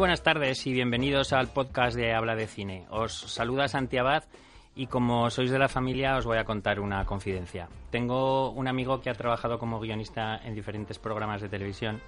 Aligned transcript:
Buenas 0.00 0.22
tardes 0.22 0.66
y 0.66 0.72
bienvenidos 0.72 1.34
al 1.34 1.48
podcast 1.48 1.94
de 1.94 2.14
Habla 2.14 2.34
de 2.34 2.46
Cine. 2.46 2.86
Os 2.88 3.12
saluda 3.12 3.68
Santi 3.68 3.98
Abad 3.98 4.24
y 4.74 4.86
como 4.86 5.28
sois 5.28 5.50
de 5.50 5.58
la 5.58 5.68
familia 5.68 6.16
os 6.16 6.24
voy 6.24 6.38
a 6.38 6.46
contar 6.46 6.80
una 6.80 7.04
confidencia. 7.04 7.68
Tengo 7.90 8.48
un 8.48 8.66
amigo 8.66 9.02
que 9.02 9.10
ha 9.10 9.14
trabajado 9.14 9.58
como 9.58 9.78
guionista 9.78 10.40
en 10.42 10.54
diferentes 10.54 10.98
programas 10.98 11.42
de 11.42 11.50
televisión 11.50 12.00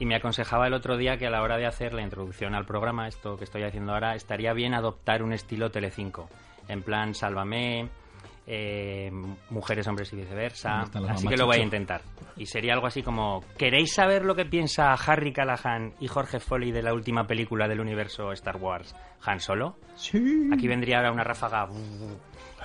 y 0.00 0.06
me 0.06 0.16
aconsejaba 0.16 0.66
el 0.66 0.74
otro 0.74 0.96
día 0.96 1.18
que 1.18 1.28
a 1.28 1.30
la 1.30 1.42
hora 1.42 1.56
de 1.56 1.66
hacer 1.66 1.94
la 1.94 2.02
introducción 2.02 2.56
al 2.56 2.66
programa, 2.66 3.06
esto 3.06 3.36
que 3.36 3.44
estoy 3.44 3.62
haciendo 3.62 3.92
ahora, 3.92 4.16
estaría 4.16 4.52
bien 4.52 4.74
adoptar 4.74 5.22
un 5.22 5.32
estilo 5.32 5.70
Telecinco. 5.70 6.28
En 6.66 6.82
plan, 6.82 7.14
sálvame, 7.14 7.90
eh, 8.52 9.12
mujeres, 9.50 9.86
hombres 9.86 10.12
y 10.12 10.16
viceversa. 10.16 10.80
Así 11.08 11.28
que 11.28 11.36
lo 11.36 11.46
voy 11.46 11.58
a 11.58 11.62
intentar. 11.62 12.02
Y 12.36 12.46
sería 12.46 12.72
algo 12.74 12.88
así 12.88 13.00
como, 13.00 13.44
¿queréis 13.56 13.94
saber 13.94 14.24
lo 14.24 14.34
que 14.34 14.44
piensa 14.44 14.92
Harry 14.94 15.32
Callahan 15.32 15.94
y 16.00 16.08
Jorge 16.08 16.40
Foley 16.40 16.72
de 16.72 16.82
la 16.82 16.92
última 16.92 17.28
película 17.28 17.68
del 17.68 17.78
universo 17.78 18.32
Star 18.32 18.56
Wars, 18.56 18.96
Han 19.24 19.38
Solo? 19.38 19.76
Sí. 19.94 20.50
Aquí 20.52 20.66
vendría 20.66 20.96
ahora 20.96 21.12
una 21.12 21.22
ráfaga. 21.22 21.68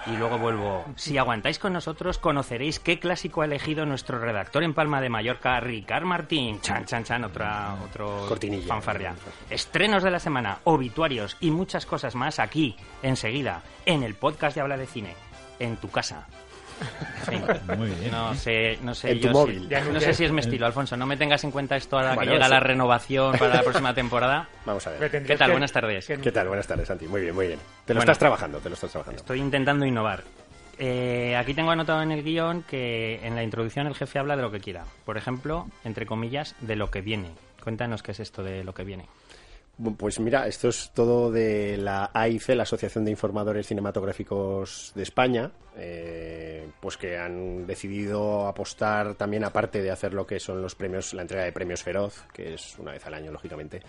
Y 0.07 0.17
luego 0.17 0.37
vuelvo. 0.37 0.85
Si 0.95 1.17
aguantáis 1.17 1.57
con 1.57 1.73
nosotros, 1.73 2.17
conoceréis 2.19 2.79
qué 2.79 2.99
clásico 2.99 3.41
ha 3.41 3.45
elegido 3.45 3.85
nuestro 3.85 4.19
redactor 4.19 4.63
en 4.63 4.73
Palma 4.73 5.01
de 5.01 5.09
Mallorca, 5.09 5.59
Ricard 5.59 6.03
Martín. 6.05 6.61
Chan, 6.61 6.85
chan, 6.85 7.03
chan, 7.03 7.23
otra, 7.23 7.75
otro 7.83 8.25
Cortinilla. 8.27 8.67
fanfarria. 8.67 9.15
Estrenos 9.49 10.03
de 10.03 10.11
la 10.11 10.19
semana, 10.19 10.59
obituarios 10.65 11.37
y 11.39 11.49
muchas 11.49 11.85
cosas 11.85 12.13
más 12.15 12.39
aquí, 12.39 12.75
enseguida, 13.01 13.63
en 13.85 14.03
el 14.03 14.15
podcast 14.15 14.55
de 14.55 14.61
Habla 14.61 14.77
de 14.77 14.85
Cine, 14.85 15.15
en 15.59 15.77
tu 15.77 15.89
casa. 15.89 16.27
Muy 17.77 17.87
bien. 17.89 18.11
No 18.11 18.35
sé, 18.35 18.77
no 18.81 18.93
sé 18.93 19.11
En 19.11 19.21
tu 19.21 19.27
yo 19.27 19.31
móvil. 19.33 19.61
si- 19.63 19.67
Ya 19.69 19.81
no 19.85 19.99
sé 19.99 20.13
si 20.13 20.25
es 20.25 20.31
mi 20.31 20.41
estilo, 20.41 20.65
Alfonso. 20.65 20.97
No 20.97 21.05
me 21.05 21.15
tengas 21.17 21.43
en 21.45 21.51
cuenta 21.51 21.75
esto 21.77 21.95
ahora 21.97 22.15
Bueno, 22.15 22.29
que 22.31 22.35
llega 22.35 22.47
la 22.49 22.59
renovación 22.59 23.37
para 23.37 23.55
la 23.55 23.61
próxima 23.63 23.93
temporada. 23.95 24.49
Vamos 24.65 24.85
a 24.85 24.91
ver. 24.91 25.09
¿Qué 25.09 25.35
tal? 25.37 25.47
que- 25.47 25.51
Buenas 25.53 25.71
tardes. 25.71 26.05
que- 26.05 26.17
¿Qué 26.19 26.31
tal? 26.31 26.47
Buenas 26.49 26.67
tardes, 26.67 26.87
Santi. 26.87 27.07
Muy 27.07 27.21
bien, 27.21 27.33
muy 27.33 27.47
bien. 27.47 27.59
Te 27.85 27.93
lo 27.93 27.99
Bueno. 27.99 28.11
estás 28.11 28.19
trabajando, 28.19 28.59
te 28.59 28.69
lo 28.69 28.75
estás 28.75 28.91
trabajando. 28.91 29.19
Estoy 29.19 29.39
intentando 29.39 29.85
innovar. 29.85 30.23
Eh, 30.77 31.37
aquí 31.37 31.53
tengo 31.53 31.71
anotado 31.71 32.01
en 32.01 32.11
el 32.11 32.21
guion 32.23 32.63
que 32.63 33.25
en 33.25 33.35
la 33.35 33.43
introducción 33.43 33.87
el 33.87 33.95
jefe 33.95 34.19
habla 34.19 34.35
de 34.35 34.41
lo 34.41 34.51
que 34.51 34.59
quiera. 34.59 34.83
Por 35.05 35.17
ejemplo, 35.17 35.67
entre 35.85 36.05
comillas, 36.05 36.55
de 36.59 36.75
lo 36.75 36.91
que 36.91 36.99
viene. 36.99 37.29
Cuéntanos 37.63 38.03
qué 38.03 38.11
es 38.11 38.19
esto 38.19 38.43
de 38.43 38.65
lo 38.65 38.73
que 38.73 38.83
viene. 38.83 39.05
Pues 39.97 40.21
mira, 40.21 40.47
esto 40.47 40.69
es 40.69 40.91
todo 40.93 41.31
de 41.31 41.75
la 41.75 42.09
AIC, 42.13 42.49
la 42.49 42.63
Asociación 42.63 43.03
de 43.03 43.11
Informadores 43.11 43.67
Cinematográficos 43.67 44.93
de 44.95 45.03
España, 45.03 45.51
eh, 45.75 46.69
pues 46.79 46.95
que 46.95 47.17
han 47.17 47.67
decidido 47.67 48.47
apostar 48.47 49.15
también, 49.15 49.43
aparte 49.43 49.81
de 49.81 49.91
hacer 49.91 50.13
lo 50.13 50.25
que 50.25 50.39
son 50.39 50.61
los 50.61 50.75
premios, 50.75 51.13
la 51.13 51.23
entrega 51.23 51.43
de 51.43 51.51
premios 51.51 51.83
Feroz, 51.83 52.23
que 52.31 52.53
es 52.53 52.79
una 52.79 52.93
vez 52.93 53.05
al 53.05 53.15
año, 53.15 53.33
lógicamente, 53.33 53.81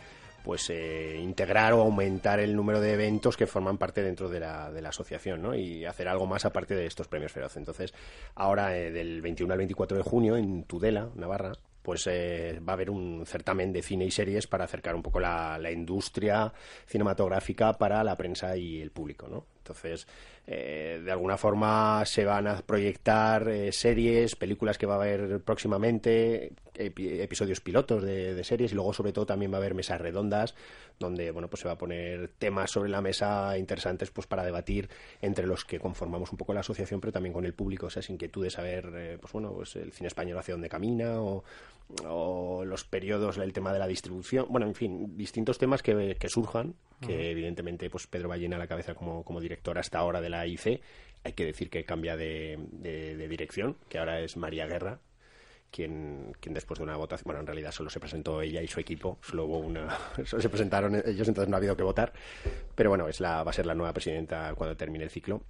pues 0.43 0.71
eh, 0.71 1.21
integrar 1.23 1.73
o 1.73 1.83
aumentar 1.83 2.41
el 2.41 2.57
número 2.57 2.81
de 2.81 2.95
eventos 2.95 3.37
que 3.37 3.47
forman 3.47 3.79
parte 3.79 4.03
dentro 4.03 4.29
de 4.29 4.41
la, 4.41 4.73
de 4.73 4.83
la 4.83 4.89
asociación, 4.89 5.41
¿no? 5.41 5.55
Y 5.55 5.85
hacer 5.85 6.09
algo 6.09 6.27
más 6.27 6.45
aparte 6.45 6.75
de 6.75 6.87
estos 6.87 7.07
premios 7.07 7.31
Feroz. 7.31 7.57
Entonces, 7.57 7.95
ahora 8.35 8.77
eh, 8.77 8.91
del 8.91 9.23
21 9.23 9.53
al 9.53 9.59
24 9.59 9.97
de 9.97 10.03
junio 10.03 10.37
en 10.37 10.65
Tudela, 10.65 11.11
Navarra, 11.15 11.53
pues 11.87 12.05
eh, 12.11 12.61
va 12.69 12.73
a 12.73 12.75
haber 12.75 12.91
un 12.91 13.25
certamen 13.27 13.73
de 13.73 13.81
cine 13.81 14.07
y 14.07 14.11
series 14.11 14.49
para 14.49 14.65
acercar 14.65 14.97
un 14.97 15.03
poco 15.05 15.21
la, 15.21 15.57
la 15.57 15.71
industria 15.71 16.53
cinematográfica 16.87 17.75
para 17.75 18.03
la 18.03 18.17
prensa 18.17 18.57
y 18.57 18.81
el 18.83 18.91
público, 18.91 19.29
¿no? 19.29 19.45
Entonces, 19.59 20.07
eh, 20.49 21.01
de 21.05 21.11
alguna 21.13 21.37
forma 21.37 22.05
se 22.07 22.25
van 22.25 22.47
a 22.47 22.57
proyectar 22.63 23.49
eh, 23.49 23.71
series, 23.73 24.35
películas 24.37 24.79
que 24.79 24.87
va 24.87 24.95
a 24.95 24.99
haber 24.99 25.41
próximamente, 25.43 26.53
epi- 26.75 27.21
episodios 27.21 27.61
pilotos 27.61 28.03
de, 28.03 28.35
de 28.35 28.45
series 28.45 28.73
y 28.73 28.75
luego 28.77 28.93
sobre 28.93 29.13
todo 29.13 29.27
también 29.27 29.51
va 29.53 29.57
a 29.57 29.59
haber 29.59 29.75
mesas 29.75 30.01
redondas 30.01 30.55
donde 30.99 31.31
bueno 31.31 31.49
pues 31.49 31.61
se 31.61 31.69
va 31.69 31.75
a 31.75 31.79
poner 31.79 32.29
temas 32.39 32.71
sobre 32.71 32.89
la 32.89 33.03
mesa 33.03 33.59
interesantes 33.59 34.11
pues 34.11 34.27
para 34.27 34.45
debatir 34.45 34.89
entre 35.21 35.47
los 35.47 35.65
que 35.65 35.79
conformamos 35.79 36.31
un 36.33 36.39
poco 36.39 36.55
la 36.55 36.61
asociación 36.61 37.01
pero 37.01 37.13
también 37.13 37.35
con 37.35 37.45
el 37.45 37.53
público 37.53 37.89
esas 37.89 38.09
inquietudes 38.09 38.55
saber 38.55 38.91
eh, 38.95 39.19
pues 39.21 39.31
bueno 39.33 39.53
pues 39.53 39.77
el 39.77 39.93
cine 39.93 40.07
español 40.07 40.39
hacia 40.39 40.55
dónde 40.55 40.69
camina 40.71 41.21
o, 41.21 41.45
o 42.07 42.65
los 42.65 42.85
periodos 42.85 43.39
el 43.39 43.53
tema 43.53 43.73
de 43.73 43.79
la 43.79 43.87
distribución 43.87 44.47
bueno 44.49 44.67
en 44.67 44.75
fin 44.75 45.17
distintos 45.17 45.57
temas 45.59 45.83
que, 45.83 46.17
que 46.19 46.29
surjan 46.29 46.75
que 47.01 47.31
evidentemente 47.31 47.89
pues 47.91 48.07
Pedro 48.07 48.29
va 48.29 48.37
llena 48.37 48.59
la 48.59 48.67
cabeza 48.67 48.95
como, 48.95 49.23
como 49.25 49.41
director 49.41 49.79
hasta 49.79 49.99
ahora 49.99 50.21
de 50.21 50.29
la 50.31 50.47
IC 50.47 50.81
hay 51.25 51.33
que 51.35 51.45
decir 51.45 51.71
que 51.71 51.85
cambia 51.85 52.17
de, 52.17 52.59
de- 52.73 53.17
de 53.17 53.29
dirección 53.29 53.77
que 53.89 53.99
ahora 53.99 54.21
es 54.21 54.37
María 54.37 54.67
Guerra 54.67 54.99
quien, 55.71 56.33
quien 56.41 56.55
después 56.55 56.79
de 56.79 56.85
una 56.85 56.97
votación, 56.97 57.25
bueno, 57.27 57.41
en 57.41 57.47
realidad 57.47 57.73
solo 57.73 57.91
se 57.91 57.99
presentó 58.01 58.41
ella 58.41 58.63
y 58.63 58.69
su 58.69 58.79
equipo, 58.81 59.19
solo 59.21 59.45
hubo 59.45 59.59
una, 59.59 59.99
solo 60.25 60.41
se 60.41 60.49
presentaron 60.49 60.95
ellos, 60.95 61.27
entonces 61.29 61.49
no 61.51 61.57
ha 61.57 61.59
habido 61.59 61.77
que 61.77 61.83
votar, 61.83 62.13
pero 62.75 62.89
bueno, 62.89 63.09
es 63.09 63.21
la, 63.21 63.43
va 63.43 63.51
a 63.51 63.53
ser 63.53 63.67
la 63.67 63.75
nueva 63.75 63.93
presidenta 63.93 64.55
cuando 64.55 64.77
termine 64.77 65.05
el 65.05 65.11
ciclo. 65.11 65.43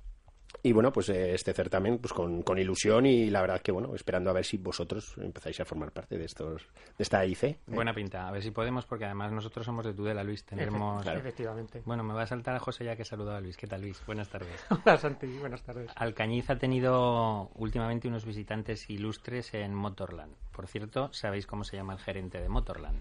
Y 0.62 0.72
bueno, 0.72 0.92
pues 0.92 1.08
eh, 1.10 1.34
este 1.34 1.52
certamen, 1.52 1.98
pues 1.98 2.12
con, 2.12 2.42
con 2.42 2.58
ilusión 2.58 3.06
y 3.06 3.30
la 3.30 3.40
verdad 3.40 3.60
que 3.60 3.70
bueno, 3.70 3.94
esperando 3.94 4.30
a 4.30 4.32
ver 4.32 4.44
si 4.44 4.56
vosotros 4.56 5.14
empezáis 5.18 5.60
a 5.60 5.64
formar 5.64 5.92
parte 5.92 6.18
de 6.18 6.24
estos, 6.24 6.62
de 6.98 7.02
esta 7.02 7.24
IC. 7.24 7.58
Buena 7.66 7.94
pinta. 7.94 8.26
A 8.26 8.32
ver 8.32 8.42
si 8.42 8.50
podemos, 8.50 8.84
porque 8.84 9.04
además 9.04 9.30
nosotros 9.32 9.64
somos 9.64 9.84
de 9.84 9.94
Tudela, 9.94 10.24
Luis. 10.24 10.44
Tenemos... 10.44 11.02
Claro. 11.02 11.20
Efectivamente. 11.20 11.82
Bueno, 11.84 12.02
me 12.02 12.14
va 12.14 12.22
a 12.22 12.26
saltar 12.26 12.56
a 12.56 12.58
José 12.58 12.84
ya 12.84 12.96
que 12.96 13.02
he 13.02 13.04
saludado 13.04 13.36
a 13.36 13.40
Luis. 13.40 13.56
¿Qué 13.56 13.66
tal, 13.66 13.82
Luis? 13.82 14.02
Buenas 14.06 14.28
tardes. 14.28 14.64
Hola, 14.84 14.96
Santi. 14.96 15.26
Buenas 15.38 15.62
tardes. 15.62 15.90
Alcañiz 15.94 16.50
ha 16.50 16.58
tenido 16.58 17.50
últimamente 17.54 18.08
unos 18.08 18.24
visitantes 18.24 18.90
ilustres 18.90 19.54
en 19.54 19.74
Motorland. 19.74 20.34
Por 20.52 20.66
cierto, 20.66 21.12
¿sabéis 21.12 21.46
cómo 21.46 21.64
se 21.64 21.76
llama 21.76 21.92
el 21.92 22.00
gerente 22.00 22.40
de 22.40 22.48
Motorland? 22.48 23.00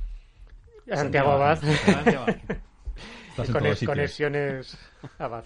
Santiago 0.87 1.31
Abad. 1.31 1.63
Estás 1.63 2.07
en 2.07 2.61
Conexiones 3.85 4.77
Abad. 5.19 5.43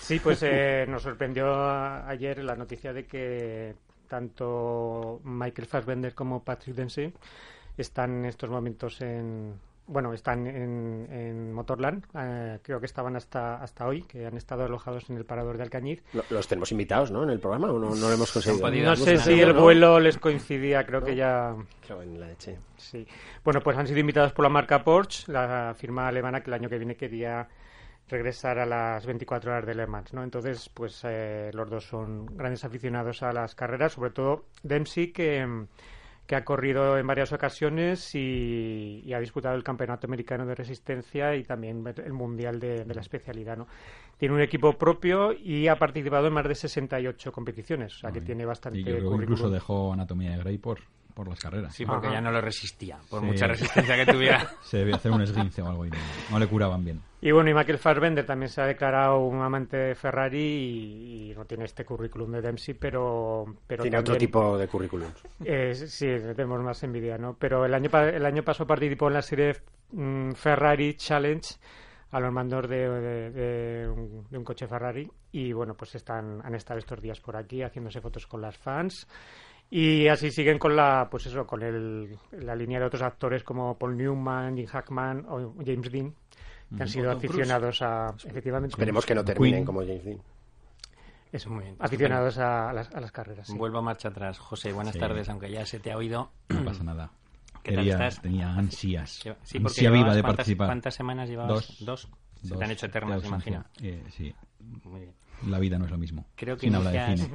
Sí, 0.00 0.20
pues 0.20 0.42
eh, 0.42 0.86
nos 0.88 1.02
sorprendió 1.02 1.54
ayer 2.06 2.42
la 2.44 2.54
noticia 2.54 2.92
de 2.92 3.06
que 3.06 3.74
tanto 4.08 5.20
Michael 5.24 5.66
Fassbender 5.66 6.14
como 6.14 6.44
Patrick 6.44 6.76
Dempsey 6.76 7.12
están 7.76 8.18
en 8.18 8.24
estos 8.26 8.50
momentos 8.50 9.00
en 9.00 9.54
bueno 9.86 10.12
están 10.12 10.46
en, 10.46 11.08
en 11.10 11.52
Motorland 11.52 12.04
Eh, 12.14 12.58
creo 12.62 12.78
que 12.80 12.86
estaban 12.86 13.16
hasta 13.16 13.56
hasta 13.62 13.86
hoy 13.86 14.02
que 14.02 14.26
han 14.26 14.36
estado 14.36 14.64
alojados 14.64 15.10
en 15.10 15.16
el 15.16 15.24
parador 15.24 15.56
de 15.56 15.64
Alcañiz 15.64 16.02
Lo- 16.12 16.24
Los 16.30 16.46
tenemos 16.48 16.70
invitados, 16.72 17.10
¿no? 17.10 17.22
En 17.24 17.30
el 17.30 17.40
programa 17.40 17.70
o 17.72 17.78
no, 17.78 17.90
no 17.94 18.08
lo 18.08 18.12
hemos 18.12 18.30
conseguido. 18.32 18.70
no 18.70 18.96
sé 18.96 19.18
si 19.18 19.40
el 19.40 19.54
¿no? 19.54 19.60
vuelo 19.62 19.98
les 20.00 20.18
coincidía 20.18 20.86
creo 20.86 21.02
que 21.02 21.16
ya 21.16 21.54
Claro, 21.86 22.02
en 22.02 22.18
la 22.20 22.26
leche. 22.28 22.58
Sí. 22.76 23.06
Bueno, 23.44 23.60
pues 23.60 23.76
han 23.76 23.86
sido 23.86 23.98
invitados 23.98 24.32
por 24.32 24.44
la 24.44 24.48
marca 24.48 24.82
Porsche, 24.84 25.30
la 25.32 25.74
firma 25.76 26.08
alemana 26.08 26.40
que 26.42 26.50
el 26.50 26.54
año 26.54 26.68
que 26.68 26.78
viene 26.78 26.96
quería 26.96 27.48
regresar 28.08 28.58
a 28.58 28.66
las 28.66 29.06
24 29.06 29.50
horas 29.52 29.66
de 29.66 29.74
Le 29.74 29.86
Mans, 29.86 30.12
¿no? 30.12 30.22
Entonces, 30.22 30.68
pues 30.68 31.00
eh, 31.04 31.50
los 31.54 31.70
dos 31.70 31.84
son 31.86 32.26
grandes 32.36 32.64
aficionados 32.64 33.22
a 33.22 33.32
las 33.32 33.54
carreras, 33.54 33.92
sobre 33.92 34.10
todo 34.10 34.44
Dempsey, 34.62 35.12
que, 35.12 35.66
que 36.26 36.36
ha 36.36 36.44
corrido 36.44 36.98
en 36.98 37.06
varias 37.06 37.32
ocasiones 37.32 38.14
y, 38.14 39.02
y 39.04 39.12
ha 39.12 39.20
disputado 39.20 39.54
el 39.54 39.64
Campeonato 39.64 40.06
Americano 40.06 40.46
de 40.46 40.54
Resistencia 40.54 41.34
y 41.36 41.42
también 41.42 41.84
el 42.04 42.12
Mundial 42.12 42.60
de, 42.60 42.84
de 42.84 42.94
la 42.94 43.00
especialidad, 43.00 43.56
¿no? 43.56 43.66
Tiene 44.18 44.34
un 44.34 44.40
equipo 44.40 44.72
propio 44.78 45.32
y 45.32 45.66
ha 45.68 45.76
participado 45.76 46.28
en 46.28 46.32
más 46.32 46.46
de 46.46 46.54
68 46.54 47.32
competiciones, 47.32 47.96
o 47.96 47.98
sea 47.98 48.12
que 48.12 48.20
tiene 48.20 48.44
bastante 48.44 48.80
Y 48.80 48.84
creo 48.84 49.10
que 49.10 49.22
incluso 49.24 49.50
dejó 49.50 49.92
Anatomía 49.92 50.30
de 50.32 50.38
Grey 50.38 50.58
por, 50.58 50.78
por 51.14 51.28
las 51.28 51.38
carreras. 51.40 51.74
Sí, 51.74 51.84
porque 51.86 52.06
Ajá. 52.08 52.16
ya 52.16 52.20
no 52.20 52.30
lo 52.32 52.40
resistía, 52.40 52.98
por 53.10 53.20
Sí. 53.20 53.26
mucha 53.26 53.46
resistencia 53.46 53.96
que 53.96 54.12
tuviera. 54.12 54.46
Se 54.62 54.78
debía 54.78 54.96
hacer 54.96 55.12
un 55.12 55.22
esguince 55.22 55.62
o 55.62 55.68
algo 55.68 55.86
y 55.86 55.90
no, 55.90 55.96
no 56.30 56.38
le 56.38 56.46
curaban 56.46 56.84
bien. 56.84 57.00
Y 57.20 57.30
bueno, 57.30 57.50
y 57.50 57.54
Michael 57.54 57.78
Fassbender 57.78 58.26
también 58.26 58.48
se 58.48 58.60
ha 58.60 58.66
declarado 58.66 59.18
un 59.20 59.40
amante 59.42 59.76
de 59.76 59.94
Ferrari 59.94 60.40
y, 60.40 61.30
y 61.30 61.34
no 61.36 61.44
tiene 61.44 61.64
este 61.64 61.84
currículum 61.84 62.32
de 62.32 62.42
Dempsey, 62.42 62.74
pero... 62.74 63.44
pero 63.66 63.82
Tiene 63.82 63.98
otro 63.98 64.14
también, 64.14 64.28
tipo 64.28 64.58
de 64.58 64.66
currículum. 64.68 65.08
eh, 65.44 65.72
sí, 65.74 66.06
le 66.06 66.34
tenemos 66.34 66.60
más 66.62 66.82
envidia, 66.82 67.18
¿no? 67.18 67.36
Pero 67.38 67.64
el 67.64 67.74
año, 67.74 67.88
pa- 67.90 68.08
el 68.08 68.26
año 68.26 68.42
pasado 68.42 68.66
participó 68.66 69.06
en 69.08 69.14
la 69.14 69.22
serie 69.22 69.54
mm, 69.92 70.32
Ferrari 70.32 70.94
Challenge 70.94 71.54
a 72.10 72.20
los 72.20 72.32
mandos 72.32 72.68
de, 72.68 72.88
de- 72.90 73.30
de 73.30 73.88
un, 73.88 74.26
de 74.28 74.36
un 74.38 74.44
coche 74.44 74.66
Ferrari 74.66 75.08
y 75.30 75.52
bueno, 75.52 75.74
pues 75.74 75.94
están, 75.94 76.40
han 76.44 76.54
estado 76.56 76.78
estos 76.78 77.00
días 77.00 77.20
por 77.20 77.36
aquí 77.36 77.62
haciéndose 77.62 78.00
fotos 78.02 78.26
con 78.26 78.42
las 78.42 78.58
fans 78.58 79.06
y 79.74 80.06
así 80.08 80.30
siguen 80.30 80.58
con 80.58 80.76
la 80.76 81.08
pues 81.10 81.24
eso 81.26 81.46
con 81.46 81.62
el, 81.62 82.18
la 82.32 82.54
línea 82.54 82.78
de 82.78 82.84
otros 82.86 83.00
actores 83.02 83.42
como 83.42 83.78
Paul 83.78 83.96
Newman, 83.96 84.54
Jim 84.56 84.66
Hackman 84.66 85.24
o 85.28 85.54
James 85.64 85.90
Dean 85.90 86.14
que 86.76 86.82
han 86.82 86.88
sido 86.88 87.10
Tom 87.12 87.20
Cruise. 87.20 87.34
aficionados 87.34 87.82
a 87.82 88.14
efectivamente 88.24 88.72
Esperemos 88.74 89.06
que 89.06 89.14
no 89.14 89.24
terminen 89.24 89.54
Queen. 89.60 89.64
como 89.66 89.80
James 89.80 90.04
Dean. 90.04 90.18
eso, 91.32 91.50
Muy 91.50 91.64
bien. 91.64 91.76
aficionados 91.78 92.36
a 92.38 92.72
las, 92.72 92.90
a 92.94 93.00
las 93.00 93.12
carreras 93.12 93.46
sí. 93.46 93.56
Vuelvo 93.56 93.78
a 93.78 93.82
marcha 93.82 94.08
atrás. 94.08 94.38
José, 94.38 94.72
buenas 94.72 94.92
Sí. 94.94 94.98
tardes, 95.00 95.28
aunque 95.30 95.50
ya 95.50 95.64
se 95.64 95.80
te 95.80 95.90
ha 95.92 95.96
oído. 95.96 96.30
No 96.50 96.64
pasa 96.64 96.82
nada. 96.84 97.10
¿Qué 97.62 97.72
tal 97.72 97.84
Quería- 97.84 97.92
estás? 97.94 98.20
Tenía 98.22 98.52
ansias. 98.54 99.22
Sí, 99.42 99.58
ansia 99.58 99.90
viva 99.90 100.14
de 100.14 100.20
¿cuántas- 100.22 100.36
participar. 100.36 100.66
¿Cuántas 100.68 100.94
semanas 100.94 101.28
llevabas? 101.28 101.48
Dos. 101.54 101.76
Dos. 101.84 102.08
Se 102.42 102.48
dos 102.48 102.58
te 102.58 102.64
han 102.64 102.70
hecho 102.72 102.86
eternas, 102.86 103.22
ausencia. 103.24 103.64
Eh, 103.82 104.02
sí, 104.10 104.34
Muy 104.84 105.00
bien. 105.00 105.12
La 105.46 105.58
vida 105.58 105.78
no 105.78 105.84
es 105.86 105.90
lo 105.90 105.98
mismo. 105.98 106.26
Creo 106.34 106.56
que 106.56 106.66
inicias-. 106.66 107.28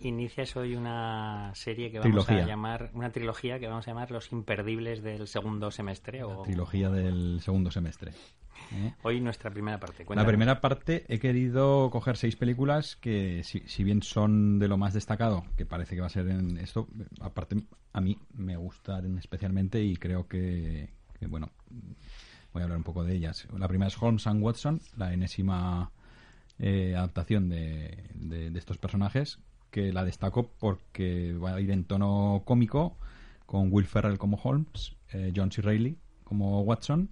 Inicias 0.00 0.56
hoy 0.56 0.76
una 0.76 1.50
serie 1.54 1.90
que 1.90 1.98
vamos 1.98 2.26
Trilogía. 2.26 2.44
a 2.44 2.46
llamar, 2.46 2.90
una 2.94 3.10
trilogía 3.10 3.58
que 3.58 3.66
vamos 3.66 3.86
a 3.86 3.90
llamar 3.90 4.10
Los 4.10 4.32
Imperdibles 4.32 5.02
del 5.02 5.26
segundo 5.26 5.70
semestre. 5.70 6.18
La 6.18 6.26
O... 6.26 6.42
trilogía 6.42 6.90
del 6.90 7.40
segundo 7.40 7.70
semestre. 7.70 8.12
¿eh? 8.72 8.92
Hoy 9.02 9.20
nuestra 9.20 9.50
primera 9.50 9.78
parte. 9.80 10.04
La 10.14 10.26
primera 10.26 10.60
parte 10.60 11.04
he 11.08 11.18
querido 11.18 11.90
coger 11.90 12.16
seis 12.16 12.36
películas 12.36 12.96
que, 12.96 13.42
si, 13.44 13.60
si 13.60 13.84
bien 13.84 14.02
son 14.02 14.58
de 14.58 14.68
lo 14.68 14.76
más 14.76 14.94
destacado, 14.94 15.44
que 15.56 15.64
parece 15.66 15.94
que 15.94 16.00
va 16.00 16.06
a 16.08 16.10
ser 16.10 16.28
en 16.28 16.58
esto, 16.58 16.88
aparte 17.20 17.56
a 17.92 18.00
mí 18.00 18.18
me 18.34 18.56
gustan 18.56 19.18
especialmente 19.18 19.82
y 19.82 19.96
creo 19.96 20.26
que, 20.26 20.90
que, 21.18 21.26
bueno, 21.26 21.50
voy 22.52 22.60
a 22.60 22.64
hablar 22.64 22.78
un 22.78 22.84
poco 22.84 23.04
de 23.04 23.14
ellas. 23.14 23.46
La 23.56 23.68
primera 23.68 23.88
es 23.88 24.00
Holmes 24.00 24.26
and 24.26 24.42
Watson, 24.42 24.80
la 24.96 25.12
enésima 25.12 25.90
eh, 26.58 26.94
adaptación 26.96 27.48
de, 27.48 28.10
de- 28.14 28.50
de 28.50 28.58
estos 28.58 28.78
personajes, 28.78 29.38
que 29.70 29.92
la 29.92 30.04
destaco 30.04 30.52
porque 30.58 31.32
va 31.34 31.54
a 31.54 31.60
ir 31.60 31.70
en 31.70 31.84
tono 31.84 32.42
cómico, 32.44 32.96
con 33.46 33.68
Will 33.72 33.86
Ferrell 33.86 34.18
como 34.18 34.36
Holmes, 34.42 34.96
eh, 35.12 35.32
John 35.34 35.50
C. 35.52 35.62
Reilly 35.62 35.98
como 36.24 36.62
Watson, 36.62 37.10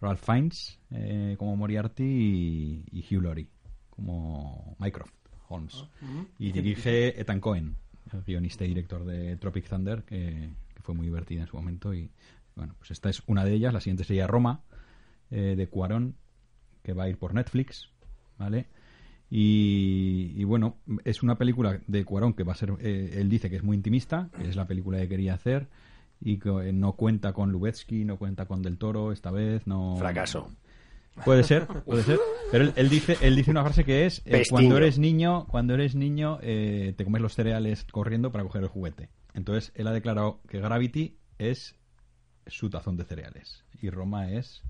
Ralph 0.00 0.20
Fiennes 0.22 0.78
eh, 0.90 1.36
como 1.38 1.56
Moriarty 1.56 2.04
y, 2.04 2.84
y 2.90 3.14
Hugh 3.16 3.22
Laurie 3.22 3.48
como 3.90 4.76
Mycroft 4.78 5.14
Holmes. 5.48 5.84
Y 6.38 6.50
dirige 6.52 7.20
Ethan 7.20 7.40
Cohen, 7.40 7.76
el 8.12 8.22
guionista 8.22 8.64
y 8.64 8.68
director 8.68 9.04
de 9.04 9.36
Tropic 9.36 9.68
Thunder, 9.68 10.02
que, 10.02 10.50
que 10.74 10.82
fue 10.82 10.94
muy 10.94 11.06
divertida 11.06 11.42
en 11.42 11.46
su 11.46 11.56
momento. 11.56 11.94
Y 11.94 12.10
bueno, 12.56 12.74
pues 12.78 12.90
esta 12.90 13.08
es 13.10 13.22
una 13.26 13.44
de 13.44 13.52
ellas. 13.54 13.72
La 13.72 13.80
siguiente 13.80 14.04
sería 14.04 14.26
Roma, 14.26 14.62
eh, 15.30 15.54
de 15.56 15.68
Cuarón, 15.68 16.16
que 16.82 16.94
va 16.94 17.04
a 17.04 17.08
ir 17.08 17.16
por 17.18 17.32
Netflix, 17.34 17.88
¿vale? 18.38 18.66
Y, 19.30 20.32
y 20.36 20.44
bueno, 20.44 20.76
es 21.04 21.22
una 21.22 21.36
película 21.36 21.80
de 21.86 22.04
Cuarón 22.04 22.34
que 22.34 22.44
va 22.44 22.52
a 22.52 22.56
ser, 22.56 22.74
eh, 22.80 23.14
él 23.14 23.30
dice 23.30 23.48
que 23.48 23.56
es 23.56 23.62
muy 23.62 23.76
intimista, 23.76 24.28
que 24.36 24.48
es 24.48 24.56
la 24.56 24.66
película 24.66 24.98
que 24.98 25.08
quería 25.08 25.34
hacer 25.34 25.68
y 26.20 26.38
que 26.38 26.50
eh, 26.50 26.72
no 26.72 26.92
cuenta 26.92 27.32
con 27.32 27.50
Lubetsky, 27.50 28.04
no 28.04 28.18
cuenta 28.18 28.46
con 28.46 28.62
Del 28.62 28.76
Toro 28.78 29.10
esta 29.10 29.30
vez, 29.30 29.66
no... 29.66 29.96
Fracaso. 29.96 30.50
Puede 31.24 31.44
ser, 31.44 31.66
puede 31.66 32.02
ser. 32.02 32.18
Pero 32.50 32.64
él, 32.64 32.72
él 32.76 32.88
dice, 32.88 33.18
él 33.20 33.36
dice 33.36 33.50
una 33.50 33.62
frase 33.62 33.84
que 33.84 34.06
es 34.06 34.22
eh, 34.24 34.44
cuando 34.48 34.76
eres 34.78 34.98
niño, 34.98 35.46
cuando 35.46 35.74
eres 35.74 35.94
niño, 35.94 36.38
eh, 36.42 36.94
te 36.96 37.04
comes 37.04 37.20
los 37.20 37.34
cereales 37.34 37.84
corriendo 37.90 38.32
para 38.32 38.44
coger 38.44 38.62
el 38.62 38.68
juguete. 38.68 39.10
Entonces 39.34 39.72
él 39.74 39.86
ha 39.86 39.92
declarado 39.92 40.40
que 40.48 40.60
Gravity 40.60 41.18
es 41.38 41.76
su 42.46 42.70
tazón 42.70 42.96
de 42.96 43.04
cereales 43.04 43.64
y 43.80 43.90
Roma 43.90 44.30
es 44.30 44.62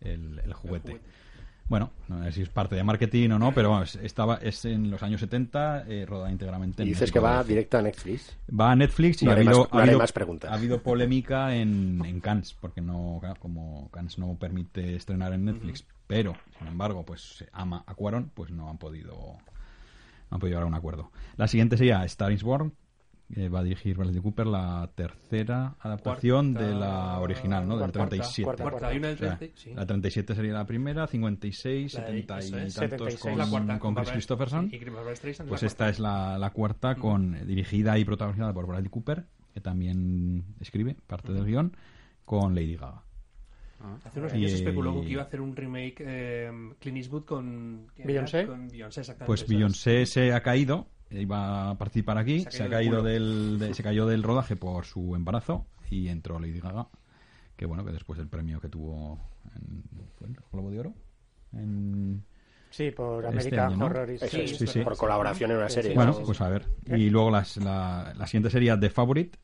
el, 0.00 0.40
el 0.44 0.52
juguete. 0.54 1.00
Bueno, 1.68 1.90
no 2.06 2.22
sé 2.24 2.30
si 2.32 2.42
es 2.42 2.48
parte 2.48 2.76
de 2.76 2.84
marketing 2.84 3.30
o 3.30 3.38
no, 3.40 3.52
pero 3.52 3.70
vamos, 3.70 3.96
estaba 3.96 4.36
es 4.36 4.64
en 4.64 4.88
los 4.88 5.02
años 5.02 5.20
70, 5.20 5.84
eh, 5.88 6.06
rodada 6.06 6.30
íntegramente. 6.30 6.84
Y 6.84 6.90
dices 6.90 7.10
que 7.10 7.18
va 7.18 7.42
directo 7.42 7.76
a 7.78 7.82
Netflix. 7.82 8.36
Va 8.48 8.70
a 8.70 8.76
Netflix 8.76 9.22
y 9.22 9.24
No 9.24 9.32
ha 9.32 9.34
habido, 9.34 9.50
más- 9.50 9.58
no 9.58 9.64
ha, 9.64 9.82
haré 9.82 9.82
habido, 9.90 9.98
más 9.98 10.12
preguntas. 10.12 10.50
ha 10.50 10.54
habido 10.54 10.80
polémica 10.80 11.56
en, 11.56 12.04
en 12.04 12.20
Cannes, 12.20 12.54
porque 12.60 12.80
no, 12.80 13.20
como 13.40 13.90
Cannes 13.90 14.16
no 14.18 14.36
permite 14.38 14.94
estrenar 14.94 15.32
en 15.32 15.44
Netflix, 15.44 15.84
pero, 16.06 16.34
sin 16.58 16.68
embargo, 16.68 17.04
pues 17.04 17.20
se 17.22 17.48
ama 17.52 17.82
a 17.86 17.94
Cuarón, 17.94 18.30
pues 18.32 18.50
no 18.52 18.70
han 18.70 18.78
podido 18.78 19.14
no 20.30 20.34
han 20.34 20.40
podido 20.40 20.54
llegar 20.58 20.64
a 20.64 20.66
un 20.66 20.74
acuerdo. 20.74 21.10
La 21.36 21.48
siguiente 21.48 21.76
sería 21.76 22.04
Star 22.04 22.30
is 22.30 22.44
Born, 22.44 22.72
que 23.32 23.48
va 23.48 23.58
a 23.60 23.62
dirigir 23.64 23.96
Bradley 23.96 24.20
Cooper, 24.22 24.46
la 24.46 24.88
tercera 24.94 25.74
adaptación 25.80 26.52
Cuarta- 26.54 26.68
de 26.68 26.74
la 26.76 27.18
original, 27.18 27.66
¿no? 27.66 27.74
Del 27.76 27.90
cuarta, 27.90 27.98
37. 28.10 28.44
cuarta, 28.44 28.62
Cuarta, 28.62 28.88
hay 28.88 28.98
una 28.98 29.08
del 29.08 29.16
O 29.16 29.18
sea, 29.18 29.38
30, 29.38 29.60
sí. 29.60 29.74
La 29.74 29.86
37 29.86 30.34
sería 30.36 30.52
la 30.52 30.64
primera, 30.66 31.06
56, 31.08 31.94
La 31.94 32.00
de- 32.02 32.06
70 32.06 32.34
y 32.34 32.38
es. 32.38 32.50
tantos 32.50 32.74
76, 32.74 33.18
con, 33.20 33.38
la 33.38 33.46
cuarta 33.48 33.78
con 33.80 33.94
Chris 33.96 34.10
Christopherson. 34.10 34.70
y 34.72 34.78
Streisand, 35.16 35.48
Pues 35.48 35.62
la 35.62 35.66
esta 35.68 35.88
es 35.88 35.98
la, 35.98 36.38
la 36.38 36.50
cuarta, 36.50 36.94
con 36.94 37.46
dirigida 37.46 37.98
y 37.98 38.04
protagonizada 38.04 38.52
por 38.52 38.66
Bradley 38.66 38.90
Cooper, 38.90 39.24
que 39.52 39.60
también 39.60 40.44
escribe 40.60 40.96
parte 41.06 41.32
del 41.32 41.44
guion, 41.46 41.76
con 42.24 42.54
Lady 42.54 42.76
Gaga. 42.76 43.02
Hace 44.04 44.20
unos 44.20 44.32
Y- 44.32 44.36
años 44.36 44.50
se 44.52 44.56
especuló 44.58 44.94
con 44.94 45.04
que 45.04 45.10
iba 45.10 45.22
a 45.22 45.26
hacer 45.26 45.40
un 45.40 45.54
remake 45.54 45.96
eh, 46.00 46.50
Clint 46.80 46.96
Eastwood 46.98 47.24
con. 47.24 47.86
Beyoncé. 47.98 48.46
Con 48.46 48.68
Beyoncé, 48.68 49.00
exactamente. 49.00 49.26
Pues. 49.26 49.46
Beyoncé 49.48 50.06
se 50.06 50.32
ha 50.32 50.40
caído, 50.42 50.86
iba 51.10 51.70
a 51.70 51.78
participar 51.78 52.18
aquí, 52.18 52.40
Se 52.40 52.48
ha 52.48 52.52
se 52.52 52.62
ha 52.64 52.68
caído 52.68 53.02
del 53.02 53.58
del, 53.58 53.68
de- 53.68 53.74
se 53.74 53.82
cayó 53.82 54.06
del 54.06 54.22
rodaje 54.22 54.56
por 54.56 54.84
su 54.84 55.14
embarazo 55.14 55.66
y 55.90 56.08
entró 56.08 56.38
Lady 56.40 56.60
Gaga, 56.60 56.88
que 57.56 57.66
bueno, 57.66 57.84
que 57.84 57.92
después 57.92 58.18
del 58.18 58.28
premio 58.28 58.60
que 58.60 58.68
tuvo 58.68 59.18
en 59.54 59.82
¿fue 60.18 60.28
el 60.28 60.36
Globo 60.52 60.70
de 60.70 60.80
Oro, 60.80 60.94
en- 61.52 62.24
Sí, 62.70 62.90
por 62.90 63.24
Este 63.36 63.58
año, 63.58 63.76
¿no? 63.76 63.86
Horror 63.86 64.10
es, 64.10 64.20
sí, 64.22 64.66
sí. 64.66 64.80
por 64.80 64.96
colaboración 64.98 65.50
en 65.52 65.56
una 65.58 65.68
serie. 65.68 65.94
Bueno, 65.94 66.12
¿no? 66.18 66.26
pues 66.26 66.40
a 66.42 66.48
ver. 66.50 66.66
Y 66.86 67.08
luego 67.08 67.30
las- 67.30 67.56
la, 67.58 68.12
la 68.16 68.26
siguiente 68.26 68.50
sería 68.50 68.78
The 68.78 68.90
Favorite, 68.90 69.38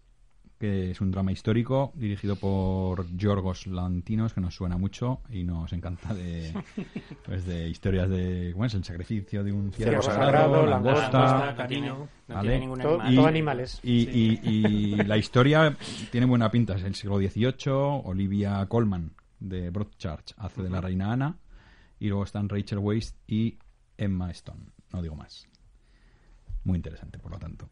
que 0.62 0.92
es 0.92 1.00
un 1.00 1.10
drama 1.10 1.32
histórico 1.32 1.90
dirigido 1.96 2.36
por 2.36 3.04
Yorgos 3.16 3.66
Lantinos, 3.66 4.32
que 4.32 4.40
nos 4.40 4.54
suena 4.54 4.76
mucho 4.78 5.20
y 5.28 5.42
nos 5.42 5.72
encanta 5.72 6.14
de, 6.14 6.54
pues 7.26 7.44
de 7.44 7.68
historias 7.68 8.08
de 8.08 8.50
¿cómo 8.52 8.64
es? 8.66 8.74
el 8.74 8.84
sacrificio 8.84 9.42
de 9.42 9.50
un 9.50 9.72
ciervo 9.72 10.00
Ciervo 10.00 10.02
sagrado, 10.04 10.54
sagrado, 10.54 10.66
langosta. 10.66 11.18
no 11.18 12.08
Vale. 12.28 12.48
tiene 12.48 12.60
ningún 12.60 12.78
Todo- 12.78 13.00
animal. 13.00 13.14
todo 13.16 13.26
animales. 13.26 13.80
Y, 13.82 14.08
y- 14.08 14.40
y 14.44 14.94
la 15.02 15.16
historia 15.16 15.76
tiene 16.12 16.26
buena 16.26 16.48
pinta. 16.48 16.76
Es 16.76 16.84
el 16.84 16.94
siglo 16.94 17.18
XVIII. 17.18 17.72
Olivia 18.04 18.64
Colman 18.68 19.10
de 19.40 19.70
Broadchurch 19.70 20.32
hace 20.36 20.62
de 20.62 20.70
la 20.70 20.80
reina 20.80 21.12
Ana. 21.12 21.38
Y 21.98 22.06
luego 22.06 22.22
están 22.22 22.48
Rachel 22.48 22.78
Weisz 22.78 23.16
y 23.26 23.58
Emma 23.98 24.30
Stone. 24.30 24.60
No 24.92 25.02
digo 25.02 25.16
más. 25.16 25.48
Muy 26.62 26.76
interesante, 26.76 27.18
por 27.18 27.32
lo 27.32 27.38
tanto. 27.40 27.68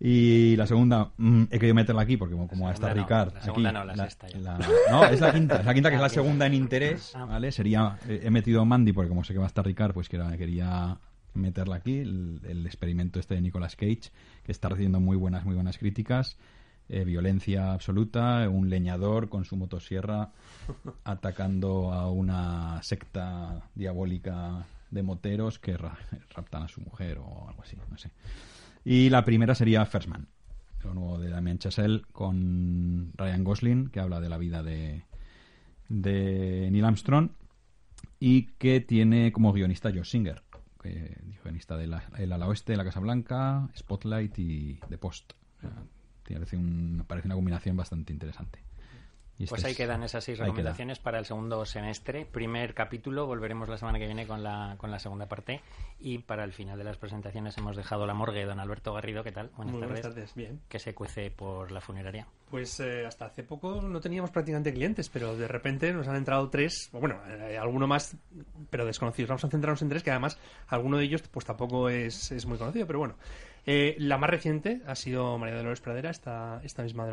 Y 0.00 0.54
la 0.56 0.66
segunda, 0.66 1.10
mm, 1.16 1.42
he 1.50 1.58
querido 1.58 1.74
meterla 1.74 2.02
aquí 2.02 2.16
porque 2.16 2.34
como, 2.34 2.46
como 2.46 2.70
está 2.70 2.88
segunda 2.88 2.94
no, 2.94 3.02
Ricard 3.02 3.34
la 3.34 3.42
segunda 3.42 3.68
aquí, 3.70 3.78
no, 3.78 3.84
la 3.84 3.96
sexta 3.96 4.28
ya. 4.28 4.38
la- 4.38 4.58
no, 4.92 5.04
es 5.06 5.20
la 5.20 5.32
quinta, 5.32 5.56
es 5.60 5.66
la 5.66 5.74
quinta 5.74 5.88
que 5.90 5.96
es 5.96 6.02
la 6.02 6.08
segunda 6.08 6.46
en 6.46 6.54
interés, 6.54 7.12
Ah. 7.16 7.24
¿vale? 7.24 7.50
Sería, 7.50 7.98
eh, 8.08 8.20
he 8.22 8.30
metido 8.30 8.64
Mandy 8.64 8.92
porque 8.92 9.08
como 9.08 9.24
sé 9.24 9.32
que 9.32 9.40
va 9.40 9.46
a 9.46 9.48
estar 9.48 9.64
Ricard, 9.66 9.92
pues 9.94 10.08
quería, 10.08 10.36
quería 10.36 10.98
meterla 11.34 11.76
aquí, 11.76 11.98
el, 11.98 12.40
el 12.46 12.64
experimento 12.66 13.18
este 13.18 13.34
de 13.34 13.40
Nicolas 13.40 13.74
Cage, 13.74 14.10
que 14.44 14.52
está 14.52 14.68
recibiendo 14.68 15.00
muy 15.00 15.16
buenas, 15.16 15.44
muy 15.44 15.54
buenas 15.56 15.78
críticas, 15.78 16.36
eh, 16.88 17.04
violencia 17.04 17.72
absoluta, 17.72 18.48
un 18.48 18.70
leñador 18.70 19.28
con 19.28 19.44
su 19.44 19.56
motosierra 19.56 20.30
atacando 21.04 21.92
a 21.92 22.08
una 22.10 22.80
secta 22.82 23.62
diabólica 23.74 24.64
de 24.90 25.02
moteros 25.02 25.58
que 25.58 25.76
ra- 25.76 25.98
raptan 26.30 26.62
a 26.62 26.68
su 26.68 26.80
mujer 26.80 27.18
o 27.18 27.48
algo 27.48 27.62
así, 27.62 27.76
no 27.90 27.98
sé. 27.98 28.10
Y 28.90 29.10
la 29.10 29.22
primera 29.22 29.54
sería 29.54 29.84
First 29.84 30.08
Man, 30.08 30.28
lo 30.82 30.94
nuevo 30.94 31.18
de 31.18 31.28
Damien 31.28 31.58
Chazelle 31.58 32.00
con 32.10 33.12
Ryan 33.18 33.44
Gosling, 33.44 33.90
que 33.90 34.00
habla 34.00 34.18
de 34.18 34.30
la 34.30 34.38
vida 34.38 34.62
de, 34.62 35.04
de 35.90 36.70
Neil 36.70 36.86
Armstrong 36.86 37.28
y 38.18 38.44
que 38.56 38.80
tiene 38.80 39.30
como 39.30 39.52
guionista 39.52 39.90
Josh 39.90 40.08
Singer, 40.08 40.42
que 40.82 41.20
guionista 41.44 41.76
de 41.76 41.86
la, 41.86 42.02
El 42.16 42.32
Ala 42.32 42.48
Oeste, 42.48 42.78
La 42.78 42.84
Casa 42.84 43.00
Blanca, 43.00 43.68
Spotlight 43.76 44.38
y 44.38 44.80
The 44.88 44.96
Post. 44.96 45.34
Parece 46.24 46.56
una 46.56 47.34
combinación 47.34 47.76
bastante 47.76 48.14
interesante. 48.14 48.67
Y 49.38 49.44
este 49.44 49.50
Pues 49.52 49.64
ahí 49.66 49.70
es- 49.70 49.76
quedan 49.76 50.02
esas 50.02 50.24
seis 50.24 50.36
recomendaciones 50.38 50.98
para 50.98 51.20
el 51.20 51.24
segundo 51.24 51.64
semestre. 51.64 52.26
Primer 52.26 52.74
capítulo, 52.74 53.24
volveremos 53.26 53.68
la 53.68 53.78
semana 53.78 54.00
que 54.00 54.06
viene 54.06 54.26
con 54.26 54.42
la, 54.42 54.74
con 54.78 54.90
la 54.90 54.98
segunda 54.98 55.26
parte. 55.28 55.60
Y 56.00 56.18
para 56.18 56.42
el 56.42 56.52
final 56.52 56.76
de 56.76 56.82
las 56.82 56.96
presentaciones 56.96 57.56
hemos 57.56 57.76
dejado 57.76 58.04
la 58.04 58.14
morgue. 58.14 58.44
Don 58.44 58.58
Alberto 58.58 58.92
Garrido, 58.92 59.22
¿qué 59.22 59.30
tal? 59.30 59.50
Buenas 59.56 59.72
Muy 59.74 59.82
tardes. 59.82 60.00
buenas 60.02 60.14
tardes, 60.14 60.34
bien. 60.34 60.60
Que 60.68 60.80
se 60.80 60.92
cuece 60.92 61.30
por 61.30 61.70
la 61.70 61.80
funeraria. 61.80 62.26
Pues 62.50 62.80
eh, 62.80 63.06
hasta 63.06 63.26
hace 63.26 63.44
poco 63.44 63.80
no 63.80 64.00
teníamos 64.00 64.30
prácticamente 64.32 64.72
clientes, 64.72 65.08
pero 65.08 65.36
de 65.36 65.46
repente 65.46 65.92
nos 65.92 66.08
han 66.08 66.16
entrado 66.16 66.50
tres, 66.50 66.90
o 66.92 66.98
bueno, 66.98 67.20
eh, 67.28 67.56
alguno 67.58 67.86
más, 67.86 68.16
pero 68.70 68.86
desconocidos. 68.86 69.28
Vamos 69.28 69.44
a 69.44 69.48
centrarnos 69.50 69.82
en 69.82 69.88
tres, 69.88 70.02
que 70.02 70.10
además 70.10 70.36
alguno 70.66 70.96
de 70.98 71.04
ellos 71.04 71.22
pues 71.30 71.46
tampoco 71.46 71.88
es, 71.88 72.32
es 72.32 72.44
muy 72.46 72.58
conocido, 72.58 72.86
pero 72.88 72.98
bueno. 72.98 73.14
Eh, 73.70 73.96
la 73.98 74.16
más 74.16 74.30
reciente 74.30 74.80
ha 74.86 74.94
sido 74.94 75.36
María 75.36 75.56
Dolores 75.56 75.82
Pradera, 75.82 76.08
esta, 76.08 76.58
esta 76.64 76.82
misma 76.82 77.06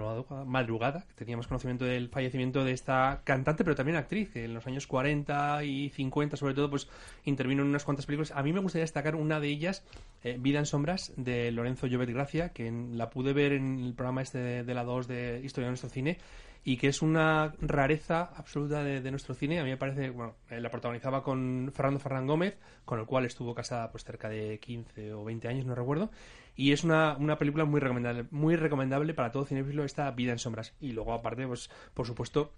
madrugada, 0.46 1.06
que 1.18 1.26
teníamos 1.26 1.48
conocimiento 1.48 1.84
del 1.84 2.08
fallecimiento 2.08 2.64
de 2.64 2.72
esta 2.72 3.20
cantante, 3.26 3.66
pero 3.66 3.76
también 3.76 3.98
actriz, 3.98 4.30
que 4.30 4.46
en 4.46 4.54
los 4.54 4.66
años 4.66 4.88
40 4.88 5.66
y 5.66 5.90
50 5.90 6.38
sobre 6.38 6.54
todo, 6.54 6.70
pues 6.70 6.88
intervino 7.26 7.62
en 7.62 7.68
unas 7.68 7.84
cuantas 7.84 8.06
películas. 8.06 8.32
A 8.32 8.42
mí 8.42 8.54
me 8.54 8.62
gustaría 8.62 8.86
destacar 8.86 9.16
una 9.18 9.42
de 9.42 9.50
ellas, 9.50 9.84
eh, 10.24 10.38
Vida 10.40 10.60
en 10.60 10.66
Sombras, 10.66 11.12
de 11.18 11.52
Lorenzo 11.52 11.88
Llobet 11.88 12.10
Gracia, 12.10 12.54
que 12.54 12.72
la 12.72 13.10
pude 13.10 13.34
ver 13.34 13.52
en 13.52 13.84
el 13.84 13.94
programa 13.94 14.22
este 14.22 14.64
de, 14.64 14.74
la 14.74 14.86
2 14.86 15.10
de 15.10 15.42
Historia 15.44 15.66
de 15.66 15.72
nuestro 15.72 15.90
cine, 15.90 16.20
y 16.64 16.78
que 16.78 16.88
es 16.88 17.02
una 17.02 17.54
rareza 17.60 18.32
absoluta 18.34 18.82
de, 18.82 19.12
nuestro 19.12 19.36
cine. 19.36 19.60
A 19.60 19.64
mí 19.66 19.72
me 19.72 19.78
parece, 19.78 20.10
bueno, 20.10 20.36
eh, 20.50 20.62
la 20.62 20.72
protagonizaba 20.72 21.22
con 21.22 21.70
Fernando 21.76 22.00
Ferran 22.00 22.26
Gómez, 22.26 22.58
con 22.86 22.98
el 23.00 23.06
cual 23.06 23.26
estuvo 23.26 23.54
casada 23.54 23.92
pues 23.92 24.06
cerca 24.06 24.30
de 24.30 24.58
15 24.58 25.14
o 25.14 25.26
20 25.26 25.50
años, 25.50 25.66
no 25.66 25.76
recuerdo. 25.76 26.10
Y 26.56 26.72
es 26.72 26.84
una, 26.84 27.18
una 27.18 27.38
película 27.38 27.66
muy 27.66 27.80
recomendable, 27.80 28.26
muy 28.32 28.56
recomendable 28.56 29.14
para 29.14 29.32
todo 29.32 29.46
cinéfilo 29.46 29.84
esta 29.84 30.10
Vida 30.12 30.32
en 30.32 30.40
Sombras. 30.40 30.74
Y 30.80 30.94
luego, 30.94 31.14
aparte, 31.14 31.46
pues, 31.48 31.70
por 31.94 32.08
supuesto, 32.08 32.54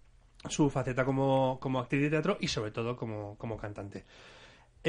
su 0.49 0.69
faceta 0.69 1.05
como, 1.05 1.59
como 1.59 1.79
actriz 1.79 2.01
de 2.01 2.09
teatro 2.09 2.37
y 2.39 2.47
sobre 2.47 2.71
todo 2.71 2.95
como, 2.95 3.37
como 3.37 3.57
cantante. 3.57 4.05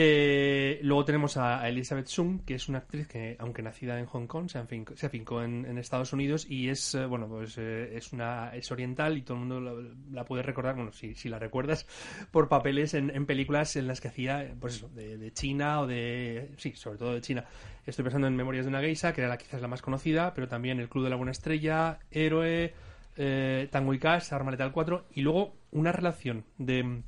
Eh, 0.00 0.78
luego 0.83 1.05
tenemos 1.05 1.37
a 1.38 1.69
Elizabeth 1.69 2.07
Sung, 2.07 2.45
que 2.45 2.55
es 2.55 2.69
una 2.69 2.78
actriz 2.78 3.09
que, 3.09 3.35
aunque 3.40 3.62
nacida 3.62 3.99
en 3.99 4.07
Hong 4.07 4.28
Kong, 4.28 4.49
se 4.49 4.59
afincó, 4.59 4.95
se 4.95 5.11
en, 5.43 5.76
Estados 5.76 6.12
Unidos 6.12 6.47
y 6.49 6.69
es, 6.69 6.95
eh, 6.95 7.05
bueno, 7.05 7.26
pues 7.26 7.59
eh, 7.59 7.97
es 7.97 8.12
una 8.12 8.55
es 8.55 8.71
oriental 8.71 9.19
y 9.19 9.23
todo 9.23 9.38
el 9.38 9.45
mundo 9.47 9.83
la, 10.12 10.25
puede 10.25 10.45
recordar, 10.45 10.76
bueno, 10.76 10.93
si, 10.93 11.17
si 11.17 11.28
la 11.28 11.40
recuerdas, 11.40 11.85
por 12.31 12.49
papeles 12.49 12.95
en, 12.95 13.26
películas 13.26 13.75
en 13.75 13.88
las 13.88 14.00
que 14.00 14.07
hacía, 14.07 14.55
pues 14.61 14.76
eso, 14.76 14.88
de, 14.90 15.33
China 15.33 15.81
o 15.81 15.88
de, 15.88 16.52
sí, 16.59 16.75
sobre 16.76 16.99
todo 16.99 17.14
de 17.14 17.21
China. 17.21 17.45
Estoy 17.85 18.05
pensando 18.05 18.28
en 18.28 18.37
Memorias 18.37 18.67
de 18.67 18.69
una 18.69 18.81
geisha, 18.81 19.12
que 19.12 19.23
era 19.23 19.37
quizás 19.37 19.61
la 19.61 19.67
más 19.67 19.83
conocida, 19.83 20.33
pero 20.33 20.47
también 20.47 20.78
El 20.78 20.88
Club 20.88 21.02
de 21.02 21.11
la 21.11 21.17
Buena 21.17 21.33
Estrella, 21.33 21.99
Héroe, 22.12 22.73
eh, 23.17 23.69
Tango 23.73 23.95
y 23.95 23.99
Cash, 23.99 24.33
Arma 24.33 24.52
Letal 24.52 24.71
4 24.71 25.07
y 25.12 25.23
luego 25.23 25.57
una 25.73 25.90
relación 25.90 26.45
de 26.57 27.02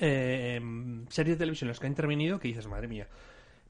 eh, 0.00 0.60
series 1.08 1.36
de 1.36 1.42
televisión 1.42 1.68
en 1.68 1.70
las 1.70 1.80
que 1.80 1.86
ha 1.86 1.90
intervenido 1.90 2.38
que 2.38 2.48
dices, 2.48 2.66
madre 2.66 2.88
mía. 2.88 3.06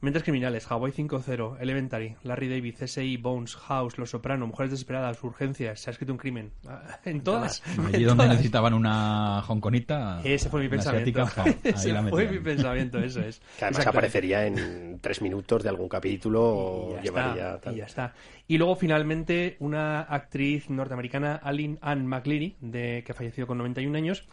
Mentes 0.01 0.23
Criminales, 0.23 0.67
Hawaii 0.71 0.93
5.0, 0.93 1.57
Elementary, 1.61 2.15
Larry 2.25 2.49
David, 2.49 2.75
CSI, 2.79 3.17
Bones, 3.17 3.57
House, 3.57 3.97
Los 3.97 4.11
Soprano, 4.11 4.47
Mujeres 4.47 4.73
Desesperadas, 4.73 5.23
Urgencias, 5.25 5.81
Se 5.81 5.89
ha 5.89 5.93
escrito 5.93 6.13
un 6.13 6.19
crimen. 6.19 6.53
En 7.07 7.23
todas. 7.23 7.63
Allí 7.67 8.03
en 8.03 8.09
donde 8.09 8.25
todas. 8.25 8.29
necesitaban 8.29 8.75
una 8.75 9.41
hongkonita. 9.49 10.21
Ese 10.23 10.51
fue 10.51 10.61
mi 10.61 10.69
pensamiento. 10.69 11.23
asiática, 11.23 11.59
Ese 11.65 11.93
la 11.93 12.03
fue 12.03 12.29
mi 12.29 12.39
pensamiento, 12.39 12.99
eso 12.99 13.21
es. 13.23 13.41
Que 13.59 13.65
además 13.65 13.87
aparecería 13.87 14.47
en 14.47 14.99
tres 15.01 15.23
minutos 15.23 15.63
de 15.63 15.71
algún 15.71 15.89
capítulo 15.89 16.43
o 16.43 16.91
Y 16.91 16.95
ya 16.97 17.03
llevaría 17.03 17.47
está, 17.55 17.61
tal. 17.61 17.75
y 17.75 17.79
ya 17.79 17.85
está. 17.87 18.15
Y 18.47 18.59
luego 18.59 18.77
finalmente 18.77 19.57
una 19.61 20.03
actriz 20.03 20.69
norteamericana, 20.69 21.37
Aline 21.37 21.79
Ann 21.81 22.07
McLeary, 22.07 22.57
de, 22.61 23.05
que 23.07 23.15
falleció 23.15 23.47
con 23.47 23.57
91 23.57 23.97
años, 23.97 24.27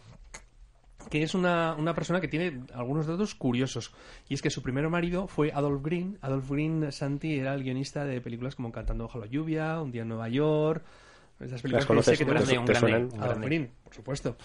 que 1.10 1.22
es 1.22 1.34
una, 1.34 1.74
una 1.78 1.94
persona 1.94 2.20
que 2.20 2.28
tiene 2.28 2.62
algunos 2.74 3.06
datos 3.06 3.34
curiosos. 3.34 3.92
Y 4.28 4.34
es 4.34 4.42
que 4.42 4.50
su 4.50 4.62
primer 4.62 4.88
marido 4.88 5.26
fue 5.26 5.52
Adolf 5.52 5.82
Green. 5.82 6.18
Adolf 6.22 6.50
Green, 6.50 6.90
Santi, 6.92 7.36
era 7.38 7.54
el 7.54 7.62
guionista 7.62 8.04
de 8.04 8.20
películas 8.20 8.54
como 8.54 8.72
Cantando 8.72 9.04
bajo 9.06 9.18
la 9.18 9.26
lluvia, 9.26 9.80
Un 9.80 9.92
día 9.92 10.02
en 10.02 10.08
Nueva 10.08 10.28
York. 10.28 10.84
Esas 11.40 11.60
películas 11.62 11.84
que 11.84 11.86
sé 11.86 11.88
conoces? 11.88 12.18
que 12.18 12.24
¿Te- 12.24 12.32
las- 12.34 12.48
grande, 12.48 12.58
un 12.58 12.64
grande, 12.66 12.92
Adolf 13.16 13.18
grande. 13.30 13.46
Green, 13.46 13.70
por 13.84 13.94
supuesto. 13.94 14.36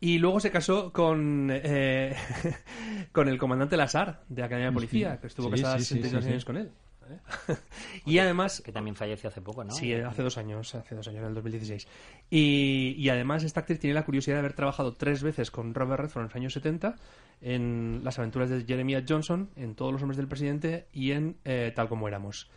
Y 0.00 0.18
luego 0.18 0.40
se 0.40 0.50
casó 0.50 0.92
con, 0.92 1.48
eh, 1.52 2.16
con 3.12 3.28
el 3.28 3.38
comandante 3.38 3.76
Lazar 3.76 4.22
de 4.28 4.42
Academia 4.42 4.68
de 4.70 4.74
Policía, 4.74 5.18
que 5.20 5.26
estuvo 5.26 5.46
Sí, 5.48 5.62
casada 5.62 5.78
sí, 5.78 5.84
sí, 5.84 5.94
62 5.96 6.22
sí, 6.24 6.26
sí. 6.26 6.32
años 6.32 6.44
con 6.44 6.56
él. 6.56 6.70
¿Eh? 7.10 7.18
y 8.06 8.18
además, 8.18 8.62
Que 8.64 8.72
también 8.72 8.96
falleció 8.96 9.28
hace 9.28 9.40
poco, 9.40 9.64
¿no? 9.64 9.72
sí, 9.72 9.92
hace 9.92 10.22
dos 10.22 10.38
años, 10.38 10.74
hace 10.74 10.94
dos 10.94 11.06
años, 11.08 11.20
en 11.20 11.26
el 11.28 11.34
2016. 11.34 11.88
Y, 12.30 12.94
y 12.98 13.08
además 13.08 13.44
esta 13.44 13.60
actriz 13.60 13.78
tiene 13.78 13.94
la 13.94 14.04
curiosidad 14.04 14.36
de 14.36 14.40
haber 14.40 14.54
trabajado 14.54 14.94
tres 14.94 15.22
veces 15.22 15.50
con 15.50 15.74
Robert 15.74 16.00
Redford 16.00 16.22
en 16.22 16.28
los 16.28 16.36
años 16.36 16.52
70 16.52 16.96
en 17.40 18.00
Las 18.04 18.18
aventuras 18.18 18.50
de 18.50 18.64
Jeremiah 18.64 19.04
Johnson, 19.06 19.50
en 19.56 19.74
Todos 19.74 19.92
los 19.92 20.02
hombres 20.02 20.16
del 20.16 20.28
presidente 20.28 20.86
y 20.92 21.12
en 21.12 21.36
eh, 21.44 21.72
Tal 21.74 21.88
como 21.88 22.08
éramos. 22.08 22.50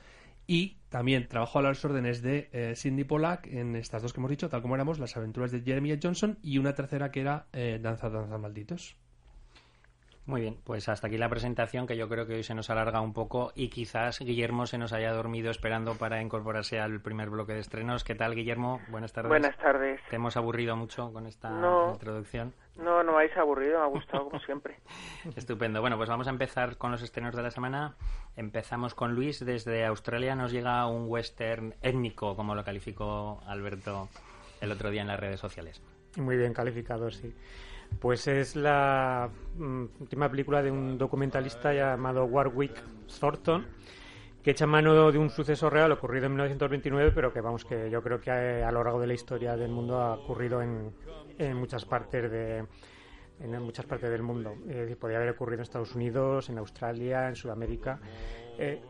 Y 0.45 0.77
también 0.89 1.27
trabajó 1.27 1.59
a 1.59 1.61
las 1.61 1.83
órdenes 1.85 2.21
de 2.21 2.49
eh, 2.51 2.73
Cindy 2.75 3.05
Pollack 3.05 3.47
en 3.47 3.75
estas 3.75 4.01
dos 4.01 4.11
que 4.11 4.19
hemos 4.19 4.29
dicho, 4.29 4.49
tal 4.49 4.61
como 4.61 4.75
éramos, 4.75 4.99
Las 4.99 5.15
aventuras 5.15 5.51
de 5.51 5.61
Jeremiah 5.61 5.99
Johnson 6.01 6.37
y 6.41 6.57
una 6.57 6.73
tercera 6.73 7.11
que 7.11 7.21
era 7.21 7.47
eh, 7.53 7.79
Danza, 7.81 8.09
Danza, 8.09 8.37
Malditos. 8.37 8.95
Muy 10.25 10.39
bien, 10.39 10.57
pues 10.63 10.87
hasta 10.87 11.07
aquí 11.07 11.17
la 11.17 11.27
presentación 11.27 11.85
que 11.85 11.97
yo 11.97 12.07
creo 12.07 12.25
que 12.25 12.35
hoy 12.35 12.43
se 12.43 12.55
nos 12.55 12.69
alarga 12.69 13.01
un 13.01 13.11
poco 13.11 13.51
y 13.55 13.67
quizás 13.67 14.19
Guillermo 14.19 14.65
se 14.67 14.77
nos 14.77 14.93
haya 14.93 15.11
dormido 15.11 15.51
esperando 15.51 15.95
para 15.95 16.21
incorporarse 16.21 16.79
al 16.79 17.01
primer 17.01 17.29
bloque 17.29 17.51
de 17.53 17.59
estrenos. 17.59 18.05
¿Qué 18.05 18.15
tal, 18.15 18.33
Guillermo? 18.33 18.79
Buenas 18.87 19.11
tardes. 19.11 19.27
Buenas 19.27 19.57
tardes. 19.57 19.99
¿Te 20.09 20.15
hemos 20.15 20.37
aburrido 20.37 20.77
mucho 20.77 21.11
con 21.11 21.27
esta 21.27 21.49
No. 21.49 21.91
introducción? 21.91 22.53
No, 22.77 23.03
no 23.03 23.11
me 23.11 23.17
habéis 23.17 23.35
aburrido, 23.35 23.79
me 23.79 23.83
ha 23.85 23.89
gustado 23.89 24.23
como 24.29 24.39
siempre. 24.39 24.77
Estupendo. 25.35 25.81
Bueno, 25.81 25.97
pues 25.97 26.07
vamos 26.07 26.27
a 26.27 26.29
empezar 26.29 26.77
con 26.77 26.91
los 26.91 27.01
estrenos 27.01 27.35
de 27.35 27.43
la 27.43 27.51
semana. 27.51 27.95
Empezamos 28.37 28.95
con 28.95 29.13
Luis. 29.13 29.43
Desde 29.45 29.85
Australia 29.85 30.35
nos 30.35 30.53
llega 30.53 30.87
un 30.87 31.05
western 31.09 31.75
étnico, 31.81 32.37
como 32.37 32.55
lo 32.55 32.63
calificó 32.63 33.41
Alberto 33.45 34.07
el 34.61 34.71
otro 34.71 34.89
día 34.89 35.01
en 35.01 35.09
las 35.09 35.19
redes 35.19 35.41
sociales. 35.41 35.81
Muy 36.15 36.37
bien 36.37 36.53
calificado, 36.53 37.11
sí. 37.11 37.35
Pues 37.99 38.27
es 38.27 38.55
la 38.55 39.29
mm, 39.57 39.85
última 39.99 40.29
película 40.29 40.61
de 40.61 40.71
un 40.71 40.97
documentalista 40.97 41.73
llamado 41.73 42.25
Warwick 42.25 42.83
Thornton, 43.19 43.65
que 44.41 44.51
echa 44.51 44.67
mano 44.67 45.11
de 45.11 45.17
un 45.17 45.29
suceso 45.29 45.69
real 45.69 45.91
ocurrido 45.91 46.25
en 46.25 46.33
1929, 46.33 47.11
pero 47.15 47.31
que 47.31 47.41
vamos 47.41 47.63
que 47.63 47.89
yo 47.89 48.01
creo 48.03 48.19
que 48.19 48.29
a, 48.29 48.67
a 48.67 48.71
lo 48.71 48.83
largo 48.83 48.99
de 48.99 49.07
la 49.07 49.13
historia 49.13 49.55
del 49.55 49.71
mundo 49.71 50.01
ha 50.01 50.15
ocurrido 50.15 50.61
en, 50.61 50.93
muchas 51.55 51.85
partes 51.85 52.29
de 52.29 52.65
en 53.39 53.61
muchas 53.61 53.85
partes 53.85 54.09
del 54.09 54.21
mundo. 54.21 54.55
Podría 54.99 55.17
haber 55.17 55.31
ocurrido 55.31 55.59
en 55.59 55.63
Estados 55.63 55.95
Unidos, 55.95 56.49
en 56.49 56.57
Australia, 56.59 57.27
en 57.27 57.35
Sudamérica. 57.35 57.99
Eh, 58.57 58.81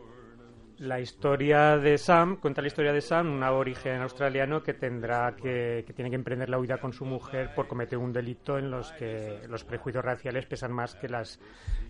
la 0.78 1.00
historia 1.00 1.78
de 1.78 1.98
Sam 1.98 2.36
cuenta 2.36 2.60
la 2.60 2.68
historia 2.68 2.92
de 2.92 3.00
Sam, 3.00 3.32
un 3.32 3.42
aborigen 3.42 4.00
australiano 4.00 4.62
que 4.62 4.74
tendrá 4.74 5.34
que, 5.36 5.84
que 5.86 5.92
tiene 5.92 6.10
que 6.10 6.16
emprender 6.16 6.48
la 6.48 6.58
huida 6.58 6.78
con 6.78 6.92
su 6.92 7.04
mujer 7.04 7.54
por 7.54 7.68
cometer 7.68 7.98
un 7.98 8.12
delito 8.12 8.58
en 8.58 8.70
los 8.70 8.92
que 8.92 9.40
los 9.48 9.64
prejuicios 9.64 10.04
raciales 10.04 10.46
pesan 10.46 10.72
más 10.72 10.94
que 10.94 11.08
las 11.08 11.38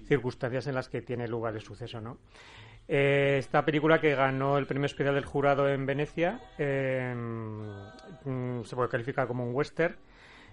circunstancias 0.07 0.67
en 0.67 0.75
las 0.75 0.89
que 0.89 1.03
tiene 1.03 1.27
lugar 1.29 1.55
el 1.55 1.63
suceso, 1.63 2.01
¿no? 2.01 2.19
Eh, 2.87 3.37
esta 3.39 3.65
película 3.65 4.01
que 4.01 4.15
ganó 4.15 4.59
el 4.59 4.67
premio 4.67 4.87
especial 4.87 5.15
del 5.15 5.25
jurado 5.25 5.69
en 5.69 5.87
Venecia 5.87 6.41
eh, 6.59 7.15
mm, 7.15 8.63
se 8.63 8.77
puede 8.77 8.91
calificar 8.91 9.27
como 9.27 9.47
un 9.47 9.55
western. 9.55 9.97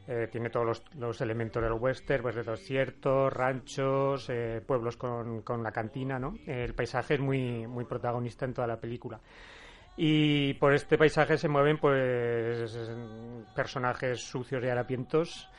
Eh, 0.08 0.28
tiene 0.32 0.50
todos 0.50 0.66
los, 0.66 0.84
los 0.96 1.22
elementos 1.22 1.62
del 1.62 1.74
western, 1.74 2.24
pues 2.24 2.36
de 2.36 2.44
desiertos, 2.44 3.32
ranchos, 3.32 4.30
eh, 4.30 4.62
pueblos 4.66 4.98
con, 4.98 5.42
con 5.42 5.62
la 5.64 5.72
cantina, 5.72 6.18
¿no? 6.20 6.34
El 6.48 6.74
paisaje 6.74 7.14
es 7.14 7.20
muy, 7.20 7.68
muy 7.68 7.86
protagonista 7.86 8.46
en 8.46 8.54
toda 8.54 8.68
la 8.68 8.80
película. 8.80 9.20
Y 9.98 10.54
por 10.56 10.74
este 10.74 10.98
paisaje 10.98 11.38
se 11.38 11.48
mueven 11.48 11.78
pues 11.78 12.76
personajes 13.56 14.22
sucios 14.22 14.64
y 14.64 14.68
harapientos. 14.68 15.50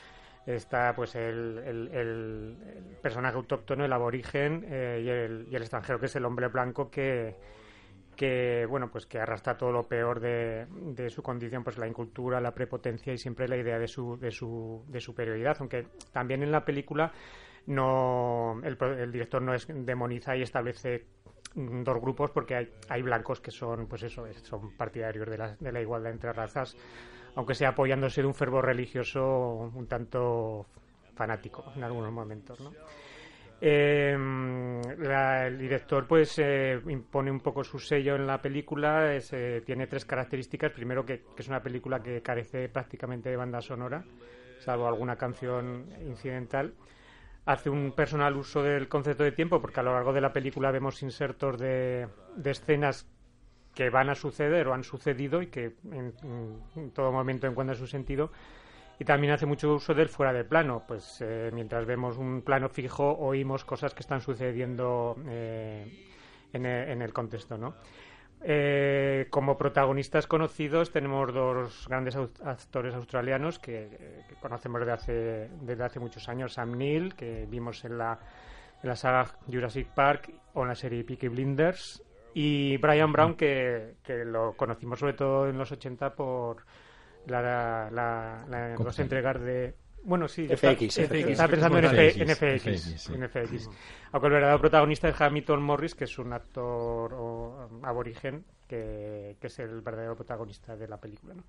Está 0.44 0.92
pues 0.94 1.14
el, 1.14 1.58
el- 1.92 2.56
personaje 3.00 3.36
autóctono, 3.36 3.84
el 3.84 3.92
aborigen 3.92 4.64
eh, 4.68 5.00
y, 5.00 5.52
y 5.52 5.54
el 5.54 5.62
extranjero, 5.62 6.00
que 6.00 6.06
es 6.06 6.16
el 6.16 6.24
hombre 6.24 6.48
blanco 6.48 6.90
que, 6.90 7.36
que 8.22 8.66
bueno 8.66 8.88
pues 8.88 9.04
que 9.06 9.18
arrastra 9.18 9.56
todo 9.56 9.72
lo 9.72 9.88
peor 9.88 10.20
de, 10.20 10.66
su 11.10 11.24
condición 11.24 11.64
pues 11.64 11.76
la 11.76 11.88
incultura 11.88 12.40
la 12.40 12.54
prepotencia 12.54 13.12
y 13.12 13.18
siempre 13.18 13.48
la 13.48 13.56
idea 13.56 13.80
de 13.80 13.88
su 13.88 14.16
de 14.16 14.30
su 14.30 14.84
de 14.86 15.00
superioridad 15.00 15.56
aunque 15.58 15.88
también 16.12 16.44
en 16.44 16.52
la 16.52 16.64
película 16.64 17.10
no 17.66 18.60
el, 18.62 18.78
el 19.00 19.10
director 19.10 19.42
no 19.42 19.54
es 19.54 19.66
demoniza 19.68 20.36
y 20.36 20.42
establece 20.42 21.04
dos 21.56 22.00
grupos 22.00 22.30
porque 22.30 22.54
hay, 22.54 22.68
hay 22.88 23.02
blancos 23.02 23.40
que 23.40 23.50
son 23.50 23.88
pues 23.88 24.04
eso 24.04 24.24
es- 24.26 24.38
son 24.42 24.76
partidarios 24.76 25.28
de 25.28 25.38
la, 25.38 25.56
de 25.58 25.72
la 25.72 25.80
igualdad 25.80 26.12
entre 26.12 26.32
razas 26.32 26.76
aunque 27.34 27.54
sea 27.56 27.70
apoyándose 27.70 28.20
de 28.20 28.28
un 28.28 28.34
fervor 28.34 28.66
religioso 28.66 29.68
un 29.74 29.88
tanto 29.88 30.66
fanático 31.16 31.64
en 31.74 31.82
algunos 31.82 32.12
momentos 32.12 32.60
¿no? 32.60 32.70
Eh, 33.64 34.16
la- 34.98 35.46
el 35.46 35.56
director 35.56 36.04
pues 36.08 36.36
eh, 36.38 36.80
impone 36.88 37.30
un 37.30 37.38
poco 37.38 37.62
su 37.62 37.78
sello 37.78 38.16
en 38.16 38.26
la 38.26 38.42
película 38.42 39.14
es, 39.14 39.32
eh, 39.32 39.62
tiene 39.64 39.86
tres 39.86 40.04
características. 40.04 40.72
Primero 40.72 41.06
que, 41.06 41.22
es 41.38 41.46
una 41.46 41.62
película 41.62 42.02
que 42.02 42.20
carece 42.22 42.68
prácticamente 42.68 43.30
de 43.30 43.36
banda 43.36 43.60
sonora 43.62 44.02
salvo 44.58 44.88
alguna 44.88 45.14
canción 45.16 45.86
incidental. 46.06 46.74
Hace 47.46 47.70
un 47.70 47.92
personal 47.92 48.36
uso 48.36 48.62
del 48.64 48.88
concepto 48.88 49.22
de 49.22 49.32
tiempo 49.32 49.60
porque 49.60 49.78
a 49.78 49.82
lo 49.84 49.92
largo 49.92 50.12
de 50.12 50.20
la 50.20 50.32
película 50.32 50.72
vemos 50.72 51.00
insertos 51.02 51.58
de, 51.58 52.08
de 52.36 52.50
escenas 52.50 53.06
que 53.76 53.90
van 53.90 54.10
a 54.10 54.14
suceder 54.16 54.66
o 54.66 54.74
han 54.74 54.82
sucedido 54.84 55.40
y 55.40 55.46
que 55.46 55.72
en, 55.90 56.12
en 56.76 56.90
todo 56.90 57.10
momento 57.12 57.46
encuentran 57.46 57.78
su 57.78 57.86
sentido 57.86 58.30
y 59.02 59.04
también 59.04 59.32
hace 59.32 59.46
mucho 59.46 59.74
uso 59.74 59.94
del 59.94 60.08
fuera 60.08 60.32
de 60.32 60.44
plano, 60.44 60.84
pues 60.86 61.20
eh, 61.22 61.50
mientras 61.52 61.84
vemos 61.86 62.18
un 62.18 62.40
plano 62.42 62.68
fijo 62.68 63.18
oímos 63.18 63.64
cosas 63.64 63.94
que 63.94 64.00
están 64.00 64.20
sucediendo 64.20 65.16
eh, 65.26 66.06
en, 66.52 66.64
el, 66.64 66.88
en 66.88 67.02
el 67.02 67.12
contexto, 67.12 67.58
¿no? 67.58 67.74
Eh, 68.44 69.26
como 69.28 69.58
protagonistas 69.58 70.28
conocidos 70.28 70.92
tenemos 70.92 71.34
dos 71.34 71.88
grandes 71.88 72.14
actores 72.14 72.94
australianos 72.94 73.58
que, 73.58 74.22
que 74.28 74.36
conocemos 74.36 74.82
desde 74.82 74.92
hace, 74.92 75.50
desde 75.62 75.82
hace 75.82 75.98
muchos 75.98 76.28
años. 76.28 76.52
Sam 76.52 76.78
Neill, 76.78 77.16
que 77.16 77.46
vimos 77.50 77.84
en 77.84 77.98
la, 77.98 78.20
en 78.84 78.88
la 78.88 78.94
saga 78.94 79.26
Jurassic 79.50 79.88
Park 79.88 80.32
o 80.54 80.62
en 80.62 80.68
la 80.68 80.76
serie 80.76 81.02
Peaky 81.02 81.26
Blinders. 81.26 82.04
Y 82.34 82.76
Brian 82.76 83.10
Brown, 83.10 83.34
que, 83.34 83.96
que 84.04 84.24
lo 84.24 84.52
conocimos 84.52 85.00
sobre 85.00 85.14
todo 85.14 85.48
en 85.48 85.58
los 85.58 85.72
80 85.72 86.14
por 86.14 86.58
la, 87.26 87.42
la, 87.90 88.44
la- 88.48 88.76
entregas 88.98 89.40
de... 89.40 89.74
Bueno, 90.04 90.26
sí, 90.26 90.48
FX, 90.48 90.98
está- 90.98 91.14
FX. 91.14 91.28
estaba 91.28 91.48
pensando 91.48 91.78
en, 91.78 91.84
FX, 91.86 92.16
en 92.20 92.28
FX, 92.28 93.08
FX, 93.30 93.62
sí. 93.62 93.68
Aunque 94.10 94.26
el 94.26 94.32
verdadero 94.32 94.60
protagonista 94.60 95.08
es 95.08 95.20
Hamilton 95.20 95.62
Morris, 95.62 95.94
que 95.94 96.04
es 96.04 96.18
un 96.18 96.32
actor 96.32 97.14
o, 97.14 97.68
um, 97.70 97.84
aborigen, 97.84 98.44
que, 98.66 99.36
que 99.40 99.46
es 99.46 99.58
el 99.60 99.80
verdadero 99.80 100.16
protagonista 100.16 100.76
de 100.76 100.88
la 100.88 100.96
película. 100.96 101.34
¿no? 101.34 101.44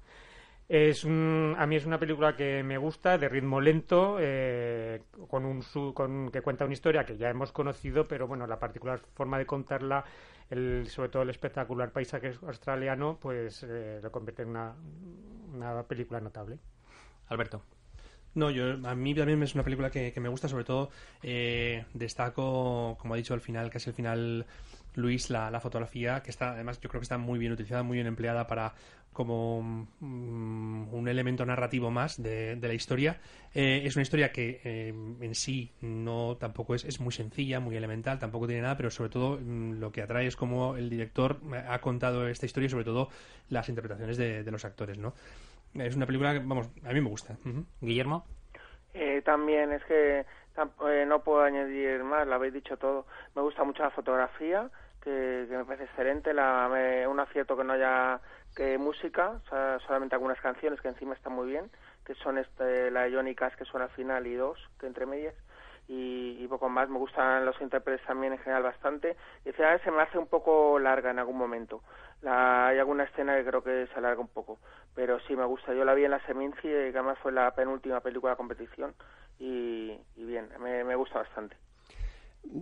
Es 0.70 1.04
un- 1.04 1.56
a 1.58 1.66
mí 1.66 1.76
es 1.76 1.86
una 1.86 2.00
película 2.00 2.36
que 2.36 2.62
me 2.64 2.78
gusta, 2.78 3.18
de 3.18 3.28
ritmo 3.28 3.60
lento, 3.60 4.18
eh, 4.20 5.02
con 5.28 5.46
un 5.46 5.62
con, 5.94 6.30
que 6.32 6.42
cuenta 6.42 6.64
una 6.66 6.74
historia 6.74 7.04
que 7.06 7.18
ya 7.18 7.30
hemos 7.30 7.52
conocido, 7.52 8.06
pero 8.06 8.28
bueno, 8.28 8.46
la 8.48 8.60
particular 8.60 9.00
forma 9.16 9.40
de 9.40 9.46
contarla, 9.48 10.06
el, 10.54 10.88
sobre 10.90 11.10
todo 11.10 11.24
el 11.24 11.30
espectacular 11.30 11.92
paisaje 11.92 12.34
australiano, 12.48 13.18
pues 13.22 13.64
eh, 13.68 14.00
lo 14.02 14.12
convierte 14.12 14.44
en 14.44 14.50
una, 14.50 14.74
una 15.54 15.84
película 15.84 16.20
notable. 16.20 16.60
Alberto. 17.28 17.62
No, 18.36 18.50
yo 18.50 18.74
a 18.88 18.96
mí 18.96 19.14
también 19.14 19.44
es 19.44 19.54
una 19.54 19.64
película 19.64 19.92
que, 19.92 20.12
que 20.12 20.20
me 20.20 20.30
gusta, 20.30 20.48
sobre 20.48 20.64
todo 20.64 20.90
eh, 21.22 21.86
destaco, 21.94 22.98
como 23.00 23.14
ha 23.14 23.18
dicho 23.18 23.34
al 23.34 23.42
final, 23.42 23.70
casi 23.70 23.90
al 23.90 23.96
final 23.96 24.46
Luis, 24.96 25.30
la, 25.30 25.50
la 25.52 25.60
fotografía, 25.60 26.22
que 26.22 26.32
está, 26.32 26.52
además 26.52 26.80
yo 26.80 26.90
creo 26.90 27.00
que 27.00 27.04
está 27.04 27.18
muy 27.18 27.40
bien 27.40 27.52
utilizada, 27.52 27.84
muy 27.84 27.96
bien 27.98 28.08
empleada 28.08 28.48
para 28.48 28.74
como 29.12 29.88
mm, 30.00 30.94
un 30.94 31.08
elemento 31.08 31.46
narrativo 31.46 31.92
más 31.92 32.22
de, 32.22 32.56
de 32.56 32.68
la 32.68 32.74
historia. 32.74 33.20
Eh, 33.54 33.84
es 33.86 33.96
una 33.96 34.02
historia 34.02 34.32
que 34.32 34.60
eh, 34.64 34.88
en 34.90 35.36
sí 35.36 35.72
no 35.82 36.38
tampoco 36.38 36.76
es, 36.76 36.84
es 36.86 37.00
muy 37.00 37.12
sencilla, 37.12 37.60
muy 37.60 37.76
elemental, 37.76 38.18
tampoco 38.20 38.48
tiene 38.48 38.64
nada, 38.64 38.76
pero 38.76 38.90
sobre 38.90 39.10
todo 39.10 39.40
mm, 39.40 39.80
lo 39.80 39.92
que 39.92 40.02
atrae 40.02 40.28
es 40.28 40.36
cómo 40.36 40.76
el 40.76 40.90
director 40.90 41.40
ha 41.68 41.80
contado 41.80 42.28
esta 42.28 42.46
historia 42.46 42.68
y 42.68 42.70
sobre 42.70 42.86
todo 42.86 43.10
las 43.50 43.70
interpretaciones 43.70 44.18
de, 44.18 44.44
de 44.44 44.52
los 44.52 44.66
actores, 44.66 44.98
¿no? 44.98 45.14
Es 45.76 45.96
una 45.96 46.06
película 46.06 46.34
que, 46.34 46.40
vamos, 46.40 46.70
a 46.84 46.94
mí 46.94 47.02
me 47.02 47.10
gusta. 47.10 47.36
Guillermo. 47.82 48.26
Eh, 48.94 49.22
también 49.26 49.72
es 49.72 49.84
que 49.86 50.20
eh, 50.20 51.06
no 51.08 51.24
puedo 51.24 51.42
añadir 51.42 52.04
más, 52.04 52.28
lo 52.28 52.36
habéis 52.36 52.54
dicho 52.54 52.78
todo. 52.78 53.08
Me 53.36 53.42
gusta 53.42 53.64
mucho 53.64 53.82
la 53.82 53.90
fotografía, 53.90 54.70
que, 55.04 55.46
que 55.50 55.58
me 55.58 55.66
parece 55.66 55.86
excelente. 55.86 56.34
La, 56.34 56.70
me- 56.72 57.08
un 57.08 57.20
acierto 57.20 57.58
que 57.58 57.64
no 57.64 57.74
haya 57.74 58.20
que 58.56 58.78
música, 58.78 59.40
solamente 59.88 60.16
algunas 60.16 60.40
canciones 60.40 60.80
que 60.82 60.88
encima 60.88 61.16
están 61.16 61.34
muy 61.34 61.48
bien, 61.48 61.72
que 62.06 62.14
son 62.16 62.38
este, 62.38 62.92
la 62.92 63.08
que 63.58 63.66
suena 63.66 63.86
al 63.86 63.92
final 63.92 64.28
y 64.28 64.36
dos, 64.36 64.60
que 64.80 64.88
entre 64.88 65.06
medias. 65.06 65.34
Y, 65.88 66.38
poco 66.48 66.70
más, 66.70 66.88
me 66.90 66.98
gustan 66.98 67.46
los 67.46 67.60
intérpretes 67.62 68.06
también 68.08 68.34
en 68.34 68.40
general 68.40 68.64
bastante. 68.64 69.18
Y 69.46 69.50
al 69.50 69.56
final 69.56 69.82
se 69.84 69.92
me 69.92 70.02
hace 70.04 70.18
un 70.18 70.28
poco 70.28 70.80
larga 70.80 71.12
en 71.12 71.20
algún 71.20 71.38
momento. 71.38 71.82
La, 72.22 72.68
hay 72.68 72.80
alguna 72.80 73.04
escena 73.04 73.36
que 73.36 73.46
creo 73.46 73.64
que 73.64 73.88
se 73.88 73.96
alarga 74.00 74.22
un 74.22 74.30
poco, 74.30 74.60
pero 74.96 75.20
sí 75.22 75.36
me 75.36 75.46
gusta. 75.46 75.74
Yo 75.74 75.84
la 75.84 75.94
vi 75.94 76.06
en 76.06 76.12
la 76.12 76.26
Seminci, 76.26 76.62
que 76.62 76.90
además 76.94 77.18
fue 77.20 77.32
la 77.34 77.54
penúltima 77.54 78.00
película 78.00 78.32
de 78.34 78.38
competición, 78.38 78.96
y, 79.40 79.98
y 80.16 80.24
bien, 80.26 80.50
me, 80.60 80.84
me 80.86 80.96
gusta 80.96 81.20
bastante. 81.20 81.58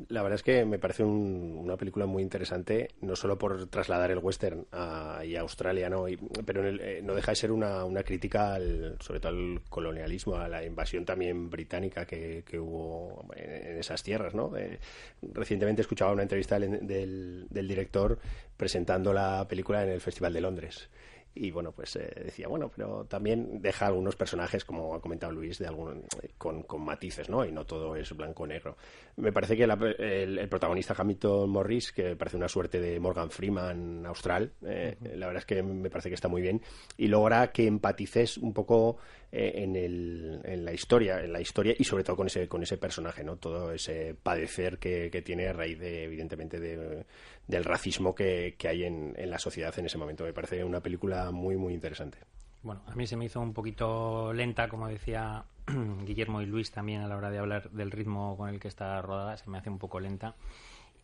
La 0.10 0.22
verdad 0.22 0.36
es 0.36 0.44
que 0.44 0.64
me 0.64 0.80
parece 0.80 1.04
un- 1.04 1.58
una 1.62 1.76
película 1.76 2.06
muy 2.06 2.22
interesante, 2.24 2.90
no 3.02 3.16
solo 3.16 3.38
por 3.38 3.68
trasladar 3.68 4.12
el 4.12 4.20
western 4.20 4.66
a, 4.72 5.22
Australia, 5.40 5.90
¿no? 5.90 6.06
Pero 6.46 6.62
en 6.62 6.68
el- 6.68 6.80
eh, 6.82 7.02
no 7.02 7.16
deja 7.16 7.32
de 7.32 7.36
ser 7.36 7.52
una, 7.52 7.86
crítica, 8.04 8.54
al, 8.54 8.96
sobre 9.00 9.20
todo 9.20 9.32
al 9.32 9.62
colonialismo, 9.70 10.36
a 10.36 10.48
la 10.48 10.64
invasión 10.64 11.04
también 11.04 11.50
británica 11.50 12.06
que, 12.06 12.44
que 12.46 12.60
hubo 12.60 13.26
en, 13.36 13.78
esas 13.80 14.04
tierras, 14.04 14.34
¿no? 14.36 14.56
Eh, 14.56 14.80
recientemente 15.22 15.82
escuchaba 15.82 16.12
una 16.14 16.24
entrevista 16.24 16.60
del 16.60 17.48
director 17.52 18.20
presentando 18.56 19.12
la 19.14 19.48
película 19.48 19.84
en 19.84 19.90
el 19.90 20.00
Festival 20.02 20.34
de 20.34 20.42
Londres. 20.42 20.90
Y 21.34 21.50
bueno, 21.52 21.72
pues 21.72 21.96
eh, 21.96 22.12
decía, 22.26 22.48
bueno, 22.50 22.70
pero 22.76 23.06
también 23.06 23.62
deja 23.62 23.88
algunos 23.88 24.18
personajes, 24.18 24.66
como 24.66 24.94
ha 24.96 25.02
comentado 25.02 25.32
Luis, 25.32 25.60
de 25.60 25.68
algún, 25.68 26.04
con, 26.38 26.64
con 26.64 26.82
matices, 26.84 27.30
¿no? 27.30 27.46
Y 27.46 27.54
no 27.54 27.66
todo 27.66 27.96
es 27.96 28.12
blanco 28.16 28.44
o 28.44 28.48
negro. 28.48 28.76
Me 29.16 29.32
parece 29.32 29.56
que 29.56 29.66
la- 29.66 29.80
el, 29.98 30.38
el 30.40 30.50
protagonista 30.50 30.94
Hamilton 30.98 31.50
Morris, 31.50 31.94
que 31.94 32.18
parece 32.18 32.36
una 32.36 32.50
suerte 32.50 32.82
de 32.82 33.00
Morgan 33.00 33.30
Freeman 33.32 34.06
austral, 34.06 34.52
eh, 34.66 34.98
la 35.16 35.28
verdad 35.28 35.40
es 35.42 35.46
que 35.46 35.64
me 35.64 35.90
parece 35.90 36.10
que 36.10 36.16
está 36.16 36.28
muy 36.28 36.42
bien 36.42 36.62
y 36.98 37.08
logra 37.08 37.52
que 37.54 37.66
empatices 37.66 38.38
un 38.38 38.54
poco 38.54 38.98
eh, 39.32 39.54
en, 39.64 39.78
el, 39.78 40.42
en 40.44 40.66
la 40.66 40.74
historia, 40.74 41.24
en 41.24 41.32
la 41.32 41.40
historia 41.40 41.74
y 41.78 41.84
sobre 41.86 42.04
todo 42.04 42.18
con 42.18 42.28
ese, 42.28 42.50
con 42.50 42.62
ese 42.62 42.78
personaje, 42.78 43.24
¿no? 43.24 43.38
Todo 43.38 43.72
ese 43.72 44.16
padecer 44.22 44.80
que, 44.80 45.10
que 45.10 45.22
tiene 45.22 45.48
a 45.48 45.54
raíz 45.54 45.80
de, 45.80 46.04
evidentemente, 46.04 46.60
de- 46.60 47.06
del 47.48 47.64
racismo 47.64 48.16
que, 48.16 48.56
que 48.58 48.68
hay 48.68 48.84
en, 48.84 49.14
en 49.18 49.30
la 49.30 49.40
sociedad 49.40 49.78
en 49.78 49.86
ese 49.86 49.98
momento. 49.98 50.24
Me 50.24 50.34
parece 50.34 50.64
una 50.64 50.82
película 50.82 51.32
muy, 51.32 51.58
muy 51.58 51.74
interesante. 51.74 52.20
Bueno, 52.64 52.82
a 52.88 52.96
mí 52.96 53.08
se 53.08 53.18
me 53.18 53.26
hizo 53.26 53.40
un 53.42 53.54
poquito 53.54 54.32
lenta, 54.34 54.68
como 54.68 54.88
decía 54.88 55.44
Guillermo 56.06 56.42
y 56.42 56.46
Luis 56.46 56.72
también 56.72 57.02
a 57.02 57.08
la 57.08 57.18
hora 57.18 57.32
de 57.32 57.40
hablar 57.40 57.72
del 57.72 57.92
ritmo 57.92 58.38
con 58.38 58.50
el 58.50 58.60
que 58.60 58.68
está 58.68 59.02
rodada, 59.02 59.38
se 59.38 59.50
me 59.50 59.58
hace 59.58 59.70
un 59.70 59.80
poco 59.80 60.00
lenta. 60.00 60.36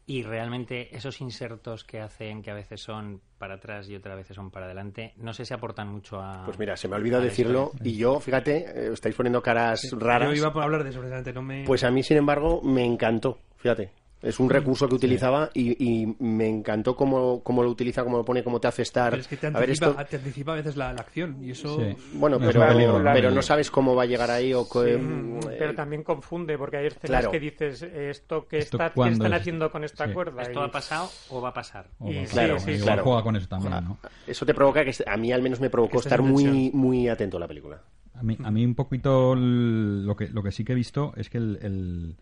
Y 0.09 0.23
realmente 0.23 0.95
esos 0.95 1.19
insertos 1.19 1.83
que 1.83 1.99
hacen, 1.99 2.41
que 2.41 2.49
a 2.49 2.53
veces 2.53 2.79
son 2.79 3.19
para 3.37 3.55
atrás 3.55 3.89
y 3.89 3.95
otras 3.95 4.15
veces 4.15 4.35
son 4.37 4.51
para 4.51 4.65
adelante, 4.65 5.13
no 5.17 5.33
sé 5.33 5.43
si 5.43 5.53
aportan 5.53 5.89
mucho 5.89 6.21
a... 6.21 6.45
Pues 6.45 6.57
mira, 6.57 6.77
se 6.77 6.87
me 6.87 6.95
ha 6.95 6.97
olvidado 6.97 7.23
decirlo 7.23 7.71
historia. 7.73 7.91
y 7.91 7.97
yo, 7.97 8.19
fíjate, 8.21 8.57
eh, 8.57 8.93
estáis 8.93 9.15
poniendo 9.15 9.41
caras 9.41 9.81
raras. 9.91 10.29
Yo 10.29 10.47
iba 10.47 10.61
a 10.61 10.63
hablar 10.63 10.83
de 10.85 10.91
eso 10.91 10.99
precisamente, 10.99 11.33
no 11.33 11.41
me... 11.41 11.65
Pues 11.65 11.83
a 11.83 11.91
mí, 11.91 12.03
sin 12.03 12.15
embargo, 12.15 12.61
me 12.61 12.85
encantó, 12.85 13.39
fíjate. 13.57 13.91
Es 14.19 14.39
un 14.39 14.49
recurso 14.49 14.89
que 14.89 14.95
utilizaba 14.95 15.51
y, 15.53 16.01
y 16.01 16.15
me 16.19 16.47
encantó 16.49 16.95
cómo, 16.95 17.43
cómo 17.43 17.61
lo 17.61 17.69
utiliza, 17.69 18.03
cómo 18.03 18.17
lo 18.17 18.25
pone, 18.25 18.43
cómo 18.43 18.59
te 18.59 18.67
hace 18.67 18.81
estar. 18.81 19.11
Pero 19.11 19.21
es 19.21 19.27
que 19.27 19.37
te 19.37 19.45
a 19.47 19.51
ver, 19.51 19.69
anticipa, 19.69 19.89
esto. 19.91 20.05
te 20.05 20.15
anticipa 20.17 20.51
a 20.53 20.55
veces 20.55 20.75
la, 20.75 20.91
la 20.91 21.01
acción 21.01 21.37
y 21.43 21.51
eso... 21.51 21.77
Sí. 21.79 21.95
Bueno, 22.13 22.37
Es 22.37 22.45
pero, 22.47 22.99
¿no? 22.99 23.13
pero 23.13 23.29
no 23.31 23.41
sabes 23.43 23.69
cómo 23.69 23.93
va 23.93 24.03
a 24.03 24.05
llegar 24.07 24.31
ahí 24.31 24.53
o 24.53 24.67
Mm, 24.77 25.37
eh, 25.49 25.55
pero 25.59 25.75
también 25.75 26.03
confunde, 26.03 26.57
porque 26.57 26.77
hay 26.77 26.87
escenas 26.87 27.07
claro. 27.21 27.31
que 27.31 27.39
dices, 27.39 27.81
esto 27.83 28.47
que, 28.47 28.57
¿Esto 28.57 28.77
está, 28.77 28.91
cuándo 28.91 29.13
están 29.13 29.33
es? 29.33 29.39
haciendo 29.41 29.71
con 29.71 29.83
esta 29.83 30.07
Sí. 30.07 30.13
cuerda. 30.13 30.41
¿Esto 30.41 30.61
Y- 30.61 30.63
ha 30.67 30.71
pasado 30.71 31.09
o 31.29 31.39
va 31.41 31.49
a 31.49 31.53
pasar? 31.53 31.87
O- 31.99 32.11
Y- 32.11 32.25
Claro, 32.25 32.57
sí, 32.59 32.65
sí, 32.65 32.71
igual 32.71 32.83
claro. 32.85 33.03
juega 33.03 33.21
con 33.23 33.35
eso 33.35 33.47
también, 33.47 33.71
¿no? 33.83 33.97
eso 34.25 34.45
te 34.45 34.53
provoca 34.53 34.83
que 34.83 34.93
a 35.05 35.17
mí 35.17 35.31
al 35.31 35.41
menos 35.43 35.59
me 35.59 35.69
provocó 35.69 35.99
estar 35.99 36.21
muy, 36.21 36.71
muy 36.73 37.07
atento 37.07 37.37
a 37.37 37.39
la 37.39 37.47
película. 37.47 37.81
A 38.15 38.23
mí, 38.23 38.35
a 38.43 38.49
mí 38.49 38.65
un 38.65 38.73
poquito 38.73 39.35
lo 39.35 40.15
que, 40.15 40.27
lo 40.29 40.41
que 40.41 40.51
sí 40.51 40.63
que 40.65 40.71
he 40.71 40.75
visto 40.75 41.13
es 41.17 41.29
que 41.29 41.37
el, 41.37 41.59
el- 41.61 42.15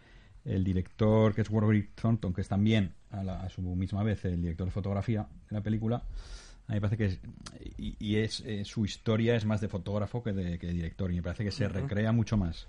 el 0.46 0.64
director, 0.64 1.34
que 1.34 1.42
es 1.42 1.50
Warwick 1.50 1.96
Thornton, 1.96 2.34
que 2.34 2.42
es 2.42 2.48
también 2.48 2.94
a, 3.12 3.24
la- 3.24 3.42
a 3.42 3.50
su 3.50 3.62
misma 3.62 4.04
vez 4.04 4.24
el 4.26 4.42
director 4.42 4.66
de 4.68 4.72
fotografía 4.72 5.28
de 5.50 5.56
la 5.56 5.62
película, 5.62 5.98
a 6.68 6.72
mí 6.72 6.76
me 6.76 6.82
parece 6.82 6.98
que 6.98 7.06
es, 7.06 7.20
y, 7.78 7.96
y 8.00 8.16
es 8.18 8.42
eh, 8.42 8.64
su 8.66 8.86
historia 8.86 9.36
es 9.36 9.46
más 9.46 9.62
de 9.62 9.68
fotógrafo 9.68 10.24
que 10.24 10.34
de, 10.34 10.58
que 10.60 10.68
de 10.68 10.74
director, 10.74 11.12
y 11.12 11.16
me 11.16 11.22
parece 11.24 11.44
que 11.44 11.52
se 11.52 11.68
recrea 11.68 12.12
mucho 12.12 12.38
más 12.38 12.68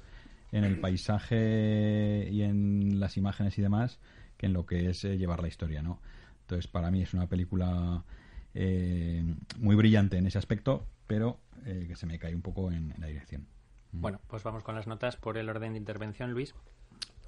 en 0.53 0.65
el 0.65 0.79
paisaje 0.81 2.29
y 2.31 2.43
en 2.43 3.01
las 3.01 3.17
imágenes 3.17 3.59
y 3.59 3.63
demás 3.63 3.99
que 4.37 4.47
en 4.47 4.53
lo 4.53 4.67
que 4.67 4.91
es 4.91 5.05
eh, 5.05 5.17
llevar 5.19 5.41
la 5.41 5.49
historia, 5.49 5.83
¿no? 5.83 6.01
Entonces, 6.43 6.67
para 6.69 6.91
mí 6.91 7.03
es 7.03 7.15
una 7.15 7.27
película 7.27 8.05
eh, 8.55 9.25
muy 9.59 9.75
brillante 9.77 10.17
en 10.19 10.27
ese 10.27 10.39
aspecto, 10.39 10.87
pero 11.07 11.41
eh, 11.65 11.87
que 11.89 11.97
se 11.97 12.07
me 12.07 12.19
cae 12.19 12.35
un 12.35 12.43
poco 12.43 12.71
en, 12.71 12.93
en 12.93 13.01
la 13.01 13.07
dirección. 13.07 13.47
Bueno, 13.93 14.21
pues 14.29 14.43
vamos 14.43 14.63
con 14.63 14.75
las 14.75 14.87
notas 14.87 15.17
por 15.17 15.39
el 15.39 15.49
orden 15.49 15.73
de 15.73 15.79
intervención, 15.79 16.33
Luis. 16.33 16.55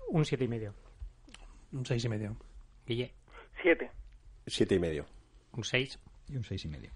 Un 0.08 0.24
siete 0.24 0.44
y 0.44 0.48
medio. 0.48 0.74
Un 1.72 1.84
seis 1.84 2.04
y 2.04 2.08
medio. 2.08 2.36
Guille, 2.86 3.12
Siete. 3.62 3.90
Siete 4.46 4.76
y 4.76 4.78
medio. 4.78 5.04
un 5.52 5.64
6. 5.64 5.98
Y 6.28 6.36
un 6.36 6.44
seis 6.44 6.64
y 6.64 6.68
medio. 6.68 6.90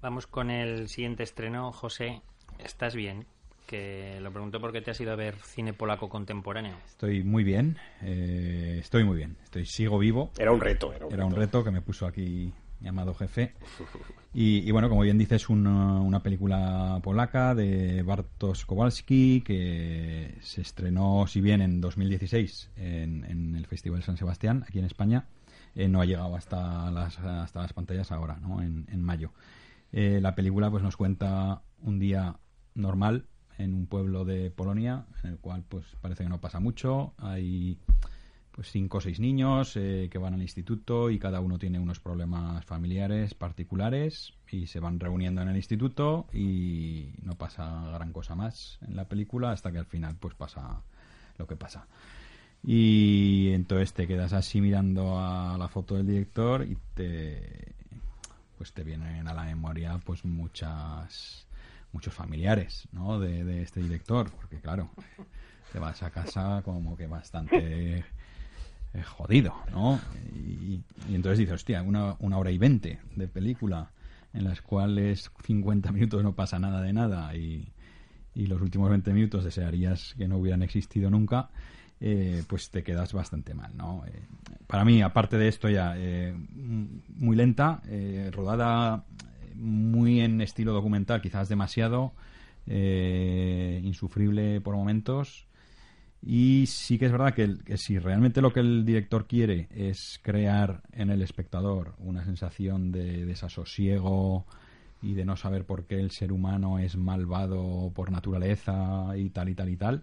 Vamos 0.00 0.26
con 0.26 0.50
el 0.50 0.88
siguiente 0.88 1.22
estreno. 1.22 1.72
José, 1.72 2.22
¿estás 2.58 2.94
bien? 2.94 3.26
Que 3.66 4.18
lo 4.20 4.32
pregunto 4.32 4.60
porque 4.60 4.80
te 4.80 4.90
has 4.90 5.00
ido 5.00 5.12
a 5.12 5.16
ver 5.16 5.36
cine 5.36 5.72
polaco 5.72 6.08
contemporáneo. 6.08 6.76
Estoy 6.86 7.22
muy 7.22 7.44
bien, 7.44 7.78
eh, 8.02 8.78
estoy 8.80 9.04
muy 9.04 9.16
bien, 9.16 9.36
estoy 9.44 9.66
sigo 9.66 9.98
vivo. 9.98 10.30
Era 10.38 10.50
un 10.50 10.60
reto. 10.60 10.92
Era 10.92 11.06
un, 11.06 11.12
Era 11.12 11.24
un 11.24 11.30
reto. 11.32 11.40
reto 11.40 11.64
que 11.64 11.70
me 11.70 11.80
puso 11.82 12.06
aquí 12.06 12.52
mi 12.80 12.88
amado 12.88 13.14
jefe. 13.14 13.54
Y, 14.32 14.58
y 14.58 14.70
bueno, 14.70 14.88
como 14.88 15.02
bien 15.02 15.18
dices, 15.18 15.48
una, 15.48 16.00
una 16.00 16.22
película 16.22 17.00
polaca 17.02 17.54
de 17.54 18.02
Bartosz 18.02 18.64
Kowalski 18.64 19.42
que 19.42 20.38
se 20.40 20.60
estrenó, 20.60 21.26
si 21.26 21.40
bien 21.40 21.60
en 21.60 21.80
2016 21.80 22.70
en, 22.76 23.24
en 23.24 23.56
el 23.56 23.66
Festival 23.66 24.02
San 24.02 24.16
Sebastián, 24.16 24.64
aquí 24.66 24.78
en 24.78 24.84
España, 24.84 25.26
eh, 25.74 25.88
no 25.88 26.00
ha 26.00 26.04
llegado 26.04 26.34
hasta 26.36 26.90
las, 26.90 27.18
hasta 27.18 27.62
las 27.62 27.72
pantallas 27.72 28.12
ahora, 28.12 28.38
¿no? 28.40 28.62
en, 28.62 28.86
en 28.90 29.02
mayo. 29.02 29.32
Eh, 29.92 30.20
la 30.20 30.34
película 30.34 30.70
pues 30.70 30.82
nos 30.82 30.96
cuenta 30.96 31.62
un 31.82 31.98
día 31.98 32.36
normal 32.74 33.26
en 33.58 33.74
un 33.74 33.86
pueblo 33.86 34.24
de 34.24 34.50
Polonia, 34.50 35.06
en 35.22 35.30
el 35.30 35.38
cual 35.38 35.64
pues 35.68 35.84
parece 36.00 36.24
que 36.24 36.30
no 36.30 36.40
pasa 36.40 36.60
mucho. 36.60 37.14
Hay 37.18 37.78
pues 38.60 38.72
cinco 38.72 38.98
o 38.98 39.00
seis 39.00 39.18
niños 39.20 39.74
eh, 39.76 40.10
que 40.12 40.18
van 40.18 40.34
al 40.34 40.42
instituto 40.42 41.08
y 41.08 41.18
cada 41.18 41.40
uno 41.40 41.58
tiene 41.58 41.78
unos 41.78 41.98
problemas 41.98 42.62
familiares 42.66 43.32
particulares 43.32 44.34
y 44.50 44.66
se 44.66 44.80
van 44.80 45.00
reuniendo 45.00 45.40
en 45.40 45.48
el 45.48 45.56
instituto 45.56 46.26
y 46.30 47.14
no 47.22 47.36
pasa 47.36 47.88
gran 47.90 48.12
cosa 48.12 48.34
más 48.34 48.78
en 48.86 48.96
la 48.96 49.06
película 49.06 49.50
hasta 49.50 49.72
que 49.72 49.78
al 49.78 49.86
final 49.86 50.16
pues 50.20 50.34
pasa 50.34 50.82
lo 51.38 51.46
que 51.46 51.56
pasa. 51.56 51.86
Y 52.62 53.48
entonces 53.54 53.94
te 53.94 54.06
quedas 54.06 54.34
así 54.34 54.60
mirando 54.60 55.18
a 55.18 55.56
la 55.56 55.68
foto 55.68 55.94
del 55.94 56.06
director 56.06 56.66
y 56.68 56.76
te 56.92 57.72
pues 58.58 58.74
te 58.74 58.84
vienen 58.84 59.26
a 59.26 59.32
la 59.32 59.44
memoria 59.44 59.98
pues 60.04 60.26
muchas 60.26 61.46
muchos 61.92 62.12
familiares 62.12 62.86
¿no? 62.92 63.18
de, 63.18 63.42
de 63.42 63.62
este 63.62 63.80
director 63.80 64.30
porque 64.30 64.60
claro 64.60 64.90
te 65.72 65.78
vas 65.78 66.02
a 66.02 66.10
casa 66.10 66.60
como 66.62 66.94
que 66.94 67.06
bastante 67.06 68.04
jodido 69.04 69.54
¿no? 69.70 70.00
y, 70.34 70.80
y 71.08 71.14
entonces 71.14 71.38
dices 71.38 71.54
hostia 71.54 71.82
una, 71.82 72.16
una 72.18 72.38
hora 72.38 72.50
y 72.50 72.58
veinte 72.58 72.98
de 73.14 73.28
película 73.28 73.90
en 74.32 74.44
las 74.44 74.62
cuales 74.62 75.30
50 75.44 75.92
minutos 75.92 76.22
no 76.22 76.34
pasa 76.34 76.58
nada 76.58 76.82
de 76.82 76.92
nada 76.92 77.34
y, 77.34 77.72
y 78.34 78.46
los 78.46 78.60
últimos 78.60 78.90
20 78.90 79.12
minutos 79.12 79.44
desearías 79.44 80.14
que 80.16 80.28
no 80.28 80.38
hubieran 80.38 80.62
existido 80.62 81.10
nunca, 81.10 81.50
eh, 82.00 82.42
pues 82.46 82.70
te 82.70 82.82
quedas 82.82 83.12
bastante 83.12 83.54
mal, 83.54 83.76
¿no? 83.76 84.04
Eh, 84.06 84.22
para 84.66 84.84
mí, 84.84 85.02
aparte 85.02 85.36
de 85.36 85.48
esto 85.48 85.68
ya, 85.68 85.94
eh, 85.96 86.34
muy 86.54 87.36
lenta, 87.36 87.82
rodada 88.30 89.04
muy 89.54 90.20
en 90.20 90.40
estilo 90.40 90.72
documental, 90.72 91.20
quizás 91.20 91.48
demasiado, 91.48 92.12
insufrible 92.66 94.60
por 94.60 94.76
momentos. 94.76 95.46
Y 96.22 96.66
sí 96.66 96.98
que 96.98 97.06
es 97.06 97.12
verdad 97.12 97.34
que, 97.34 97.56
que, 97.64 97.76
si 97.78 97.98
realmente 97.98 98.42
lo 98.42 98.52
que 98.52 98.60
el 98.60 98.84
director 98.84 99.26
quiere 99.26 99.68
es 99.74 100.20
crear 100.22 100.82
en 100.92 101.10
el 101.10 101.22
espectador 101.22 101.94
una 101.98 102.24
sensación 102.24 102.92
de 102.92 103.24
desasosiego 103.24 104.44
y 105.02 105.14
de 105.14 105.24
no 105.24 105.36
saber 105.36 105.64
por 105.64 105.86
qué 105.86 105.96
el 105.96 106.10
ser 106.10 106.32
humano 106.32 106.78
es 106.78 106.96
malvado 106.96 107.90
por 107.94 108.10
naturaleza 108.10 109.06
y 109.16 109.30
tal 109.30 109.48
y 109.48 109.54
tal 109.54 109.68
y 109.70 109.76
tal, 109.76 110.02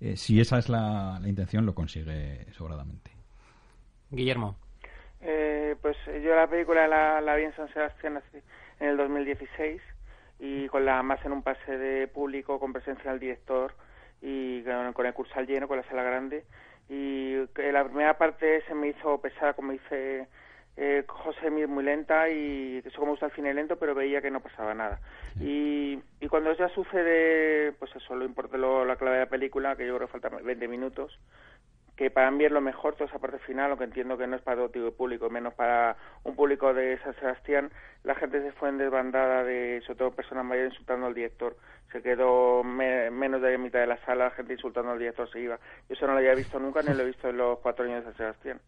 eh, 0.00 0.16
si 0.16 0.40
esa 0.40 0.58
es 0.58 0.68
la, 0.68 1.20
intención, 1.24 1.66
lo 1.66 1.74
consigue 1.74 2.46
sobradamente. 2.52 3.10
Guillermo. 4.10 4.56
Eh, 5.20 5.76
pues 5.82 5.96
yo 6.06 6.34
la 6.36 6.46
película 6.46 6.86
la, 6.86 7.20
la 7.20 7.34
vi 7.36 7.44
en 7.44 7.56
San 7.56 7.72
Sebastián 7.72 8.22
en 8.80 8.88
el 8.88 8.96
2016 8.96 9.80
y 10.38 10.68
con 10.68 10.84
la 10.84 11.02
más 11.02 11.24
en 11.24 11.32
un 11.32 11.42
pase 11.42 11.76
de 11.76 12.06
público 12.06 12.60
con 12.60 12.72
presencia 12.72 13.10
del 13.10 13.18
director 13.18 13.74
y 14.20 14.62
con, 14.94 15.06
el 15.06 15.14
cursal 15.14 15.46
lleno, 15.46 15.68
con 15.68 15.78
la 15.78 15.84
sala 15.84 16.02
grande. 16.02 16.44
Y 16.88 17.34
la 17.56 17.84
primera 17.84 18.16
parte 18.16 18.62
se 18.66 18.74
me 18.74 18.88
hizo 18.88 19.20
pesada, 19.20 19.52
como 19.52 19.72
dice 19.72 20.26
eh, 20.80 21.04
José 21.08 21.50
muy 21.50 21.82
lenta 21.82 22.28
y 22.28 22.80
eso 22.84 23.00
como 23.00 23.10
gusta 23.10 23.26
el 23.26 23.32
cine 23.32 23.52
lento, 23.52 23.76
pero 23.76 23.96
veía 23.96 24.22
que 24.22 24.30
no 24.30 24.40
pasaba 24.40 24.74
nada. 24.74 25.00
Y, 25.40 25.98
y 26.20 26.28
cuando 26.28 26.52
ya 26.54 26.68
sucede, 26.68 27.72
pues 27.72 27.94
eso, 27.96 28.14
lo 28.14 28.24
importa 28.24 28.56
lo, 28.56 28.84
la 28.84 28.96
clave 28.96 29.16
de 29.16 29.24
la 29.24 29.30
película, 29.30 29.76
que 29.76 29.86
yo 29.86 29.96
creo 29.96 30.06
que 30.06 30.12
faltan 30.12 30.44
20 30.44 30.68
minutos, 30.68 31.18
que 31.98 32.12
para 32.12 32.30
mí 32.30 32.44
es 32.44 32.52
lo 32.52 32.60
mejor 32.60 32.94
toda 32.94 33.10
esa 33.10 33.18
parte 33.18 33.40
final, 33.40 33.70
aunque 33.70 33.82
entiendo 33.82 34.16
que 34.16 34.28
no 34.28 34.36
es 34.36 34.42
para 34.42 34.58
todo 34.58 34.68
tipo 34.68 34.84
de 34.84 34.92
público, 34.92 35.28
menos 35.30 35.52
para 35.54 35.96
un 36.22 36.36
público 36.36 36.72
de 36.72 36.96
San 37.00 37.12
Sebastián, 37.16 37.72
la 38.04 38.14
gente 38.14 38.40
se 38.40 38.52
fue 38.52 38.68
en 38.68 38.78
desbandada 38.78 39.42
de, 39.42 39.82
sobre 39.84 39.98
todo 39.98 40.10
personas 40.12 40.44
mayores, 40.44 40.74
insultando 40.74 41.06
al 41.06 41.14
director. 41.14 41.56
Se 41.90 42.00
quedó 42.00 42.62
menos 42.62 43.42
de 43.42 43.58
mitad 43.58 43.80
de 43.80 43.88
la 43.88 43.98
sala, 44.04 44.26
la 44.26 44.30
gente 44.30 44.52
insultando 44.52 44.92
al 44.92 45.00
director 45.00 45.28
se 45.28 45.40
iba. 45.40 45.58
Yo 45.88 45.96
eso 45.96 46.06
no 46.06 46.12
lo 46.12 46.18
había 46.20 46.36
visto 46.36 46.60
nunca, 46.60 46.82
ni 46.82 46.94
lo 46.94 47.02
he 47.02 47.06
visto 47.06 47.30
en 47.30 47.36
los 47.36 47.58
cuatro 47.58 47.84
años 47.84 48.04
de 48.04 48.12
San 48.12 48.16
Sebastián 48.16 48.60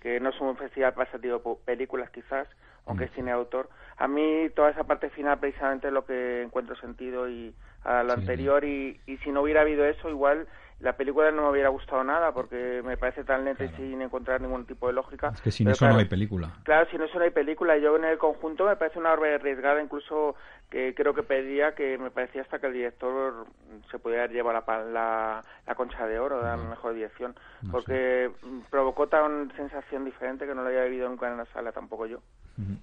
que 0.00 0.20
no 0.20 0.30
es 0.30 0.40
un 0.40 0.56
festival 0.56 0.94
para 0.94 1.08
ese 1.08 1.18
tipo 1.18 1.58
de 1.58 1.64
películas 1.64 2.10
quizás, 2.10 2.46
aunque 2.84 3.06
es 3.06 3.10
cine 3.12 3.32
autor. 3.32 3.68
A 3.96 4.06
mí 4.06 4.48
toda 4.54 4.70
esa 4.70 4.84
parte 4.84 5.10
final 5.10 5.40
precisamente 5.40 5.88
es 5.88 5.92
lo 5.92 6.04
que 6.04 6.42
encuentro 6.42 6.76
sentido 6.76 7.28
y 7.28 7.52
a 7.82 8.04
lo 8.04 8.12
anterior 8.12 8.64
y, 8.64 9.00
y 9.06 9.16
si 9.18 9.32
no 9.32 9.42
hubiera 9.42 9.62
habido 9.62 9.84
eso 9.84 10.08
igual 10.08 10.46
la 10.80 10.94
película 10.96 11.30
no 11.30 11.42
me 11.42 11.50
hubiera 11.50 11.70
gustado 11.70 12.04
nada 12.04 12.32
porque 12.32 12.82
me 12.84 12.96
parece 12.96 13.24
tan 13.24 13.44
lenta 13.44 13.64
y 13.64 13.68
sin 13.70 14.02
encontrar 14.02 14.40
ningún 14.42 14.66
tipo 14.66 14.86
de 14.86 14.92
lógica. 14.92 15.30
Es 15.32 15.40
que 15.40 15.50
sin 15.50 15.68
eso 15.68 15.88
no 15.88 15.96
hay 15.96 16.04
película. 16.04 16.50
Claro, 16.64 16.88
sin 16.90 17.00
eso 17.00 17.18
no 17.18 17.24
hay 17.24 17.30
película. 17.30 17.78
Yo 17.78 17.96
en 17.96 18.04
el 18.04 18.18
conjunto 18.18 18.66
me 18.66 18.76
parece 18.76 18.98
una 18.98 19.14
obra 19.14 19.34
arriesgada, 19.34 19.80
incluso 19.82 20.36
que 20.70 20.94
creo 20.94 21.14
que 21.14 21.22
pedía 21.22 21.74
que 21.74 21.96
me 21.96 22.10
parecía 22.10 22.42
hasta 22.42 22.58
que 22.58 22.66
el 22.66 22.72
director 22.72 23.46
se 23.90 23.98
pudiera 23.98 24.26
llevar 24.26 24.64
la, 24.66 25.42
la, 25.66 25.74
concha 25.76 26.06
de 26.06 26.18
oro 26.18 26.38
de 26.38 26.44
la 26.44 26.56
mejor 26.56 26.94
dirección, 26.94 27.36
porque 27.70 28.30
provocó 28.68 29.06
tan 29.06 29.54
sensación 29.56 30.04
diferente 30.04 30.44
que 30.46 30.54
no 30.54 30.62
lo 30.62 30.68
había 30.68 30.84
vivido 30.84 31.08
nunca 31.08 31.30
en 31.30 31.36
la 31.36 31.46
sala, 31.46 31.70
tampoco 31.70 32.06
yo. 32.06 32.20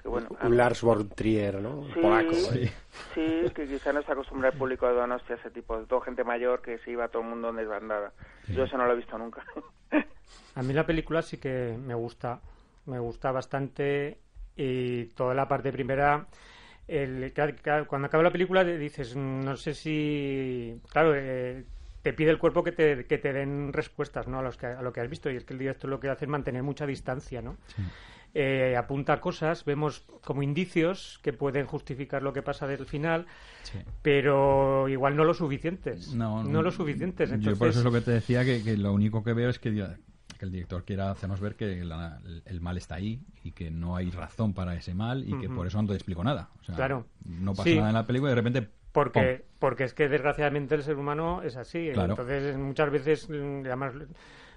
que 0.01 0.07
bueno, 0.07 0.29
un 0.41 0.55
Lars 0.55 0.81
von 0.81 1.09
Trier, 1.09 1.55
¿no? 1.61 1.83
Sí, 1.93 2.71
sí. 3.13 3.49
que 3.53 3.67
quizá 3.67 3.91
no 3.91 4.01
se 4.03 4.11
acostumbra 4.13 4.49
el 4.49 4.57
público 4.57 4.87
de 4.87 4.93
Donostia 4.93 5.35
a 5.35 5.39
ese 5.39 5.51
tipo, 5.51 5.77
de 5.77 5.85
todo 5.85 5.99
gente 6.01 6.23
mayor 6.23 6.61
que 6.61 6.77
se 6.79 6.91
iba 6.91 7.09
todo 7.09 7.23
el 7.23 7.29
mundo 7.29 7.51
desbandada. 7.51 8.13
Yo 8.47 8.63
eso 8.63 8.77
no 8.77 8.85
lo 8.85 8.93
he 8.93 8.97
visto 8.97 9.17
nunca. 9.17 9.43
a 10.55 10.63
mí 10.63 10.73
la 10.73 10.85
película 10.85 11.21
sí 11.21 11.37
que 11.37 11.77
me 11.77 11.95
gusta, 11.95 12.39
me 12.85 12.99
gusta 12.99 13.31
bastante 13.33 14.19
y 14.55 15.05
toda 15.07 15.33
la 15.33 15.47
parte 15.47 15.71
primera 15.71 16.27
el, 16.87 17.33
cuando 17.87 18.07
acaba 18.07 18.23
la 18.23 18.31
película 18.31 18.63
dices, 18.63 19.15
no 19.15 19.55
sé 19.55 19.73
si, 19.73 20.79
claro, 20.89 21.13
eh, 21.15 21.63
te 22.01 22.13
pide 22.13 22.29
el 22.29 22.37
cuerpo 22.37 22.63
que 22.63 22.71
te, 22.71 23.05
que 23.05 23.17
te 23.17 23.31
den 23.31 23.71
respuestas 23.71 24.27
¿no? 24.27 24.39
a, 24.39 24.41
los 24.41 24.57
que, 24.57 24.67
a 24.67 24.81
lo 24.81 24.91
que 24.91 25.01
has 25.01 25.09
visto 25.09 25.31
y 25.31 25.37
es 25.37 25.45
que 25.45 25.53
el 25.53 25.59
director 25.59 25.89
lo 25.89 25.99
que 25.99 26.09
hace 26.09 26.25
es 26.25 26.29
mantener 26.29 26.61
mucha 26.61 26.85
distancia, 26.85 27.41
¿no? 27.41 27.57
Eh, 28.35 28.75
apunta 28.75 29.21
cosas, 29.21 29.63
vemos 29.63 30.05
como 30.23 30.41
indicios 30.41 31.19
que 31.21 31.33
pueden 31.33 31.67
justificar 31.67 32.23
lo 32.23 32.33
que 32.33 32.41
pasa 32.41 32.65
del 32.65 32.87
final, 32.87 33.27
pero 34.01 34.89
igual 34.89 35.15
no 35.15 35.23
lo 35.23 35.35
suficientes. 35.35 36.13
No, 36.15 36.43
no, 36.43 36.63
lo 36.63 36.71
suficientes. 36.71 37.29
Yo 37.39 37.55
por 37.55 37.69
eso 37.69 37.79
es 37.79 37.85
lo 37.85 37.91
que 37.91 38.01
te 38.01 38.11
decía, 38.11 38.43
que, 38.43 38.63
que 38.63 38.75
lo 38.75 38.91
único 38.91 39.23
que 39.23 39.33
veo 39.33 39.49
es 39.49 39.59
que 39.59 39.71
el 40.39 40.51
director 40.51 40.83
quiera 40.83 41.11
hacernos 41.11 41.39
ver 41.39 41.55
que 41.55 41.81
el 41.81 42.61
mal 42.61 42.77
está 42.77 42.95
ahí 42.95 43.21
y 43.43 43.51
que 43.51 43.71
no 43.71 43.95
hay 43.95 44.11
razón 44.11 44.53
para 44.53 44.75
ese 44.75 44.93
mal 44.93 45.27
y 45.27 45.37
que 45.39 45.49
por 45.49 45.67
eso 45.67 45.81
no 45.81 45.87
te 45.87 45.95
explico 45.95 46.23
nada. 46.23 46.49
claro. 46.75 47.05
No 47.25 47.53
pasa 47.53 47.69
nada 47.75 47.89
en 47.89 47.95
la 47.95 48.05
película 48.05 48.31
y 48.31 48.35
de 48.35 48.41
repente 48.41 48.69
porque, 48.93 49.43
porque 49.57 49.85
es 49.85 49.93
que 49.95 50.07
desgraciadamente 50.07 50.75
el 50.75 50.83
ser 50.83 50.97
humano 50.97 51.41
es 51.41 51.57
así. 51.57 51.89
Entonces, 51.89 52.55
muchas 52.57 52.91
veces, 52.91 53.27
mm, 53.27 53.65
además 53.65 53.93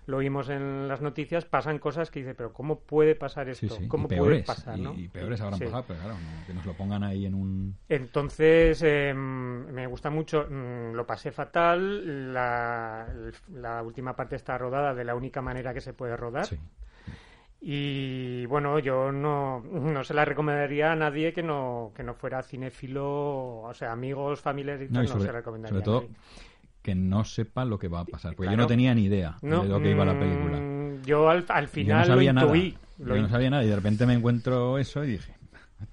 lo 0.06 0.18
oímos 0.18 0.48
en 0.48 0.86
las 0.88 1.00
noticias, 1.00 1.44
pasan 1.44 1.78
cosas 1.78 2.10
que 2.10 2.20
dice, 2.20 2.34
pero 2.34 2.52
¿cómo 2.52 2.78
puede 2.78 3.16
pasar 3.16 3.48
esto? 3.48 3.76
¿Cómo 3.88 4.06
puede 4.08 4.42
pasar? 4.44 4.78
Y, 4.96 5.08
peores 5.08 5.40
habrán 5.40 5.58
pasado, 5.58 5.84
pero 5.86 6.00
claro, 6.00 6.16
que 6.46 6.54
nos 6.54 6.64
lo 6.64 6.74
pongan 6.74 7.02
ahí 7.02 7.26
en 7.26 7.34
un... 7.34 7.76
Entonces, 7.88 8.80
em, 8.82 9.66
me 9.72 9.86
gusta 9.86 10.08
mucho, 10.10 10.46
mm, 10.48 10.92
lo 10.92 11.06
pasé 11.06 11.32
fatal, 11.32 12.32
la, 12.32 13.06
la, 13.52 13.82
última 13.82 14.14
parte 14.14 14.36
está 14.36 14.56
rodada 14.56 14.94
de 14.94 15.04
la 15.04 15.16
única 15.16 15.42
manera 15.42 15.74
que 15.74 15.80
se 15.80 15.92
puede 15.92 16.16
rodar. 16.16 16.46
Y 17.60 18.46
bueno, 18.46 18.78
yo 18.78 19.10
no, 19.10 19.60
no 19.60 20.04
se 20.04 20.14
la 20.14 20.24
recomendaría 20.24 20.92
a 20.92 20.94
nadie 20.94 21.32
que 21.32 21.42
no, 21.42 21.90
que 21.96 22.04
no 22.04 22.14
fuera 22.14 22.42
cinéfilo, 22.42 23.62
o 23.62 23.74
sea, 23.74 23.90
amigos, 23.90 24.40
familiares 24.40 24.88
y, 24.88 24.92
no, 24.92 25.04
se 25.04 25.32
recomendaría. 25.32 25.80
Sobre 25.80 25.84
todo, 25.84 26.08
que 26.86 26.94
no 26.94 27.24
sepa 27.24 27.64
lo 27.64 27.80
que 27.80 27.88
va 27.88 27.98
a 27.98 28.04
pasar. 28.04 28.36
Porque 28.36 28.52
yo 28.52 28.56
no 28.56 28.68
tenía 28.68 28.94
ni 28.94 29.06
idea 29.06 29.36
de 29.42 29.64
lo 29.64 29.80
que 29.80 29.90
iba 29.90 30.04
la 30.04 30.16
película. 30.16 30.56
Mm, 30.60 31.02
yo 31.02 31.28
al, 31.28 31.66
final 31.66 32.08
lo 32.08 32.22
intuí. 32.22 32.78
yo 32.96 33.16
no 33.16 33.28
sabía 33.28 33.50
nada 33.50 33.64
y 33.64 33.68
de 33.68 33.74
repente 33.74 34.06
me 34.06 34.14
encuentro 34.14 34.78
eso 34.78 35.02
y 35.02 35.08
dije... 35.08 35.34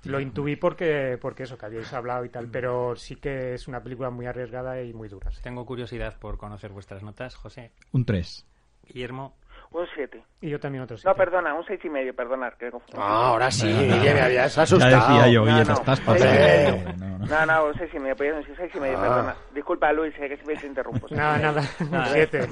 Lo 0.03 0.19
intuí 0.19 0.55
porque, 0.55 1.17
porque 1.19 1.43
eso, 1.43 1.57
que 1.57 1.65
habíais 1.65 1.91
hablado 1.93 2.23
y 2.25 2.29
tal, 2.29 2.47
pero 2.47 2.95
sí 2.95 3.15
que 3.15 3.55
es 3.55 3.67
una 3.67 3.81
película 3.81 4.11
muy 4.11 4.27
arriesgada 4.27 4.83
y 4.83 4.93
muy 4.93 5.09
dura. 5.09 5.31
Tengo 5.41 5.65
curiosidad 5.65 6.15
por 6.19 6.37
conocer 6.37 6.71
vuestras 6.71 7.01
notas, 7.01 7.33
José. 7.33 7.71
Un 7.91 8.05
3. 8.05 8.45
Guillermo. 8.87 9.35
Un 9.73 9.87
7. 9.95 10.23
Y 10.41 10.49
yo 10.49 10.59
también 10.59 10.83
otro 10.83 10.97
7. 10.97 11.09
No, 11.09 11.15
perdona, 11.15 11.53
un 11.55 11.65
6 11.65 11.79
y 11.83 11.89
medio, 11.89 12.15
perdonad. 12.15 12.53
Que 12.53 12.69
ah, 12.95 13.29
ahora 13.29 13.49
sí, 13.49 13.65
me 13.65 14.21
habías 14.21 14.55
asustado. 14.55 14.91
Ya 14.91 14.97
decía 14.99 15.27
yo, 15.29 15.45
Guille, 15.45 15.65
no, 15.65 15.73
estás 15.73 15.99
pasando. 15.99 16.93
No, 17.27 17.45
no, 17.45 17.65
un 17.65 17.73
6 17.73 17.91
y 17.93 17.99
medio, 17.99 18.15
pues 18.15 18.49
un 18.49 18.55
6 18.55 18.71
y 18.75 18.79
medio, 18.79 18.97
ah. 18.99 19.01
perdona. 19.01 19.35
Disculpa, 19.53 19.91
Luis, 19.91 20.13
que 20.13 20.27
siempre 20.27 20.57
te 20.57 20.67
interrumpo. 20.67 21.07
Nada, 21.11 21.37
nada, 21.39 21.61
un 21.79 22.05
7. 22.05 22.47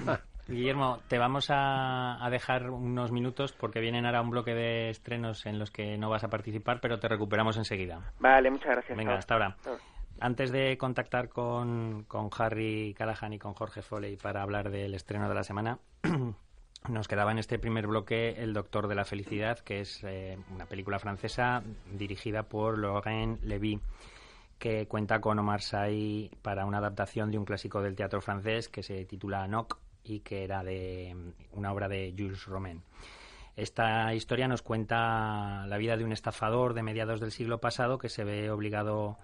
Guillermo, 0.47 0.99
te 1.07 1.19
vamos 1.19 1.49
a, 1.51 2.25
a, 2.25 2.29
dejar 2.29 2.71
unos 2.71 3.11
minutos 3.11 3.53
porque 3.53 3.79
vienen 3.79 4.05
ahora 4.05 4.21
un 4.21 4.31
bloque 4.31 4.53
de 4.53 4.89
estrenos 4.89 5.45
en 5.45 5.59
los 5.59 5.69
que 5.71 5.97
no 5.97 6.09
vas 6.09 6.23
a 6.23 6.29
participar, 6.29 6.79
pero 6.81 6.99
te 6.99 7.07
recuperamos 7.07 7.55
enseguida. 7.55 8.01
Vale, 8.19 8.49
muchas 8.49 8.71
gracias. 8.71 8.97
Venga, 8.97 9.15
hasta 9.15 9.35
ahora. 9.35 9.55
Antes 10.19 10.51
de 10.51 10.77
contactar 10.77 11.29
con, 11.29 12.03
con 12.03 12.29
Harry 12.37 12.93
Callahan 12.97 13.33
y 13.33 13.39
con 13.39 13.53
Jorge 13.53 13.81
Foley 13.81 14.17
para 14.17 14.41
hablar 14.41 14.71
del 14.71 14.93
estreno 14.93 15.29
de 15.29 15.35
la 15.35 15.43
semana, 15.43 15.79
nos 16.89 17.07
quedaba 17.07 17.31
en 17.31 17.37
este 17.37 17.59
primer 17.59 17.87
bloque 17.87 18.35
El 18.37 18.53
Doctor 18.53 18.87
de 18.87 18.95
la 18.95 19.05
Felicidad, 19.05 19.59
que 19.59 19.81
es 19.81 20.03
eh, 20.03 20.37
una 20.53 20.65
película 20.65 20.99
francesa 20.99 21.63
dirigida 21.91 22.43
por 22.43 22.79
Laurent 22.79 23.41
Levy, 23.43 23.79
que 24.57 24.87
cuenta 24.87 25.21
con 25.21 25.39
Omar 25.39 25.61
Sy 25.61 26.31
para 26.41 26.65
una 26.65 26.79
adaptación 26.79 27.31
de 27.31 27.37
un 27.37 27.45
clásico 27.45 27.81
del 27.81 27.95
teatro 27.95 28.21
francés 28.21 28.69
que 28.69 28.83
se 28.83 29.05
titula 29.05 29.47
Noc 29.47 29.77
y 30.03 30.21
que 30.21 30.43
era 30.43 30.63
de 30.63 31.15
una 31.53 31.71
obra 31.71 31.87
de 31.87 32.13
Jules 32.17 32.45
Romain. 32.45 32.81
Esta 33.55 34.13
historia 34.13 34.47
nos 34.47 34.61
cuenta 34.61 35.65
la 35.67 35.77
vida 35.77 35.97
de 35.97 36.05
un 36.05 36.11
estafador 36.11 36.73
de 36.73 36.83
mediados 36.83 37.19
del 37.19 37.31
siglo 37.31 37.59
pasado 37.59 37.97
que 37.97 38.09
se 38.09 38.23
ve 38.23 38.49
obligado 38.49 39.17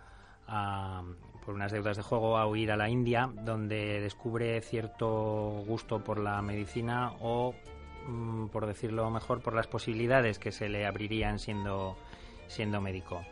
a, 0.48 1.04
por 1.47 1.55
unas 1.55 1.71
deudas 1.71 1.95
de 1.95 2.03
juego 2.03 2.38
a 2.38 2.45
huir 2.45 2.73
a 2.73 2.75
la 2.75 2.89
India, 2.89 3.31
donde 3.33 4.01
descubre 4.01 4.60
cierto 4.60 5.63
gusto 5.65 6.03
por 6.03 6.19
la 6.19 6.41
medicina 6.41 7.13
o, 7.21 7.55
mm, 8.05 8.47
por 8.47 8.65
decirlo 8.65 9.10
mejor, 9.10 9.39
por 9.39 9.53
las 9.53 9.65
posibilidades 9.65 10.39
que 10.39 10.51
se 10.51 10.67
le 10.67 10.86
abrirían 10.86 11.39
siendo, 11.39 11.95
siendo 12.49 12.81
médico. 12.81 13.23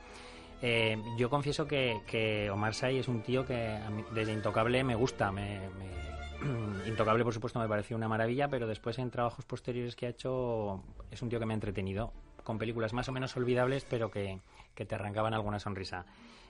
Eh, 0.61 0.97
yo 1.17 1.29
confieso 1.29 1.67
que, 1.67 2.49
Omar 2.49 2.73
Say 2.73 2.99
es 2.99 3.09
un 3.09 3.21
tío 3.21 3.45
que 3.45 3.77
desde 4.13 4.31
Intocable 4.31 4.81
me 4.85 4.95
gusta. 4.95 5.33
Intocable, 6.87 7.25
por 7.25 7.33
supuesto, 7.33 7.59
me 7.59 7.67
pareció 7.67 7.97
una 7.97 8.07
maravilla, 8.07 8.47
pero 8.47 8.65
después 8.65 8.97
en 8.97 9.11
trabajos 9.11 9.43
posteriores 9.43 9.97
que 9.97 10.05
ha 10.05 10.09
hecho 10.09 10.81
es 11.11 11.21
un 11.21 11.27
tío 11.27 11.37
que 11.37 11.45
me 11.45 11.53
ha 11.53 11.55
entretenido 11.55 12.13
con 12.45 12.59
películas 12.59 12.93
más 12.93 13.09
o 13.09 13.11
menos 13.11 13.35
olvidables, 13.35 13.83
pero 13.83 14.09
que, 14.09 14.39
que 14.73 14.85
te 14.85 14.95
arrancaban 14.95 15.33
alguna 15.33 15.59
sonrisa. 15.59 16.05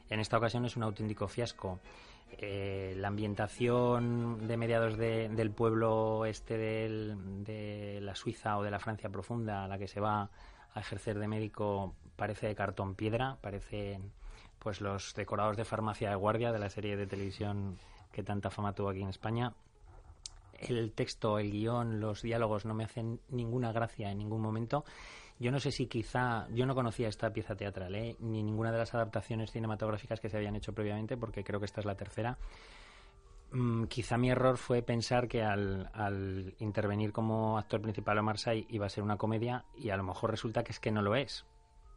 En 0.09 0.19
esta 0.19 0.37
ocasión 0.37 0.65
es 0.65 0.75
un 0.77 0.83
auténtico 0.83 1.27
fiasco. 1.27 1.79
Eh, 2.37 2.93
la 2.97 3.07
ambientación 3.07 4.47
de 4.47 4.57
mediados 4.57 4.97
de- 4.97 5.29
del 5.29 5.51
pueblo 5.51 6.25
este 6.25 6.57
del- 6.57 7.43
de 7.43 7.99
la 8.01 8.15
Suiza 8.15 8.57
o 8.57 8.63
de 8.63 8.71
la 8.71 8.79
Francia 8.79 9.09
profunda 9.09 9.63
a 9.63 9.67
la 9.67 9.77
que 9.77 9.87
se 9.87 9.99
va 9.99 10.29
a 10.73 10.79
ejercer 10.79 11.17
de 11.19 11.27
médico 11.27 11.93
parece 12.15 12.47
de 12.47 12.55
cartón 12.55 12.95
piedra, 12.95 13.37
parecen 13.41 14.11
pues 14.59 14.81
los 14.81 15.13
decorados 15.13 15.57
de 15.57 15.65
farmacia 15.65 16.09
de 16.09 16.15
guardia 16.15 16.51
de 16.51 16.59
la 16.59 16.69
serie 16.69 16.97
de 16.97 17.05
televisión 17.07 17.77
que 18.11 18.23
tanta 18.23 18.49
fama 18.49 18.73
tuvo 18.73 18.89
aquí 18.89 19.01
en 19.01 19.09
España. 19.09 19.53
El 20.59 20.91
texto, 20.93 21.37
el 21.37 21.51
guion, 21.51 21.99
los 21.99 22.21
diálogos 22.21 22.65
no 22.65 22.73
me 22.73 22.85
hacen 22.85 23.19
ninguna 23.29 23.71
gracia 23.71 24.09
en 24.09 24.17
ningún 24.17 24.41
momento. 24.41 24.83
Yo 25.37 25.51
no 25.51 25.59
sé 25.59 25.71
si 25.71 25.87
quizá, 25.87 26.47
yo 26.51 26.65
no 26.65 26.75
conocía 26.75 27.09
esta 27.09 27.31
pieza 27.33 27.55
teatral, 27.55 27.93
¿eh? 27.95 28.15
ni 28.19 28.41
ninguna 28.41 28.71
de 28.71 28.77
las 28.77 28.93
adaptaciones 28.93 29.51
cinematográficas 29.51 30.21
que 30.21 30.29
se 30.29 30.37
habían 30.37 30.55
hecho 30.55 30.73
previamente, 30.73 31.17
porque 31.17 31.43
creo 31.43 31.59
que 31.59 31.65
esta 31.65 31.81
es 31.81 31.85
la 31.85 31.95
tercera. 31.95 32.37
Mm, 33.51 33.85
quizá 33.85 34.17
mi 34.17 34.29
error 34.29 34.57
fue 34.57 34.81
pensar 34.81 35.27
que 35.27 35.43
al, 35.43 36.53
intervenir 36.59 37.11
como 37.11 37.57
actor 37.57 37.81
principal 37.81 38.17
Omar 38.17 38.37
Sy 38.37 38.65
iba 38.69 38.85
a 38.85 38.89
ser 38.89 39.03
una 39.03 39.17
comedia 39.17 39.65
y 39.77 39.89
a 39.89 39.97
lo 39.97 40.03
mejor 40.03 40.31
resulta 40.31 40.63
que 40.63 40.71
es 40.71 40.79
que 40.79 40.91
no 40.91 41.01
lo 41.01 41.15
es. 41.15 41.45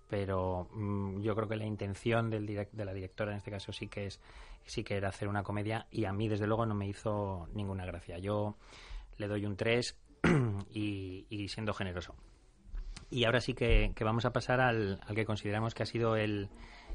Pero 0.08 0.68
mm, 0.72 1.20
yo 1.20 1.34
creo 1.36 1.48
que 1.48 1.56
la 1.56 1.66
intención 1.66 2.30
del 2.30 2.46
direc- 2.46 2.70
de 2.72 2.84
la 2.84 2.92
directora 2.94 3.32
en 3.32 3.38
este 3.38 3.50
caso 3.50 3.72
sí 3.72 3.88
que 3.88 4.06
es 4.06 4.20
sí 4.64 4.82
que 4.84 4.96
era 4.96 5.08
hacer 5.08 5.28
una 5.28 5.42
comedia 5.42 5.86
y 5.90 6.04
a 6.04 6.12
mí 6.12 6.28
desde 6.28 6.46
luego 6.46 6.66
no 6.66 6.74
me 6.74 6.88
hizo 6.88 7.48
ninguna 7.54 7.86
gracia. 7.86 8.18
Yo 8.18 8.56
le 9.16 9.28
doy 9.28 9.46
un 9.46 9.56
3 9.56 9.96
y, 10.70 11.26
y 11.28 11.48
siendo 11.48 11.72
generoso. 11.72 12.14
Y 13.10 13.24
ahora 13.24 13.40
sí 13.40 13.54
que, 13.54 13.92
que 13.96 14.04
vamos 14.04 14.24
a 14.26 14.32
pasar 14.32 14.60
al, 14.60 15.00
al 15.06 15.14
que 15.14 15.24
consideramos 15.24 15.74
que 15.74 15.82
ha 15.82 15.86
sido 15.86 16.16
el, 16.16 16.48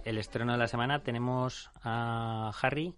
el 0.06 0.18
estreno 0.18 0.52
de 0.52 0.58
la 0.60 0.68
semana. 0.68 1.00
Tenemos 1.04 1.72
a 1.84 2.52
Harry. 2.62 2.94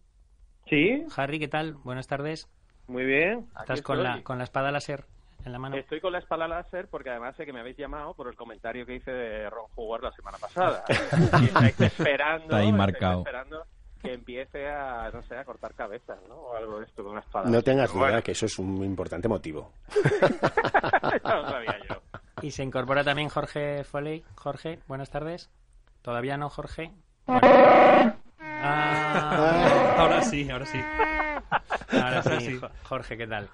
Sí, 0.69 1.03
Harry, 1.15 1.39
¿qué 1.39 1.47
tal? 1.47 1.75
Buenas 1.75 2.07
tardes. 2.07 2.49
muy 2.87 3.05
bien. 3.05 3.47
¿Estás 3.59 3.81
con 3.81 4.01
la, 4.03 4.21
con 4.23 4.37
la 4.37 4.43
espada 4.43 4.71
láser 4.71 5.05
en 5.45 5.51
la 5.51 5.59
mano? 5.59 5.77
Estoy 5.77 6.01
con 6.01 6.11
la 6.11 6.19
espada 6.19 6.47
láser 6.47 6.87
porque 6.89 7.11
además 7.11 7.35
sé 7.37 7.45
que 7.45 7.53
me 7.53 7.59
habéis 7.61 7.77
llamado 7.77 8.13
por 8.15 8.27
el 8.27 8.35
comentario 8.35 8.85
que 8.85 8.95
hice 8.95 9.11
de 9.11 9.49
Ron 9.49 9.67
Howard 9.75 10.03
la 10.03 10.11
semana 10.11 10.37
pasada. 10.39 10.83
y 11.41 11.45
estáis 11.45 11.79
esperando, 11.81 12.43
Está 12.45 12.57
ahí 12.57 12.65
estáis 12.65 12.73
marcado. 12.77 13.19
esperando 13.19 13.63
que 14.01 14.13
empiece 14.13 14.67
a, 14.67 15.09
no 15.11 15.23
sé, 15.23 15.35
a 15.37 15.43
cortar 15.45 15.73
cabezas, 15.73 16.19
¿no? 16.27 16.35
O 16.35 16.55
algo 16.55 16.79
de 16.79 16.85
esto 16.85 17.01
con 17.03 17.13
una 17.13 17.21
espada. 17.21 17.49
No 17.49 17.61
tengas 17.61 17.87
Pero 17.89 17.99
bueno, 17.99 18.13
duda 18.13 18.21
que 18.23 18.31
eso 18.33 18.45
es 18.45 18.59
un 18.59 18.83
importante 18.83 19.27
motivo. 19.27 19.71
ya 21.23 21.35
lo 21.35 21.49
sabía 21.49 21.75
yo. 21.89 21.95
Y 22.45 22.51
se 22.51 22.61
incorpora 22.61 23.03
también 23.03 23.27
Jorge 23.29 23.83
Foley. 23.83 24.23
Jorge, 24.35 24.77
buenas 24.87 25.09
tardes. 25.09 25.49
¿Todavía 26.03 26.37
no, 26.37 26.47
Jorge? 26.47 26.91
Bueno. 27.25 27.41
Ah, 28.39 29.95
Ahora 29.97 30.21
sí, 30.21 30.47
ahora 30.51 30.65
sí. 30.67 30.79
ahora 31.91 32.21
sí, 32.21 32.29
Sí. 32.45 32.57
Jo- 32.59 32.69
Jorge, 32.83 33.17
¿qué 33.17 33.25
tal? 33.25 33.49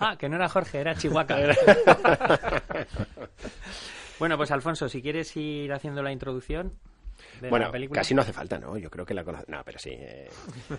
ah, 0.00 0.16
que 0.18 0.28
no 0.28 0.34
era 0.34 0.48
Jorge, 0.48 0.80
era 0.80 0.96
Chihuahua. 0.96 1.36
bueno, 4.18 4.36
pues 4.36 4.50
Alfonso, 4.50 4.88
si 4.88 5.00
quieres 5.00 5.36
ir 5.36 5.72
haciendo 5.72 6.02
la 6.02 6.10
introducción 6.10 6.72
de 7.40 7.48
Bueno, 7.50 7.66
la 7.66 7.72
película. 7.72 8.00
casi 8.00 8.14
no 8.14 8.22
hace 8.22 8.32
falta, 8.32 8.58
¿no? 8.58 8.76
Yo 8.78 8.90
creo 8.90 9.04
que 9.06 9.14
la 9.14 9.24
conoce... 9.24 9.44
No, 9.48 9.62
pero 9.64 9.78
sí. 9.78 9.90
eh, 9.92 10.28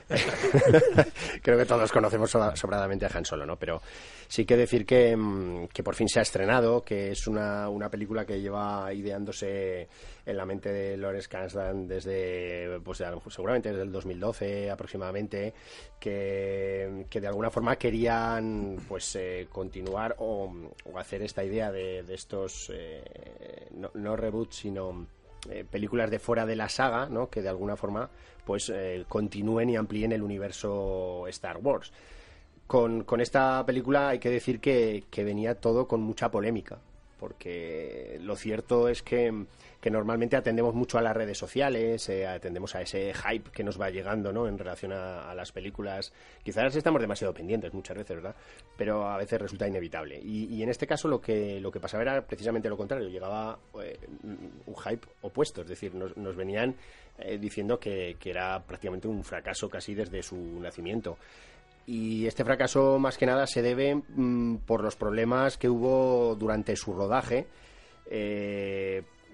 creo 1.42 1.58
que 1.58 1.66
todos 1.66 1.92
conocemos 1.92 2.34
sobra- 2.34 2.56
sobradamente 2.56 3.06
a 3.06 3.10
Han 3.14 3.26
Solo, 3.26 3.46
¿no? 3.46 3.58
Pero 3.58 3.82
sí 4.28 4.46
que 4.46 4.58
decir 4.58 4.86
que, 4.86 5.16
mm, 5.16 5.68
que 5.68 5.84
por 5.84 5.96
fin 5.96 6.08
se 6.08 6.20
ha 6.20 6.24
estrenado, 6.24 6.84
que 6.84 7.12
es 7.12 7.28
una, 7.28 7.70
una 7.70 7.90
película 7.90 8.26
que 8.26 8.40
lleva 8.42 8.94
ideándose 8.94 9.88
en 10.26 10.38
la 10.38 10.46
mente 10.46 10.72
de 10.72 10.98
Lawrence 10.98 11.28
Kasdan 11.28 11.88
desde, 11.88 12.80
pues 12.84 13.04
seguramente 13.30 13.70
desde 13.70 13.84
el 13.84 13.92
2012 13.92 14.70
aproximadamente, 14.70 15.54
que, 16.00 17.06
que 17.10 17.22
de 17.22 17.28
alguna 17.28 17.50
forma 17.50 17.76
querían 17.76 18.78
pues 18.88 19.16
eh, 19.16 19.48
continuar 19.52 20.16
o, 20.20 20.54
o 20.86 21.00
hacer 21.00 21.24
esta 21.24 21.44
idea 21.44 21.72
de, 21.72 22.04
de 22.04 22.14
estos, 22.14 22.72
eh, 22.74 23.68
no, 23.72 23.92
no 23.96 24.16
reboots, 24.16 24.58
sino 24.58 25.08
eh, 25.50 25.66
películas 25.70 26.12
de 26.12 26.20
fuera 26.20 26.46
de 26.46 26.56
la 26.56 26.70
saga, 26.70 27.08
¿no? 27.08 27.30
Que 27.30 27.42
de 27.42 27.50
alguna 27.50 27.76
forma, 27.76 28.10
pues, 28.46 28.70
eh, 28.70 29.06
continúen 29.08 29.70
y 29.70 29.76
amplíen 29.76 30.12
el 30.12 30.22
universo 30.22 31.26
Star 31.28 31.58
Wars. 31.58 31.92
Con, 32.68 33.04
con 33.04 33.20
esta 33.20 33.66
película 33.66 34.10
hay 34.10 34.20
que 34.20 34.30
decir 34.30 34.60
que, 34.60 35.04
que 35.10 35.24
venía 35.24 35.56
todo 35.56 35.88
con 35.88 36.02
mucha 36.02 36.32
polémica, 36.32 36.80
porque 37.20 38.18
lo 38.22 38.36
cierto 38.36 38.88
es 38.88 39.02
que, 39.04 39.46
que 39.82 39.90
normalmente 39.90 40.38
atendemos 40.38 40.76
mucho 40.76 41.00
a 41.00 41.02
las 41.02 41.16
redes 41.18 41.38
sociales, 41.38 42.08
eh, 42.08 42.28
atendemos 42.28 42.76
a 42.76 42.82
ese 42.82 43.14
hype 43.14 43.50
que 43.50 43.64
nos 43.64 43.82
va 43.82 43.90
llegando 43.90 44.32
¿no? 44.32 44.48
en 44.48 44.58
relación 44.58 44.94
a, 44.94 45.34
las 45.34 45.52
películas. 45.52 46.14
Quizás 46.44 46.76
estamos 46.76 47.02
demasiado 47.02 47.34
pendientes 47.34 47.74
muchas 47.74 47.98
veces, 47.98 48.18
¿verdad? 48.18 48.36
Pero 48.78 49.10
a 49.10 49.18
veces 49.18 49.42
resulta 49.42 49.68
inevitable. 49.68 50.20
Y, 50.24 50.62
en 50.62 50.70
este 50.70 50.86
caso 50.86 51.08
lo 51.08 51.20
que, 51.20 51.60
lo 51.60 51.72
que 51.72 51.80
pasaba 51.80 52.04
era 52.04 52.22
precisamente 52.22 52.70
lo 52.70 52.78
contrario, 52.78 53.10
llegaba 53.10 53.58
eh, 53.82 53.98
un 54.24 54.76
hype 54.76 55.08
opuesto, 55.22 55.62
es 55.62 55.68
decir, 55.68 55.96
nos, 55.96 56.36
venían 56.36 56.76
eh, 57.18 57.40
diciendo 57.40 57.80
que, 57.80 58.18
que 58.20 58.30
era 58.30 58.62
prácticamente 58.64 59.08
un 59.08 59.24
fracaso 59.24 59.68
casi 59.68 59.96
desde 59.96 60.22
su 60.22 60.38
nacimiento. 60.60 61.18
Y 61.88 62.28
este 62.28 62.46
fracaso 62.46 63.00
más 63.00 63.18
que 63.18 63.26
nada 63.26 63.48
se 63.48 63.64
debe 63.64 63.96
mm, 63.96 64.58
por 64.58 64.84
los 64.84 64.96
problemas 64.96 65.58
que 65.58 65.70
hubo 65.70 66.36
durante 66.36 66.76
su 66.76 66.94
rodaje. 66.94 67.48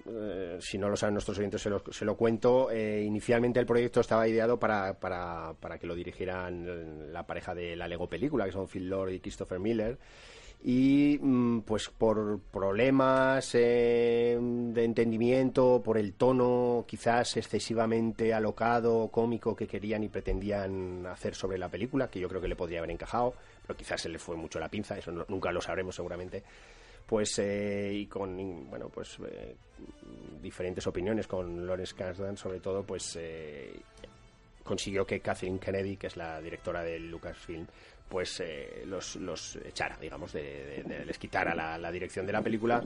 Eh, 0.10 0.58
si 0.60 0.78
no 0.78 0.90
lo 0.90 0.96
saben 0.98 1.14
nuestros 1.16 1.38
oyentes, 1.40 1.62
se 1.62 1.70
lo, 1.70 1.82
se 1.92 2.06
lo 2.06 2.16
cuento. 2.16 2.70
Eh, 2.72 3.04
inicialmente 3.04 3.60
el 3.60 3.66
proyecto 3.66 4.02
estaba 4.02 4.28
ideado 4.28 4.60
para, 4.60 5.00
para, 5.00 5.54
para 5.60 5.78
que 5.78 5.88
lo 5.88 5.96
dirigieran 5.96 7.12
la 7.14 7.26
pareja 7.26 7.54
de 7.54 7.76
la 7.76 7.88
Lego 7.88 8.08
película, 8.08 8.46
que 8.46 8.52
son 8.52 8.68
Phil 8.68 8.90
Lord 8.90 9.12
y 9.12 9.20
Christopher 9.20 9.60
Miller. 9.60 9.98
Y 10.64 11.20
mm, 11.22 11.60
pues 11.62 11.90
por 11.90 12.40
problemas 12.52 13.52
eh, 13.54 14.40
de 14.42 14.84
entendimiento, 14.84 15.84
por 15.86 16.00
el 16.00 16.14
tono 16.14 16.84
quizás 16.88 17.38
excesivamente 17.38 18.34
alocado, 18.34 19.10
cómico 19.10 19.56
que 19.56 19.68
querían 19.68 20.04
y 20.04 20.10
pretendían 20.10 21.06
hacer 21.06 21.36
sobre 21.36 21.60
la 21.60 21.70
película, 21.70 22.10
que 22.10 22.20
yo 22.20 22.28
creo 22.28 22.42
que 22.42 22.48
le 22.48 22.56
podría 22.56 22.80
haber 22.80 22.90
encajado, 22.90 23.36
pero 23.68 23.78
quizás 23.78 24.02
se 24.02 24.10
le 24.10 24.18
fue 24.18 24.36
mucho 24.36 24.60
la 24.60 24.68
pinza, 24.68 24.98
eso 24.98 25.12
no- 25.12 25.26
nunca 25.30 25.52
lo 25.52 25.62
sabremos 25.62 25.96
seguramente 25.96 26.42
pues 27.08 27.40
eh, 27.40 27.92
y 27.94 28.06
con 28.08 28.40
y, 28.40 28.54
bueno 28.70 28.90
pues 28.90 29.18
eh, 29.28 29.56
diferentes 30.42 30.86
opiniones 30.88 31.28
con 31.28 31.66
Lawrence 31.66 31.96
Kasdan 31.96 32.36
sobre 32.38 32.60
todo 32.60 32.84
pues 32.84 33.18
eh, 33.20 33.74
consiguió 34.64 35.06
que 35.06 35.20
Kathleen 35.22 35.60
Kennedy 35.60 35.96
que 35.98 36.08
es 36.08 36.18
la 36.18 36.42
directora 36.42 36.84
del 36.84 37.10
Lucasfilm 37.10 37.66
pues 38.10 38.40
eh, 38.42 38.84
los, 38.86 39.16
los 39.18 39.58
echara 39.66 39.98
digamos 40.00 40.32
de, 40.34 40.42
de- 40.44 40.84
de- 40.84 41.06
les 41.06 41.18
quitara 41.18 41.54
la, 41.56 41.78
la 41.78 41.92
dirección 41.92 42.26
de 42.26 42.34
la 42.34 42.42
película 42.42 42.82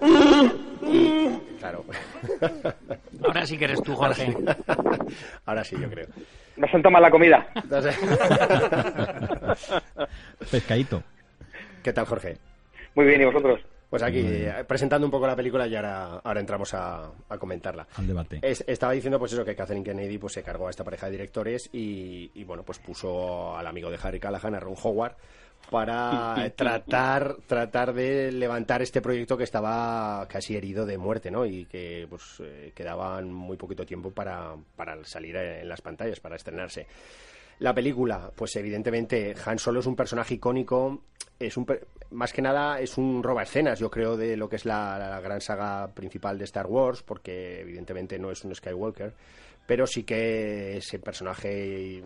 y 0.84 1.58
claro 1.60 1.84
Ahora 3.24 3.46
sí 3.46 3.56
que 3.58 3.66
eres 3.66 3.82
tú, 3.84 3.96
Jorge. 3.96 4.36
ahora 5.46 5.64
sí 5.64 5.76
yo 5.80 5.88
creo 5.90 6.08
Me 6.58 6.68
siento 6.70 6.90
mal 6.92 7.02
la 7.04 7.12
comida. 7.12 7.48
Entonces- 7.56 7.98
Pescadito. 10.52 11.04
¿qué 11.84 11.94
tal 11.94 12.06
Jorge? 12.06 12.38
Muy 12.96 13.06
bien, 13.06 13.22
¿y 13.22 13.26
vosotros? 13.26 13.60
Pues 13.92 14.02
aquí 14.04 14.26
presentando 14.68 15.06
un 15.06 15.12
poco 15.12 15.28
la 15.28 15.36
película 15.36 15.68
y 15.68 15.76
ahora, 15.76 16.22
ahora 16.24 16.40
entramos 16.40 16.74
a, 16.74 17.12
a 17.28 17.38
comentarla. 17.38 17.86
Al 17.98 18.08
debate. 18.08 18.40
Es- 18.42 18.64
estaba 18.66 18.94
diciendo 18.94 19.20
pues 19.20 19.34
eso 19.34 19.44
que 19.44 19.54
Catherine 19.54 19.84
Kennedy 19.86 20.18
pues 20.18 20.32
se 20.34 20.42
cargó 20.44 20.68
a 20.68 20.70
esta 20.70 20.86
pareja 20.86 21.08
de 21.08 21.12
directores 21.12 21.70
y, 21.74 22.32
y, 22.34 22.44
bueno 22.46 22.64
pues 22.64 22.80
puso 22.80 23.56
al 23.56 23.68
amigo 23.68 23.92
de 23.92 24.00
Harry 24.02 24.20
Callahan 24.20 24.56
a 24.56 24.60
Ron 24.62 24.76
Howard 24.82 25.16
para 25.70 26.52
tratar 26.56 27.36
tratar 27.46 27.94
de 27.94 28.32
levantar 28.32 28.82
este 28.82 29.02
proyecto 29.02 29.38
que 29.38 29.44
estaba 29.44 30.26
casi 30.30 30.56
herido 30.56 30.86
de 30.86 30.98
muerte 30.98 31.30
no 31.30 31.46
y 31.46 31.66
que 31.66 32.08
pues 32.10 32.38
eh, 32.40 32.72
quedaban 32.74 33.32
muy 33.32 33.58
poquito 33.58 33.86
tiempo 33.86 34.12
para, 34.12 34.56
para 34.78 35.04
salir 35.04 35.36
en 35.36 35.68
las 35.68 35.82
pantallas 35.82 36.20
para 36.22 36.38
estrenarse 36.38 36.88
la 37.62 37.76
película, 37.76 38.32
pues 38.36 38.56
evidentemente 38.56 39.36
Han 39.46 39.60
Solo 39.60 39.82
es 39.82 39.86
un 39.86 39.96
personaje 39.96 40.34
icónico, 40.34 41.04
es 41.40 41.56
un 41.58 41.68
más 42.10 42.34
que 42.34 42.42
nada 42.42 42.80
es 42.80 42.98
un 42.98 43.22
roba 43.22 43.44
escenas, 43.44 43.78
yo 43.78 43.90
creo, 43.92 44.18
de 44.18 44.36
lo 44.36 44.50
que 44.50 44.56
es 44.56 44.66
la, 44.66 45.22
gran 45.24 45.40
saga 45.42 45.88
principal 45.94 46.40
de 46.40 46.46
Star 46.46 46.66
Wars, 46.66 47.04
porque 47.04 47.62
evidentemente 47.62 48.18
no 48.18 48.32
es 48.32 48.44
un 48.44 48.56
Skywalker, 48.56 49.14
pero 49.68 49.86
sí 49.86 50.04
que 50.04 50.78
ese 50.78 50.98
personaje 50.98 52.04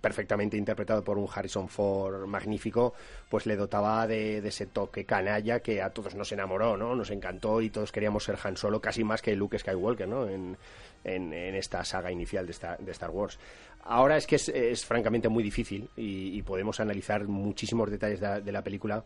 perfectamente 0.00 0.56
interpretado 0.56 1.04
por 1.04 1.18
un 1.18 1.28
Harrison 1.32 1.68
Ford 1.68 2.26
magnífico, 2.26 2.94
pues 3.28 3.44
le 3.44 3.56
dotaba 3.56 4.06
de, 4.06 4.40
de 4.40 4.48
ese 4.48 4.66
toque 4.66 5.04
canalla 5.04 5.60
que 5.60 5.82
a 5.82 5.90
todos 5.90 6.14
nos 6.14 6.32
enamoró, 6.32 6.78
¿no? 6.78 6.96
Nos 6.96 7.10
encantó 7.10 7.60
y 7.60 7.68
todos 7.68 7.92
queríamos 7.92 8.24
ser 8.24 8.38
Han 8.42 8.56
Solo 8.56 8.80
casi 8.80 9.04
más 9.04 9.20
que 9.20 9.36
Luke 9.36 9.58
Skywalker, 9.58 10.08
¿no? 10.08 10.26
En, 10.26 10.56
en, 11.04 11.32
en 11.32 11.54
esta 11.54 11.84
saga 11.84 12.10
inicial 12.10 12.46
de, 12.46 12.52
esta- 12.52 12.76
de 12.76 12.90
Star 12.92 13.10
Wars. 13.10 13.38
Ahora 13.84 14.16
es 14.16 14.26
que 14.26 14.36
es, 14.36 14.48
es 14.48 14.84
francamente 14.86 15.28
muy 15.28 15.42
difícil 15.42 15.88
y, 15.96 16.36
y 16.38 16.42
podemos 16.42 16.80
analizar 16.80 17.24
muchísimos 17.28 17.90
detalles 17.90 18.20
de, 18.20 18.52
la- 18.52 18.62
película 18.64 19.04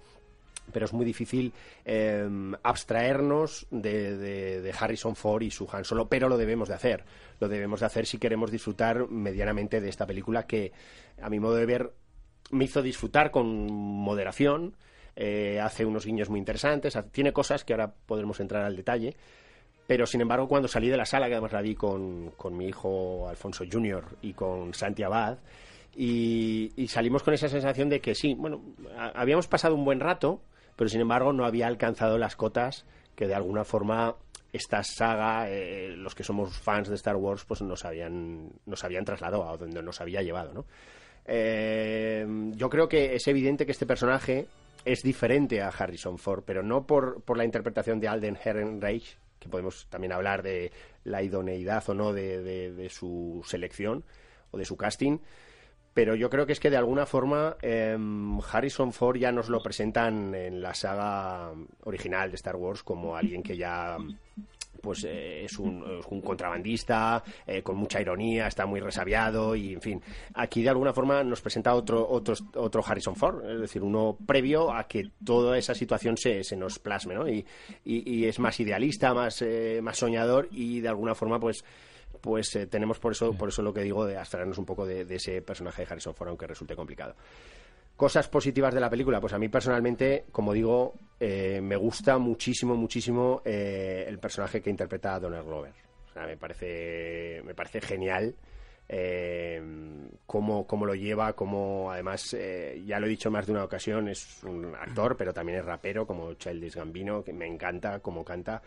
pero 0.73 0.85
es 0.85 0.93
muy 0.93 1.07
difícil 1.07 1.53
eh, 1.85 2.29
abstraernos 2.63 3.67
de, 3.71 4.17
de, 4.19 4.61
de, 4.61 4.75
Harrison 4.79 5.17
Ford 5.17 5.43
y 5.43 5.51
su 5.51 5.67
Han 5.73 5.85
Solo, 5.85 6.09
pero 6.09 6.29
lo 6.29 6.37
debemos 6.37 6.69
de 6.69 6.75
hacer. 6.75 7.05
Lo 7.41 7.49
debemos 7.49 7.81
de 7.81 7.87
hacer 7.87 8.05
si 8.05 8.19
queremos 8.19 8.51
disfrutar 8.51 9.09
medianamente 9.09 9.81
de 9.81 9.89
esta 9.89 10.07
película 10.07 10.47
que, 10.47 10.73
a 11.23 11.31
mi 11.31 11.41
modo 11.41 11.55
de 11.55 11.65
ver, 11.65 11.93
me 12.51 12.67
hizo 12.67 12.83
disfrutar 12.83 13.31
con 13.31 13.67
moderación. 13.73 14.77
Eh, 15.17 15.59
hace 15.59 15.87
unos 15.87 16.05
guiños 16.05 16.29
muy 16.29 16.39
interesantes, 16.39 16.97
tiene 17.13 17.33
cosas 17.33 17.65
que 17.65 17.73
ahora 17.73 17.93
podremos 18.07 18.39
entrar 18.39 18.63
al 18.65 18.77
detalle. 18.77 19.17
Pero, 19.89 20.07
sin 20.07 20.21
embargo, 20.21 20.47
cuando 20.47 20.69
salí 20.69 20.91
de 20.91 20.99
la 20.99 21.07
sala, 21.07 21.29
que 21.29 21.33
además 21.33 21.53
la 21.53 21.63
vi 21.63 21.75
con, 21.75 22.33
con 22.37 22.55
mi 22.55 22.67
hijo 22.67 23.27
Alfonso 23.27 23.65
Jr. 23.69 24.05
y 24.21 24.35
con 24.35 24.75
Santi 24.75 25.03
Abad, 25.03 25.39
y, 25.97 26.87
salimos 26.89 27.23
con 27.23 27.33
esa 27.33 27.49
sensación 27.49 27.89
de 27.89 28.01
que 28.01 28.15
sí, 28.15 28.35
bueno, 28.35 28.63
habíamos 29.15 29.49
pasado 29.49 29.75
un 29.75 29.87
buen 29.87 29.99
rato, 29.99 30.43
pero 30.77 30.91
sin 30.91 31.01
embargo 31.01 31.33
no 31.33 31.47
había 31.47 31.67
alcanzado 31.67 32.19
las 32.19 32.37
cotas 32.37 32.85
que 33.17 33.27
de 33.27 33.35
alguna 33.35 33.65
forma 33.65 34.15
esta 34.53 34.85
saga, 34.85 35.51
eh, 35.51 35.89
los 35.97 36.15
que 36.15 36.23
somos 36.23 36.57
fans 36.57 36.89
de 36.89 36.95
Star 36.95 37.17
Wars, 37.17 37.47
pues 37.47 37.63
nos 37.63 37.87
habían, 37.87 38.51
nos 38.67 38.85
habían 38.85 39.07
trasladado 39.07 39.49
a 39.49 39.57
donde 39.57 39.83
nos 39.83 40.03
había 40.03 40.21
llevado. 40.21 40.67
Eh, 41.25 42.27
yo 42.53 42.69
creo 42.69 42.89
que 42.89 43.15
es 43.15 43.27
evidente 43.27 43.65
que 43.65 43.73
este 43.73 43.87
personaje 43.87 44.47
es 44.85 45.03
diferente 45.03 45.63
a 45.63 45.69
Harrison 45.69 46.19
Ford, 46.19 46.45
pero 46.47 46.63
no 46.63 46.87
por, 46.87 47.23
por 47.23 47.39
la 47.39 47.45
interpretación 47.47 48.01
de 48.01 48.09
Alden 48.09 48.39
Ehrenreich, 48.45 49.17
que 49.39 49.49
podemos 49.49 49.87
también 49.89 50.13
hablar 50.13 50.43
de 50.43 50.73
la 51.05 51.23
idoneidad 51.23 51.89
o 51.89 51.95
no 51.95 52.13
de, 52.13 52.43
de, 52.43 52.89
su 52.91 53.43
selección 53.47 54.05
o 54.51 54.59
de 54.59 54.65
su 54.65 54.77
casting, 54.77 55.19
pero 55.95 56.15
yo 56.15 56.31
creo 56.31 56.47
que 56.47 56.53
es 56.53 56.61
que 56.61 56.71
de 56.71 56.77
alguna 56.77 57.07
forma 57.07 57.57
eh, 57.63 57.97
Harrison 58.53 58.93
Ford 58.93 59.17
ya 59.17 59.33
nos 59.33 59.49
lo 59.49 59.63
presentan 59.63 60.35
en 60.35 60.63
la 60.63 60.75
saga 60.75 61.53
original 61.85 62.31
de 62.31 62.37
Star 62.37 62.57
Wars 62.57 62.83
como 62.83 63.17
alguien 63.17 63.43
que 63.43 63.57
ya 63.57 63.97
pues 64.81 65.05
eh, 65.05 65.45
es, 65.45 65.59
un, 65.59 66.03
contrabandista 66.25 67.23
eh, 67.47 67.63
con 67.63 67.77
mucha 67.77 68.01
ironía, 68.01 68.47
está 68.47 68.67
muy 68.67 68.81
resabiado 68.81 69.55
y 69.55 69.75
en 69.75 69.81
fin, 69.81 70.03
aquí 70.35 70.63
de 70.63 70.69
alguna 70.71 70.93
forma 70.93 71.23
nos 71.25 71.41
presenta 71.41 71.75
otro, 71.75 72.09
otro, 72.09 72.35
otro 72.55 72.83
Harrison 72.85 73.17
Ford, 73.17 73.49
es 73.49 73.61
decir, 73.61 73.83
uno 73.83 74.17
previo 74.27 74.73
a 74.73 74.87
que 74.87 75.11
toda 75.25 75.59
esa 75.59 75.75
situación 75.75 76.17
se, 76.17 76.45
se 76.45 76.57
nos 76.57 76.79
plasme, 76.79 77.15
¿no? 77.15 77.29
Y, 77.29 77.45
y, 77.85 78.19
y 78.19 78.25
es 78.27 78.39
más 78.39 78.59
idealista, 78.61 79.15
más, 79.15 79.43
eh, 79.43 79.81
más 79.83 79.99
soñador 79.99 80.49
y 80.51 80.81
de 80.81 80.89
alguna 80.89 81.15
forma 81.15 81.39
pues 81.39 81.65
pues 82.21 82.55
eh, 82.57 82.67
tenemos 82.67 82.99
por 82.99 83.13
eso, 83.13 83.33
por 83.33 83.49
eso 83.49 83.63
lo 83.63 83.73
que 83.73 83.83
digo 83.83 84.05
de 84.05 84.17
abstraernos 84.17 84.59
un 84.59 84.65
poco 84.65 84.87
de, 84.87 85.05
de, 85.05 85.17
ese 85.17 85.41
personaje 85.43 85.83
de 85.83 85.89
Harrison 85.91 86.15
Ford, 86.15 86.29
aunque 86.29 86.47
resulte 86.47 86.75
complicado. 86.75 87.15
Cosas 87.99 88.29
positivas 88.29 88.73
de 88.73 88.79
la 88.79 88.89
película, 88.89 89.21
pues 89.21 89.33
a 89.33 89.41
mí 89.41 89.49
personalmente, 89.49 90.27
como 90.31 90.53
digo, 90.53 90.95
eh, 91.19 91.61
me 91.61 91.75
gusta 91.75 92.17
muchísimo, 92.19 92.77
muchísimo 92.77 93.43
eh, 93.45 94.05
el 94.07 94.21
personaje 94.21 94.63
que 94.63 94.71
interpreta 94.71 95.17
a 95.17 95.19
Donald 95.19 95.45
Glover. 95.45 95.73
O 96.09 96.13
sea, 96.13 96.25
me 96.25 96.37
parece, 96.37 97.43
me 97.45 97.57
parece 97.57 97.81
genial. 97.81 98.37
Eh, 98.89 99.61
cómo, 100.27 100.65
cómo, 100.65 100.87
lo 100.87 100.95
lleva, 100.95 101.33
cómo 101.33 101.91
además, 101.91 102.35
eh, 102.35 102.81
ya 102.87 103.01
lo 103.01 103.07
he 103.07 103.11
dicho 103.11 103.33
más 103.33 103.47
de 103.47 103.53
una 103.53 103.65
ocasión, 103.65 104.07
es 104.07 104.45
un 104.45 104.77
actor, 104.77 105.17
pero 105.17 105.35
también 105.35 105.59
es 105.59 105.65
rapero, 105.65 106.07
como 106.07 106.35
Childish 106.35 106.77
Gambino, 106.77 107.25
que 107.25 107.33
me 107.33 107.49
encanta 107.49 107.99
cómo 107.99 108.25
canta. 108.25 108.63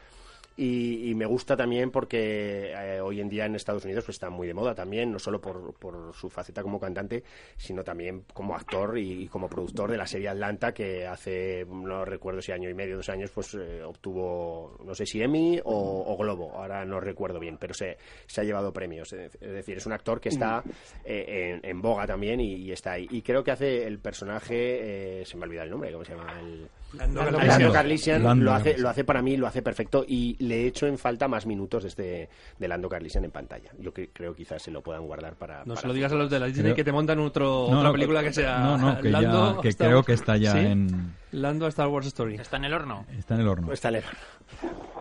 Y, 0.61 1.09
y, 1.09 1.15
me 1.15 1.25
gusta 1.25 1.57
también 1.57 1.89
porque 1.89 2.71
eh, 2.71 3.01
hoy 3.01 3.19
en 3.19 3.27
día 3.27 3.47
en 3.47 3.55
Estados 3.55 3.83
Unidos 3.83 4.05
pues, 4.05 4.17
está 4.17 4.29
muy 4.29 4.45
de 4.45 4.53
moda 4.53 4.75
también, 4.75 5.11
no 5.11 5.17
solo 5.17 5.41
por, 5.41 5.73
por 5.73 6.13
su 6.13 6.29
faceta 6.29 6.61
como 6.61 6.79
cantante, 6.79 7.23
sino 7.57 7.83
también 7.83 8.25
como 8.31 8.53
actor 8.53 8.95
y, 8.99 9.23
y, 9.23 9.27
como 9.27 9.49
productor 9.49 9.89
de 9.89 9.97
la 9.97 10.05
serie 10.05 10.29
Atlanta, 10.29 10.71
que 10.71 11.07
hace, 11.07 11.65
no 11.67 12.05
recuerdo 12.05 12.43
si 12.43 12.51
año 12.51 12.69
y 12.69 12.75
medio, 12.75 12.97
dos 12.97 13.09
años, 13.09 13.31
pues 13.31 13.55
eh, 13.55 13.81
obtuvo, 13.81 14.77
no 14.85 14.93
sé 14.93 15.07
si 15.07 15.23
Emmy 15.23 15.59
o, 15.63 16.03
o, 16.05 16.15
Globo, 16.15 16.51
ahora 16.55 16.85
no 16.85 16.99
recuerdo 16.99 17.39
bien, 17.39 17.57
pero 17.57 17.73
se, 17.73 17.97
se 18.27 18.41
ha 18.41 18.43
llevado 18.43 18.71
premios. 18.71 19.11
Es 19.13 19.39
decir, 19.39 19.77
es 19.77 19.87
un 19.87 19.93
actor 19.93 20.21
que 20.21 20.29
está 20.29 20.63
eh, 21.03 21.59
en, 21.59 21.67
en, 21.67 21.81
boga 21.81 22.05
también 22.05 22.39
y, 22.39 22.53
y, 22.53 22.71
está 22.71 22.91
ahí. 22.91 23.07
Y 23.09 23.23
creo 23.23 23.43
que 23.43 23.49
hace 23.49 23.87
el 23.87 23.97
personaje, 23.97 25.23
se 25.25 25.37
me 25.37 25.43
ha 25.43 25.47
olvidado 25.47 25.65
el 25.65 25.71
nombre, 25.71 25.91
¿cómo 25.91 26.05
se 26.05 26.15
llama? 26.15 26.39
El, 26.39 26.69
Lando, 26.93 27.23
Lando, 27.23 27.39
Lando 27.39 27.71
Carlisian 27.71 28.23
Lando. 28.23 28.45
lo 28.45 28.53
hace, 28.53 28.77
lo 28.77 28.89
hace 28.89 29.03
para 29.03 29.21
mí, 29.21 29.37
lo 29.37 29.47
hace 29.47 29.61
perfecto 29.61 30.03
y 30.07 30.35
le 30.43 30.67
echo 30.67 30.87
en 30.87 30.97
falta 30.97 31.27
más 31.27 31.45
minutos 31.45 31.83
de 31.83 31.89
este 31.89 32.29
de 32.59 32.67
Lando 32.67 32.89
Carlisian 32.89 33.23
en 33.23 33.31
pantalla. 33.31 33.71
Yo 33.79 33.93
que, 33.93 34.09
creo 34.09 34.35
quizás 34.35 34.61
se 34.61 34.71
lo 34.71 34.81
puedan 34.81 35.05
guardar 35.05 35.35
para. 35.35 35.59
No 35.59 35.73
para 35.73 35.81
se 35.81 35.87
lo 35.87 35.93
digas 35.93 36.11
a 36.11 36.15
los 36.15 36.29
de 36.29 36.39
la 36.39 36.47
Disney 36.47 36.63
creo... 36.63 36.75
que 36.75 36.83
te 36.83 36.91
montan 36.91 37.19
otro, 37.19 37.67
no, 37.69 37.77
otra 37.77 37.83
no, 37.83 37.93
película 37.93 38.23
que 38.23 38.33
sea. 38.33 38.59
No, 38.59 38.77
no, 38.77 38.99
que, 38.99 39.09
Lando, 39.09 39.55
ya, 39.55 39.61
que 39.61 39.69
Star 39.69 39.87
creo 39.87 40.03
que 40.03 40.13
está 40.13 40.37
ya 40.37 40.51
¿Sí? 40.53 40.59
en. 40.59 41.15
Lando 41.31 41.67
Star 41.67 41.87
Wars 41.87 42.07
Story. 42.07 42.35
¿Está 42.35 42.57
en 42.57 42.65
el 42.65 42.73
horno? 42.73 43.05
Está 43.17 43.35
en 43.35 43.41
el 43.41 43.47
horno. 43.47 43.71
Está 43.71 43.89
en 43.89 43.95
el 43.95 44.03
horno. 44.03 44.19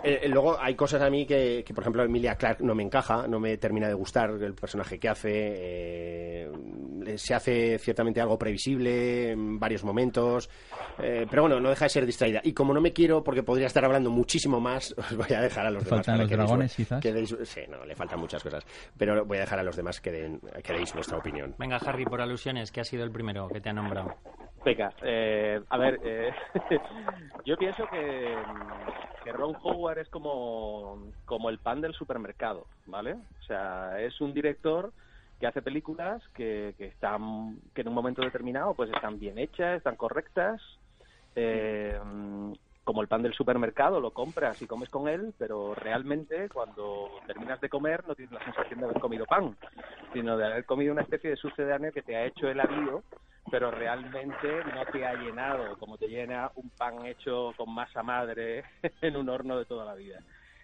Eh, 0.03 0.29
luego 0.29 0.59
hay 0.59 0.74
cosas 0.74 1.03
a 1.03 1.11
mí 1.11 1.26
que, 1.26 1.62
que, 1.66 1.74
por 1.74 1.83
ejemplo, 1.83 2.03
Emilia 2.03 2.37
Clark 2.37 2.61
no 2.61 2.74
me 2.74 2.83
encaja, 2.83 3.26
no 3.26 3.38
me 3.38 3.59
termina 3.59 3.87
de 3.87 3.94
gustar 3.94 4.31
el 4.31 4.55
personaje 4.55 4.98
que 4.98 5.09
hace. 5.09 5.31
Eh, 5.33 6.50
se 7.16 7.35
hace 7.35 7.79
ciertamente 7.79 8.20
algo 8.20 8.38
previsible 8.38 9.33
en 9.33 9.59
varios 9.59 9.85
momentos, 9.85 10.48
eh, 10.98 11.26
pero 11.29 11.42
bueno, 11.42 11.61
no 11.61 11.70
deja 11.70 11.80
de 11.85 11.90
ser 11.90 12.07
distraída. 12.07 12.40
Y 12.45 12.53
como 12.53 12.75
no 12.75 12.81
me 12.81 12.93
quiero, 12.93 13.23
porque 13.23 13.43
podría 13.43 13.66
estar 13.66 13.85
hablando 13.85 14.11
muchísimo 14.11 14.61
más, 14.61 14.93
os 14.99 15.16
voy 15.16 15.35
a 15.35 15.40
dejar 15.40 15.66
a 15.66 15.71
los 15.71 15.85
demás. 15.85 16.07
¿Faltan 16.07 16.19
los 16.19 16.29
que 16.29 16.37
dragones, 16.37 16.77
deis, 16.77 16.88
quizás? 16.88 17.03
Que 17.03 17.12
deis, 17.12 17.37
sí, 17.45 17.61
no, 17.69 17.85
le 17.85 17.95
faltan 17.95 18.21
muchas 18.21 18.43
cosas. 18.43 18.64
Pero 18.97 19.25
voy 19.25 19.38
a 19.38 19.40
dejar 19.40 19.59
a 19.59 19.62
los 19.62 19.77
demás 19.77 20.01
que, 20.01 20.11
den, 20.11 20.40
que 20.62 20.73
deis 20.73 20.93
vuestra 20.95 21.19
opinión. 21.19 21.55
Venga, 21.59 21.77
Harry, 21.77 22.05
por 22.05 22.21
alusiones, 22.21 22.71
que 22.73 22.81
ha 22.81 22.85
sido 22.85 23.05
el 23.05 23.11
primero 23.11 23.49
que 23.49 23.61
te 23.61 23.71
ha 23.71 23.73
nombrado. 23.73 24.14
Venga, 24.64 24.93
eh, 25.03 25.59
a 25.71 25.79
ver, 25.79 25.99
eh, 26.05 26.31
yo 27.47 27.57
pienso 27.57 27.87
que, 27.90 28.37
que, 29.25 29.33
Ron 29.33 29.57
Howard 29.62 30.01
es 30.01 30.09
como, 30.11 31.12
como 31.25 31.49
el 31.49 31.59
pan 31.59 31.81
del 31.81 31.95
supermercado, 31.95 32.66
¿vale? 32.87 33.14
O 33.14 33.43
sea, 33.47 33.99
es 34.01 34.21
un 34.21 34.35
director 34.35 34.93
que 35.40 35.47
hace 35.47 35.62
películas 35.62 36.23
que, 36.35 36.75
que 36.77 36.85
están 36.85 37.59
que 37.75 37.81
en 37.81 37.88
un 37.88 37.95
momento 37.95 38.21
determinado 38.21 38.75
pues 38.75 38.90
están 38.90 39.19
bien 39.19 39.38
hechas, 39.38 39.79
están 39.79 39.97
correctas, 39.97 40.61
eh, 41.35 41.99
como 42.85 43.03
el 43.03 43.09
pan 43.09 43.23
del 43.23 43.35
supermercado, 43.35 44.01
lo 44.01 44.12
compras 44.12 44.61
y 44.62 44.66
comes 44.66 44.88
con 44.88 45.09
él, 45.09 45.33
pero 45.38 45.75
realmente 45.75 46.49
cuando 46.49 47.09
terminas 47.27 47.61
de 47.61 47.69
comer 47.69 48.07
no 48.07 48.14
tienes 48.14 48.33
la 48.33 48.45
sensación 48.45 48.81
de 48.81 48.87
haber 48.87 49.01
comido 49.01 49.27
pan, 49.27 49.57
sino 50.12 50.37
de 50.37 50.47
haber 50.47 50.64
comido 50.64 50.93
una 50.93 51.03
especie 51.03 51.31
de 51.31 51.37
sucedáneo 51.37 51.93
que 51.93 52.03
te 52.03 52.16
ha 52.16 52.25
hecho 52.25 52.49
el 52.49 52.61
habido 52.61 53.05
pero 53.51 53.71
realmente 53.71 54.64
no 54.75 54.85
te 54.93 55.05
ha 55.07 55.14
llenado 55.14 55.77
como 55.79 55.99
te 55.99 56.09
llena 56.09 56.51
un 56.55 56.71
pan 56.71 57.07
hecho 57.07 57.53
con 57.57 57.73
masa 57.73 58.03
madre 58.03 58.64
en 59.03 59.16
un 59.16 59.29
horno 59.29 59.59
de 59.59 59.64
toda 59.64 59.85
la 59.85 59.95
vida. 59.95 60.21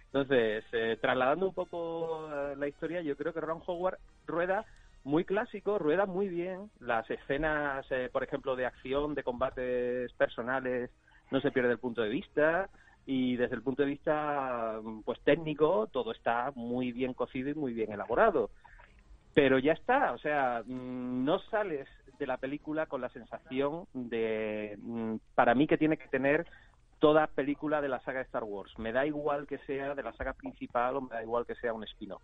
Entonces, 0.07 0.65
eh, 0.73 0.97
trasladando 1.01 1.49
un 1.49 1.55
poco 1.55 2.29
eh, 2.33 2.55
la 2.57 2.69
historia, 2.69 3.03
yo 3.03 3.17
creo 3.17 3.33
que 3.33 3.41
Ron 3.41 3.63
Howard 3.67 3.99
rueda 4.27 4.65
muy 5.07 5.25
clásico, 5.25 5.79
rueda 5.79 6.05
muy 6.05 6.29
bien. 6.29 6.69
Las 6.81 7.09
escenas, 7.09 7.87
eh, 7.91 8.11
por 8.13 8.25
ejemplo, 8.25 8.57
de 8.57 8.67
acción, 8.67 9.15
de 9.15 9.23
combates 9.23 10.13
personales, 10.15 10.91
no 11.31 11.41
se 11.41 11.53
pierde 11.53 11.71
el 11.71 11.79
punto 11.79 12.03
de 12.03 12.09
vista. 12.09 12.69
Y 13.07 13.37
desde 13.37 13.55
el 13.55 13.63
punto 13.63 13.83
de 13.83 13.89
vista 13.89 14.81
pues 15.05 15.21
técnico, 15.21 15.87
todo 15.93 16.11
está 16.11 16.51
muy 16.57 16.91
bien 16.91 17.15
cocido 17.15 17.49
y 17.49 17.55
muy 17.55 17.73
bien 17.73 17.93
elaborado. 17.93 18.51
Pero 19.33 19.61
ya 19.61 19.75
está, 19.75 20.13
o 20.13 20.19
sea, 20.19 20.65
no 20.67 21.39
sales 21.39 21.87
de 22.19 22.27
la 22.27 22.39
película 22.39 22.87
con 22.87 23.01
la 23.01 23.09
sensación 23.11 23.87
de, 23.95 24.77
para 25.37 25.55
mí, 25.55 25.69
que 25.69 25.79
tiene 25.79 25.99
que 25.99 26.09
tener 26.09 26.49
toda 26.99 27.29
película 27.29 27.81
de 27.81 27.89
la 27.89 28.01
saga 28.01 28.19
de 28.19 28.25
Star 28.25 28.43
Wars. 28.43 28.77
Me 28.79 28.91
da 28.91 29.07
igual 29.07 29.47
que 29.47 29.59
sea 29.59 29.95
de 29.95 30.03
la 30.03 30.15
saga 30.15 30.33
principal 30.33 30.97
o 30.97 31.03
me 31.03 31.11
da 31.11 31.23
igual 31.23 31.47
que 31.47 31.55
sea 31.55 31.73
un 31.73 31.85
spin-off. 31.85 32.23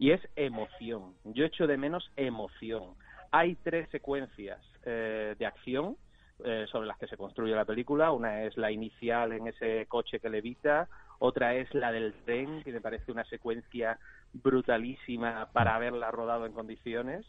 Y 0.00 0.12
es 0.12 0.20
emoción. 0.34 1.12
Yo 1.24 1.44
echo 1.44 1.66
de 1.66 1.76
menos 1.76 2.10
emoción. 2.16 2.94
Hay 3.32 3.54
tres 3.56 3.86
secuencias 3.90 4.58
eh, 4.86 5.36
de 5.38 5.44
acción 5.44 5.98
eh, 6.42 6.64
sobre 6.72 6.88
las 6.88 6.96
que 6.96 7.06
se 7.06 7.18
construye 7.18 7.54
la 7.54 7.66
película. 7.66 8.10
Una 8.10 8.44
es 8.44 8.56
la 8.56 8.72
inicial 8.72 9.32
en 9.32 9.48
ese 9.48 9.84
coche 9.88 10.18
que 10.18 10.30
levita, 10.30 10.88
otra 11.18 11.54
es 11.54 11.72
la 11.74 11.92
del 11.92 12.14
tren, 12.24 12.62
que 12.64 12.72
me 12.72 12.80
parece 12.80 13.12
una 13.12 13.24
secuencia 13.24 13.98
brutalísima 14.32 15.50
para 15.52 15.74
haberla 15.74 16.10
rodado 16.10 16.46
en 16.46 16.54
condiciones. 16.54 17.26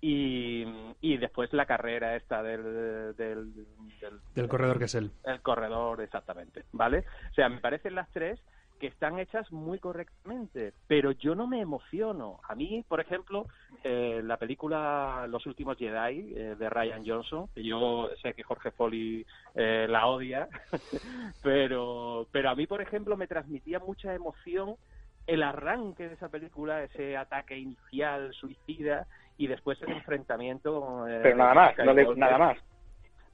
Y, 0.00 0.64
y, 1.02 1.18
después 1.18 1.52
la 1.52 1.66
carrera 1.66 2.16
esta 2.16 2.42
del 2.42 3.14
del, 3.16 3.52
del, 4.00 4.20
del 4.34 4.48
corredor 4.48 4.78
que 4.78 4.84
es 4.84 4.94
él. 4.94 5.10
El 5.24 5.42
corredor, 5.42 6.00
exactamente, 6.00 6.64
¿vale? 6.72 7.04
O 7.30 7.34
sea, 7.34 7.50
me 7.50 7.58
parecen 7.58 7.94
las 7.94 8.10
tres 8.10 8.40
que 8.78 8.86
están 8.88 9.18
hechas 9.18 9.50
muy 9.52 9.78
correctamente, 9.78 10.72
pero 10.86 11.12
yo 11.12 11.34
no 11.34 11.46
me 11.46 11.60
emociono. 11.60 12.40
A 12.48 12.54
mí, 12.54 12.84
por 12.88 13.00
ejemplo, 13.00 13.46
eh, 13.84 14.20
la 14.22 14.36
película 14.36 15.26
Los 15.28 15.46
últimos 15.46 15.76
Jedi 15.78 16.34
eh, 16.34 16.56
de 16.58 16.70
Ryan 16.70 17.04
Johnson, 17.06 17.48
que 17.54 17.62
yo 17.62 18.10
sé 18.22 18.34
que 18.34 18.42
Jorge 18.42 18.70
Foley 18.70 19.26
eh, 19.54 19.86
la 19.88 20.06
odia, 20.06 20.48
pero, 21.42 22.26
pero 22.30 22.50
a 22.50 22.54
mí, 22.54 22.66
por 22.66 22.80
ejemplo, 22.80 23.16
me 23.16 23.26
transmitía 23.26 23.78
mucha 23.78 24.14
emoción 24.14 24.76
el 25.26 25.42
arranque 25.42 26.08
de 26.08 26.14
esa 26.14 26.28
película, 26.28 26.82
ese 26.84 27.16
ataque 27.16 27.58
inicial 27.58 28.32
suicida 28.34 29.06
y 29.36 29.46
después 29.46 29.80
el 29.82 29.90
enfrentamiento. 29.90 31.06
Eh, 31.08 31.20
Pero 31.22 31.36
nada 31.36 31.54
más, 31.54 31.78
no 31.78 31.92
le, 31.92 32.14
nada 32.14 32.38
más. 32.38 32.58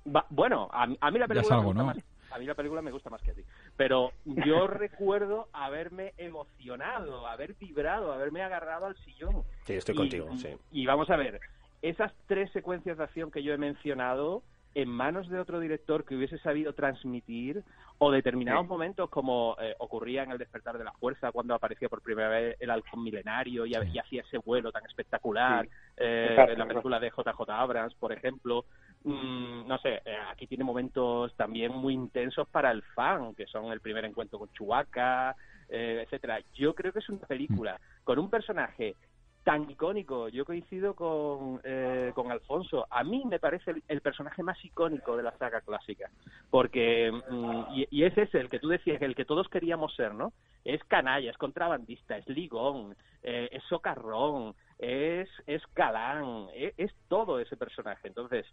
Va, 0.05 0.27
bueno, 0.31 0.69
a, 0.73 0.85
a, 1.01 1.11
mí 1.11 1.19
la 1.19 1.29
película 1.29 1.57
algo, 1.57 1.75
me, 1.75 1.83
gusta 1.83 1.83
¿no? 1.83 1.87
más, 1.87 2.05
a 2.33 2.39
mí 2.39 2.47
la 2.47 2.55
película 2.55 2.83
me 2.83 2.91
gusta 2.91 3.11
más 3.11 3.23
que 3.23 3.31
a 3.33 3.35
ti. 3.35 3.43
Pero 3.77 4.13
yo 4.25 4.67
recuerdo 4.67 5.49
haberme 5.53 6.13
emocionado, 6.19 7.27
haber 7.27 7.55
vibrado, 7.55 8.13
haberme 8.13 8.43
agarrado 8.43 8.87
al 8.87 8.97
sillón. 8.99 9.43
Sí, 9.65 9.75
estoy 9.75 9.95
Y- 9.95 9.99
contigo, 9.99 10.37
sí. 10.37 10.57
Y 10.73 10.87
vamos 10.87 11.11
a 11.11 11.17
ver, 11.17 11.41
esas 11.83 12.13
tres 12.27 12.51
secuencias 12.53 12.99
de 12.99 13.05
acción 13.05 13.31
que 13.31 13.43
yo 13.43 13.53
he 13.53 13.59
mencionado, 13.59 14.43
en 14.75 14.89
manos 14.89 15.29
de 15.29 15.39
otro 15.39 15.61
director 15.61 16.05
que 16.05 16.15
hubiese 16.17 16.39
sabido 16.39 16.73
transmitir, 16.73 17.63
o 17.99 18.11
determinados 18.11 18.63
Sí. 18.65 18.69
momentos 18.69 19.11
como 19.11 19.55
eh, 19.61 19.75
ocurría 19.79 20.23
en 20.23 20.31
El 20.33 20.39
despertar 20.39 20.79
de 20.79 20.85
la 20.85 20.93
fuerza, 20.93 21.31
cuando 21.31 21.55
aparecía 21.55 21.89
por 21.91 22.01
primera 22.01 22.29
vez 22.31 22.57
el 22.59 22.71
halcón 22.71 23.03
milenario 23.05 23.67
y, 23.67 23.73
y 23.75 23.99
hacía 23.99 24.23
ese 24.23 24.39
vuelo 24.39 24.73
tan 24.73 24.85
espectacular, 24.87 25.67
Sí. 25.67 25.71
eh, 25.99 26.47
en 26.49 26.59
la 26.59 26.67
película 26.67 26.99
de 26.99 27.11
JJ 27.11 27.51
Abrams, 27.51 27.95
por 27.97 28.13
ejemplo. 28.13 28.65
Mm, 29.05 29.67
no 29.67 29.79
sé, 29.79 30.01
eh, 30.05 30.17
aquí 30.31 30.47
tiene 30.47 30.65
momentos 30.65 31.35
también 31.37 31.73
muy 31.73 31.95
intensos 31.95 32.47
para 32.49 32.71
el 32.71 32.83
fan, 32.83 33.35
que 33.35 33.47
son 33.47 33.73
el 33.73 33.81
primer 33.81 34.05
encuentro 34.05 34.39
con 34.39 34.53
Chewbacca, 34.53 35.35
eh, 35.69 36.03
etcétera. 36.05 36.41
Yo 36.55 36.75
creo 36.75 36.93
que 36.93 37.01
es 37.01 37.09
una 37.09 37.27
película 37.27 37.81
con 38.05 38.19
un 38.19 38.31
personaje 38.31 38.95
tan 39.43 39.69
icónico. 39.71 40.29
Yo 40.29 40.45
coincido 40.45 40.95
con, 40.95 41.61
eh, 41.65 42.13
con 42.15 42.31
Alfonso. 42.31 42.87
A 42.91 43.03
mí 43.03 43.25
me 43.25 43.39
parece 43.39 43.73
el, 43.73 43.83
el 43.89 44.01
personaje 44.01 44.43
más 44.43 44.63
icónico 44.65 45.17
de 45.17 45.25
la 45.25 45.37
saga 45.39 45.61
clásica. 45.61 46.11
Porque, 46.51 47.11
mm, 47.11 47.63
y, 47.75 47.89
y 47.91 48.05
es 48.05 48.35
el 48.35 48.49
que 48.49 48.61
tú 48.61 48.69
decías, 48.69 49.03
el 49.03 49.15
que 49.15 49.25
todos 49.25 49.49
queríamos 49.49 49.95
ser, 49.95 50.15
¿no? 50.15 50.33
Es 50.65 50.83
canalla, 50.85 51.31
es 51.31 51.39
contrabandista, 51.39 52.17
es 52.17 52.29
ligón, 52.29 52.95
eh, 53.23 53.49
es 53.51 53.65
socarrón, 53.65 54.55
es, 54.79 55.29
es 55.47 55.63
galán, 55.75 56.47
es, 56.55 56.75
es 56.77 56.93
todo 57.09 57.41
ese 57.41 57.57
personaje. 57.57 58.09
Entonces, 58.09 58.47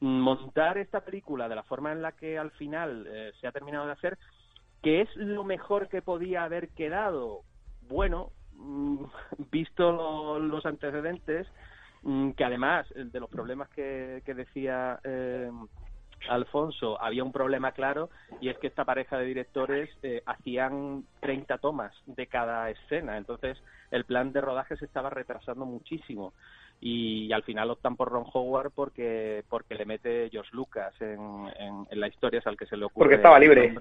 montar 0.00 0.78
esta 0.78 1.00
película 1.02 1.48
de 1.48 1.54
la 1.54 1.62
forma 1.62 1.92
en 1.92 2.02
la 2.02 2.12
que 2.12 2.38
al 2.38 2.50
final 2.52 3.06
eh, 3.08 3.32
se 3.40 3.46
ha 3.46 3.52
terminado 3.52 3.86
de 3.86 3.92
hacer, 3.92 4.18
que 4.82 5.02
es 5.02 5.14
lo 5.16 5.44
mejor 5.44 5.88
que 5.88 6.02
podía 6.02 6.44
haber 6.44 6.70
quedado, 6.70 7.42
bueno, 7.82 8.30
mm, 8.52 9.04
visto 9.52 9.92
lo- 9.92 10.38
los 10.38 10.64
antecedentes, 10.66 11.46
mm, 12.02 12.30
que 12.30 12.44
además 12.44 12.86
eh, 12.94 13.04
de 13.04 13.20
los 13.20 13.28
problemas 13.30 13.68
que, 13.70 14.22
que 14.24 14.34
decía 14.34 14.98
eh, 15.04 15.50
Alfonso, 16.28 17.00
había 17.02 17.24
un 17.24 17.32
problema 17.32 17.72
claro 17.72 18.10
y 18.40 18.48
es 18.50 18.58
que 18.58 18.66
esta 18.66 18.84
pareja 18.84 19.16
de 19.18 19.24
directores 19.24 19.88
eh, 20.02 20.22
hacían 20.26 21.04
30 21.20 21.58
tomas 21.58 21.94
de 22.06 22.26
cada 22.26 22.68
escena, 22.70 23.16
entonces 23.16 23.58
el 23.90 24.04
plan 24.04 24.30
de 24.32 24.40
rodaje 24.42 24.76
se 24.76 24.84
estaba 24.84 25.08
retrasando 25.10 25.64
muchísimo 25.64 26.34
y, 26.80 27.30
al 27.32 27.42
final 27.42 27.70
optan 27.70 27.96
por 27.96 28.10
Ron 28.10 28.24
Howard 28.32 28.70
porque 28.74 29.44
porque 29.48 29.74
le 29.74 29.84
mete 29.84 30.28
George 30.30 30.50
Lucas 30.52 30.94
en, 31.00 31.48
en, 31.58 31.86
en 31.90 32.00
la 32.00 32.08
historia 32.08 32.40
es 32.40 32.46
al 32.46 32.56
que 32.56 32.66
se 32.66 32.76
le 32.76 32.86
ocurre 32.86 33.04
Porque 33.04 33.16
estaba 33.16 33.38
libre. 33.38 33.74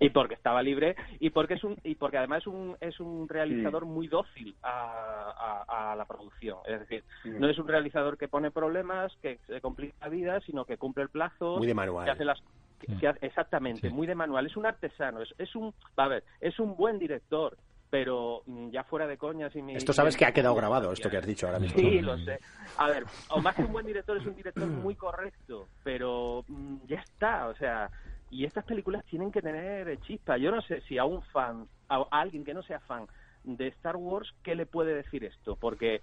y 0.00 0.08
porque 0.10 0.34
estaba 0.34 0.62
libre 0.62 0.94
y 1.18 1.30
porque 1.30 1.54
es 1.54 1.64
un 1.64 1.76
y 1.84 1.96
porque 1.96 2.16
además 2.18 2.38
es 2.42 2.46
un 2.46 2.76
es 2.80 2.98
un 3.00 3.28
realizador 3.28 3.84
muy 3.86 4.06
dócil 4.08 4.54
a, 4.62 5.64
a- 5.68 5.92
a 5.92 5.96
la 5.96 6.04
producción 6.06 6.58
es 6.66 6.78
decir 6.80 7.04
no 7.24 7.48
es 7.48 7.58
un 7.58 7.66
realizador 7.68 8.16
que 8.16 8.28
pone 8.28 8.50
problemas 8.52 9.12
que 9.20 9.38
se 9.46 9.60
complica 9.60 9.94
la 10.00 10.08
vida 10.08 10.40
sino 10.46 10.64
que 10.64 10.76
cumple 10.78 11.02
el 11.02 11.08
plazo 11.10 11.58
Muy 11.58 11.66
de 11.66 11.74
manual. 11.74 12.04
que 12.04 12.10
hace 12.12 12.24
las 12.24 12.40
que- 12.78 12.86
que 12.98 13.08
hace- 13.08 13.26
exactamente 13.26 13.88
Sí. 13.88 13.92
muy 13.94 14.06
de 14.06 14.14
manual 14.14 14.46
es 14.46 14.56
un 14.56 14.64
artesano 14.64 15.22
es, 15.22 15.34
es 15.38 15.54
un 15.56 15.74
a 15.96 16.06
ver 16.08 16.22
es 16.40 16.58
un 16.60 16.76
buen 16.76 16.98
director 16.98 17.56
pero 17.90 18.42
mm, 18.46 18.70
ya 18.70 18.84
fuera 18.84 19.06
de 19.06 19.18
coñas 19.18 19.54
y 19.56 19.62
mi- 19.62 19.76
Esto 19.76 19.92
sabes 19.92 20.16
que 20.16 20.24
ha 20.24 20.32
quedado 20.32 20.54
grabado, 20.54 20.92
esto 20.92 21.10
que 21.10 21.16
has 21.16 21.26
dicho 21.26 21.46
ahora 21.46 21.58
mismo. 21.58 21.78
Sí, 21.80 22.00
lo 22.00 22.16
sé. 22.18 22.40
A 22.78 22.88
ver, 22.88 23.04
o 23.28 23.40
más 23.42 23.54
que 23.56 23.64
un 23.64 23.72
buen 23.72 23.84
director, 23.84 24.16
es 24.16 24.24
un 24.26 24.34
director 24.34 24.68
muy 24.70 24.94
correcto, 24.94 25.68
pero 25.82 26.44
mm, 26.46 26.76
ya 26.86 27.00
está, 27.00 27.48
o 27.48 27.54
sea, 27.56 27.90
y 28.30 28.44
estas 28.44 28.64
películas 28.64 29.04
tienen 29.06 29.32
que 29.32 29.42
tener 29.42 29.98
chispa. 30.00 30.38
Yo 30.38 30.52
no 30.52 30.62
sé 30.62 30.80
si 30.82 30.96
a 30.98 31.04
un 31.04 31.20
fan, 31.24 31.68
a 31.88 32.06
alguien 32.12 32.44
que 32.44 32.54
no 32.54 32.62
sea 32.62 32.78
fan 32.80 33.06
de 33.42 33.66
Star 33.68 33.96
Wars, 33.96 34.32
¿qué 34.44 34.54
le 34.54 34.66
puede 34.66 34.94
decir 34.94 35.24
esto? 35.24 35.56
Porque 35.56 36.02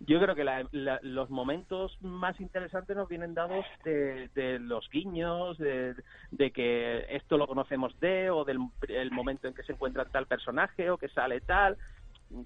yo 0.00 0.20
creo 0.20 0.34
que 0.34 0.44
la- 0.44 0.66
los 1.02 1.28
momentos 1.30 1.96
más 2.00 2.38
interesantes 2.40 2.96
nos 2.96 3.08
vienen 3.08 3.34
dados 3.34 3.64
de, 3.84 4.28
de 4.34 4.58
los 4.58 4.88
guiños, 4.90 5.58
de, 5.58 5.94
de 6.30 6.50
que 6.52 7.04
esto 7.16 7.36
lo 7.36 7.46
conocemos 7.46 7.98
de, 8.00 8.30
o 8.30 8.44
del 8.44 8.58
el 8.88 9.10
momento 9.10 9.48
en 9.48 9.54
que 9.54 9.64
se 9.64 9.72
encuentra 9.72 10.04
tal 10.04 10.26
personaje, 10.26 10.90
o 10.90 10.98
que 10.98 11.08
sale 11.08 11.40
tal. 11.40 11.76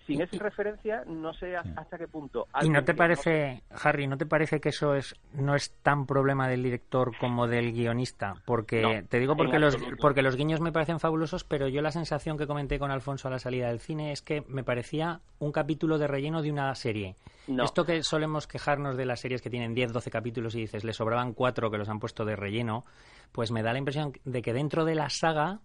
Sin 0.07 0.21
esa 0.21 0.39
referencia, 0.39 1.03
no 1.07 1.33
sé 1.35 1.57
hasta 1.57 1.99
qué 1.99 2.07
punto. 2.07 2.47
¿Y 2.63 2.69
no 2.71 2.85
te 2.85 2.95
parece, 2.95 3.63
Harry, 3.83 4.07
no 4.07 4.17
te 4.17 4.27
parece 4.27 4.61
que 4.61 4.69
eso 4.69 4.95
es 4.95 5.15
no 5.35 5.57
es 5.57 5.73
tan 5.83 6.07
problema 6.07 6.47
del 6.49 6.63
director 6.63 7.13
como 7.19 7.49
del 7.49 7.73
guionista? 7.73 8.35
Porque 8.45 8.81
No, 8.81 9.05
te 9.09 9.19
digo 9.19 9.37
porque 9.37 9.59
los 9.59 9.75
absoluto. 9.75 10.01
porque 10.01 10.23
los 10.23 10.37
guiños 10.37 10.61
me 10.61 10.71
parecen 10.71 11.01
fabulosos, 11.01 11.43
pero 11.43 11.67
yo 11.67 11.83
la 11.83 11.91
sensación 11.91 12.39
que 12.39 12.47
comenté 12.47 12.79
con 12.79 12.93
Alfonso 12.93 13.27
a 13.27 13.31
la 13.33 13.41
salida 13.41 13.69
del 13.69 13.81
cine 13.81 14.13
es 14.13 14.23
que 14.23 14.45
me 14.47 14.63
parecía 14.63 15.21
un 15.41 15.51
capítulo 15.51 15.99
de 15.99 16.07
relleno 16.07 16.43
de 16.43 16.53
una 16.53 16.73
serie. 16.77 17.17
No. 17.49 17.65
Esto 17.65 17.85
que 17.85 18.05
solemos 18.05 18.47
quejarnos 18.47 18.97
de 18.97 19.05
las 19.05 19.19
series 19.21 19.43
que 19.43 19.51
tienen 19.51 19.75
10, 19.75 19.93
12 19.93 20.11
capítulos 20.13 20.55
y 20.55 20.61
dices, 20.61 20.85
le 20.85 20.93
sobraban 20.93 21.33
cuatro 21.33 21.73
que 21.73 21.79
los 21.79 21.89
han 21.89 21.99
puesto 21.99 22.25
de 22.25 22.37
relleno, 22.37 22.85
pues 23.33 23.51
me 23.51 23.63
da 23.65 23.73
la 23.73 23.79
impresión 23.79 24.13
de 24.25 24.43
que 24.43 24.53
dentro 24.53 24.85
de 24.85 24.95
la 24.95 25.11
saga 25.11 25.59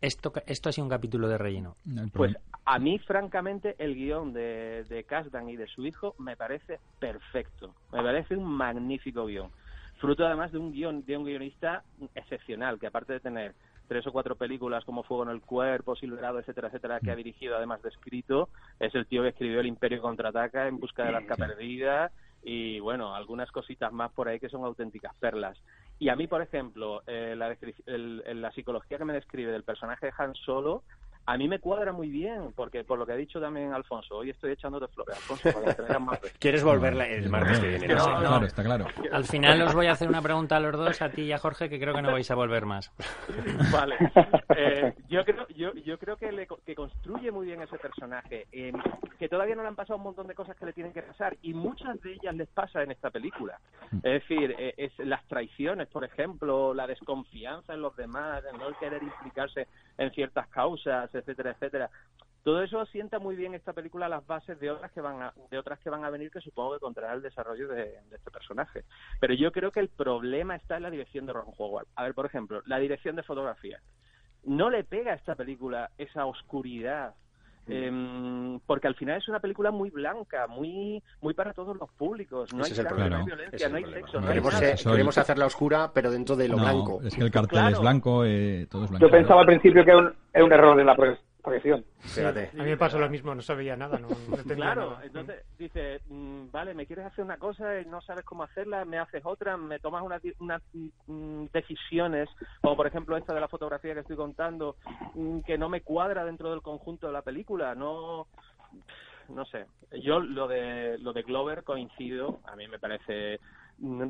esto 0.00 0.32
esto 0.46 0.68
ha 0.68 0.72
sido 0.72 0.84
un 0.84 0.90
capítulo 0.90 1.28
de 1.28 1.38
relleno. 1.38 1.76
El 1.86 2.10
Pues 2.10 2.36
a 2.64 2.78
mí, 2.78 2.98
francamente, 2.98 3.74
el 3.78 3.94
guion 3.94 4.32
de, 4.32 4.84
de 4.88 5.04
Kasdan 5.04 5.48
y 5.48 5.56
de 5.56 5.66
su 5.66 5.86
hijo 5.86 6.14
me 6.18 6.36
parece 6.36 6.78
perfecto. 6.98 7.74
Me 7.92 8.02
parece 8.02 8.36
un 8.36 8.44
magnífico 8.44 9.26
guion. 9.26 9.50
Fruto 9.98 10.24
además 10.24 10.52
de 10.52 10.58
un 10.58 10.72
guion, 10.72 11.04
de 11.04 11.16
un 11.16 11.24
guionista 11.24 11.82
excepcional, 12.14 12.78
que 12.78 12.86
aparte 12.86 13.12
de 13.12 13.20
tener 13.20 13.54
tres 13.86 14.06
o 14.06 14.12
cuatro 14.12 14.36
películas 14.36 14.84
como 14.84 15.02
Fuego 15.02 15.24
en 15.24 15.30
el 15.30 15.40
Cuerpo, 15.40 15.96
Silverado, 15.96 16.38
etcétera, 16.38 16.68
etcétera, 16.68 17.00
que 17.00 17.10
ha 17.10 17.16
dirigido 17.16 17.56
además 17.56 17.82
de 17.82 17.88
escrito, 17.88 18.48
es 18.78 18.94
el 18.94 19.06
tío 19.06 19.22
que 19.22 19.30
escribió 19.30 19.58
El 19.58 19.66
Imperio 19.66 20.00
Contraataca, 20.00 20.68
En 20.68 20.78
busca 20.78 21.04
del 21.04 21.16
arca 21.16 21.34
perdida 21.36 22.12
y, 22.42 22.78
bueno, 22.78 23.14
algunas 23.14 23.50
cositas 23.50 23.92
más 23.92 24.12
por 24.12 24.28
ahí 24.28 24.38
que 24.38 24.48
son 24.48 24.64
auténticas 24.64 25.12
perlas. 25.16 25.58
Y 26.00 26.08
a 26.08 26.16
mí, 26.16 26.26
por 26.26 26.40
ejemplo, 26.40 27.02
eh, 27.06 27.34
la, 27.36 27.56
el- 27.86 28.22
el- 28.26 28.40
la 28.42 28.50
psicología 28.52 28.96
que 28.98 29.04
me 29.04 29.12
describe 29.12 29.52
del 29.52 29.64
personaje 29.64 30.06
de 30.06 30.12
Han 30.16 30.34
Solo, 30.34 30.82
a 31.26 31.36
mí 31.36 31.48
me 31.48 31.58
cuadra 31.58 31.92
muy 31.92 32.08
bien, 32.08 32.52
porque 32.54 32.84
por 32.84 32.98
lo 32.98 33.06
que 33.06 33.12
ha 33.12 33.16
dicho 33.16 33.40
también 33.40 33.72
Alfonso, 33.72 34.16
hoy 34.16 34.30
estoy 34.30 34.52
echándote 34.52 34.88
flores, 34.88 35.16
Alfonso, 35.16 35.52
para 35.52 35.66
que 35.66 35.74
te 35.74 35.82
veas 35.82 36.00
más. 36.00 36.20
¿Quieres 36.38 36.64
volverla 36.64 37.06
el 37.06 37.28
martes 37.28 37.60
que 37.60 37.68
viene? 37.68 37.88
No, 37.88 38.06
no? 38.06 38.14
no. 38.14 38.28
Claro, 38.28 38.46
está 38.46 38.64
claro. 38.64 38.86
Al 39.12 39.24
final 39.24 39.62
os 39.62 39.74
voy 39.74 39.86
a 39.86 39.92
hacer 39.92 40.08
una 40.08 40.22
pregunta 40.22 40.56
a 40.56 40.60
los 40.60 40.76
dos, 40.76 41.02
a 41.02 41.10
ti 41.10 41.22
y 41.22 41.32
a 41.32 41.38
Jorge, 41.38 41.68
que 41.68 41.78
creo 41.78 41.94
que 41.94 42.02
no 42.02 42.12
vais 42.12 42.30
a 42.30 42.34
volver 42.34 42.66
más. 42.66 42.92
Vale. 43.72 43.96
Eh, 44.56 44.94
yo 45.08 45.24
creo, 45.24 45.46
yo, 45.48 45.72
yo 45.74 45.98
creo 45.98 46.16
que, 46.16 46.32
le, 46.32 46.48
que 46.66 46.74
construye 46.74 47.30
muy 47.30 47.46
bien 47.46 47.62
ese 47.62 47.78
personaje, 47.78 48.46
eh, 48.52 48.72
que 49.18 49.28
todavía 49.28 49.54
no 49.54 49.62
le 49.62 49.68
han 49.68 49.76
pasado 49.76 49.96
un 49.96 50.04
montón 50.04 50.26
de 50.26 50.34
cosas 50.34 50.56
que 50.56 50.66
le 50.66 50.72
tienen 50.72 50.92
que 50.92 51.02
pasar 51.02 51.36
y 51.42 51.54
muchas 51.54 52.00
de 52.02 52.14
ellas 52.14 52.34
les 52.34 52.48
pasa 52.48 52.82
en 52.82 52.90
esta 52.90 53.10
película. 53.10 53.60
Es 54.02 54.22
decir, 54.22 54.54
eh, 54.58 54.74
es 54.76 54.92
las 54.98 55.24
traiciones, 55.26 55.88
por 55.88 56.04
ejemplo, 56.04 56.74
la 56.74 56.86
desconfianza 56.86 57.74
en 57.74 57.82
los 57.82 57.94
demás, 57.96 58.42
el 58.50 58.58
no 58.58 58.70
querer 58.78 59.02
implicarse 59.02 59.68
en 59.98 60.10
ciertas 60.12 60.48
causas, 60.48 61.09
etcétera, 61.18 61.50
etcétera. 61.52 61.90
Todo 62.42 62.62
eso 62.62 62.86
sienta 62.86 63.18
muy 63.18 63.36
bien 63.36 63.54
esta 63.54 63.74
película 63.74 64.08
las 64.08 64.26
bases 64.26 64.58
de 64.60 64.70
otras 64.70 64.90
que 64.92 65.02
van 65.02 65.22
a, 65.22 65.34
de 65.50 65.58
otras 65.58 65.78
que 65.80 65.90
van 65.90 66.04
a 66.04 66.10
venir 66.10 66.30
que 66.30 66.40
supongo 66.40 66.74
que 66.74 66.80
contará 66.80 67.12
el 67.12 67.20
desarrollo 67.20 67.68
de, 67.68 68.00
de 68.08 68.16
este 68.16 68.30
personaje. 68.30 68.84
Pero 69.20 69.34
yo 69.34 69.52
creo 69.52 69.70
que 69.70 69.80
el 69.80 69.88
problema 69.88 70.56
está 70.56 70.78
en 70.78 70.84
la 70.84 70.90
dirección 70.90 71.26
de 71.26 71.34
Ron 71.34 71.52
Howard. 71.58 71.86
A 71.96 72.04
ver, 72.04 72.14
por 72.14 72.24
ejemplo, 72.24 72.62
la 72.66 72.78
dirección 72.78 73.16
de 73.16 73.22
fotografía. 73.22 73.80
No 74.44 74.70
le 74.70 74.84
pega 74.84 75.12
a 75.12 75.16
esta 75.16 75.34
película 75.34 75.90
esa 75.98 76.24
oscuridad. 76.24 77.14
Em, 77.66 78.58
porque 78.66 78.86
al 78.88 78.94
final 78.94 79.18
es 79.18 79.28
una 79.28 79.40
película 79.40 79.70
muy 79.70 79.90
blanca, 79.90 80.46
muy 80.48 81.02
muy 81.20 81.34
para 81.34 81.52
todos 81.52 81.76
los 81.76 81.90
públicos. 81.92 82.52
No 82.54 82.62
Ese 82.64 82.80
hay 82.82 82.86
sangre, 82.88 83.10
no 83.10 83.16
hay 83.16 83.24
violencia, 83.24 83.68
no 83.68 83.76
hay 83.76 83.82
problema. 83.82 84.06
sexo, 84.06 84.20
no 84.20 84.26
hay 84.26 84.32
Queremos, 84.96 85.16
nada. 85.16 85.22
hacerla 85.22 85.46
oscura, 85.46 85.90
pero 85.94 86.10
dentro 86.10 86.36
de 86.36 86.48
lo 86.48 86.56
No, 86.56 86.62
blanco. 86.62 87.00
Es 87.02 87.14
que 87.14 87.22
el 87.22 87.30
cartel 87.30 87.58
Claro. 87.58 87.74
es 87.76 87.80
blanco, 87.80 88.24
eh, 88.24 88.66
todo 88.70 88.84
es 88.84 88.90
blanco. 88.90 89.06
Yo 89.06 89.10
pensaba 89.10 89.40
al 89.42 89.46
principio 89.46 89.84
que 89.84 89.90
era 89.90 89.98
un, 90.00 90.14
era 90.32 90.44
un 90.44 90.52
error 90.52 90.76
de 90.76 90.84
la 90.84 90.94
proyección. 91.40 91.84
Fíjate. 92.00 92.50
A 92.52 92.62
mí 92.62 92.70
me 92.70 92.76
pasó 92.76 92.98
lo 92.98 93.08
mismo, 93.08 93.34
no 93.34 93.42
sabía 93.42 93.76
nada, 93.76 93.98
no, 93.98 94.08
no 94.08 94.14
entendía 94.36 94.56
Claro, 94.56 94.90
nada. 94.92 95.04
entonces 95.04 95.44
dice, 95.58 96.00
mm, 96.08 96.50
vale, 96.50 96.74
me 96.74 96.86
quieres 96.86 97.06
hacer 97.06 97.24
una 97.24 97.38
cosa 97.38 97.80
y 97.80 97.86
no 97.86 98.00
sabes 98.00 98.24
cómo 98.24 98.42
hacerla, 98.44 98.84
me 98.84 98.98
haces 98.98 99.22
otra, 99.24 99.56
me 99.56 99.78
tomas 99.78 100.02
unas 100.02 100.22
unas, 100.38 100.62
mm, 101.06 101.46
decisiones, 101.52 102.28
como 102.60 102.76
por 102.76 102.86
ejemplo 102.86 103.16
esta 103.16 103.34
de 103.34 103.40
la 103.40 103.48
fotografía 103.48 103.94
que 103.94 104.00
estoy 104.00 104.16
contando, 104.16 104.76
mm, 105.14 105.40
que 105.40 105.58
no 105.58 105.68
me 105.68 105.82
cuadra 105.82 106.24
dentro 106.24 106.50
del 106.50 106.62
conjunto 106.62 107.06
de 107.06 107.12
la 107.12 107.22
película, 107.22 107.74
no 107.74 108.26
no 109.28 109.44
sé. 109.46 109.66
Yo 110.02 110.20
lo 110.20 110.48
de 110.48 110.98
lo 110.98 111.12
de 111.12 111.22
Glover 111.22 111.64
coincido, 111.64 112.40
a 112.44 112.56
mí 112.56 112.66
me 112.68 112.78
parece 112.78 113.40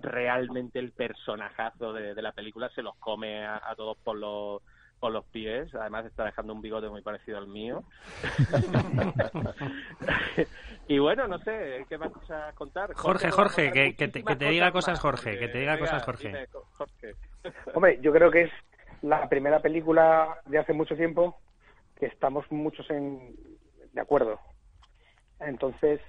realmente 0.03 0.79
el 0.79 0.93
personajazo 0.93 1.93
de, 1.93 2.15
de 2.15 2.23
la 2.23 2.33
película, 2.33 2.69
se 2.71 2.83
los 2.83 2.97
come 2.97 3.45
a, 3.47 3.61
a 3.65 3.75
todos 3.77 3.97
por 3.99 4.17
los 4.17 4.63
por 5.01 5.11
los 5.13 5.25
pies, 5.27 5.75
además 5.75 6.05
está 6.05 6.27
dejando 6.27 6.53
un 6.53 6.61
bigote 6.61 6.89
muy 6.91 7.01
parecido 7.03 7.39
al 7.39 7.47
mío. 7.49 7.83
y 10.89 10.99
bueno, 10.99 11.27
no 11.27 11.39
sé, 11.39 11.85
¿qué 11.89 11.99
más 11.99 12.13
cosas 12.13 12.55
contar? 12.55 12.93
Jorge, 12.95 13.31
Jorge, 13.31 13.65
contar 13.67 13.73
que- 13.73 13.97
que 13.97 14.09
te- 14.09 14.19
muchísimas 14.21 14.35
que 14.39 14.45
te 14.45 14.51
diga 14.51 14.73
cosas, 14.73 14.93
más, 14.93 15.01
Jorge, 15.01 15.39
que 15.39 15.49
te 15.49 15.59
diga 15.59 15.73
venga, 15.75 15.87
cosas, 15.87 16.05
Jorge. 16.05 16.29
dime, 16.29 16.47
Jorge. 16.73 17.15
Hombre, 17.75 17.99
yo 18.03 18.13
creo 18.13 18.31
que 18.31 18.43
es 18.43 18.51
la 19.03 19.29
primera 19.29 19.61
película 19.61 20.39
de 20.47 20.59
hace 20.59 20.73
mucho 20.75 20.95
tiempo 20.97 21.39
que 21.99 22.07
estamos 22.07 22.45
muchos 22.51 22.89
en, 22.91 23.35
de 23.93 24.01
acuerdo. 24.01 24.39
Entonces, 25.39 26.01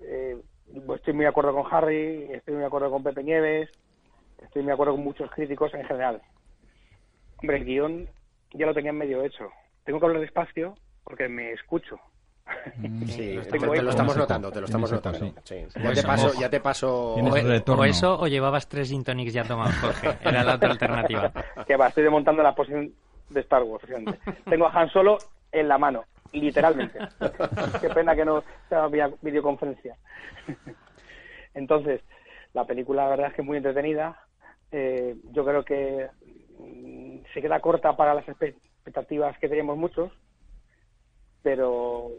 eh, 0.00 0.36
pues 0.86 0.98
estoy 1.00 1.14
muy 1.14 1.22
de 1.24 1.28
acuerdo 1.30 1.54
con 1.54 1.72
Harry, 1.72 2.24
estoy 2.32 2.54
muy 2.54 2.60
de 2.62 2.66
acuerdo 2.66 2.90
con 2.90 3.04
Pepe 3.04 3.22
Nieves, 3.22 3.70
estoy 4.42 4.62
muy 4.62 4.68
de 4.68 4.74
acuerdo 4.74 4.94
con 4.94 5.04
muchos 5.04 5.30
críticos 5.30 5.72
en 5.74 5.84
general. 5.86 6.20
Hombre, 7.38 7.58
el 7.58 7.64
guion 7.64 8.08
ya 8.52 8.66
lo 8.66 8.74
tenían 8.74 8.96
medio 8.96 9.22
hecho. 9.24 9.50
Tengo 9.84 10.00
que 10.00 10.06
hablar 10.06 10.20
despacio 10.20 10.74
porque 11.04 11.28
me 11.28 11.52
escucho. 11.52 11.98
Sí, 13.06 13.34
Los 13.34 13.48
te, 13.48 13.58
lo 13.58 13.90
estamos 13.90 14.16
notando, 14.16 14.50
te 14.50 14.60
lo 14.60 14.66
estamos 14.66 14.90
notando. 14.90 15.32
Sí. 15.44 15.66
Pues 15.72 15.74
Ya 15.74 15.92
te 15.94 16.02
paso, 16.02 16.32
ya 16.40 16.50
te 16.50 16.60
paso. 16.60 17.14
O, 17.14 17.84
eso 17.84 18.20
o 18.20 18.26
llevabas 18.26 18.68
tres 18.68 18.88
gin 18.88 19.04
tonics 19.04 19.32
ya 19.32 19.44
tomados, 19.44 19.74
Jorge. 19.76 20.16
Era 20.22 20.44
la 20.44 20.54
otra 20.54 20.70
alternativa. 20.70 21.32
que 21.66 21.76
va, 21.76 21.88
estoy 21.88 22.04
desmontando 22.04 22.42
la 22.42 22.54
posición 22.54 22.92
de 23.30 23.40
Star 23.40 23.62
Wars. 23.62 23.84
fíjate. 23.86 24.18
Tengo 24.48 24.66
a 24.66 24.72
Han 24.72 24.90
Solo 24.90 25.18
en 25.52 25.68
la 25.68 25.78
mano, 25.78 26.04
literalmente. 26.32 26.98
Qué 27.80 27.88
pena 27.90 28.14
que 28.14 28.24
no 28.24 28.42
sea 28.68 28.86
vía 28.88 29.10
videoconferencia. 29.20 29.96
Entonces, 31.54 32.00
la 32.54 32.64
película 32.64 33.04
la 33.04 33.10
verdad 33.10 33.26
es 33.28 33.34
que 33.34 33.42
es 33.42 33.46
muy 33.46 33.56
entretenida. 33.56 34.18
Eh, 34.70 35.16
yo 35.32 35.44
creo 35.44 35.64
que 35.64 36.08
mm, 36.26 36.27
se 37.32 37.42
queda 37.42 37.60
corta 37.60 37.96
para 37.96 38.14
las 38.14 38.28
expectativas 38.28 39.38
que 39.38 39.48
teníamos 39.48 39.76
muchos, 39.76 40.12
pero 41.42 42.10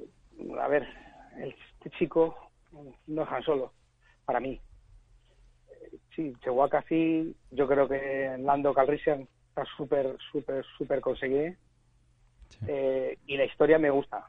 a 0.59 0.67
ver, 0.67 0.87
este 1.37 1.89
chico 1.97 2.35
no 3.07 3.23
es 3.23 3.29
Han 3.29 3.43
Solo, 3.43 3.73
para 4.25 4.39
mí. 4.39 4.59
Sí, 6.15 6.33
Chewbacca 6.41 6.83
sí, 6.87 7.35
yo 7.51 7.67
creo 7.67 7.87
que 7.87 8.35
Lando 8.39 8.73
Calrissian 8.73 9.27
está 9.49 9.63
súper, 9.77 10.17
súper, 10.31 10.65
súper 10.77 11.01
conseguido. 11.01 11.53
Sí. 12.49 12.65
Eh, 12.67 13.17
y 13.25 13.37
la 13.37 13.45
historia 13.45 13.79
me 13.79 13.89
gusta. 13.89 14.27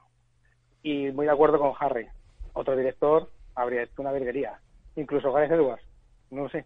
Y 0.83 1.11
muy 1.11 1.27
de 1.27 1.33
acuerdo 1.33 1.59
con 1.59 1.73
Harry. 1.79 2.07
Otro 2.53 2.77
director 2.77 3.31
habría 3.55 3.83
hecho 3.83 4.03
una 4.03 4.13
virguería. 4.13 4.61
Incluso 4.97 5.33
Gareth 5.33 5.53
Edwards, 5.53 5.85
no 6.31 6.45
lo 6.45 6.49
sé. 6.49 6.65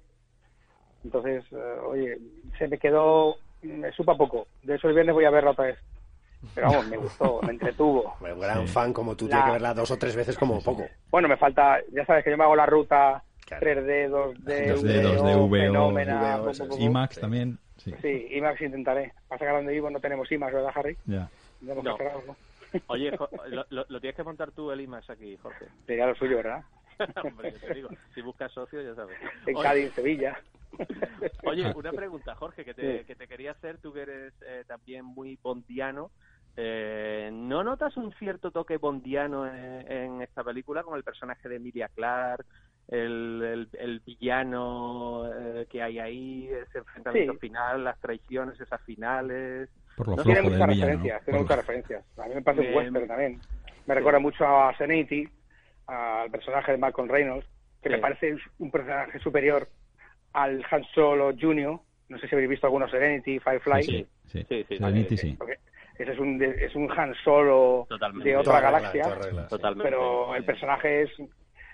Entonces, 1.04 1.44
eh, 1.52 1.76
oye, 1.86 2.18
se 2.58 2.66
me 2.68 2.78
quedó, 2.78 3.36
me 3.62 3.92
supa 3.92 4.16
poco. 4.16 4.46
De 4.62 4.74
eso 4.76 4.88
el 4.88 4.94
viernes 4.94 5.14
voy 5.14 5.24
a 5.26 5.30
verla 5.30 5.50
otra 5.50 5.66
vez. 5.66 5.78
Pero 6.54 6.68
vamos, 6.68 6.86
me 6.88 6.96
gustó, 6.96 7.40
me 7.42 7.52
entretuvo. 7.52 8.14
Un 8.20 8.40
gran 8.40 8.66
Sí. 8.66 8.72
fan 8.72 8.92
como 8.92 9.16
tú, 9.16 9.26
La- 9.26 9.30
tiene 9.36 9.44
que 9.46 9.52
verla 9.52 9.74
dos 9.74 9.90
o 9.90 9.96
tres 9.98 10.16
veces 10.16 10.36
como 10.38 10.60
poco. 10.62 10.86
Bueno, 11.10 11.28
me 11.28 11.36
falta, 11.36 11.78
ya 11.92 12.04
sabes 12.06 12.24
que 12.24 12.30
yo 12.30 12.36
me 12.36 12.44
hago 12.44 12.56
la 12.56 12.66
ruta 12.66 13.22
Claro. 13.46 13.66
3D, 13.66 14.08
2D, 14.08 14.74
2D, 14.74 15.02
VO, 15.02 15.22
2D, 15.22 15.36
VO, 15.36 15.50
fenómena, 15.50 16.36
VO, 16.38 16.42
pum, 16.42 16.50
eso 16.50 16.64
pum, 16.64 16.72
es. 16.72 16.78
pum. 16.78 16.86
IMAX 16.86 17.14
Sí. 17.14 17.20
también. 17.20 17.58
Sí. 17.76 17.94
Sí, 18.00 18.26
IMAX 18.30 18.60
intentaré. 18.62 19.12
Pasa 19.28 19.44
que 19.44 19.50
donde 19.52 19.72
vivo 19.72 19.90
no 19.90 20.00
tenemos 20.00 20.30
IMAX, 20.32 20.54
¿verdad, 20.54 20.72
Harry? 20.74 20.96
Ya. 21.04 21.28
Tenemos 21.60 21.84
No. 21.84 21.96
Oye, 22.88 23.10
lo, 23.50 23.66
lo- 23.68 23.86
lo 23.88 24.00
tienes 24.00 24.16
que 24.16 24.22
montar 24.22 24.50
tú 24.52 24.70
el 24.70 24.80
IMAX 24.80 25.10
aquí, 25.10 25.36
Jorge. 25.42 25.66
Sería 25.86 26.06
lo 26.06 26.14
suyo, 26.14 26.36
¿verdad? 26.38 26.62
Hombre, 27.24 27.52
yo 27.52 27.58
te 27.68 27.74
digo, 27.74 27.88
si 28.14 28.20
buscas 28.22 28.52
socio, 28.52 28.82
ya 28.82 28.94
sabes. 28.94 29.16
En 29.46 29.56
Oye, 29.56 29.62
Cádiz, 29.64 29.84
en 29.86 29.92
Sevilla. 29.92 30.38
Oye, 31.44 31.72
una 31.74 31.92
pregunta, 31.92 32.34
Jorge, 32.34 32.64
que 32.64 32.74
te, 32.74 32.98
Sí. 33.00 33.04
que 33.04 33.14
te 33.14 33.28
quería 33.28 33.52
hacer, 33.52 33.78
tú 33.78 33.92
que 33.92 34.02
eres 34.02 34.34
eh, 34.46 34.64
también 34.66 35.04
muy 35.04 35.38
bondiano. 35.42 36.10
Eh, 36.56 37.30
¿No 37.32 37.64
notas 37.64 37.96
un 37.96 38.12
cierto 38.14 38.50
toque 38.50 38.76
bondiano 38.76 39.46
en, 39.46 39.90
en 39.90 40.22
esta 40.22 40.44
película 40.44 40.82
con 40.82 40.96
el 40.96 41.02
personaje 41.02 41.48
de 41.48 41.56
Emilia 41.56 41.88
Clarke, 41.94 42.46
el, 42.88 43.42
el, 43.42 43.68
el 43.80 44.00
villano 44.00 45.28
eh, 45.32 45.66
que 45.70 45.82
hay 45.82 45.98
ahí, 45.98 46.46
ese 46.48 46.78
enfrentamiento 46.78 47.32
Sí. 47.34 47.38
final, 47.40 47.82
las 47.84 47.98
traiciones, 47.98 48.60
esas 48.60 48.80
finales? 48.82 49.68
Por 49.96 50.08
lo 50.08 50.16
No 50.16 50.22
Tiene 50.22 50.42
muchas 50.42 50.66
referencias, 50.68 51.24
tiene 51.24 51.40
muchas 51.40 51.56
referencias. 51.56 52.04
A 52.18 52.26
mí 52.28 52.34
me 52.34 52.42
parece 52.42 52.68
un 52.68 52.74
western 52.76 53.08
también. 53.08 53.40
Me 53.86 53.94
recuerda 53.94 54.18
mucho 54.20 54.46
a 54.46 54.76
Serenity, 54.76 55.28
al 55.86 56.30
personaje 56.30 56.72
de 56.72 56.78
Malcolm 56.78 57.08
Reynolds, 57.08 57.46
que 57.82 57.88
Sí. 57.88 57.94
me 57.96 57.98
parece 58.00 58.36
un 58.58 58.70
personaje 58.70 59.18
superior 59.18 59.68
al 60.32 60.64
Han 60.70 60.84
Solo 60.94 61.32
Jr. 61.38 61.78
No 62.08 62.18
sé 62.18 62.28
si 62.28 62.34
habéis 62.34 62.50
visto 62.50 62.66
algunos 62.66 62.90
Serenity, 62.90 63.38
Firefly. 63.40 63.82
Sí, 63.82 64.06
sí. 64.26 64.44
Sí, 64.48 64.64
sí, 64.68 64.76
Serenity, 64.78 65.16
sí. 65.16 65.38
ese 65.98 66.12
es 66.12 66.18
un, 66.18 66.38
de- 66.38 66.64
es 66.64 66.74
un 66.74 66.90
Han 66.90 67.14
Solo 67.24 67.86
Totalmente. 67.88 68.28
de 68.30 68.36
otra 68.36 68.54
regla, 68.60 68.70
galaxia, 68.70 69.14
regla. 69.14 69.46
Totalmente. 69.48 69.84
pero 69.90 70.34
el 70.34 70.44
personaje 70.44 71.02
es, 71.02 71.10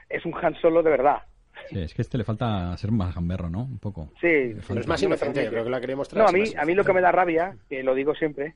es 0.09 0.25
un 0.27 0.35
Han 0.43 0.55
Solo 0.57 0.83
de 0.83 0.91
verdad. 0.91 1.23
Sí, 1.69 1.81
es 1.81 1.95
que 1.95 2.01
a 2.01 2.05
este 2.05 2.19
le 2.19 2.25
falta 2.25 2.77
ser 2.77 2.91
más 2.91 3.15
gamberro, 3.15 3.49
¿no? 3.51 3.63
Un 3.65 3.79
poco. 3.79 4.09
Sí, 4.21 4.57
Pero 4.67 4.81
es 4.81 4.87
más 4.87 5.03
inocente, 5.03 5.47
creo 5.49 5.63
que 5.65 5.71
la 5.71 5.81
quería 5.81 5.97
mostrar. 5.97 6.23
No, 6.23 6.29
a 6.29 6.33
mí, 6.33 6.45
a 6.57 6.65
mí 6.65 6.75
lo 6.75 6.85
que 6.85 6.93
me 6.93 7.01
da 7.01 7.13
rabia, 7.13 7.55
que 7.69 7.83
lo 7.83 7.95
digo 7.95 8.15
siempre, 8.15 8.55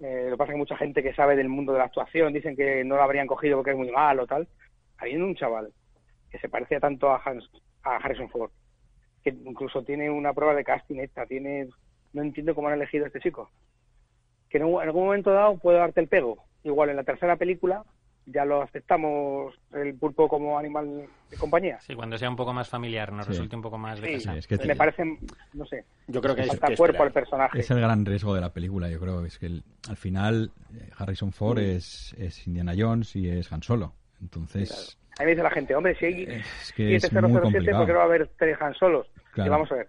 eh, 0.00 0.24
lo 0.26 0.32
que 0.32 0.36
pasa 0.36 0.52
es 0.52 0.54
que 0.54 0.58
mucha 0.58 0.76
gente 0.76 1.02
que 1.02 1.14
sabe 1.14 1.36
del 1.36 1.48
mundo 1.48 1.72
de 1.72 1.78
la 1.78 1.84
actuación 1.86 2.32
dicen 2.32 2.56
que 2.56 2.84
no 2.84 2.96
lo 2.96 3.02
habrían 3.02 3.26
cogido 3.26 3.56
porque 3.56 3.70
es 3.72 3.76
muy 3.76 3.90
malo 3.90 4.24
o 4.24 4.26
tal. 4.26 4.46
Habiendo 4.98 5.26
un 5.26 5.34
chaval 5.34 5.72
que 6.30 6.38
se 6.38 6.48
parece 6.48 6.78
tanto 6.80 7.08
a, 7.10 7.20
Hans, 7.24 7.48
a 7.84 7.96
Harrison 7.96 8.28
Ford, 8.28 8.50
que 9.22 9.30
incluso 9.30 9.82
tiene 9.82 10.10
una 10.10 10.32
prueba 10.32 10.54
de 10.54 10.64
casting 10.64 10.96
esta, 11.00 11.24
tiene, 11.26 11.68
no 12.12 12.22
entiendo 12.22 12.54
cómo 12.54 12.68
han 12.68 12.74
elegido 12.74 13.04
a 13.04 13.08
este 13.08 13.20
chico. 13.20 13.50
Que 14.50 14.58
en, 14.58 14.64
un- 14.64 14.82
en 14.82 14.88
algún 14.88 15.04
momento 15.06 15.30
dado 15.32 15.56
puede 15.58 15.78
darte 15.78 16.00
el 16.00 16.08
pego. 16.08 16.44
Igual 16.64 16.90
en 16.90 16.96
la 16.96 17.04
tercera 17.04 17.36
película 17.36 17.84
ya 18.30 18.44
lo 18.44 18.60
aceptamos 18.60 19.54
el 19.72 19.94
pulpo 19.94 20.28
como 20.28 20.58
animal 20.58 21.08
de 21.30 21.36
compañía. 21.38 21.80
Sí, 21.80 21.94
cuando 21.94 22.18
sea 22.18 22.28
un 22.28 22.36
poco 22.36 22.52
más 22.52 22.68
familiar, 22.68 23.10
nos 23.10 23.24
Sí. 23.24 23.32
resulte 23.32 23.56
un 23.56 23.62
poco 23.62 23.78
más 23.78 23.98
de 24.02 24.06
Sí, 24.08 24.12
casa. 24.14 24.32
Sí, 24.32 24.38
es 24.40 24.46
que 24.46 24.66
me 24.66 24.76
parece, 24.76 25.02
no 25.54 25.64
sé, 25.64 25.84
Yo 26.08 26.20
creo 26.20 26.34
que 26.36 26.46
cuerpo 26.76 27.04
al 27.04 27.12
personaje. 27.12 27.58
Es 27.58 27.70
el 27.70 27.80
gran 27.80 28.04
riesgo 28.04 28.34
de 28.34 28.42
la 28.42 28.52
película, 28.52 28.90
yo 28.90 29.00
creo. 29.00 29.24
Es 29.24 29.38
que 29.38 29.46
el- 29.46 29.64
al 29.88 29.96
final 29.96 30.50
eh, 30.74 30.90
Harrison 30.98 31.32
Ford 31.32 31.56
Mm. 31.58 31.76
es, 31.76 32.14
es 32.18 32.46
Indiana 32.46 32.74
Jones 32.76 33.16
y 33.16 33.30
es 33.30 33.50
Han 33.50 33.62
Solo. 33.62 33.94
Entonces, 34.20 34.98
A 35.18 35.22
mí 35.22 35.26
me 35.26 35.30
dice 35.32 35.42
la 35.42 35.50
gente, 35.50 35.74
hombre, 35.74 35.94
si 35.96 36.04
hay 36.06 36.22
es 36.22 36.72
que 36.74 36.94
es 36.96 37.02
muy 37.02 37.10
7007, 37.10 37.40
complicado. 37.52 37.78
¿por 37.78 37.86
qué 37.86 37.92
no 37.92 37.98
va 37.98 38.04
a 38.04 38.06
haber 38.06 38.28
tres 38.38 38.56
Han 38.60 38.74
Solos? 38.74 39.06
Claro. 39.32 39.48
Y 39.48 39.50
vamos 39.50 39.72
a 39.72 39.74
ver, 39.76 39.88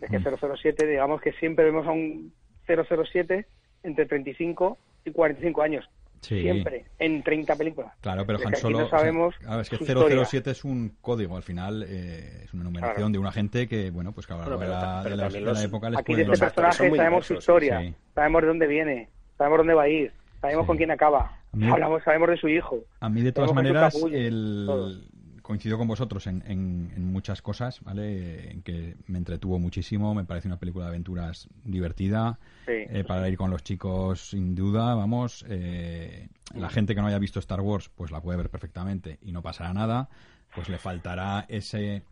es 0.00 0.10
que 0.10 0.18
Mm. 0.18 0.24
007, 0.56 0.86
digamos 0.86 1.20
que 1.20 1.32
siempre 1.32 1.64
vemos 1.64 1.86
a 1.86 1.90
un 1.90 2.32
007 2.66 3.46
entre 3.82 4.06
35 4.06 4.78
y 5.04 5.10
45 5.10 5.62
años. 5.62 5.88
Sí. 6.20 6.40
Siempre, 6.40 6.84
en 7.00 7.20
30 7.24 7.56
películas. 7.56 7.92
Claro, 8.00 8.24
pero 8.24 8.38
Es 8.38 8.46
Han 8.46 8.54
Solo. 8.54 8.80
no 8.82 8.88
sabemos 8.88 9.34
claro, 9.38 9.60
es 9.60 9.68
que 9.68 9.76
su 9.76 9.84
007 9.84 10.52
es 10.52 10.64
un 10.64 10.96
código, 11.00 11.36
al 11.36 11.42
final 11.42 11.82
eh, 11.88 12.42
es 12.44 12.54
una 12.54 12.62
numeración 12.62 12.96
Claro. 12.96 13.10
de 13.12 13.18
una 13.18 13.32
gente 13.32 13.66
que, 13.66 13.90
bueno, 13.90 14.12
pues 14.12 14.28
que 14.28 14.32
a 14.32 14.36
lo 14.36 14.42
largo 14.42 14.56
Bueno, 14.58 14.72
de 14.72 14.78
la, 14.80 15.02
de 15.02 15.16
la- 15.16 15.28
de 15.28 15.40
la 15.40 15.62
época 15.64 15.90
les 15.90 15.98
Aquí 15.98 16.14
de 16.14 16.22
este 16.22 16.38
personaje 16.38 16.88
muy 16.88 16.96
sabemos 16.98 17.26
su 17.26 17.32
diversos, 17.34 17.42
historia, 17.42 17.80
sí. 17.80 17.94
sabemos 18.14 18.42
de 18.42 18.48
dónde 18.48 18.66
viene, 18.68 19.08
sabemos 19.36 19.58
dónde 19.58 19.74
va 19.74 19.82
a 19.82 19.88
ir, 19.88 20.12
sabemos 20.40 20.62
Sí. 20.62 20.66
con 20.68 20.76
quién 20.76 20.90
acaba, 20.92 21.38
mí- 21.56 21.68
hablamos, 21.70 22.02
sabemos 22.04 22.28
de 22.30 22.36
su 22.36 22.48
hijo. 22.48 22.84
A 23.00 23.08
mí, 23.08 23.22
de 23.22 23.32
todas 23.32 23.52
maneras, 23.52 23.94
el... 24.12 25.08
coincido 25.42 25.76
con 25.76 25.88
vosotros 25.88 26.26
en, 26.28 26.42
en- 26.46 26.92
en 26.94 27.12
muchas 27.12 27.42
cosas, 27.42 27.80
¿vale? 27.82 28.50
En 28.52 28.62
que 28.62 28.96
me 29.08 29.18
entretuvo 29.18 29.58
muchísimo, 29.58 30.14
me 30.14 30.24
parece 30.24 30.46
una 30.48 30.58
película 30.58 30.84
de 30.84 30.90
aventuras 30.90 31.48
divertida, 31.64 32.38
Sí. 32.66 32.72
eh, 32.88 33.04
para 33.06 33.28
ir 33.28 33.36
con 33.36 33.50
los 33.50 33.62
chicos 33.64 34.30
sin 34.30 34.54
duda, 34.54 34.94
vamos. 34.94 35.44
eh, 35.48 36.28
la 36.54 36.68
gente 36.68 36.94
que 36.94 37.00
no 37.00 37.08
haya 37.08 37.18
visto 37.18 37.38
Star 37.40 37.60
Wars, 37.60 37.88
pues 37.94 38.10
la 38.12 38.20
puede 38.20 38.38
ver 38.38 38.50
perfectamente 38.50 39.18
y 39.22 39.32
no 39.32 39.42
pasará 39.42 39.72
nada, 39.74 40.08
pues 40.54 40.68
le 40.68 40.78
faltará 40.78 41.44
ese 41.48 42.02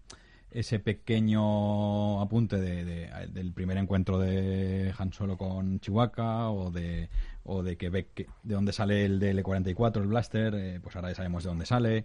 ese 0.52 0.80
pequeño 0.80 2.20
apunte 2.20 2.56
de, 2.58 2.84
de- 2.84 3.26
del 3.28 3.52
primer 3.52 3.76
encuentro 3.76 4.18
de 4.18 4.92
Han 4.98 5.12
Solo 5.12 5.36
con 5.36 5.78
Chewbacca 5.78 6.50
o 6.50 6.72
de 6.72 7.08
o 7.44 7.62
de 7.62 7.76
que 7.76 7.88
ve 7.90 8.06
que- 8.14 8.26
de 8.42 8.54
dónde 8.54 8.72
sale 8.72 9.04
el 9.04 9.18
DL-44, 9.20 10.02
el 10.02 10.08
blaster, 10.08 10.54
eh, 10.54 10.80
pues 10.82 10.94
ahora 10.96 11.08
ya 11.10 11.14
sabemos 11.16 11.44
de 11.44 11.48
dónde 11.50 11.66
sale. 11.66 12.04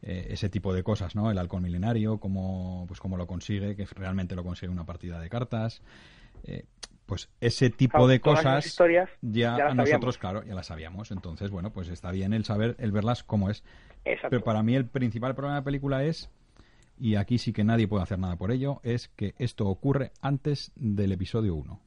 eh, 0.00 0.28
ese 0.30 0.48
tipo 0.48 0.72
de 0.72 0.84
cosas, 0.84 1.16
¿no? 1.16 1.28
El 1.28 1.38
halcón 1.38 1.60
milenario, 1.64 2.18
cómo, 2.18 2.84
pues 2.86 3.00
cómo 3.00 3.16
lo 3.16 3.26
consigue, 3.26 3.74
que 3.74 3.84
realmente 3.84 4.36
lo 4.36 4.44
consigue 4.44 4.70
una 4.70 4.84
partida 4.86 5.18
de 5.18 5.28
cartas. 5.28 5.82
eh, 6.44 6.66
pues 7.04 7.28
ese 7.40 7.70
tipo 7.70 8.06
de 8.06 8.20
todas 8.20 8.38
cosas 8.44 8.66
historias 8.66 9.08
ya, 9.22 9.54
a 9.56 9.74
nosotros, 9.74 10.14
sabíamos. 10.14 10.18
claro, 10.18 10.44
ya 10.44 10.54
las 10.54 10.66
sabíamos. 10.66 11.10
Entonces, 11.10 11.50
bueno, 11.50 11.72
pues 11.72 11.88
está 11.88 12.12
bien 12.12 12.32
el 12.32 12.44
saber, 12.44 12.76
el 12.78 12.92
verlas 12.92 13.24
cómo 13.24 13.50
es. 13.50 13.64
Exacto. 14.04 14.28
Pero 14.30 14.44
para 14.44 14.62
mí 14.62 14.76
el 14.76 14.86
principal 14.86 15.34
problema 15.34 15.54
de 15.56 15.60
la 15.62 15.64
película 15.64 16.04
es, 16.04 16.30
y 17.00 17.16
aquí 17.16 17.38
sí 17.38 17.52
que 17.52 17.64
nadie 17.64 17.88
puede 17.88 18.04
hacer 18.04 18.18
nada 18.20 18.36
por 18.36 18.52
ello, 18.52 18.80
es 18.84 19.08
que 19.08 19.34
esto 19.38 19.66
ocurre 19.66 20.12
antes 20.20 20.70
del 20.76 21.10
episodio 21.10 21.54
1. 21.56 21.80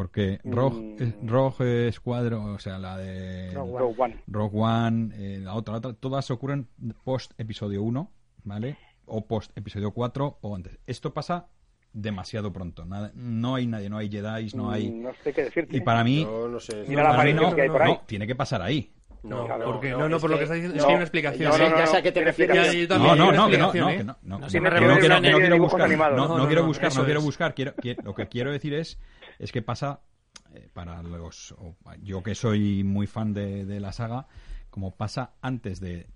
Porque 0.00 0.40
Rogue, 0.44 0.96
Mm. 0.98 1.02
eh, 1.02 1.14
Rogue 1.26 1.92
Squadron, 1.92 2.54
o 2.54 2.58
sea, 2.58 2.78
la 2.78 2.96
de 2.96 3.50
Rogue 3.52 3.94
One. 3.98 4.16
Rogue 4.28 4.58
One, 4.58 5.10
eh, 5.14 5.40
la 5.40 5.52
otra, 5.52 5.72
la 5.72 5.78
otra, 5.78 5.92
todas 5.92 6.30
ocurren 6.30 6.68
post 7.04 7.32
episodio 7.38 7.82
1, 7.82 8.10
¿vale? 8.44 8.78
O 9.04 9.26
post 9.26 9.52
episodio 9.58 9.90
4 9.90 10.38
o 10.40 10.56
antes. 10.56 10.78
Esto 10.86 11.12
pasa 11.12 11.48
demasiado 11.92 12.50
pronto. 12.50 12.86
Nada- 12.86 13.12
no 13.14 13.56
hay 13.56 13.66
nadie, 13.66 13.90
no 13.90 13.98
hay 13.98 14.08
Jedi, 14.10 14.48
no 14.54 14.70
hay... 14.70 14.88
Mm, 14.90 15.02
No 15.02 15.10
sé 15.22 15.34
qué 15.34 15.44
decirte. 15.44 15.76
Y 15.76 15.80
para 15.82 16.02
mí... 16.02 16.22
Yo 16.22 16.48
no 16.48 16.60
sé. 16.60 16.82
Mira 16.88 17.02
la 17.02 17.10
para 17.10 17.24
mí 17.24 17.34
no, 17.34 17.54
que 17.54 17.60
hay 17.60 17.68
por 17.68 17.82
ahí. 17.82 17.92
no, 17.92 18.00
tiene 18.06 18.26
que 18.26 18.34
pasar 18.34 18.62
ahí. 18.62 18.90
No, 19.22 19.44
claro, 19.44 19.66
porque 19.66 19.90
no, 19.90 19.98
no, 19.98 20.08
no, 20.08 20.16
es 20.16 20.22
por 20.22 20.30
lo 20.30 20.36
que- 20.36 20.38
que 20.38 20.44
está 20.44 20.54
diciendo, 20.54 20.76
es 20.78 20.80
no, 20.82 20.86
que 20.86 20.92
hay 20.92 20.96
una 20.96 21.04
explicación. 21.04 21.42
Ya 21.42 21.52
sé, 21.52 21.62
No, 21.62 21.68
no, 21.68 21.76
ya 21.76 21.84
no, 21.84 21.90
sé 21.90 21.96
a 21.98 22.02
qué 22.02 22.08
te 22.08 22.12
tiene 22.12 22.26
refieres. 22.30 22.56
Ya, 22.56 22.72
yo 22.72 22.80
No, 22.82 22.88
también, 22.88 23.18
no, 23.18 23.22
hay 23.24 23.28
una 23.28 23.36
no, 23.36 23.50
que 23.50 23.58
no, 23.58 23.64
explicación, 23.66 23.84
no, 23.84 23.90
¿eh? 23.90 23.96
que 23.98 24.04
no, 24.04 24.16
no, 24.22 24.38
No 24.38 24.44
que 24.46 24.50
se 24.50 24.56
no, 24.58 24.62
me 24.62 24.68
que 24.70 24.74
no 24.74 24.80
revela 24.80 24.98
quiero- 25.00 25.14
una 25.14 25.20
que 25.20 25.20
no 25.20 25.20
serie 25.20 25.30
de 25.34 25.40
quiero 25.40 25.54
dibujos 25.56 25.72
buscar, 25.72 25.86
animados. 25.86 26.16
no, 26.16 26.22
No, 26.22 26.28
no 26.30 26.38
no, 26.38 26.46
quiero 26.46 26.62
no, 26.62 26.68
buscar, 26.68 26.88
eso 26.88 26.98
no 27.00 27.04
quiero 27.04 27.20
es. 27.20 27.26
buscar, 27.26 27.54
quiero, 27.54 27.74
quiero- 27.74 28.02
lo 28.02 28.14
que 28.14 28.28
quiero 28.28 28.50
decir 28.52 28.72
es 28.72 28.98
es 29.40 29.50
que 29.50 29.62
pasa 29.62 30.00
eh, 30.54 30.68
para 30.72 31.02
los 31.02 31.54
yo 32.02 32.22
que 32.22 32.34
soy 32.34 32.84
muy 32.84 33.06
fan 33.06 33.34
de, 33.34 33.64
de 33.64 33.80
la 33.80 33.92
saga 33.92 34.28
como 34.70 34.94
pasa 34.94 35.32
antes 35.40 35.80
de 35.80 36.06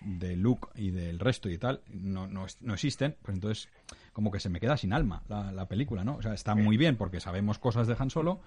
de 0.00 0.36
Luke 0.36 0.68
y 0.74 0.90
del 0.90 1.18
resto 1.18 1.48
y 1.48 1.56
tal 1.56 1.80
no, 1.88 2.26
no, 2.26 2.46
no 2.60 2.74
existen 2.74 3.16
pues 3.22 3.34
entonces 3.34 3.68
como 4.12 4.30
que 4.30 4.38
se 4.38 4.50
me 4.50 4.60
queda 4.60 4.76
sin 4.76 4.92
alma 4.92 5.22
la, 5.28 5.50
la 5.50 5.66
película 5.66 6.04
no 6.04 6.16
o 6.16 6.22
sea 6.22 6.34
está 6.34 6.54
muy 6.54 6.76
bien 6.76 6.96
porque 6.96 7.20
sabemos 7.20 7.58
cosas 7.58 7.86
de 7.86 7.96
Han 7.98 8.10
Solo 8.10 8.40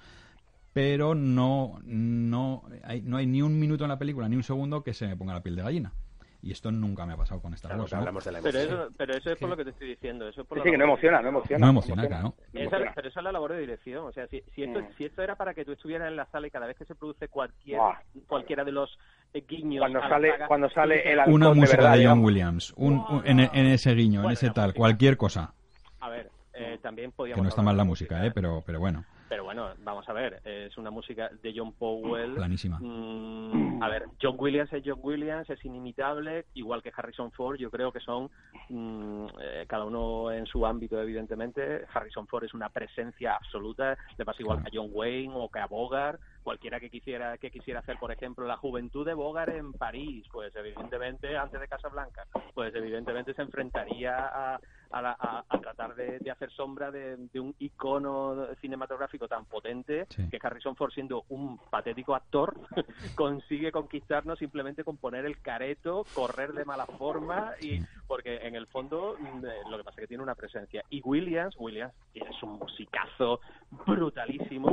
pero 0.74 1.16
no 1.16 1.80
no 1.84 2.64
hay, 2.84 3.02
no 3.02 3.18
hay 3.18 3.26
ni 3.26 3.42
un 3.42 3.60
minuto 3.60 3.86
en 3.86 3.90
la 3.90 3.98
película 3.98 4.30
ni 4.30 4.36
un 4.36 4.44
segundo 4.44 4.84
que 4.84 4.94
se 4.94 5.08
me 5.08 5.18
ponga 5.18 5.34
la 5.34 5.42
piel 5.42 5.56
de 5.56 5.64
gallina 5.64 5.94
y 6.42 6.52
esto 6.52 6.72
nunca 6.72 7.06
me 7.06 7.14
ha 7.14 7.18
pasado 7.18 7.42
con 7.42 7.54
Star 7.56 7.70
Claro, 7.72 7.82
Wars 7.84 7.94
¿no? 7.94 8.00
hablamos 8.00 8.24
de 8.26 8.32
la 8.32 8.42
Pero 8.42 8.60
eso, 8.60 8.90
pero 8.96 9.14
eso 9.16 9.32
es 9.32 9.38
por 9.40 9.50
lo 9.50 9.58
que 9.58 9.64
te 9.64 9.72
estoy 9.72 9.88
diciendo. 9.90 10.28
Eso 10.28 10.42
es 10.42 10.48
por 10.48 10.60
Sí, 10.60 10.64
sí, 10.66 10.72
que 10.72 10.78
no 10.78 10.84
emociona, 10.86 11.22
no 11.22 11.30
emociona. 11.30 11.66
no 11.66 11.70
emociona 11.72 12.08
claro 12.08 12.36
Esa- 12.54 12.60
Emociona. 12.62 12.92
pero 12.96 13.08
esa 13.10 13.20
es 13.20 13.24
la 13.24 13.32
labor 13.32 13.54
de 13.54 13.60
dirección. 13.60 14.06
O 14.06 14.12
sea, 14.12 14.28
si, 14.28 14.42
si, 14.54 14.64
esto, 14.64 14.80
Mm. 14.82 14.88
si 14.98 15.06
esto 15.06 15.22
era 15.24 15.36
para 15.36 15.54
que 15.54 15.66
tú 15.66 15.72
estuvieras 15.72 16.08
en 16.08 16.16
la 16.16 16.26
sala 16.28 16.48
y 16.48 16.52
cada 16.52 16.68
vez 16.68 16.78
que 16.78 16.86
se 16.86 16.96
produce 16.96 17.28
cualquier, 17.28 17.80
cualquiera 18.28 18.64
de 18.64 18.72
los 18.72 18.98
eh, 19.34 19.44
guiños. 19.48 19.82
Cuando 19.82 20.00
sale, 20.02 20.32
saga, 20.32 20.48
cuando 20.48 20.70
sale 20.70 21.12
el 21.12 21.14
una 21.20 21.24
halcón 21.24 21.42
de 21.42 21.60
música 21.62 21.78
verdad, 21.78 21.92
de 21.92 21.96
John 21.98 22.00
digamos. 22.00 22.26
Williams 22.26 22.74
un, 22.78 22.94
un- 23.10 23.22
en, 23.26 23.40
en 23.40 23.66
ese 23.68 23.94
guiño 23.94 24.20
en 24.20 24.24
Bueno, 24.24 24.34
ese 24.34 24.48
la 24.48 24.54
tal 24.54 24.66
música. 24.68 24.78
cualquier 24.80 25.18
cosa 25.18 25.54
A 26.00 26.10
ver, 26.10 26.30
eh, 26.54 26.80
también 26.82 27.12
podíamos. 27.12 27.38
que 27.40 27.44
no 27.44 27.50
está 27.50 27.62
mal 27.62 27.76
la 27.76 27.84
música 27.84 28.26
eh 28.26 28.32
pero 28.34 28.64
pero 28.66 28.80
bueno 28.80 29.04
Pero 29.30 29.44
bueno, 29.44 29.70
vamos 29.80 30.08
a 30.08 30.14
ver, 30.14 30.42
es 30.46 30.78
una 30.78 30.90
música 30.90 31.30
de 31.42 31.54
John 31.56 31.74
Powell. 31.74 32.36
planísima 32.36 32.80
Mm, 32.80 33.82
a 33.84 33.90
ver, 33.90 34.06
John 34.22 34.36
Williams 34.38 34.72
es 34.74 34.84
John 34.86 35.00
Williams, 35.02 35.50
es 35.50 35.64
inimitable, 35.66 36.46
igual 36.54 36.82
que 36.82 36.92
Harrison 36.96 37.32
Ford, 37.32 37.58
yo 37.58 37.70
creo 37.70 37.92
que 37.92 38.00
son 38.00 38.30
mm, 38.70 39.28
eh, 39.42 39.66
cada 39.68 39.86
uno 39.86 40.32
en 40.32 40.46
su 40.46 40.66
ámbito, 40.66 41.02
evidentemente. 41.02 41.86
Harrison 41.94 42.28
Ford 42.28 42.46
es 42.46 42.54
una 42.54 42.70
presencia 42.70 43.36
absoluta, 43.36 43.98
le 44.18 44.26
pasa 44.26 44.42
igual 44.42 44.58
Claro. 44.60 44.72
que 44.72 44.78
a 44.78 44.82
John 44.82 44.92
Wayne 44.94 45.34
o 45.36 45.50
que 45.50 45.60
a 45.60 45.68
Bogart, 45.68 46.20
cualquiera 46.44 46.80
que 46.80 46.90
quisiera 46.90 47.38
que 47.38 47.52
quisiera 47.52 47.82
hacer, 47.82 47.98
por 48.00 48.12
ejemplo, 48.12 48.46
la 48.48 48.58
juventud 48.58 49.06
de 49.06 49.14
Bogart 49.14 49.54
en 49.54 49.74
París, 49.74 50.26
pues 50.32 50.56
evidentemente 50.56 51.38
antes 51.38 51.60
de 51.60 51.68
Casablanca, 51.68 52.26
pues 52.54 52.74
evidentemente 52.74 53.34
se 53.34 53.42
enfrentaría 53.42 54.16
a, 54.18 54.60
a, 54.92 55.02
la- 55.02 55.16
a- 55.20 55.44
a 55.48 55.60
tratar 55.60 55.96
de, 55.96 56.20
de 56.20 56.32
hacer 56.32 56.52
sombra 56.52 56.92
de, 56.92 57.18
de 57.18 57.40
un 57.40 57.54
icono 57.60 58.48
cinematográfico 58.62 59.28
tan 59.28 59.46
potente 59.46 60.06
Sí. 60.10 60.30
que 60.30 60.40
Harrison 60.42 60.76
Ford 60.76 60.92
siendo 60.92 61.24
un 61.30 61.58
patético 61.70 62.16
actor 62.16 62.56
consigue 63.16 63.72
conquistarnos 63.72 64.40
simplemente 64.40 64.84
con 64.84 64.98
poner 64.98 65.26
el 65.26 65.40
careto, 65.42 66.06
correr 66.14 66.54
de 66.54 66.66
mala 66.66 66.86
forma 66.86 67.54
y 67.62 67.80
porque 68.08 68.38
en 68.38 68.56
el 68.56 68.68
fondo 68.68 69.16
mm, 69.20 69.46
eh, 69.46 69.50
lo 69.70 69.78
que 69.78 69.84
pasa 69.84 69.96
es 70.00 70.04
que 70.04 70.08
tiene 70.08 70.24
una 70.24 70.36
presencia 70.36 70.84
y 70.90 71.02
Williams, 71.04 71.56
Williams 71.60 71.94
es 72.14 72.44
un 72.44 72.54
musicazo 72.60 73.40
brutalísimo, 73.86 74.70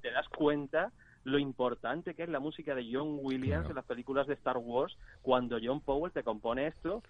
te 0.00 0.10
das 0.10 0.28
cuenta 0.28 0.92
lo 1.24 1.38
importante 1.38 2.14
que 2.14 2.24
es 2.24 2.28
la 2.28 2.40
música 2.40 2.74
de 2.74 2.88
John 2.92 3.18
Williams 3.22 3.60
Claro. 3.60 3.68
en 3.70 3.76
las 3.76 3.84
películas 3.84 4.26
de 4.26 4.34
Star 4.34 4.56
Wars 4.58 4.96
cuando 5.22 5.58
John 5.62 5.80
Powell 5.80 6.12
te 6.12 6.24
compone 6.24 6.66
esto 6.66 7.02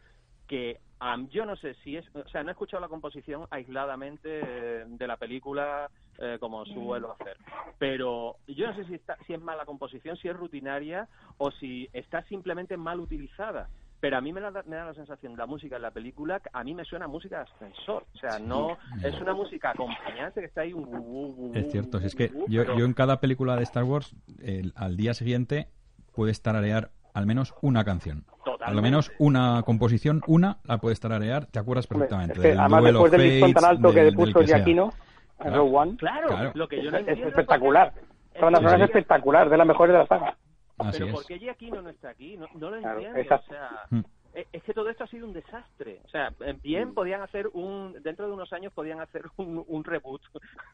que 0.52 0.80
am, 0.98 1.30
yo 1.30 1.46
no 1.46 1.56
sé 1.56 1.72
si 1.82 1.96
es, 1.96 2.04
o 2.14 2.28
sea, 2.28 2.42
no 2.42 2.50
he 2.50 2.52
escuchado 2.52 2.82
la 2.82 2.88
composición 2.88 3.46
aisladamente 3.50 4.28
eh, 4.44 4.84
de 4.86 5.06
la 5.06 5.16
película 5.16 5.90
eh, 6.18 6.36
como 6.38 6.66
suelo 6.66 7.16
hacer, 7.18 7.38
pero 7.78 8.36
yo 8.46 8.66
no 8.66 8.74
sé 8.74 8.84
si, 8.84 8.92
está, 8.94 9.16
si 9.26 9.32
es 9.32 9.40
mala 9.40 9.64
composición, 9.64 10.14
si 10.18 10.28
es 10.28 10.36
rutinaria 10.36 11.08
o 11.38 11.50
si 11.52 11.88
está 11.94 12.22
simplemente 12.24 12.76
mal 12.76 13.00
utilizada. 13.00 13.70
Pero 13.98 14.18
a 14.18 14.20
mí 14.20 14.30
me, 14.32 14.40
la 14.42 14.50
da- 14.50 14.64
me 14.66 14.76
da 14.76 14.84
la 14.84 14.94
sensación, 14.94 15.36
la 15.38 15.46
música 15.46 15.76
en 15.76 15.82
la 15.82 15.90
película, 15.92 16.42
a 16.52 16.64
mí 16.64 16.74
me 16.74 16.84
suena 16.84 17.06
música 17.08 17.36
de 17.38 17.42
ascensor. 17.44 18.04
O 18.14 18.18
sea, 18.18 18.38
no 18.40 18.76
es 19.02 19.18
una 19.22 19.32
música 19.32 19.70
acompañante 19.70 20.40
que 20.40 20.46
está 20.48 20.62
ahí. 20.62 20.72
un 20.74 21.52
Es 21.54 21.70
cierto, 21.72 21.98
si 22.00 22.06
es 22.08 22.14
que 22.14 22.28
yo, 22.48 22.62
pero- 22.64 22.76
yo 22.78 22.84
en 22.84 22.92
cada 22.94 23.20
película 23.20 23.56
de 23.56 23.62
Star 23.62 23.84
Wars, 23.84 24.14
el- 24.42 24.72
al 24.76 24.96
día 24.98 25.14
siguiente, 25.14 25.68
puedes 26.14 26.42
tararear 26.42 26.90
al 27.14 27.24
menos 27.26 27.54
una 27.62 27.84
canción. 27.84 28.24
Al 28.62 28.74
Totalmente. 28.74 28.90
menos 28.90 29.12
una 29.18 29.62
composición, 29.64 30.22
una 30.28 30.58
la 30.64 30.78
puedes 30.78 31.00
tararear, 31.00 31.46
te 31.46 31.58
acuerdas 31.58 31.86
perfectamente. 31.86 32.34
es 32.34 32.38
que 32.40 32.48
del 32.48 32.60
además 32.60 32.80
Duel 32.82 32.92
después 32.94 33.12
del 33.12 33.20
listón 33.22 33.52
tan 33.54 33.64
alto 33.64 33.92
que 33.92 34.04
del- 34.04 34.14
puso 34.14 34.38
que. 34.40 34.46
Giacchino 34.46 34.84
en 34.84 35.44
Claro. 35.46 35.56
Rogue 35.56 35.76
One, 35.76 35.96
Claro, 35.96 36.28
Claro. 36.28 36.50
lo 36.54 36.68
que 36.68 36.76
yo 36.82 36.90
no 36.90 36.96
es 36.98 37.00
entiendo 37.08 37.28
espectacular. 37.28 37.92
zona 38.38 38.58
sí. 38.58 38.64
es 38.76 38.80
espectacular, 38.82 39.50
de 39.50 39.56
las 39.56 39.66
mejores 39.66 39.92
de 39.92 39.98
la 39.98 40.06
saga. 40.06 40.36
Así 40.78 40.92
Pero 40.98 41.06
es. 41.06 41.12
¿por 41.12 41.26
qué 41.26 41.38
Giacchino 41.38 41.82
no 41.82 41.90
está 41.90 42.10
aquí? 42.10 42.36
No, 42.36 42.46
no 42.54 42.70
lo 42.70 42.78
Claro, 42.80 42.96
entiendo. 42.98 43.18
exacto. 43.20 43.46
O 43.50 43.54
sea, 43.54 43.70
Mm. 43.90 44.00
Es 44.34 44.46
es 44.62 44.66
que 44.66 44.74
todo 44.74 44.88
esto 44.88 45.04
ha 45.04 45.08
sido 45.08 45.26
un 45.26 45.32
desastre. 45.32 46.00
O 46.04 46.08
sea, 46.08 46.32
eh, 46.40 46.56
bien 46.62 46.94
podían 46.94 47.20
hacer 47.20 47.48
un, 47.52 47.96
dentro 48.02 48.26
de 48.26 48.32
unos 48.32 48.52
años 48.52 48.72
podían 48.72 49.00
hacer 49.00 49.24
un, 49.36 49.64
un 49.66 49.84
reboot, 49.84 50.22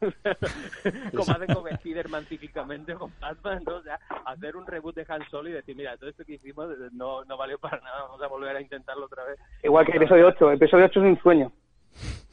como 1.17 1.33
hacen 1.33 1.55
con 1.55 1.77
Spiderman 1.77 2.27
típicamente 2.27 2.95
con 2.95 3.13
Batman, 3.21 3.63
¿no? 3.65 3.77
O 3.77 3.83
sea, 3.83 3.99
hacer 4.27 4.57
un 4.57 4.67
reboot 4.67 4.95
de 4.95 5.07
Han 5.09 5.29
Solo 5.31 5.49
y 5.49 5.53
decir, 5.53 5.75
mira, 5.75 5.97
todo 5.97 6.11
esto 6.11 6.25
que 6.25 6.35
hicimos 6.35 6.71
eh, 6.71 6.91
no, 6.93 7.25
no 7.25 7.37
valió 7.37 7.59
para 7.59 7.81
nada, 7.81 8.03
vamos 8.03 8.23
a 8.23 8.27
volver 8.27 8.57
a 8.57 8.61
intentarlo 8.61 9.07
otra 9.07 9.25
vez. 9.25 9.39
Igual 9.63 9.87
que 9.87 9.93
el 9.93 9.99
episodio 9.99 10.27
8. 10.29 10.51
El 10.51 10.57
episodio 10.57 10.85
8 10.85 11.01
es 11.01 11.07
un 11.07 11.19
sueño. 11.23 11.53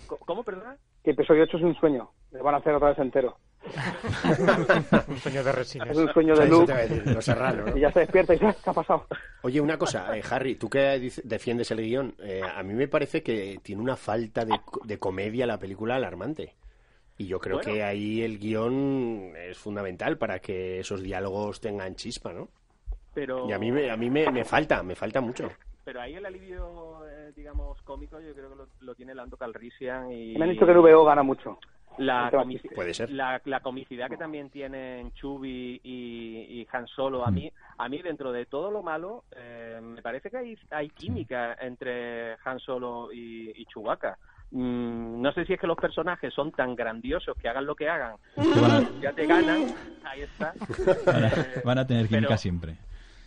¿Cómo, 0.08 0.44
perdona? 0.44 0.78
Que 1.04 1.12
el 1.12 1.16
episodio 1.16 1.44
8 1.44 1.58
es 1.58 1.64
un 1.64 1.76
sueño. 1.76 2.10
Le 2.32 2.42
van 2.42 2.56
a 2.56 2.58
hacer 2.58 2.74
otra 2.74 2.90
vez 2.90 3.00
entero. 3.00 3.38
Un 5.08 5.18
sueño 5.18 5.44
de 5.44 5.52
resines. 5.52 5.90
Es 5.90 5.98
un 5.98 6.12
sueño 6.14 6.36
de 6.36 6.46
decir, 6.48 7.08
lo 7.14 7.22
serrano, 7.22 7.66
¿no? 7.66 7.78
y 7.78 7.82
ya 7.82 7.92
se 7.92 8.00
despierta 8.02 8.34
y 8.34 8.38
dice, 8.38 8.48
"Ah, 8.48 8.56
¿qué 8.64 8.70
ha 8.70 8.74
pasado? 8.74 9.06
Oye, 9.42 9.62
una 9.62 9.78
cosa, 9.78 10.16
eh, 10.18 10.22
Harry, 10.30 10.56
tú 10.56 10.70
que 10.70 11.12
defiendes 11.24 11.72
el 11.72 11.82
guion, 11.82 12.16
eh, 12.20 12.42
a 12.44 12.64
mí 12.64 12.74
me 12.74 12.88
parece 12.88 13.24
que 13.24 13.60
tiene 13.64 13.82
una 13.82 13.96
falta 13.96 14.46
de, 14.46 14.60
co- 14.64 14.82
de 14.86 14.98
comedia 15.00 15.46
la 15.48 15.58
película 15.60 15.96
alarmante. 15.96 16.54
Y 17.18 17.28
yo 17.28 17.40
creo 17.40 17.58
Bueno. 17.58 17.72
que 17.72 17.84
ahí 17.84 18.22
el 18.24 18.40
guion 18.40 19.32
es 19.38 19.58
fundamental 19.58 20.18
para 20.18 20.40
que 20.40 20.80
esos 20.80 21.02
diálogos 21.02 21.62
tengan 21.62 21.96
chispa, 21.96 22.34
¿no? 22.34 22.50
Pero... 23.14 23.48
Y 23.50 23.54
a 23.54 23.60
mí, 23.60 23.72
me, 23.72 23.90
a 23.90 23.96
mí 23.96 24.10
me, 24.10 24.30
me 24.32 24.44
falta, 24.44 24.84
me 24.84 24.96
falta 24.96 25.22
mucho. 25.22 25.50
Pero 25.86 26.02
ahí 26.02 26.16
el 26.16 26.26
alivio, 26.26 27.08
eh, 27.08 27.32
digamos, 27.36 27.82
cómico, 27.84 28.20
yo 28.20 28.34
creo 28.34 28.50
que 28.50 28.56
lo, 28.56 28.68
lo 28.82 28.96
tiene 28.96 29.16
Lando 29.16 29.38
Calrissian 29.38 30.12
y... 30.12 30.36
Me 30.38 30.44
han 30.46 30.52
dicho 30.52 30.66
que 30.66 30.74
NVO 30.74 31.06
gana 31.06 31.24
mucho. 31.24 31.58
La, 31.98 32.30
comici-. 32.32 32.70
Puede 32.74 32.94
ser. 32.94 33.10
La, 33.12 33.42
la 33.46 33.60
comicidad 33.62 34.10
que 34.10 34.18
también 34.18 34.50
tienen 34.50 35.12
Chubby 35.14 35.80
y, 35.84 36.62
y 36.62 36.68
Han 36.72 36.88
Solo, 36.88 37.26
a 37.26 37.32
Mm. 37.32 37.34
mí, 37.36 37.52
a 37.78 37.90
mí 37.90 38.02
dentro 38.02 38.32
de 38.32 38.46
todo 38.46 38.72
lo 38.72 38.82
malo, 38.84 39.24
eh, 39.36 39.80
me 39.82 40.02
parece 40.02 40.30
que 40.30 40.38
hay, 40.38 40.58
hay 40.72 40.90
química 40.90 41.56
entre 41.62 42.36
Han 42.46 42.60
Solo 42.60 43.12
y, 43.14 43.52
y 43.56 43.66
Chewbacca. 43.66 44.18
Mm, 44.52 45.22
no 45.22 45.32
sé 45.34 45.46
si 45.46 45.54
es 45.54 45.60
que 45.60 45.68
los 45.68 45.78
personajes 45.78 46.34
son 46.34 46.52
tan 46.52 46.76
grandiosos 46.76 47.36
que 47.38 47.50
hagan 47.50 47.66
lo 47.66 47.76
que 47.76 47.90
hagan, 47.90 48.16
que 48.36 48.60
van 48.62 48.72
a- 48.72 48.90
ya 49.02 49.12
te 49.12 49.26
ganan, 49.26 49.66
ahí 50.04 50.22
está. 50.22 50.54
Van 51.06 51.24
a, 51.24 51.28
Eh, 51.30 51.62
van 51.66 51.78
a 51.80 51.88
tener 51.88 52.08
química 52.08 52.28
pero- 52.28 52.38
siempre. 52.38 52.76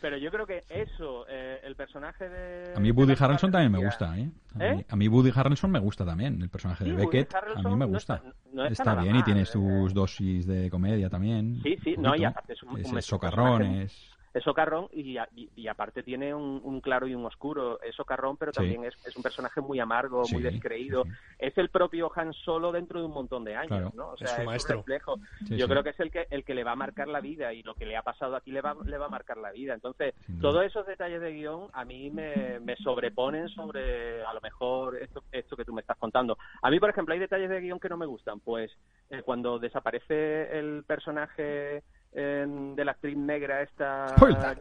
Pero 0.01 0.17
yo 0.17 0.31
creo 0.31 0.47
que 0.47 0.63
eso, 0.69 1.27
eh, 1.29 1.61
el 1.65 1.75
personaje 1.75 2.29
de... 2.29 2.73
A 2.77 2.81
mí 2.81 2.91
Woody 2.93 3.15
Harrelson 3.19 3.51
también 3.51 3.73
me 3.73 3.85
gusta, 3.85 4.17
¿eh? 4.17 4.31
A 4.55 4.59
mí, 4.59 4.65
¿Eh? 4.81 4.87
a 4.89 4.97
mí 4.97 5.09
Woody 5.09 5.33
Harrelson 5.35 5.71
me 5.73 5.81
gusta 5.81 6.05
también, 6.05 6.41
el 6.41 6.49
personaje 6.49 6.85
Sí, 6.85 6.91
de 6.91 6.97
Beckett, 6.97 7.35
a 7.35 7.63
mí 7.63 7.71
me 7.75 7.79
no 7.87 7.89
gusta. 7.89 8.15
está- 8.17 8.33
no 8.53 8.63
está 8.65 8.73
está 8.73 8.85
nada 8.85 9.03
bien 9.03 9.17
y 9.17 9.23
tiene 9.25 9.41
mal, 9.41 9.47
sus 9.47 9.91
eh. 9.91 9.95
dosis 9.95 10.47
de 10.47 10.71
comedia 10.71 11.11
también. 11.11 11.61
Sí, 11.63 11.77
sí, 11.83 11.95
no, 11.99 12.15
y 12.15 12.25
aparte 12.25 12.53
es 12.53 12.63
un- 12.63 12.69
Es- 12.71 12.75
un 12.75 12.99
es 12.99 13.07
personaje- 13.07 13.07
socarrón, 13.07 13.63
es... 13.63 14.11
es 14.35 14.43
socarrón 14.45 14.89
y, 14.93 15.17
a- 15.17 15.29
y, 15.35 15.51
y 15.57 15.69
aparte 15.69 16.03
tiene 16.03 16.35
un, 16.35 16.61
un 16.63 16.81
claro 16.81 17.07
y 17.07 17.15
un 17.15 17.25
oscuro. 17.25 17.81
Es 17.83 17.95
socarrón, 17.95 18.37
pero 18.37 18.53
Sí. 18.53 18.57
también 18.59 18.85
es, 18.85 18.95
es 19.05 19.17
un 19.17 19.23
personaje 19.23 19.61
muy 19.61 19.81
amargo, 19.81 20.23
muy 20.33 20.43
descreído. 20.43 21.05
sí, 21.05 21.11
sí. 21.11 21.17
Es 21.39 21.59
el 21.59 21.71
propio 21.71 22.11
Han 22.15 22.33
Solo 22.33 22.73
dentro 22.73 23.01
de 23.01 23.07
un 23.07 23.13
montón 23.13 23.45
de 23.45 23.55
años, 23.57 23.69
Claro. 23.69 23.93
¿no? 23.95 24.09
O 24.11 24.15
Es 24.15 24.21
sea, 24.31 24.39
es, 24.41 24.47
maestro. 24.47 24.77
un 24.77 24.83
reflejo. 24.83 25.17
Sí, 25.47 25.57
Yo 25.57 25.67
sí. 25.67 25.71
creo 25.73 25.83
que 25.85 25.91
es 25.91 26.01
el 26.01 26.11
que 26.11 26.27
el 26.31 26.45
que 26.45 26.55
le 26.55 26.65
va 26.65 26.73
a 26.73 26.77
marcar 26.77 27.09
la 27.09 27.21
vida 27.21 27.53
y 27.53 27.63
lo 27.63 27.75
que 27.75 27.87
le 27.87 27.97
ha 27.97 28.03
pasado 28.03 28.37
aquí 28.37 28.51
le 28.53 28.61
va, 28.61 28.77
le 28.85 28.99
va 28.99 29.07
a 29.07 29.11
marcar 29.11 29.37
la 29.37 29.51
vida. 29.53 29.75
Entonces, 29.75 30.15
todos 30.41 30.65
esos 30.65 30.87
detalles 30.87 31.21
de 31.21 31.33
guion 31.33 31.69
a 31.73 31.85
mí 31.85 32.11
me, 32.11 32.61
me 32.61 32.77
sobreponen 32.77 33.49
sobre, 33.49 34.23
a 34.25 34.33
lo 34.35 34.41
mejor, 34.41 34.97
esto, 34.97 35.23
esto 35.33 35.57
que 35.57 35.65
tú 35.65 35.73
me 35.73 35.81
estás 35.81 35.97
contando. 35.99 36.37
A 36.63 36.71
mí, 36.71 36.79
por 36.81 36.91
ejemplo, 36.91 37.15
hay 37.15 37.21
detalles 37.21 37.51
de 37.51 37.61
guion 37.61 37.81
que 37.81 37.89
no 37.89 37.97
me 37.97 38.07
gustan. 38.07 38.41
Pues 38.41 38.71
eh, 39.11 39.23
cuando 39.23 39.59
desaparece 39.59 40.59
el 40.59 40.85
personaje 40.87 41.83
eh, 42.13 42.47
de 42.49 42.85
la 42.85 42.93
actriz 42.93 43.17
negra 43.17 43.63
esta... 43.63 44.15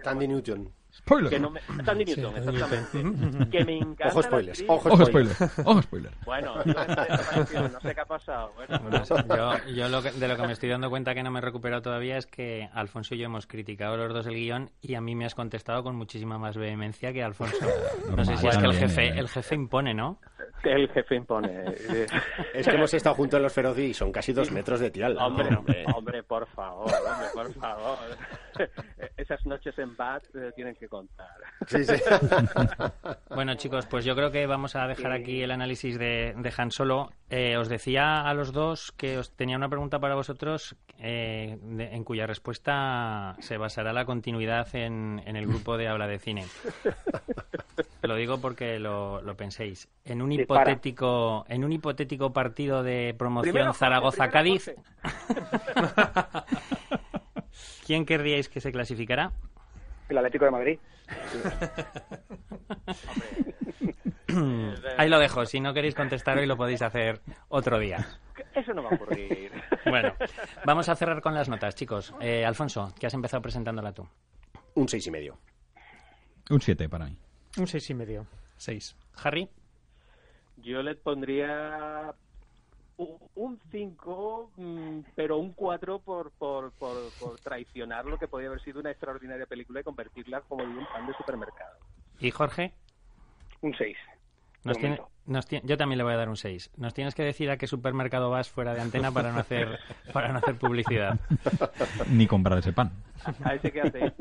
Tandy 0.03 0.27
Newton. 0.27 0.71
¡Spoiler! 0.97 1.29
que 1.29 1.39
no 1.39 1.49
me, 1.49 1.59
Tandy 1.85 2.05
Newton, 2.05 2.37
exactamente. 2.37 3.49
que 3.49 3.65
me 3.65 3.77
encanta 3.77 4.07
Ojo 4.09 4.23
spoilers, 4.23 4.59
actriz. 4.59 4.69
ojo 4.69 4.89
¡Ojo 4.89 5.05
spoiler. 5.05 5.33
spoiler! 5.33 5.67
¡Ojo 5.67 5.81
spoiler! 5.81 6.11
Bueno, 6.25 6.55
no 6.65 7.79
sé 7.79 7.95
qué 7.95 8.01
ha 8.01 8.05
pasado. 8.05 8.51
Bueno, 8.55 8.79
Bueno, 8.83 9.03
yo, 9.65 9.73
yo 9.73 9.89
lo 9.89 10.01
que- 10.01 10.11
de 10.11 10.27
lo 10.27 10.35
que 10.35 10.41
me 10.47 10.53
estoy 10.53 10.69
dando 10.69 10.89
cuenta 10.89 11.13
que 11.13 11.23
no 11.23 11.31
me 11.31 11.39
he 11.39 11.41
recuperado 11.41 11.81
todavía 11.81 12.17
es 12.17 12.25
que 12.25 12.69
Alfonso 12.73 13.15
y 13.15 13.19
yo 13.19 13.25
hemos 13.25 13.47
criticado 13.47 13.95
los 13.97 14.13
dos 14.13 14.27
el 14.27 14.35
guion 14.35 14.69
y 14.81 14.95
a 14.95 15.01
mí 15.01 15.15
me 15.15 15.25
has 15.25 15.35
contestado 15.35 15.83
con 15.83 15.95
muchísima 15.95 16.37
más 16.37 16.57
vehemencia 16.57 17.13
que 17.13 17.23
Alfonso. 17.23 17.55
No 18.15 18.25
sé 18.25 18.35
si 18.37 18.47
es 18.47 18.57
que 18.57 18.65
el 18.65 18.73
jefe, 18.73 19.07
el 19.09 19.27
jefe 19.29 19.55
impone, 19.55 19.93
¿no? 19.93 20.19
el 20.63 20.89
jefe 20.89 21.15
impone. 21.15 21.63
Es 22.53 22.67
que 22.67 22.75
hemos 22.75 22.93
estado 22.93 23.15
juntos 23.15 23.37
en 23.37 23.43
los 23.43 23.53
Feroz 23.53 23.77
y 23.77 23.93
son 23.93 24.11
casi 24.11 24.33
dos 24.33 24.51
metros 24.51 24.79
de 24.79 24.89
tiral. 24.89 25.15
Hombre, 25.17 25.55
Hombre. 25.55 25.85
hombre, 25.95 26.23
por 26.23 26.47
favor, 26.47 26.91
hombre, 26.91 27.27
por 27.33 27.53
favor. 27.53 27.97
esas 29.17 29.45
noches 29.45 29.77
en 29.79 29.95
Bath 29.95 30.23
eh, 30.35 30.51
tienen 30.55 30.75
que 30.75 30.87
contar. 30.87 31.27
Sí, 31.67 31.83
sí. 31.83 31.93
Bueno, 33.29 33.53
chicos, 33.55 33.85
pues 33.85 34.03
yo 34.05 34.15
creo 34.15 34.31
que 34.31 34.47
vamos 34.47 34.75
a 34.75 34.87
dejar 34.87 35.11
aquí 35.11 35.41
el 35.43 35.51
análisis 35.51 35.97
de, 35.99 36.33
de 36.37 36.53
Han 36.57 36.71
Solo. 36.71 37.11
Eh, 37.29 37.57
os 37.57 37.69
decía 37.69 38.21
a 38.21 38.33
los 38.33 38.51
dos 38.53 38.91
que 38.93 39.17
os 39.17 39.31
tenía 39.31 39.57
una 39.57 39.69
pregunta 39.69 39.99
para 39.99 40.15
vosotros 40.15 40.75
eh, 40.99 41.57
de- 41.61 41.93
en 41.93 42.03
cuya 42.03 42.25
respuesta 42.25 43.35
se 43.39 43.57
basará 43.57 43.93
la 43.93 44.05
continuidad 44.05 44.73
en, 44.75 45.21
en 45.25 45.35
el 45.35 45.45
grupo 45.45 45.77
de 45.77 45.87
Habla 45.87 46.07
de 46.07 46.19
Cine. 46.19 46.45
Lo 48.01 48.15
digo 48.15 48.39
porque 48.39 48.79
lo, 48.79 49.21
lo 49.21 49.35
penséis. 49.35 49.87
En 50.05 50.21
un 50.21 50.31
hipotético 50.31 51.45
en 51.49 51.63
un 51.65 51.71
hipotético 51.73 52.31
partido 52.31 52.81
de 52.81 53.13
promoción 53.17 53.73
Zaragoza-Cádiz, 53.73 54.71
primero 55.27 55.91
¿quién 57.87 58.05
querríais 58.05 58.49
que 58.49 58.59
se 58.59 58.71
clasificara? 58.71 59.31
El 60.09 60.17
Atlético 60.17 60.43
de 60.45 60.51
Madrid. 60.51 60.79
Ahí 64.97 65.09
lo 65.09 65.19
dejo. 65.19 65.45
Si 65.45 65.61
no 65.61 65.73
queréis 65.73 65.95
contestar 65.95 66.37
hoy 66.37 66.45
lo 66.45 66.57
podéis 66.57 66.81
hacer 66.81 67.21
otro 67.47 67.79
día. 67.79 68.05
Eso 68.53 68.73
no 68.73 68.83
va 68.83 68.89
a 68.89 68.95
ocurrir. 68.95 69.51
Bueno, 69.85 70.13
vamos 70.65 70.89
a 70.89 70.95
cerrar 70.95 71.21
con 71.21 71.33
las 71.33 71.47
notas, 71.47 71.75
chicos. 71.75 72.13
Eh, 72.19 72.45
Alfonso, 72.45 72.93
que 72.99 73.07
has 73.07 73.13
empezado 73.13 73.41
presentándola 73.41 73.93
tú. 73.93 74.05
Un 74.75 74.89
seis 74.89 75.07
y 75.07 75.11
medio. 75.11 75.37
Un 76.49 76.61
7 76.61 76.89
para 76.89 77.05
mí. 77.05 77.17
Un 77.57 77.67
seis 77.67 77.89
y 77.89 77.93
medio. 77.93 78.27
Seis. 78.57 78.95
Harry, 79.23 79.49
Yo 80.57 80.81
le 80.81 80.95
pondría 80.95 82.13
un 82.97 83.59
5, 83.71 84.51
pero 85.15 85.37
un 85.37 85.53
4 85.53 85.99
por, 85.99 86.31
por, 86.31 86.71
por, 86.73 86.95
por 87.19 87.39
traicionar 87.39 88.05
lo 88.05 88.17
que 88.17 88.27
podía 88.27 88.47
haber 88.47 88.61
sido 88.61 88.79
una 88.79 88.91
extraordinaria 88.91 89.45
película 89.45 89.81
y 89.81 89.83
convertirla 89.83 90.41
como 90.41 90.63
en 90.63 90.77
un 90.77 90.85
pan 90.87 91.05
de 91.05 91.13
supermercado. 91.13 91.77
y 92.19 92.31
Jorge. 92.31 92.73
Un 93.61 93.75
6. 93.75 93.97
Nos 94.63 94.75
De 94.75 94.81
tiene-. 94.81 95.01
Nos 95.27 95.45
ti- 95.47 95.61
yo 95.63 95.77
también 95.77 95.97
le 95.97 96.03
voy 96.03 96.13
a 96.13 96.17
dar 96.17 96.29
un 96.29 96.37
6. 96.37 96.71
Nos 96.77 96.93
tienes 96.93 97.13
que 97.15 97.23
decir 97.23 97.49
a 97.51 97.57
qué 97.57 97.67
supermercado 97.67 98.29
vas 98.29 98.49
fuera 98.49 98.73
de 98.73 98.81
antena 98.81 99.11
para 99.11 99.31
no 99.31 99.39
hacer, 99.39 99.77
para 100.13 100.29
no 100.31 100.39
hacer 100.39 100.55
publicidad. 100.55 101.19
Ni 102.09 102.25
comprar 102.27 102.57
ese 102.59 102.73
pan. 102.73 102.91
A 103.43 103.55
ese 103.55 103.71
que 103.71 103.81
hace. 103.81 104.13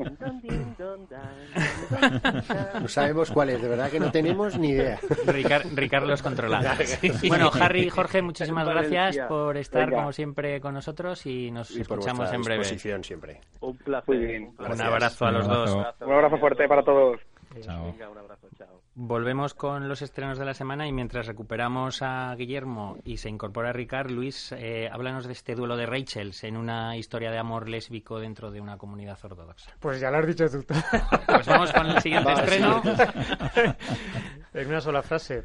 No 2.81 2.87
sabemos 2.87 3.31
cuál 3.31 3.49
es, 3.51 3.61
de 3.61 3.67
verdad 3.69 3.89
que 3.89 3.99
no 3.99 4.11
tenemos 4.11 4.57
ni 4.57 4.69
idea. 4.69 4.99
Ricard, 5.25 5.67
Ricardo 5.75 6.07
los 6.07 6.21
controla. 6.21 6.75
Bueno, 7.27 7.49
Harry 7.59 7.83
y 7.83 7.89
Jorge, 7.89 8.21
muchísimas 8.21 8.67
gracias 8.67 9.17
por 9.27 9.57
estar 9.57 9.85
Venga. 9.85 9.97
como 9.97 10.11
siempre 10.11 10.59
con 10.61 10.73
nosotros 10.73 11.25
y 11.25 11.51
nos 11.51 11.71
Y 11.71 11.81
escuchamos 11.81 12.31
en 12.33 12.41
breve. 12.41 12.63
siempre. 12.63 13.41
Un 13.61 13.77
placer. 13.77 14.15
Muy 14.15 14.25
bien. 14.25 14.43
un 14.45 14.55
placer. 14.55 14.75
Un 14.75 14.81
abrazo 14.81 15.25
a 15.25 15.31
los 15.31 15.47
Un 15.47 15.53
dos. 15.53 15.69
abrazo. 15.71 16.05
Un 16.05 16.13
abrazo 16.13 16.37
fuerte 16.37 16.67
para 16.67 16.83
todos. 16.83 17.19
Chao. 17.61 17.85
Venga, 17.91 18.09
un 18.09 18.17
abrazo, 18.17 18.47
chao. 18.57 18.76
Volvemos 18.99 19.53
con 19.53 19.87
los 19.87 20.01
estrenos 20.01 20.39
de 20.39 20.45
la 20.45 20.55
semana 20.55 20.87
y 20.87 20.91
mientras 20.91 21.27
recuperamos 21.27 22.01
a 22.01 22.33
Guillermo 22.35 22.97
y 23.03 23.17
se 23.17 23.29
incorpora 23.29 23.71
Ricard, 23.71 24.09
Luis, 24.09 24.51
eh, 24.53 24.89
háblanos 24.91 25.27
de 25.27 25.33
este 25.33 25.53
duelo 25.53 25.77
de 25.77 25.85
Rachels 25.85 26.43
en 26.43 26.57
una 26.57 26.97
historia 26.97 27.29
de 27.29 27.37
amor 27.37 27.69
lésbico 27.69 28.19
dentro 28.19 28.49
de 28.49 28.59
una 28.59 28.79
comunidad 28.79 29.19
ortodoxa. 29.23 29.71
Pues 29.79 29.99
ya 29.99 30.09
lo 30.09 30.17
has 30.17 30.25
dicho 30.25 30.49
tú. 30.49 30.65
Pues 31.27 31.45
vamos 31.45 31.71
con 31.73 31.85
el 31.85 32.01
siguiente 32.01 32.33
Va, 32.33 32.41
estreno. 32.41 32.81
en 34.55 34.67
una 34.67 34.81
sola 34.81 35.03
frase. 35.03 35.43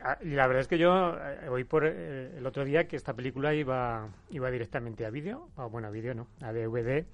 Ah, 0.00 0.18
Y 0.22 0.28
la 0.30 0.46
verdad 0.46 0.60
es 0.60 0.68
que 0.68 0.78
yo 0.78 1.16
eh, 1.18 1.48
oí 1.48 1.64
por 1.64 1.84
eh, 1.84 2.36
el 2.38 2.46
otro 2.46 2.64
día 2.64 2.86
que 2.86 2.94
esta 2.94 3.14
película 3.14 3.52
iba, 3.52 4.10
iba 4.30 4.48
directamente 4.48 5.04
a 5.06 5.10
vídeo, 5.10 5.48
o 5.56 5.68
bueno, 5.68 5.88
a 5.88 5.90
vídeo 5.90 6.14
no, 6.14 6.28
a 6.40 6.52
DVD, 6.52 7.04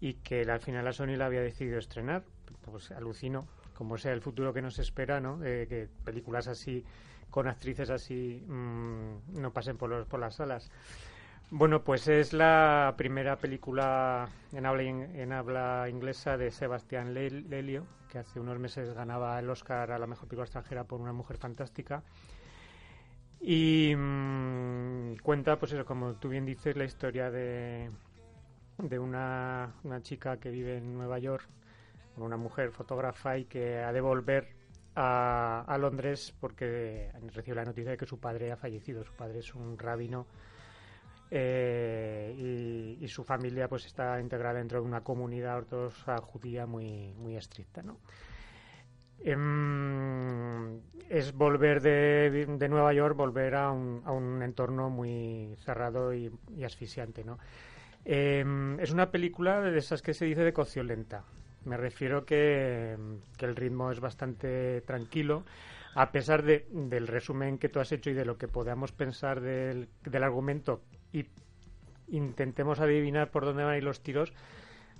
y 0.00 0.14
que 0.14 0.46
la- 0.46 0.54
al 0.54 0.60
final 0.60 0.86
la 0.86 0.92
Sony 0.94 1.16
la 1.18 1.26
había 1.26 1.42
decidido 1.42 1.78
estrenar. 1.78 2.22
Pues 2.64 2.90
alucino, 2.92 3.46
como 3.82 3.98
sea 3.98 4.12
el 4.12 4.20
futuro 4.20 4.52
que 4.52 4.62
nos 4.62 4.78
espera, 4.78 5.20
¿no? 5.20 5.38
De 5.38 5.66
que 5.66 5.88
películas 6.04 6.46
así, 6.46 6.84
con 7.30 7.48
actrices 7.48 7.90
así, 7.90 8.40
mm, 8.46 9.40
no 9.40 9.52
pasen 9.52 9.76
por, 9.76 9.90
los, 9.90 10.06
por 10.06 10.20
las 10.20 10.36
salas. 10.36 10.70
Bueno, 11.50 11.82
pues 11.82 12.06
es 12.06 12.32
la 12.32 12.94
primera 12.96 13.36
película 13.40 14.28
en 14.52 14.66
habla, 14.66 14.82
en 14.84 15.32
habla 15.32 15.88
inglesa 15.90 16.36
de 16.36 16.52
Sebastián 16.52 17.12
Le- 17.12 17.30
Lelio, 17.42 17.88
que 18.08 18.18
hace 18.18 18.38
unos 18.38 18.58
meses 18.60 18.94
ganaba 18.94 19.36
el 19.40 19.50
Oscar 19.50 19.90
a 19.90 19.98
la 19.98 20.06
mejor 20.06 20.28
película 20.28 20.44
extranjera 20.44 20.84
por 20.84 21.00
Una 21.00 21.12
mujer 21.12 21.38
fantástica. 21.38 22.04
Y 23.40 23.94
mm, 23.96 25.16
cuenta, 25.22 25.58
pues 25.58 25.72
eso, 25.72 25.84
como 25.84 26.14
tú 26.14 26.28
bien 26.28 26.46
dices, 26.46 26.76
la 26.76 26.84
historia 26.84 27.30
de, 27.30 27.90
de 28.78 28.98
una, 28.98 29.74
una 29.84 30.02
chica 30.02 30.38
que 30.38 30.50
vive 30.50 30.78
en 30.78 30.94
Nueva 30.94 31.18
York, 31.18 31.48
una 32.16 32.36
mujer 32.36 32.70
fotógrafa 32.70 33.38
y 33.38 33.44
que 33.44 33.78
ha 33.78 33.92
de 33.92 34.00
volver 34.00 34.48
a, 34.94 35.76
Londres 35.80 36.34
porque 36.38 37.10
recibe 37.34 37.56
la 37.56 37.64
noticia 37.64 37.92
de 37.92 37.96
que 37.96 38.06
su 38.06 38.18
padre 38.18 38.52
ha 38.52 38.56
fallecido. 38.56 39.04
Su 39.04 39.14
padre 39.14 39.38
es 39.38 39.54
un 39.54 39.78
rabino 39.78 40.26
eh, 41.30 42.96
y, 43.00 43.08
su 43.08 43.24
familia 43.24 43.68
pues 43.68 43.86
está 43.86 44.20
integrada 44.20 44.58
dentro 44.58 44.80
de 44.80 44.86
una 44.86 45.02
comunidad 45.02 45.56
ortodoxa 45.56 46.18
judía 46.18 46.66
muy, 46.66 47.14
muy 47.14 47.36
estricta. 47.36 47.82
Em, 49.24 50.80
es 51.08 51.32
volver 51.32 51.80
de, 51.80 52.46
de 52.46 52.68
Nueva 52.68 52.92
York, 52.92 53.16
volver 53.16 53.54
a 53.54 53.70
un, 53.70 54.02
a 54.04 54.12
un 54.12 54.42
entorno 54.42 54.90
muy 54.90 55.54
cerrado 55.58 56.12
y, 56.14 56.30
asfixiante. 56.64 57.24
Em, 58.04 58.80
es 58.80 58.90
una 58.90 59.10
película 59.10 59.60
de 59.60 59.78
esas 59.78 60.02
que 60.02 60.14
se 60.14 60.24
dice 60.24 60.42
de 60.42 60.52
cocción 60.52 60.88
lenta. 60.88 61.24
Me 61.64 61.76
refiero 61.76 62.24
que, 62.24 62.96
que 63.36 63.46
el 63.46 63.56
ritmo 63.56 63.90
es 63.90 64.00
bastante 64.00 64.80
tranquilo, 64.82 65.44
a 65.94 66.10
pesar 66.10 66.42
de, 66.42 66.66
del 66.70 67.06
resumen 67.06 67.58
que 67.58 67.68
tú 67.68 67.80
has 67.80 67.92
hecho 67.92 68.10
y 68.10 68.14
de 68.14 68.24
lo 68.24 68.38
que 68.38 68.48
podamos 68.48 68.92
pensar 68.92 69.40
del, 69.40 69.88
del 70.04 70.22
argumento 70.22 70.80
y 71.12 71.26
intentemos 72.08 72.80
adivinar 72.80 73.30
por 73.30 73.44
dónde 73.44 73.64
van 73.64 73.74
a 73.74 73.80
los 73.80 74.02
tiros, 74.02 74.32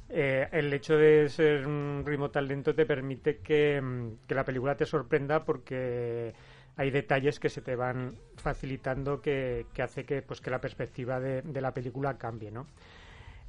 eh, 0.09 0.49
el 0.53 0.73
hecho 0.73 0.97
de 0.97 1.29
ser 1.29 1.67
un 1.67 2.03
ritmo 2.05 2.31
tan 2.31 2.47
lento 2.47 2.75
te 2.75 2.85
permite 2.85 3.39
que, 3.39 4.11
que 4.27 4.35
la 4.35 4.45
película 4.45 4.77
te 4.77 4.85
sorprenda 4.85 5.45
porque 5.45 6.35
hay 6.77 6.91
detalles 6.91 7.39
que 7.39 7.49
se 7.49 7.63
te 7.63 7.77
van 7.77 8.15
facilitando 8.37 9.21
que, 9.21 9.67
que 9.73 9.83
hace 9.83 10.05
que 10.05 10.23
pues 10.23 10.41
que 10.41 10.51
la 10.51 10.61
perspectiva 10.61 11.19
de, 11.19 11.43
de 11.43 11.61
la 11.61 11.73
película 11.73 12.19
cambie, 12.19 12.51
¿no? 12.51 12.67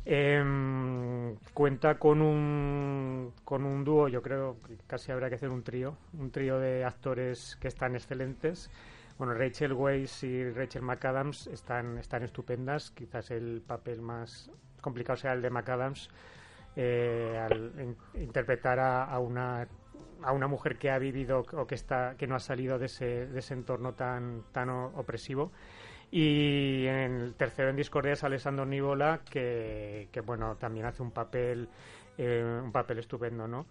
Em, 0.06 1.36
cuenta 1.54 1.98
con 1.98 2.22
un 2.22 3.34
con 3.46 3.64
un 3.64 3.84
dúo, 3.86 4.10
yo 4.10 4.22
creo 4.22 4.58
que 4.68 4.76
casi 4.86 5.12
habría 5.14 5.30
que 5.30 5.36
hacer 5.36 5.50
un 5.50 5.64
trío, 5.64 5.96
un 6.20 6.30
trío 6.30 6.60
de 6.60 6.84
actores 6.84 7.58
que 7.62 7.70
están 7.70 7.96
excelentes. 7.96 8.70
Bueno, 9.18 9.34
Rachel 9.34 9.72
Weisz 9.74 10.24
y 10.24 10.50
Rachel 10.52 10.82
McAdams 10.82 11.48
están, 11.48 11.98
están 12.00 12.24
estupendas. 12.24 12.92
Quizás 12.92 13.32
el 13.32 13.62
papel 13.66 14.02
más 14.02 14.52
complicado 14.82 15.16
sea 15.18 15.34
el 15.34 15.42
de 15.42 15.50
McAdams 15.50 16.10
eh, 16.76 17.40
al 17.40 17.72
in- 17.80 18.22
interpretar 18.22 18.80
a, 18.80 19.06
a 19.06 19.20
una 19.20 19.68
a 20.24 20.32
una 20.32 20.48
mujer 20.48 20.78
que 20.78 20.90
ha 20.90 20.98
vivido 21.00 21.46
o 21.54 21.68
que 21.68 21.76
está 21.76 22.16
que 22.18 22.28
no 22.28 22.36
ha 22.36 22.40
salido 22.40 22.80
de 22.80 22.86
ese, 22.86 23.28
de 23.28 23.40
ese 23.40 23.54
entorno 23.54 23.94
tan 23.94 24.44
tan 24.54 24.70
opresivo 24.70 25.52
y 26.16 26.86
en 26.86 27.22
el 27.22 27.34
tercero 27.36 27.70
en 27.70 27.76
discordia 27.76 28.14
es 28.14 28.24
Alessandro 28.24 28.66
Nivola 28.66 29.22
que, 29.30 30.10
que 30.12 30.22
bueno 30.22 30.56
también 30.58 30.86
hace 30.86 31.02
un 31.02 31.12
papel 31.12 31.68
eh, 32.18 32.62
un 32.64 32.72
papel 32.72 33.00
estupendo 33.00 33.48
no 33.48 33.66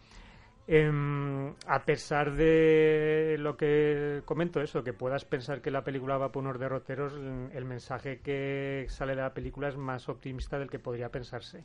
Em, 0.67 1.55
a 1.67 1.85
pesar 1.85 2.33
de 2.33 3.37
lo 3.39 3.57
que 3.57 4.23
comento 4.25 4.61
eso 4.61 4.85
que 4.85 4.93
puedas 4.93 5.25
pensar 5.25 5.61
que 5.61 5.73
la 5.73 5.83
película 5.83 6.17
va 6.19 6.31
por 6.31 6.45
unos 6.45 6.59
derroteros 6.59 7.15
el 7.15 7.65
mensaje 7.65 8.21
que 8.21 8.87
sale 8.89 9.17
de 9.17 9.23
la 9.23 9.35
película 9.35 9.69
es 9.69 9.77
más 9.77 10.09
optimista 10.09 10.59
del 10.59 10.71
que 10.71 10.79
podría 10.79 11.09
pensarse. 11.11 11.65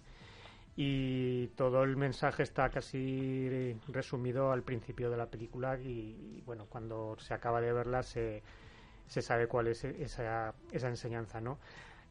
Y 0.76 1.48
todo 1.50 1.84
el 1.84 1.96
mensaje 1.96 2.44
está 2.44 2.70
casi 2.70 3.76
resumido 3.88 4.52
al 4.52 4.64
principio 4.64 5.10
de 5.10 5.18
la 5.18 5.28
película 5.28 5.80
y, 5.80 6.38
y, 6.38 6.42
bueno 6.46 6.66
cuando 6.68 7.16
se 7.20 7.34
acaba 7.34 7.62
de 7.62 7.74
verla 7.74 8.04
se, 8.04 8.44
se 9.08 9.22
sabe 9.22 9.48
cuál 9.48 9.68
es 9.68 9.84
esa, 9.84 10.54
esa 10.72 10.88
enseñanza 10.88 11.42
no 11.42 11.58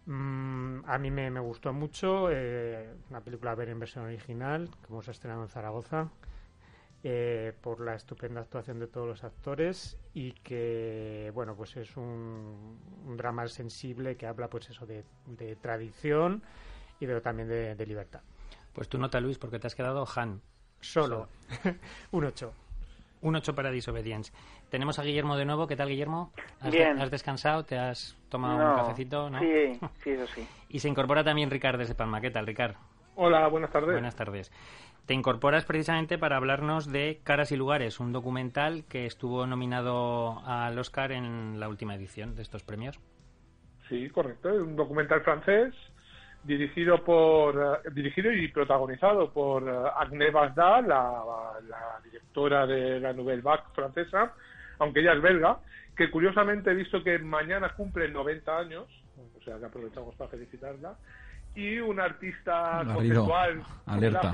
Mm, 0.07 0.85
a 0.87 0.99
mí 0.99 1.11
me, 1.11 1.33
me 1.33 1.41
gustó 1.41 1.73
mucho 1.73 2.31
eh, 2.31 2.95
una 3.11 3.21
película 3.21 3.51
a 3.51 3.55
ver 3.57 3.71
en 3.71 3.81
versión 3.81 4.05
original 4.05 4.71
como 4.87 5.03
se 5.03 5.11
ha 5.11 5.13
estrenado 5.13 5.43
en 5.43 5.49
Zaragoza 5.49 6.11
eh, 7.03 7.53
por 7.61 7.81
la 7.81 7.97
estupenda 7.97 8.41
actuación 8.41 8.79
de 8.79 8.87
todos 8.87 9.09
los 9.09 9.25
actores 9.25 9.99
y 10.15 10.31
que 10.31 11.33
bueno 11.35 11.57
pues 11.57 11.77
es 11.77 11.97
un, 11.97 12.79
un 13.05 13.17
drama 13.17 13.49
sensible 13.49 14.17
que 14.17 14.29
habla 14.29 14.49
pues 14.49 14.71
eso 14.71 14.87
de, 14.87 15.03
de 15.27 15.57
tradición 15.57 16.41
y 17.01 17.07
de, 17.07 17.21
también 17.21 17.49
de, 17.49 17.75
de 17.75 17.87
libertad 17.87 18.21
Pues 18.73 18.89
tu 18.89 18.99
nota, 18.99 19.19
Luis, 19.19 19.39
porque 19.39 19.59
te 19.59 19.67
has 19.67 19.75
quedado 19.75 20.07
Han. 20.15 20.41
Solo. 20.81 21.29
un 22.13 22.25
8. 22.27 22.53
Un 23.23 23.35
8 23.35 23.55
para 23.57 23.73
Disobedience. 23.73 24.33
Tenemos 24.71 24.99
a 24.99 25.03
Guillermo 25.03 25.37
de 25.37 25.45
nuevo. 25.45 25.67
¿Qué 25.67 25.77
tal, 25.77 25.89
Guillermo? 25.89 26.33
¿Has, 26.61 26.73
Bien. 26.73 27.01
¿Has 27.01 27.11
descansado? 27.11 27.65
¿Te 27.65 27.79
has 27.79 28.17
tomado 28.29 28.59
No, 28.59 28.71
un 28.71 28.77
cafecito? 28.77 29.31
¿no? 29.31 29.39
Sí, 29.39 29.79
sí, 30.05 30.11
eso 30.11 30.27
sí. 30.29 30.47
Y 30.69 30.81
se 30.81 30.89
incorpora 30.89 31.23
también 31.23 31.51
Ricard 31.51 31.79
desde 31.79 31.95
Palma. 31.95 32.21
¿Qué 32.21 32.31
tal, 32.31 32.47
Ricard? 32.47 32.75
Hola, 33.15 33.47
buenas 33.49 33.71
tardes. 33.71 33.93
Buenas 33.93 34.17
tardes. 34.17 34.53
Te 35.07 35.15
incorporas 35.15 35.65
precisamente 35.65 36.19
para 36.19 36.37
hablarnos 36.37 36.91
de 36.91 37.21
Caras 37.23 37.53
y 37.53 37.57
Lugares, 37.57 38.01
un 38.01 38.13
documental 38.13 38.85
que 38.89 39.07
estuvo 39.07 39.47
nominado 39.47 40.41
al 40.45 40.77
Oscar 40.79 41.13
en 41.13 41.61
la 41.61 41.69
última 41.69 41.95
edición 41.95 42.35
de 42.35 42.43
estos 42.43 42.65
premios. 42.65 42.99
Sí, 43.89 44.11
correcto. 44.11 44.51
Es 44.51 44.61
un 44.61 44.75
documental 44.75 45.23
francés 45.23 45.73
dirigido 46.43 47.03
por 47.05 47.81
eh, 47.85 47.91
dirigido 47.93 48.33
y 48.33 48.49
protagonizado 48.49 49.33
por 49.33 49.63
uh, 49.63 49.87
Agnès 49.97 50.33
Varda, 50.33 50.81
la, 50.81 51.23
la, 51.69 52.01
directora 52.05 52.67
de 52.67 53.01
la 53.01 53.13
Nouvelle 53.13 53.43
Vague 53.43 53.65
francesa, 53.75 54.33
aunque 54.79 55.01
ella 55.01 55.13
es 55.15 55.23
belga, 55.23 55.59
que 55.97 56.11
curiosamente 56.11 56.71
he 56.71 56.75
visto 56.75 57.03
que 57.03 57.19
mañana 57.19 57.71
cumple 57.75 58.09
90 58.09 58.59
años, 58.59 58.85
o 59.39 59.43
sea 59.45 59.59
que 59.59 59.65
aprovechamos 59.67 60.15
para 60.17 60.31
felicitarla, 60.31 60.95
y 61.55 61.79
un 61.79 61.99
artista 61.99 62.83
Garrido, 62.85 63.25
conceptual. 63.25 63.63
alerta. 63.87 64.33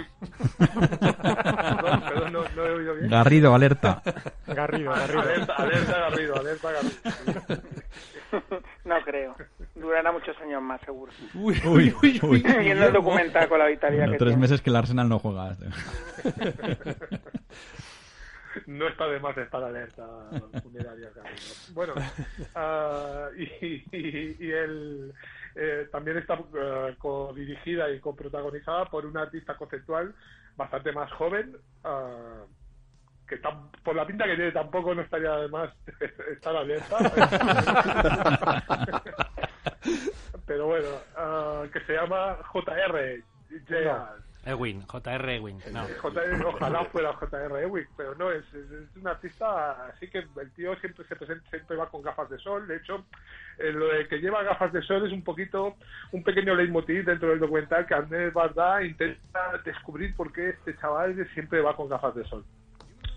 perdón, 0.59 2.01
perdón, 2.03 2.33
no, 2.33 2.43
no, 2.57 2.67
he 2.67 2.71
oído 2.73 2.95
bien. 2.97 3.09
Garrido, 3.11 3.55
alerta. 3.55 4.03
Garrido, 4.49 4.91
Garrido. 4.91 5.21
Alerta, 5.21 5.55
alerta, 5.55 5.99
Garrido, 6.01 6.37
alerta, 6.37 6.73
Garrido. 6.73 7.63
No 8.85 9.01
creo. 9.05 9.37
Durará 9.77 10.11
muchos 10.11 10.37
años 10.41 10.61
más, 10.63 10.81
seguro. 10.81 11.13
Uy, 11.35 11.61
uy, 11.65 11.95
uy. 12.03 12.21
uy. 12.23 12.43
Viendo 12.43 12.87
el 12.87 12.93
documental 12.93 13.49
con 13.49 13.59
la 13.61 13.67
vitalidad 13.67 14.01
Bueno, 14.07 14.13
que 14.15 14.19
tres 14.19 14.31
tiene. 14.31 14.41
meses 14.41 14.61
que 14.63 14.71
el 14.71 14.77
Arsenal 14.77 15.09
no 15.09 15.19
juega. 15.21 15.55
no 18.67 18.89
está 18.89 19.07
de 19.09 19.21
más 19.21 19.37
estar 19.39 19.63
alerta 19.63 20.07
funeraria. 20.63 21.11
Bueno, 21.73 21.95
ah, 22.55 23.29
y, 23.37 23.45
y, 23.97 24.37
y 24.39 24.51
el, 24.51 25.13
eh, 25.55 25.89
también 25.91 26.19
está 26.19 26.35
eh, 26.55 26.95
co-dirigida 26.99 27.91
y 27.91 28.01
coprotagonizada 28.01 28.85
por 28.87 29.07
una 29.07 29.23
artista 29.23 29.57
conceptual 29.57 30.15
bastante 30.57 30.93
más 30.93 31.11
joven, 31.13 31.57
ah, 31.85 32.45
que 33.27 33.41
tam- 33.41 33.71
por 33.83 33.97
la 33.97 34.07
pinta 34.07 34.25
que 34.27 34.37
tiene 34.37 34.53
tampoco 34.53 34.95
no 34.95 35.01
estaría 35.03 35.33
de 35.37 35.49
más 35.49 35.71
estar 36.33 36.55
alerta. 36.57 36.99
Pero 40.47 40.67
bueno, 40.67 40.89
ah, 41.17 41.65
que 41.73 41.81
se 41.81 41.95
llama 41.95 42.37
JR. 42.53 43.23
J.R. 43.69 44.23
Ewin, 44.45 44.83
J.R. 44.83 45.37
Ewin. 45.37 45.59
No. 45.73 45.87
JR, 46.03 46.45
ojalá 46.47 46.85
fuera 46.87 47.13
J.R. 47.13 47.63
Ewing, 47.63 47.87
pero 47.97 48.15
no, 48.17 48.31
es, 48.31 48.45
es, 48.53 48.71
es 48.71 48.97
un 48.97 49.07
artista 49.07 49.87
así 49.87 50.09
que 50.09 50.19
el 50.19 50.51
tío 50.57 50.75
siempre 50.77 51.07
se 51.07 51.15
presenta, 51.15 51.49
siempre 51.51 51.77
va 51.77 51.89
con 51.89 52.03
gafas 52.03 52.29
de 52.29 52.39
sol. 52.39 52.67
De 52.67 52.77
hecho, 52.77 53.05
eh, 53.59 53.73
lo 53.73 53.87
de 53.87 54.09
que 54.09 54.19
lleva 54.19 54.43
gafas 54.43 54.73
de 54.73 54.83
sol 54.83 55.07
es 55.07 55.13
un 55.13 55.23
poquito, 55.23 55.77
un 56.11 56.25
pequeño 56.25 56.55
leitmotiv 56.55 57.05
dentro 57.05 57.29
del 57.29 57.39
documental 57.39 57.87
que 57.87 57.95
Andrés 57.95 58.33
Bardá 58.35 58.85
intenta 58.85 59.59
descubrir 59.65 60.15
por 60.17 60.33
qué 60.33 60.51
este 60.51 60.77
chaval 60.79 61.15
siempre 61.35 61.61
va 61.61 61.77
con 61.77 61.89
gafas 61.89 62.15
de 62.15 62.25
sol. 62.25 62.45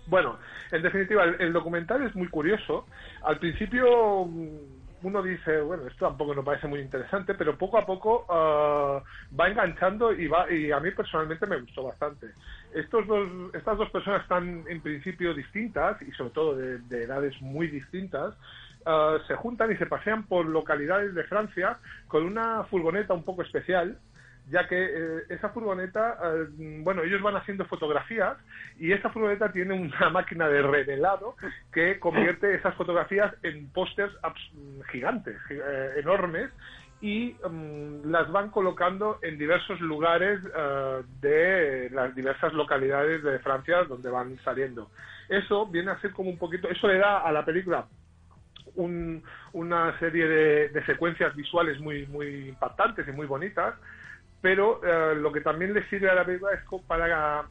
Bueno, 0.06 0.38
en 0.70 0.82
definitiva, 0.82 1.24
el, 1.24 1.40
el 1.40 1.52
documental 1.52 2.02
es 2.04 2.14
muy 2.14 2.28
curioso. 2.28 2.86
Al 3.24 3.38
principio 3.40 4.26
mm, 4.26 4.75
uno 5.02 5.22
dice, 5.22 5.60
bueno, 5.60 5.86
esto 5.86 6.06
tampoco 6.06 6.34
nos 6.34 6.44
parece 6.44 6.66
muy 6.66 6.80
interesante, 6.80 7.34
pero 7.34 7.56
poco 7.56 7.78
a 7.78 7.86
poco 7.86 8.26
ah, 8.28 9.02
va 9.38 9.48
enganchando 9.48 10.12
y 10.12 10.26
va 10.26 10.50
y 10.50 10.72
a 10.72 10.80
mí 10.80 10.90
personalmente 10.90 11.46
me 11.46 11.60
gustó 11.60 11.84
bastante. 11.84 12.28
Estos 12.74 13.06
dos, 13.06 13.28
estas 13.54 13.78
dos 13.78 13.90
personas 13.90 14.22
están 14.22 14.64
en 14.68 14.80
principio 14.80 15.34
distintas 15.34 16.00
y 16.02 16.10
sobre 16.12 16.30
todo 16.30 16.56
de, 16.56 16.78
de 16.78 17.04
edades 17.04 17.40
muy 17.40 17.68
distintas. 17.68 18.34
ah, 18.86 19.18
se 19.26 19.34
juntan 19.34 19.72
y 19.72 19.76
se 19.76 19.86
pasean 19.86 20.24
por 20.26 20.46
localidades 20.46 21.14
de 21.14 21.24
Francia 21.24 21.78
con 22.08 22.24
una 22.24 22.64
furgoneta 22.64 23.14
un 23.14 23.24
poco 23.24 23.42
especial 23.42 23.98
ya 24.48 24.66
que 24.68 24.76
eh, 24.78 25.22
esa 25.30 25.48
furgoneta, 25.50 26.18
eh, 26.22 26.46
bueno, 26.82 27.02
ellos 27.02 27.20
van 27.22 27.36
haciendo 27.36 27.64
fotografías 27.66 28.36
y 28.78 28.92
esa 28.92 29.10
furgoneta 29.10 29.50
tiene 29.52 29.74
una 29.74 30.10
máquina 30.10 30.48
de 30.48 30.62
revelado 30.62 31.36
que 31.72 31.98
convierte 31.98 32.54
esas 32.54 32.74
fotografías 32.76 33.34
en 33.42 33.70
pósters 33.72 34.12
gigantes, 34.90 35.36
gi- 35.48 35.54
eh, 35.60 35.90
enormes, 35.98 36.50
y 37.00 37.36
mm, 37.46 38.10
las 38.10 38.30
van 38.32 38.50
colocando 38.50 39.18
en 39.22 39.36
diversos 39.36 39.80
lugares 39.80 40.40
eh, 40.56 41.02
de 41.20 41.90
las 41.90 42.14
diversas 42.14 42.54
localidades 42.54 43.22
de 43.22 43.38
Francia 43.40 43.84
donde 43.84 44.08
van 44.10 44.38
saliendo. 44.44 44.90
Eso 45.28 45.66
viene 45.66 45.90
a 45.90 46.00
ser 46.00 46.12
como 46.12 46.30
un 46.30 46.38
poquito, 46.38 46.68
eso 46.70 46.88
le 46.88 46.98
da 46.98 47.18
a 47.18 47.32
la 47.32 47.44
película 47.44 47.86
un- 48.76 49.22
una 49.52 49.98
serie 49.98 50.26
de, 50.26 50.68
de 50.70 50.84
secuencias 50.86 51.34
visuales 51.34 51.78
muy, 51.80 52.06
muy 52.06 52.48
impactantes 52.48 53.06
y 53.08 53.12
muy 53.12 53.26
bonitas, 53.26 53.74
pero 54.40 54.80
eh, 54.84 55.14
lo 55.16 55.32
que 55.32 55.40
también 55.40 55.74
le 55.74 55.88
sirve 55.88 56.10
a 56.10 56.14
la 56.14 56.24
película 56.24 56.52
es 56.54 56.60
para 56.86 57.46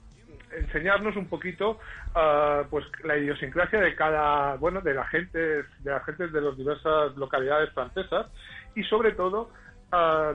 enseñarnos 0.58 1.16
un 1.16 1.28
poquito 1.28 1.80
ah, 2.14 2.64
pues 2.70 2.86
la 3.04 3.18
idiosincrasia 3.18 3.80
de 3.80 3.96
cada 3.96 4.56
bueno 4.56 4.82
de 4.82 4.94
la 4.94 5.06
gente 5.06 5.38
de 5.40 5.64
las 5.92 6.04
gentes 6.06 6.32
de 6.32 6.42
las 6.42 6.58
diversas 6.58 7.16
localidades 7.16 7.72
francesas 7.74 8.28
y 8.76 8.84
sobre 8.84 9.14
todo 9.14 9.52
ah, 9.92 10.34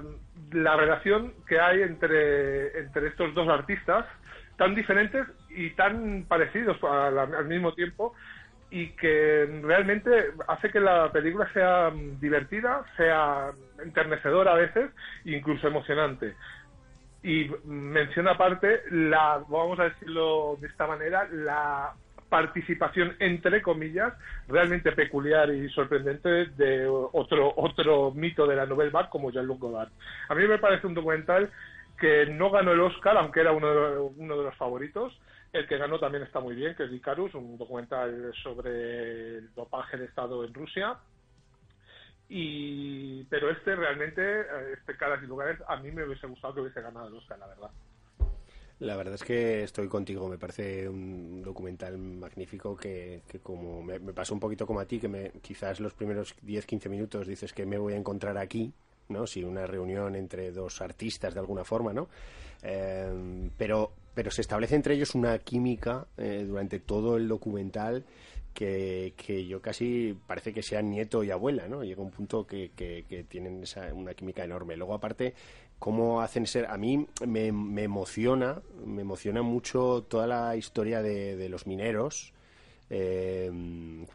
la 0.52 0.76
relación 0.76 1.34
que 1.46 1.60
hay 1.60 1.82
entre 1.82 2.78
entre 2.78 3.08
estos 3.08 3.34
dos 3.34 3.48
artistas 3.48 4.06
tan 4.56 4.74
diferentes 4.74 5.26
y 5.48 5.70
tan 5.70 6.26
parecidos 6.28 6.76
la- 6.82 7.22
al 7.22 7.46
mismo 7.46 7.72
tiempo 7.74 8.14
y 8.70 8.88
que 8.90 9.60
realmente 9.62 10.32
hace 10.46 10.70
que 10.70 10.80
la 10.80 11.10
película 11.10 11.52
sea 11.52 11.90
mm, 11.90 12.20
divertida, 12.20 12.84
sea 12.96 13.50
enternecedora 13.82 14.52
a 14.52 14.56
veces, 14.56 14.90
incluso 15.24 15.66
emocionante. 15.66 16.34
Y 17.22 17.50
menciona 17.64 18.32
aparte 18.32 18.82
la, 18.90 19.42
vamos 19.48 19.78
a 19.78 19.84
decirlo 19.84 20.56
de 20.60 20.68
esta 20.68 20.86
manera, 20.86 21.28
la 21.30 21.92
participación 22.30 23.16
entre 23.18 23.60
comillas 23.60 24.14
realmente 24.46 24.92
peculiar 24.92 25.52
y 25.52 25.68
sorprendente 25.70 26.46
de 26.46 26.86
otro 26.86 27.52
otro 27.56 28.12
mito 28.12 28.46
de 28.46 28.54
la 28.54 28.66
Nouvelle 28.66 28.92
Vague 28.92 29.08
como 29.10 29.32
Jean-Luc 29.32 29.58
Godard. 29.58 29.90
A 30.28 30.34
mí 30.36 30.46
me 30.46 30.58
parece 30.58 30.86
un 30.86 30.94
documental 30.94 31.50
que 31.98 32.26
no 32.26 32.50
ganó 32.50 32.72
el 32.72 32.80
Oscar, 32.80 33.16
aunque 33.18 33.40
era 33.40 33.52
uno 33.52 33.68
de, 33.68 33.98
uno 34.16 34.38
de 34.38 34.44
los 34.44 34.54
favoritos. 34.56 35.20
El 35.52 35.66
que 35.66 35.78
ganó 35.78 35.98
también 35.98 36.22
está 36.22 36.40
muy 36.40 36.54
bien, 36.54 36.76
que 36.76 36.84
es 36.84 36.92
Icarus, 36.92 37.34
un 37.34 37.58
documental 37.58 38.32
sobre 38.42 39.38
el 39.38 39.54
dopaje 39.54 39.96
de 39.96 40.04
Estado 40.04 40.44
en 40.44 40.54
Rusia. 40.54 40.96
Y, 42.28 43.24
pero 43.24 43.50
este 43.50 43.74
realmente, 43.74 44.22
eh, 44.22 44.74
este 44.78 44.96
Caras 44.96 45.20
y 45.22 45.26
Lugares, 45.26 45.58
a 45.66 45.76
mí 45.76 45.90
me 45.90 46.04
hubiese 46.04 46.28
gustado 46.28 46.54
que 46.54 46.60
hubiese 46.60 46.80
ganado 46.80 47.08
el 47.08 47.16
Oscar, 47.16 47.38
la 47.40 47.48
verdad. 47.48 47.70
La 48.78 48.96
verdad 48.96 49.14
es 49.14 49.24
que 49.24 49.64
estoy 49.64 49.88
contigo, 49.88 50.28
me 50.28 50.38
parece 50.38 50.88
un 50.88 51.42
documental 51.42 51.98
magnífico 51.98 52.76
que, 52.76 53.22
que 53.28 53.40
como 53.40 53.82
me, 53.82 53.98
me 53.98 54.12
pasó 54.12 54.32
un 54.32 54.40
poquito 54.40 54.66
como 54.66 54.78
a 54.80 54.86
ti, 54.86 55.00
que 55.00 55.08
me, 55.08 55.32
quizás 55.42 55.80
los 55.80 55.92
primeros 55.92 56.36
10-15 56.46 56.88
minutos 56.88 57.26
dices 57.26 57.52
que 57.52 57.66
me 57.66 57.76
voy 57.76 57.94
a 57.94 57.96
encontrar 57.96 58.38
aquí, 58.38 58.72
¿no? 59.08 59.26
Si 59.26 59.44
una 59.44 59.66
reunión 59.66 60.14
entre 60.14 60.52
dos 60.52 60.80
artistas 60.80 61.34
de 61.34 61.40
alguna 61.40 61.64
forma, 61.64 61.92
¿no? 61.92 62.08
Eh, 62.62 63.50
pero, 63.58 63.92
pero 64.14 64.30
se 64.30 64.40
establece 64.40 64.74
entre 64.74 64.94
ellos 64.94 65.14
una 65.14 65.38
química 65.38 66.06
eh, 66.16 66.44
durante 66.46 66.80
todo 66.80 67.16
el 67.16 67.28
documental 67.28 68.04
que, 68.54 69.14
que 69.16 69.46
yo 69.46 69.60
casi 69.60 70.16
parece 70.26 70.52
que 70.52 70.62
sean 70.62 70.90
nieto 70.90 71.22
y 71.22 71.30
abuela, 71.30 71.68
¿no? 71.68 71.84
Llega 71.84 72.02
un 72.02 72.10
punto 72.10 72.46
que, 72.46 72.72
que, 72.74 73.04
que 73.08 73.24
tienen 73.24 73.62
esa, 73.62 73.92
una 73.94 74.14
química 74.14 74.44
enorme. 74.44 74.76
Luego, 74.76 74.94
aparte, 74.94 75.34
cómo 75.78 76.20
hacen 76.20 76.46
ser... 76.46 76.66
A 76.66 76.76
mí 76.76 77.06
me, 77.26 77.52
me 77.52 77.84
emociona, 77.84 78.60
me 78.84 79.02
emociona 79.02 79.42
mucho 79.42 80.04
toda 80.08 80.26
la 80.26 80.56
historia 80.56 81.00
de, 81.00 81.36
de 81.36 81.48
los 81.48 81.66
mineros, 81.66 82.32
eh, 82.92 83.50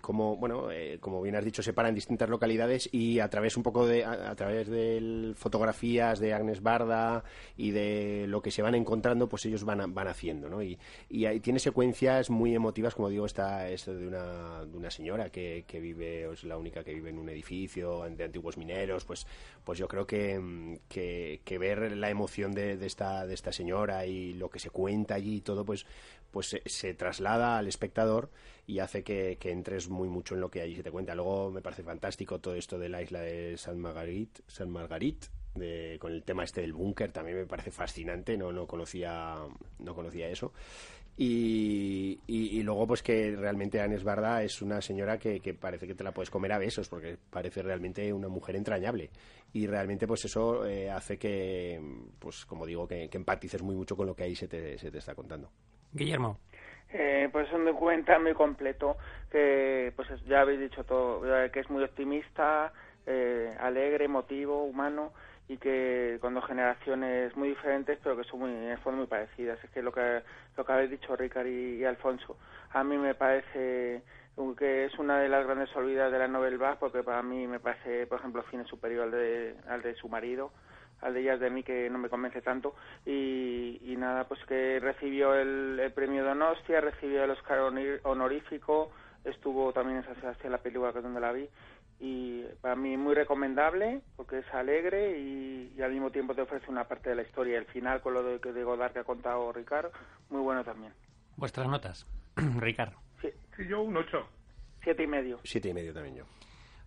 como 0.02 0.36
bueno 0.38 0.70
eh, 0.72 0.98
como 1.00 1.22
bien 1.22 1.36
has 1.36 1.46
dicho 1.46 1.64
se 1.64 1.74
para 1.74 1.90
en 1.90 1.96
distintas 1.96 2.30
localidades 2.30 2.90
y 2.92 3.20
a 3.20 3.30
través 3.30 3.56
un 3.58 3.64
poco 3.64 3.88
de 3.88 4.04
a, 4.06 4.36
través 4.36 4.68
de 4.68 5.34
fotografías 5.36 6.20
de 6.20 6.34
Agnes 6.34 6.62
Barda 6.62 7.24
y 7.58 7.72
de 7.72 8.26
lo 8.28 8.42
que 8.42 8.52
se 8.52 8.62
van 8.62 8.76
encontrando 8.76 9.28
pues 9.30 9.46
ellos 9.46 9.64
van 9.64 9.82
a- 9.82 9.88
van 9.88 10.08
haciendo 10.10 10.50
¿no? 10.50 10.62
y, 10.62 10.78
y 11.10 11.40
tiene 11.40 11.60
secuencias 11.60 12.30
muy 12.30 12.54
emotivas 12.54 12.96
como 12.96 13.10
digo 13.10 13.26
esta 13.26 13.70
es 13.70 13.86
de 13.86 14.08
una 14.08 14.66
de 14.66 14.78
una 14.78 14.92
señora 14.92 15.30
que, 15.30 15.64
que 15.68 15.80
vive 15.80 16.28
o 16.28 16.34
es 16.34 16.44
la 16.44 16.58
única 16.58 16.84
que 16.84 16.94
vive 16.94 17.10
en 17.10 17.18
un 17.20 17.30
edificio 17.30 18.04
de 18.10 18.24
antiguos 18.26 18.58
mineros 18.58 19.06
pues 19.06 19.26
pues 19.64 19.80
yo 19.80 19.88
creo 19.88 20.06
que, 20.06 20.78
que, 20.90 21.42
que 21.44 21.58
ver 21.58 21.96
la 21.96 22.10
emoción 22.10 22.52
de, 22.54 22.78
de 22.78 22.86
esta 22.86 23.26
de 23.26 23.34
esta 23.34 23.52
señora 23.52 24.06
y 24.06 24.34
lo 24.34 24.50
que 24.50 24.60
se 24.60 24.70
cuenta 24.70 25.16
allí 25.16 25.38
y 25.38 25.42
todo 25.42 25.64
pues 25.66 25.86
pues 26.36 26.54
se, 26.66 26.94
traslada 26.96 27.58
al 27.58 27.70
espectador 27.70 28.30
y 28.68 28.80
hace 28.80 29.06
que, 29.06 29.38
que 29.40 29.52
entres 29.52 29.88
muy 29.88 30.10
mucho 30.10 30.36
en 30.36 30.42
lo 30.42 30.52
que 30.52 30.60
allí 30.60 30.76
se 30.76 30.84
te 30.84 30.92
cuenta. 30.92 31.16
Luego 31.16 31.50
me 31.50 31.62
parece 31.62 31.82
fantástico 31.82 32.42
todo 32.42 32.56
esto 32.56 32.78
de 32.78 32.90
la 32.90 33.02
isla 33.02 33.22
de 33.22 33.56
San 33.56 33.80
Margarit, 33.80 34.42
San 34.46 34.70
Margarit 34.70 35.28
de, 35.54 35.96
con 35.98 36.12
el 36.12 36.24
tema 36.24 36.44
este 36.44 36.60
del 36.60 36.74
búnker, 36.74 37.14
también 37.14 37.38
me 37.38 37.46
parece 37.46 37.72
fascinante, 37.72 38.36
no, 38.36 38.52
no, 38.52 38.68
conocía, 38.68 39.38
no 39.80 39.96
conocía 39.96 40.28
eso. 40.28 40.52
Y, 41.16 42.20
y, 42.28 42.62
luego, 42.64 42.86
pues 42.86 43.02
que 43.02 43.34
realmente 43.34 43.80
Anes 43.80 44.04
Barda 44.04 44.44
es 44.44 44.62
una 44.62 44.82
señora 44.82 45.18
que, 45.18 45.40
que, 45.40 45.54
parece 45.54 45.88
que 45.88 45.96
te 45.96 46.04
la 46.04 46.14
puedes 46.14 46.30
comer 46.30 46.52
a 46.52 46.58
besos, 46.58 46.90
porque 46.90 47.18
parece 47.30 47.62
realmente 47.62 48.12
una 48.12 48.28
mujer 48.28 48.58
entrañable. 48.58 49.10
Y 49.54 49.68
realmente, 49.68 50.06
pues 50.06 50.26
eso 50.26 50.66
eh, 50.68 50.92
hace 50.92 51.18
que, 51.18 51.80
pues 52.20 52.46
como 52.46 52.66
digo, 52.66 52.90
que, 52.90 53.08
que, 53.08 53.18
empatices 53.18 53.62
muy 53.62 53.76
mucho 53.76 53.96
con 53.96 54.08
lo 54.08 54.18
que 54.18 54.24
ahí 54.24 54.36
se 54.36 54.50
te, 54.50 54.78
se 54.78 54.92
te 54.92 54.98
está 54.98 55.16
contando. 55.16 55.50
Guillermo. 55.94 56.40
Eh, 56.92 57.30
pues 57.32 57.48
es 57.48 57.54
un 57.54 57.66
documental 57.66 58.22
muy 58.22 58.34
completo, 58.34 58.98
que 59.30 59.92
pues 59.96 60.08
ya 60.28 60.42
habéis 60.42 60.60
dicho 60.60 60.84
todo, 60.84 61.22
que 61.52 61.60
es 61.60 61.70
muy 61.70 61.84
optimista, 61.84 62.72
eh, 63.06 63.56
alegre, 63.60 64.06
emotivo, 64.06 64.64
humano 64.64 65.14
y 65.48 65.58
que 65.58 66.18
con 66.22 66.34
dos 66.34 66.46
generaciones 66.46 67.36
muy 67.36 67.50
diferentes 67.50 68.00
pero 68.02 68.18
que 68.18 68.24
son 68.24 68.40
muy, 68.40 68.52
en 68.52 68.78
fondo 68.80 69.00
muy 69.00 69.08
parecidas. 69.08 69.64
Es 69.64 69.70
que 69.72 69.82
lo 69.82 69.92
que, 69.92 70.22
lo 70.58 70.66
que 70.66 70.72
habéis 70.72 70.92
dicho 70.92 71.16
Ricard 71.16 71.48
y, 71.48 71.84
Alfonso, 71.86 72.38
a 72.72 72.84
mí 72.84 72.98
me 72.98 73.14
parece 73.14 74.02
que 74.58 74.86
es 74.86 74.98
una 75.00 75.20
de 75.20 75.30
las 75.30 75.46
grandes 75.46 75.74
olvidas 75.76 76.12
de 76.12 76.20
la 76.20 76.28
Bass 76.58 76.78
porque 76.80 77.04
para 77.04 77.22
mí 77.22 77.48
me 77.48 77.60
parece, 77.60 78.06
por 78.08 78.20
ejemplo, 78.20 78.44
cine 78.50 78.66
superior 78.66 79.04
al 79.04 79.12
de, 79.12 79.56
al 79.68 79.82
de 79.82 79.96
su 79.96 80.10
marido, 80.10 80.52
al 81.02 81.14
de 81.14 81.22
ellas 81.22 81.40
de 81.40 81.50
mí 81.50 81.64
que 81.64 81.90
no 81.90 81.98
me 81.98 82.10
convence 82.10 82.42
tanto 82.42 82.76
y, 83.06 83.80
y 83.84 83.96
nada, 83.98 84.28
pues 84.28 84.40
que 84.46 84.80
recibió 84.80 85.36
el, 85.36 85.80
el 85.80 85.92
premio 85.92 86.24
Donostia, 86.24 86.82
recibió 86.82 87.24
el 87.24 87.32
Oscar 87.32 87.60
honorífico, 88.04 88.92
estuvo 89.24 89.74
también 89.74 89.98
en 89.98 90.06
San 90.06 90.20
Sebastián 90.22 90.52
la 90.52 90.60
película 90.60 90.92
que 90.92 91.00
es 91.00 91.04
donde 91.04 91.22
la 91.22 91.32
vi 91.32 91.48
y 92.00 92.44
para 92.62 92.76
mí 92.76 92.98
muy 92.98 93.14
recomendable 93.14 94.02
porque 94.16 94.40
es 94.40 94.54
alegre 94.54 95.18
y, 95.20 95.82
al 95.82 95.92
mismo 95.92 96.12
tiempo 96.12 96.34
te 96.34 96.42
ofrece 96.42 96.70
una 96.70 96.88
parte 96.88 97.10
de 97.10 97.16
la 97.16 97.22
historia. 97.22 97.58
El 97.58 97.66
final 97.66 98.02
con 98.02 98.14
lo 98.14 98.24
de, 98.24 98.40
de 98.40 98.64
Godard 98.64 98.94
que 98.94 99.00
ha 99.00 99.04
contado 99.04 99.52
Ricardo, 99.52 99.92
muy 100.30 100.42
bueno 100.42 100.64
también. 100.64 100.94
¿Vuestras 101.36 101.68
notas, 101.68 102.08
Ricardo? 102.60 102.98
Sí. 103.22 103.30
yo 103.68 103.82
un 103.82 103.98
8. 103.98 104.28
Siete 104.84 105.04
y 105.04 105.08
medio. 105.08 105.40
Siete 105.44 105.70
y 105.70 105.74
medio 105.74 105.94
también 105.94 106.16
yo. 106.16 106.24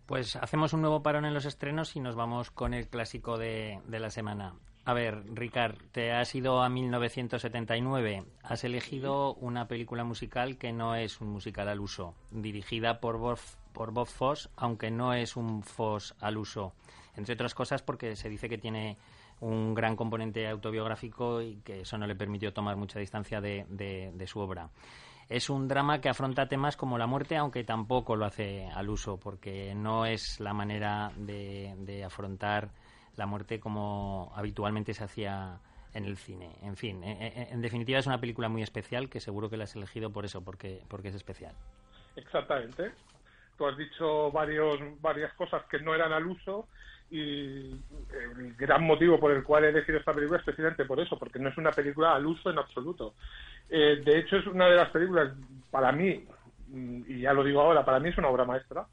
Pues 0.08 0.36
hacemos 0.36 0.72
un 0.72 0.80
nuevo 0.80 1.02
parón 1.02 1.26
en 1.26 1.34
los 1.34 1.44
estrenos 1.44 1.94
y 1.94 2.00
nos 2.00 2.14
vamos 2.14 2.50
con 2.50 2.72
el 2.72 2.88
clásico 2.88 3.36
de, 3.36 3.78
de 3.86 4.00
la 4.00 4.08
semana. 4.08 4.54
A 4.86 4.94
ver, 4.94 5.22
Ricard, 5.34 5.76
te 5.92 6.12
has 6.12 6.34
ido 6.34 6.62
a 6.62 6.70
1979. 6.70 8.24
Has 8.42 8.64
elegido 8.64 9.34
una 9.34 9.68
película 9.68 10.04
musical 10.04 10.56
que 10.56 10.72
no 10.72 10.94
es 10.94 11.20
un 11.20 11.28
musical 11.28 11.68
al 11.68 11.78
uso, 11.78 12.14
dirigida 12.30 13.00
por 13.00 13.18
Bob, 13.18 13.38
por 13.74 13.92
Bob 13.92 14.06
Foss, 14.06 14.48
aunque 14.56 14.90
no 14.90 15.12
es 15.12 15.36
un 15.36 15.62
Foss 15.62 16.14
al 16.20 16.38
uso. 16.38 16.72
Entre 17.14 17.34
otras 17.34 17.54
cosas 17.54 17.82
porque 17.82 18.16
se 18.16 18.30
dice 18.30 18.48
que 18.48 18.56
tiene 18.56 18.96
un 19.40 19.74
gran 19.74 19.94
componente 19.94 20.48
autobiográfico 20.48 21.42
y 21.42 21.56
que 21.56 21.82
eso 21.82 21.98
no 21.98 22.06
le 22.06 22.16
permitió 22.16 22.54
tomar 22.54 22.76
mucha 22.76 22.98
distancia 22.98 23.42
de, 23.42 23.66
de, 23.68 24.26
su 24.26 24.40
obra. 24.40 24.70
Es 25.28 25.50
un 25.50 25.68
drama 25.68 26.00
que 26.00 26.08
afronta 26.08 26.48
temas 26.48 26.76
como 26.76 26.96
la 26.96 27.06
muerte, 27.06 27.36
aunque 27.36 27.62
tampoco 27.62 28.16
lo 28.16 28.24
hace 28.24 28.66
al 28.74 28.88
uso, 28.88 29.20
porque 29.20 29.74
no 29.74 30.06
es 30.06 30.40
la 30.40 30.54
manera 30.54 31.12
de, 31.16 32.02
afrontar 32.04 32.70
la 33.14 33.26
muerte 33.26 33.60
como 33.60 34.32
habitualmente 34.34 34.94
se 34.94 35.04
hacía 35.04 35.60
en 35.92 36.06
el 36.06 36.16
cine. 36.16 36.56
En 36.62 36.76
fin, 36.76 37.04
en, 37.04 37.22
eh, 37.22 37.32
eh, 37.36 37.48
en, 37.50 37.60
definitiva 37.60 37.98
es 37.98 38.06
una 38.06 38.20
película 38.20 38.48
muy 38.48 38.62
especial 38.62 39.10
que 39.10 39.20
seguro 39.20 39.50
que 39.50 39.58
la 39.58 39.64
has 39.64 39.76
elegido 39.76 40.10
por 40.10 40.24
eso, 40.24 40.42
porque, 40.42 40.82
porque 40.88 41.08
es 41.08 41.14
especial. 41.14 41.54
Exactamente. 42.16 42.92
Tú 43.58 43.66
has 43.66 43.76
dicho 43.76 44.30
varios, 44.30 44.78
varias 45.00 45.34
cosas 45.34 45.64
que 45.66 45.78
no 45.80 45.94
eran 45.94 46.12
al 46.12 46.26
uso 46.26 46.68
y 47.10 47.70
el 48.40 48.54
gran 48.56 48.84
motivo 48.84 49.18
por 49.18 49.32
el 49.32 49.42
cual 49.42 49.64
he 49.64 49.68
elegido 49.70 49.98
esta 49.98 50.12
película 50.12 50.38
es 50.38 50.44
precisamente 50.44 50.84
por 50.84 51.00
eso, 51.00 51.18
porque 51.18 51.38
no 51.38 51.48
es 51.48 51.56
una 51.56 51.70
película 51.70 52.14
al 52.14 52.26
uso 52.26 52.50
en 52.50 52.58
absoluto. 52.58 53.14
Eh, 53.70 54.00
de 54.04 54.18
hecho, 54.18 54.36
es 54.36 54.46
una 54.46 54.66
de 54.66 54.76
las 54.76 54.90
películas, 54.90 55.32
para 55.70 55.92
mí, 55.92 56.24
y 56.72 57.20
ya 57.20 57.32
lo 57.32 57.44
digo 57.44 57.60
ahora, 57.60 57.84
para 57.84 57.98
mí 58.00 58.10
es 58.10 58.18
una 58.18 58.28
obra 58.28 58.44
maestra 58.44 58.86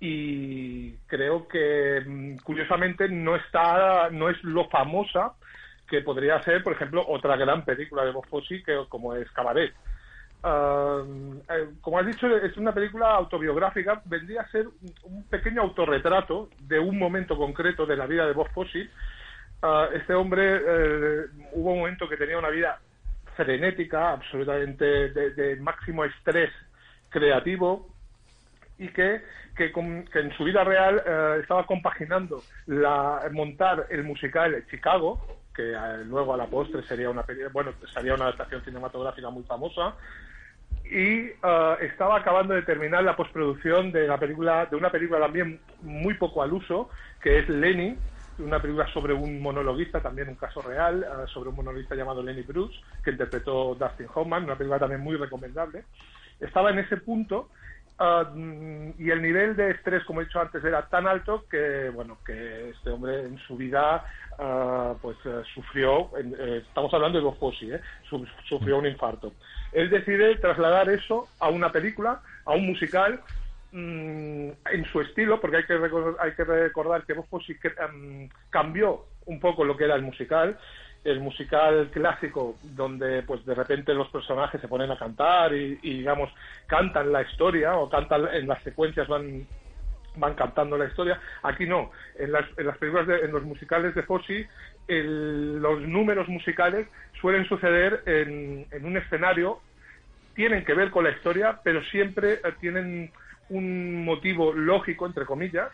y 0.00 0.92
creo 1.06 1.48
que 1.48 2.02
mm, 2.06 2.36
curiosamente 2.38 3.08
no 3.08 3.34
está 3.34 4.10
no 4.10 4.28
es 4.30 4.42
lo 4.44 4.68
famosa 4.68 5.32
que 5.88 6.02
podría 6.02 6.42
ser 6.44 6.62
por 6.62 6.74
ejemplo 6.74 7.04
otra 7.08 7.36
gran 7.36 7.64
película 7.64 8.04
de 8.04 8.12
Bob 8.12 8.26
que 8.48 8.86
como 8.88 9.14
es 9.14 9.28
Cabaret 9.32 9.74
eh, 10.44 11.68
como 11.80 11.98
has 11.98 12.06
dicho 12.06 12.26
es 12.36 12.56
una 12.56 12.72
película 12.72 13.14
autobiográfica 13.14 14.00
vendría 14.04 14.42
a 14.42 14.50
ser 14.50 14.68
un 15.02 15.24
pequeño 15.24 15.62
autorretrato 15.62 16.48
de 16.60 16.78
un 16.78 16.98
momento 16.98 17.36
concreto 17.36 17.86
de 17.86 17.96
la 17.96 18.06
vida 18.06 18.26
de 18.26 18.32
Bob 18.32 18.48
Fosse. 18.52 18.88
Ah, 19.62 19.88
este 19.92 20.14
hombre 20.14 20.56
eh, 20.56 21.26
hubo 21.52 21.72
un 21.72 21.80
momento 21.80 22.08
que 22.08 22.16
tenía 22.16 22.38
una 22.38 22.50
vida 22.50 22.78
frenética 23.36 24.12
absolutamente 24.12 25.10
de 25.10 25.56
máximo 25.56 26.04
estrés 26.04 26.50
creativo 27.08 27.88
y 28.78 28.88
que, 28.88 29.22
que, 29.56 29.72
en 29.74 30.32
su 30.36 30.44
vida 30.44 30.62
real 30.64 31.02
eh, 31.04 31.38
estaba 31.42 31.66
compaginando 31.66 32.42
la, 32.66 33.28
montar 33.32 33.86
el 33.90 34.04
musical 34.04 34.64
Chicago, 34.70 35.20
que 35.54 35.72
eh, 35.72 36.04
luego 36.04 36.34
a 36.34 36.36
la 36.36 36.46
postre 36.46 36.82
sería 36.82 37.10
una 37.10 37.24
bueno 37.52 37.72
sería 37.92 38.14
una 38.14 38.26
adaptación 38.26 38.62
cinematográfica 38.62 39.30
muy 39.30 39.42
famosa 39.42 39.94
y 40.90 41.30
eh, 41.42 41.76
estaba 41.82 42.16
acabando 42.16 42.54
de 42.54 42.62
terminar 42.62 43.04
la 43.04 43.16
postproducción 43.16 43.92
de 43.92 44.06
la 44.06 44.18
película 44.18 44.66
de 44.66 44.76
una 44.76 44.90
película 44.90 45.20
también 45.20 45.60
muy 45.82 46.14
poco 46.14 46.42
al 46.42 46.52
uso 46.52 46.90
que 47.20 47.38
es 47.38 47.48
Lenny 47.48 47.96
una 48.38 48.62
película 48.62 48.86
sobre 48.92 49.12
un 49.12 49.42
monologuista, 49.42 50.00
también 50.00 50.28
un 50.28 50.36
caso 50.36 50.62
real, 50.62 51.04
sobre 51.26 51.48
un 51.48 51.56
monologuista 51.56 51.96
llamado 51.96 52.22
Lenny 52.22 52.42
Bruce, 52.42 52.78
que 53.02 53.10
interpretó 53.10 53.74
Dustin 53.74 54.06
Hoffman, 54.14 54.44
una 54.44 54.54
película 54.54 54.78
también 54.78 55.00
muy 55.00 55.16
recomendable. 55.16 55.82
Estaba 56.38 56.70
en 56.70 56.78
ese 56.78 56.98
punto 56.98 57.48
Ah, 58.00 58.30
y 58.32 59.10
el 59.10 59.20
nivel 59.20 59.56
de 59.56 59.72
estrés, 59.72 60.04
como 60.04 60.20
he 60.20 60.24
dicho 60.24 60.40
antes, 60.40 60.64
era 60.64 60.88
tan 60.88 61.08
alto 61.08 61.46
que, 61.50 61.90
bueno, 61.92 62.18
que 62.24 62.70
este 62.70 62.90
hombre 62.90 63.22
en 63.22 63.38
su 63.38 63.56
vida, 63.56 64.04
uh, 64.38 64.96
pues 65.02 65.16
uh, 65.26 65.42
sufrió, 65.52 66.08
eh, 66.16 66.62
estamos 66.68 66.94
hablando 66.94 67.18
de 67.18 67.24
Bob 67.24 67.38
Fosse, 67.40 67.74
¿eh? 67.74 67.80
sufrió 68.48 68.78
un 68.78 68.86
infarto. 68.86 69.32
Él 69.72 69.90
decide 69.90 70.36
trasladar 70.36 70.88
eso 70.88 71.28
a 71.40 71.48
una 71.48 71.70
película, 71.70 72.20
a 72.44 72.52
un 72.52 72.66
musical, 72.66 73.20
um, 73.72 74.50
en 74.50 74.84
su 74.90 75.00
estilo, 75.00 75.40
porque 75.40 75.58
hay 75.58 75.64
que 75.64 75.74
hay 76.20 76.32
que, 76.32 76.44
recordar 76.44 77.04
que 77.04 77.14
Bob 77.14 77.26
Fosse 77.28 77.58
um, 77.92 78.28
cambió 78.50 79.06
un 79.26 79.40
poco 79.40 79.64
lo 79.64 79.76
que 79.76 79.84
era 79.84 79.94
el 79.94 80.02
musical, 80.02 80.58
el 81.04 81.20
musical 81.20 81.90
clásico 81.92 82.56
donde 82.62 83.22
pues 83.22 83.44
de 83.44 83.54
repente 83.54 83.94
los 83.94 84.08
personajes 84.08 84.60
se 84.60 84.68
ponen 84.68 84.90
a 84.90 84.98
cantar 84.98 85.54
y, 85.54 85.76
digamos 85.76 86.30
cantan 86.66 87.12
la 87.12 87.22
historia 87.22 87.76
o 87.76 87.88
cantan 87.88 88.28
en 88.32 88.48
las 88.48 88.62
secuencias 88.62 89.06
van 89.06 89.46
van 90.16 90.34
cantando 90.34 90.76
la 90.76 90.86
historia. 90.86 91.20
Aquí 91.44 91.64
no. 91.64 91.92
En 92.18 92.32
las, 92.32 92.44
en 92.56 92.66
las 92.66 92.76
películas 92.78 93.06
en 93.22 93.30
los 93.30 93.44
musicales 93.44 93.94
de 93.94 94.02
Fosse 94.02 94.48
los 94.88 95.82
números 95.82 96.28
musicales 96.28 96.88
suelen 97.20 97.44
suceder 97.46 98.02
en, 98.06 98.66
en 98.70 98.84
un 98.84 98.96
escenario 98.96 99.60
tienen 100.34 100.64
que 100.64 100.74
ver 100.74 100.90
con 100.90 101.04
la 101.04 101.10
historia 101.10 101.60
pero 101.62 101.82
siempre 101.84 102.34
eh, 102.34 102.40
tienen 102.60 103.10
un 103.48 104.04
motivo 104.04 104.52
lógico 104.52 105.06
entre 105.06 105.24
comillas 105.24 105.70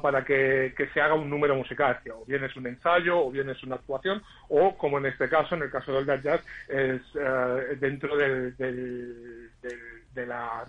para 0.00 0.24
que, 0.24 0.74
se 0.92 1.00
haga 1.00 1.14
un 1.14 1.28
número 1.28 1.54
musical, 1.54 1.98
o 2.14 2.24
bien 2.24 2.42
es 2.44 2.56
un 2.56 2.66
ensayo, 2.66 3.18
o 3.18 3.30
bien 3.30 3.50
es 3.50 3.62
una 3.62 3.76
actuación, 3.76 4.22
o 4.48 4.76
como 4.76 4.98
en 4.98 5.06
este 5.06 5.28
caso, 5.28 5.54
en 5.54 5.62
el 5.62 5.70
caso 5.70 5.92
del 5.92 6.22
Jazz, 6.22 6.42
es 6.68 7.02
eh, 7.14 7.76
dentro 7.78 8.16
del, 8.16 8.56
de, 8.56 10.26
la, 10.26 10.64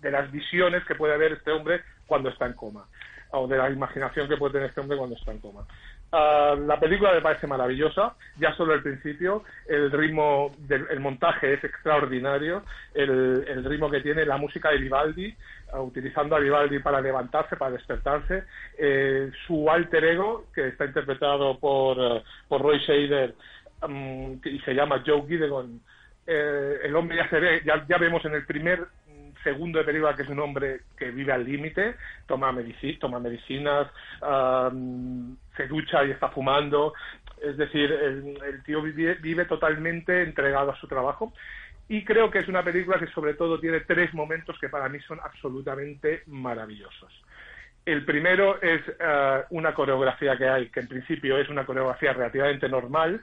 de, 0.00 0.10
las 0.10 0.30
visiones 0.32 0.84
que 0.84 0.94
puede 0.94 1.14
haber 1.14 1.32
este 1.32 1.50
hombre 1.50 1.82
cuando 2.06 2.30
está 2.30 2.46
en 2.46 2.54
coma, 2.54 2.86
o 3.32 3.46
de 3.46 3.58
la 3.58 3.68
imaginación 3.68 4.28
que 4.28 4.36
puede 4.36 4.54
tener 4.54 4.68
este 4.68 4.80
hombre 4.80 4.96
cuando 4.96 5.16
está 5.16 5.32
en 5.32 5.40
coma. 5.40 5.66
Ah, 6.16 6.54
la 6.56 6.78
película 6.78 7.12
me 7.12 7.20
parece 7.20 7.48
maravillosa, 7.48 8.14
ya 8.38 8.54
solo 8.54 8.72
el 8.74 8.84
principio, 8.84 9.42
el 9.66 9.90
ritmo 9.90 10.54
del 10.58 11.00
montaje 11.00 11.54
es 11.54 11.64
extraordinario, 11.64 12.62
el, 12.94 13.44
el, 13.48 13.64
ritmo 13.64 13.90
que 13.90 14.00
tiene 14.00 14.24
la 14.24 14.36
música 14.36 14.70
de 14.70 14.78
Vivaldi, 14.78 15.34
ah, 15.72 15.80
utilizando 15.80 16.36
a 16.36 16.38
Vivaldi 16.38 16.78
para 16.78 17.00
levantarse, 17.00 17.56
para 17.56 17.72
despertarse, 17.72 18.44
eh, 18.78 19.32
su 19.44 19.68
alter 19.68 20.04
ego, 20.04 20.46
que 20.54 20.68
está 20.68 20.84
interpretado 20.84 21.58
por, 21.58 21.98
eh, 21.98 22.22
Roy 22.48 22.78
Shader 22.78 23.34
mm, 23.88 24.34
y 24.44 24.60
se 24.60 24.72
llama 24.72 25.02
Joe 25.04 25.26
Gideon, 25.26 25.80
eh, 26.28 26.78
el 26.84 26.94
hombre 26.94 27.16
ya 27.16 27.28
se 27.28 27.40
ve, 27.40 27.62
ya 27.64 27.98
vemos 27.98 28.24
en 28.24 28.34
el 28.34 28.46
primer 28.46 28.86
segundo 29.44 29.78
de 29.78 29.84
película 29.84 30.16
que 30.16 30.22
es 30.22 30.28
un 30.28 30.40
hombre 30.40 30.80
que 30.96 31.10
vive 31.10 31.32
al 31.32 31.44
límite, 31.44 31.94
toma, 32.26 32.52
toma 32.98 33.20
medicinas, 33.20 33.86
se 35.56 35.68
ducha 35.68 36.04
y 36.04 36.10
está 36.10 36.30
fumando, 36.30 36.94
es 37.40 37.56
decir, 37.56 37.92
el, 37.92 38.62
tío 38.64 38.82
vive, 38.82 39.14
vive 39.16 39.44
totalmente 39.44 40.22
entregado 40.22 40.72
a 40.72 40.76
su 40.76 40.88
trabajo. 40.88 41.32
Y 41.86 42.02
creo 42.04 42.30
que 42.30 42.38
es 42.38 42.48
una 42.48 42.64
película 42.64 42.98
que 42.98 43.08
sobre 43.08 43.34
todo 43.34 43.60
tiene 43.60 43.80
tres 43.80 44.14
momentos 44.14 44.58
que 44.58 44.70
para 44.70 44.88
mí 44.88 44.98
son 45.00 45.20
absolutamente 45.22 46.22
maravillosos. 46.26 47.12
El 47.84 48.06
primero 48.06 48.60
es 48.62 48.80
eh, 48.98 49.42
una 49.50 49.74
coreografía 49.74 50.36
que 50.38 50.48
hay, 50.48 50.70
que 50.70 50.80
en 50.80 50.88
principio 50.88 51.36
es 51.36 51.50
una 51.50 51.66
coreografía 51.66 52.14
relativamente 52.14 52.68
normal, 52.68 53.20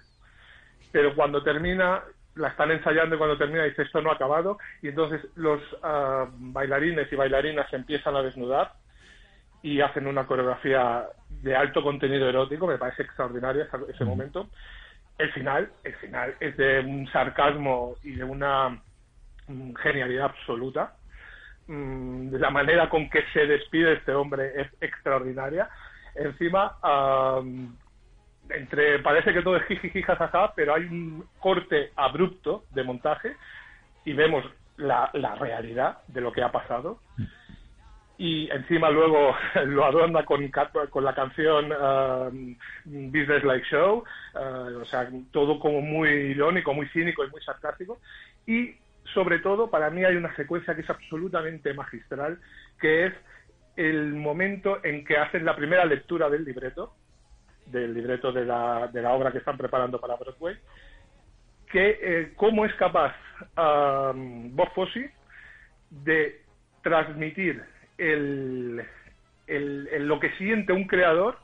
pero 0.92 1.16
cuando 1.16 1.42
termina, 1.42 2.04
la 2.36 2.50
están 2.50 2.72
ensayando 2.72 3.16
y 3.16 3.18
cuando 3.18 3.38
termina 3.38 3.64
dice 3.64 3.84
esto 3.84 4.02
no 4.02 4.12
ha 4.12 4.16
acabado, 4.16 4.58
y 4.82 4.90
entonces 4.90 5.22
los 5.36 5.62
eh, 5.62 6.26
bailarines 6.38 7.12
y 7.12 7.16
bailarinas 7.16 7.70
se 7.70 7.76
empiezan 7.76 8.16
a 8.16 8.22
desnudar 8.22 8.74
y 9.62 9.82
hacen 9.82 10.08
una 10.08 10.26
coreografía 10.26 11.06
de 11.30 11.56
alto 11.56 11.84
contenido 11.84 12.28
erótico, 12.28 12.68
me 12.68 12.78
parece 12.78 13.04
extraordinaria 13.04 13.68
ese 13.90 14.06
momento. 14.06 14.50
El 15.18 15.32
final, 15.34 15.72
el 15.84 15.96
final 15.96 16.36
es 16.40 16.58
de 16.58 16.80
un 16.80 17.08
sarcasmo 17.12 17.96
y 18.04 18.14
de 18.14 18.24
una 18.24 18.70
mm, 19.48 19.74
genialidad 19.76 20.26
absoluta. 20.26 20.96
Mm, 21.68 22.34
la 22.36 22.50
manera 22.50 22.90
con 22.90 23.10
que 23.10 23.24
se 23.34 23.46
despide 23.46 23.94
este 23.94 24.14
hombre 24.14 24.52
es 24.60 24.68
extraordinaria. 24.82 25.70
Encima, 26.16 26.76
entre 28.56 29.00
parece 29.00 29.34
que 29.34 29.42
todo 29.42 29.58
es 29.58 29.66
jiji, 29.66 30.02
jajaja, 30.02 30.54
pero 30.56 30.76
hay 30.76 30.84
un 30.84 31.26
corte 31.40 31.92
abrupto 31.96 32.66
de 32.72 32.84
montaje 32.84 33.36
y 34.06 34.14
vemos 34.14 34.46
la, 34.78 35.10
la 35.14 35.36
realidad 35.36 36.00
de 36.08 36.22
lo 36.22 36.32
que 36.32 36.44
ha 36.44 36.52
pasado 36.52 37.00
y 38.22 38.48
encima 38.52 38.92
luego 38.92 39.36
lo 39.66 39.84
adorna 39.84 40.24
con, 40.26 40.48
con 40.92 41.04
la 41.04 41.16
canción 41.16 41.72
um, 41.72 42.56
Business 42.86 43.44
Like 43.44 43.66
Show, 43.68 44.04
uh, 44.36 44.80
o 44.80 44.86
sea, 44.86 45.10
todo 45.32 45.60
como 45.60 45.82
muy 45.82 46.10
irónico, 46.10 46.72
muy 46.72 46.88
cínico 46.90 47.26
y 47.26 47.32
muy 47.32 47.42
sarcástico. 47.42 48.00
Y 48.46 48.76
sobre 49.16 49.40
todo, 49.40 49.72
para 49.72 49.90
mí 49.90 50.06
hay 50.06 50.18
una 50.18 50.36
secuencia 50.36 50.76
que 50.76 50.82
es 50.82 50.90
absolutamente 50.92 51.74
magistral, 51.74 52.40
que 52.80 53.08
es 53.08 53.14
el 53.76 54.14
momento 54.14 54.86
en 54.86 55.04
que 55.04 55.18
hacen 55.18 55.44
la 55.44 55.56
primera 55.56 55.84
lectura 55.86 56.30
del 56.30 56.46
libreto, 56.46 56.94
del 57.72 57.94
libreto 57.94 58.32
de 58.32 58.46
la, 58.46 58.88
de 58.88 59.02
la 59.02 59.14
obra 59.14 59.32
que 59.32 59.40
están 59.40 59.58
preparando 59.58 60.00
para 60.00 60.16
Broadway, 60.16 60.58
que 61.72 62.00
eh, 62.02 62.34
cómo 62.36 62.66
es 62.66 62.74
capaz 62.76 63.16
um, 63.58 64.56
Bob 64.56 64.72
Fosse 64.74 65.12
de 65.90 66.42
transmitir 66.84 67.64
el, 67.98 68.86
lo 69.48 70.20
que 70.20 70.32
siente 70.38 70.74
un 70.74 70.86
creador 70.86 71.38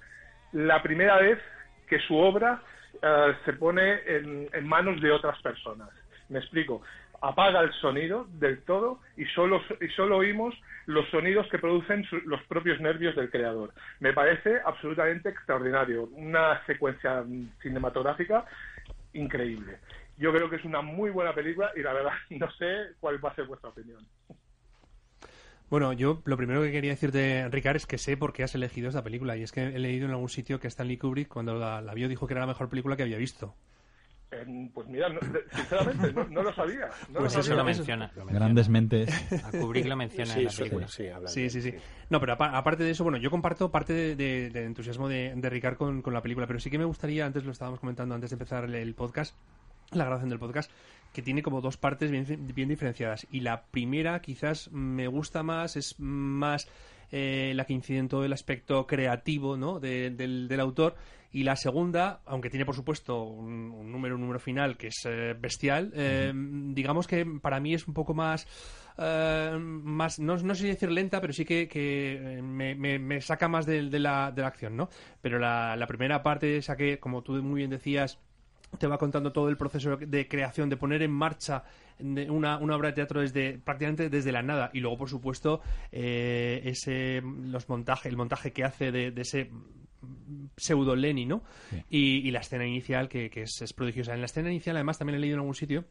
la 0.53 0.81
primera 0.81 1.17
vez 1.17 1.39
que 1.87 1.99
su 1.99 2.15
obra 2.15 2.61
eh, 3.01 3.35
se 3.45 3.53
pone 3.53 3.99
en, 4.05 4.67
manos 4.67 5.01
de 5.01 5.11
otras 5.11 5.39
personas. 5.41 5.89
Me 6.29 6.39
explico. 6.39 6.81
Apaga 7.21 7.61
el 7.61 7.73
sonido 7.73 8.27
del 8.33 8.63
todo 8.63 8.99
y 9.15 9.25
solo, 9.25 9.61
y 9.81 9.87
solo 9.89 10.17
oímos 10.17 10.53
los 10.85 11.09
sonidos 11.09 11.47
que 11.49 11.59
producen 11.59 12.05
los 12.25 12.41
propios 12.43 12.79
nervios 12.79 13.15
del 13.15 13.29
creador. 13.29 13.73
Me 13.99 14.13
parece 14.13 14.59
absolutamente 14.63 15.29
extraordinario. 15.29 16.09
Una 16.13 16.65
secuencia 16.65 17.23
cinematográfica 17.61 18.45
increíble. 19.13 19.79
Yo 20.17 20.31
creo 20.31 20.49
que 20.49 20.55
es 20.57 20.65
una 20.65 20.81
muy 20.81 21.11
buena 21.11 21.33
película 21.33 21.71
y 21.75 21.81
la 21.81 21.93
verdad 21.93 22.13
no 22.29 22.51
sé 22.51 22.95
cuál 22.99 23.23
va 23.23 23.29
a 23.29 23.35
ser 23.35 23.45
vuestra 23.45 23.69
opinión. 23.69 24.05
Bueno, 25.69 25.91
yo 25.91 26.21
lo 26.23 26.37
primero 26.37 26.61
que 26.61 26.71
quería 26.71 26.91
decirte, 26.91 27.49
Ricard, 27.49 27.75
es 27.75 27.85
que 27.85 27.97
sé 27.97 28.15
por 28.15 28.31
qué 28.31 28.43
has 28.43 28.55
elegido 28.55 28.87
esta 28.87 29.03
película. 29.03 29.35
Y 29.35 29.43
es 29.43 29.51
que 29.51 29.63
he 29.63 29.79
leído 29.79 30.05
en 30.05 30.11
algún 30.11 30.29
sitio 30.29 30.61
que 30.61 30.67
Stanley 30.67 30.97
Kubrick, 30.97 31.27
cuando 31.27 31.55
la, 31.55 31.81
vio, 31.93 32.07
dijo 32.07 32.25
que 32.25 32.33
era 32.33 32.41
la 32.41 32.47
mejor 32.47 32.69
película 32.69 32.95
que 32.95 33.03
había 33.03 33.17
visto. 33.17 33.53
Pues 34.73 34.87
mira, 34.87 35.07
sinceramente, 35.53 36.13
no, 36.29 36.43
lo 36.43 36.53
sabía. 36.53 36.89
pues 37.13 37.35
eso 37.35 37.55
lo 37.55 37.63
menciona. 37.63 38.11
Grandes 38.29 38.69
mentes. 38.69 39.09
A 39.43 39.51
Kubrick 39.51 39.85
lo 39.85 39.95
menciona 39.95 40.33
en 40.35 40.45
la 40.45 40.51
película. 40.51 40.87
Sí, 40.87 41.49
sí, 41.49 41.61
sí, 41.61 41.73
No, 42.09 42.19
pero 42.19 42.33
aparte 42.33 42.83
de 42.83 42.91
eso, 42.91 43.03
bueno, 43.03 43.17
yo 43.17 43.29
comparto 43.29 43.71
parte 43.71 44.15
del 44.15 44.51
de, 44.51 44.63
entusiasmo 44.63 45.07
de, 45.07 45.49
Ricard 45.49 45.77
con, 45.77 46.01
con, 46.01 46.13
la 46.13 46.21
película, 46.21 46.47
pero 46.47 46.59
sí 46.59 46.69
que 46.69 46.77
me 46.77 46.85
gustaría, 46.85 47.25
antes 47.25 47.45
lo 47.45 47.51
estábamos 47.51 47.79
comentando 47.79 48.15
antes 48.15 48.29
de 48.29 48.35
empezar 48.35 48.65
el 48.65 48.93
podcast, 48.95 49.35
la 49.91 50.05
grabación 50.05 50.29
del 50.29 50.39
podcast, 50.39 50.71
que 51.13 51.21
tiene 51.21 51.41
como 51.41 51.61
dos 51.61 51.77
partes 51.77 52.11
bien, 52.11 52.25
bien 52.53 52.69
diferenciadas. 52.69 53.27
Y 53.31 53.41
la 53.41 53.63
primera 53.63 54.21
quizás 54.21 54.71
me 54.71 55.07
gusta 55.07 55.43
más, 55.43 55.75
es 55.75 55.95
más 55.99 56.67
eh, 57.11 57.53
la 57.55 57.65
que 57.65 57.73
incide 57.73 57.99
en 57.99 58.09
todo 58.09 58.25
el 58.25 58.33
aspecto 58.33 58.85
creativo 58.85 59.55
¿no? 59.57 59.79
del, 59.79 60.17
del, 60.17 60.59
autor. 60.59 60.95
Y 61.31 61.43
la 61.43 61.55
segunda, 61.55 62.21
aunque 62.25 62.49
tiene 62.49 62.65
por 62.65 62.75
supuesto 62.75 63.23
un, 63.23 63.91
número, 63.91 64.15
un 64.15 64.21
número 64.21 64.39
final 64.39 64.77
que 64.77 64.87
es 64.87 65.05
eh, 65.05 65.35
bestial, 65.39 65.91
eh, 65.95 66.31
digamos 66.33 67.07
que 67.07 67.25
para 67.41 67.59
mí 67.59 67.73
es 67.73 67.87
un 67.87 67.93
poco 67.93 68.13
más... 68.13 68.47
más 68.97 70.19
no, 70.19 70.37
no, 70.37 70.55
sé 70.55 70.61
si 70.61 70.67
decir 70.67 70.91
lenta, 70.91 71.21
pero 71.21 71.33
sí 71.33 71.45
que, 71.45 71.67
que 71.67 72.39
me, 72.41 72.75
me, 72.75 73.21
saca 73.21 73.47
más 73.47 73.65
de, 73.65 73.89
de, 73.89 73.99
la, 73.99 74.31
de 74.31 74.41
la 74.41 74.47
acción, 74.47 74.75
¿no? 74.75 74.89
Pero 75.21 75.37
la, 75.37 75.75
la 75.75 75.87
primera 75.87 76.23
parte, 76.23 76.57
esa 76.57 76.75
que, 76.75 76.99
como 76.99 77.21
tú 77.21 77.33
muy 77.43 77.59
bien 77.59 77.69
decías, 77.69 78.19
te 78.77 78.87
va 78.87 78.97
contando 78.97 79.31
todo 79.31 79.49
el 79.49 79.57
proceso 79.57 79.97
de 79.97 80.27
creación, 80.27 80.69
de 80.69 80.77
poner 80.77 81.01
en 81.01 81.11
marcha 81.11 81.63
una, 81.99 82.57
una, 82.57 82.75
obra 82.75 82.89
de 82.89 82.93
teatro 82.93 83.21
desde 83.21 83.57
prácticamente 83.57 84.09
desde 84.09 84.31
la 84.31 84.43
nada 84.43 84.69
y 84.73 84.81
luego 84.81 84.97
por 84.97 85.09
supuesto 85.09 85.61
eh, 85.91 86.61
ese 86.63 87.21
los 87.21 87.67
montaje 87.69 88.07
el 88.09 88.17
montaje 88.17 88.53
que 88.53 88.63
hace 88.63 88.91
de, 88.91 89.13
ese 89.17 89.49
pseudo 90.55 90.95
Lenny 90.95 91.25
no 91.25 91.43
y, 91.89 92.29
la 92.31 92.39
escena 92.39 92.65
inicial 92.65 93.09
que, 93.09 93.31
es, 93.33 93.61
es, 93.61 93.73
prodigiosa 93.73 94.13
en 94.13 94.21
la 94.21 94.25
escena 94.25 94.49
inicial 94.49 94.75
además 94.75 94.97
también 94.97 95.17
he 95.17 95.19
leído 95.19 95.35
en 95.35 95.41
algún 95.41 95.55
sitio 95.55 95.85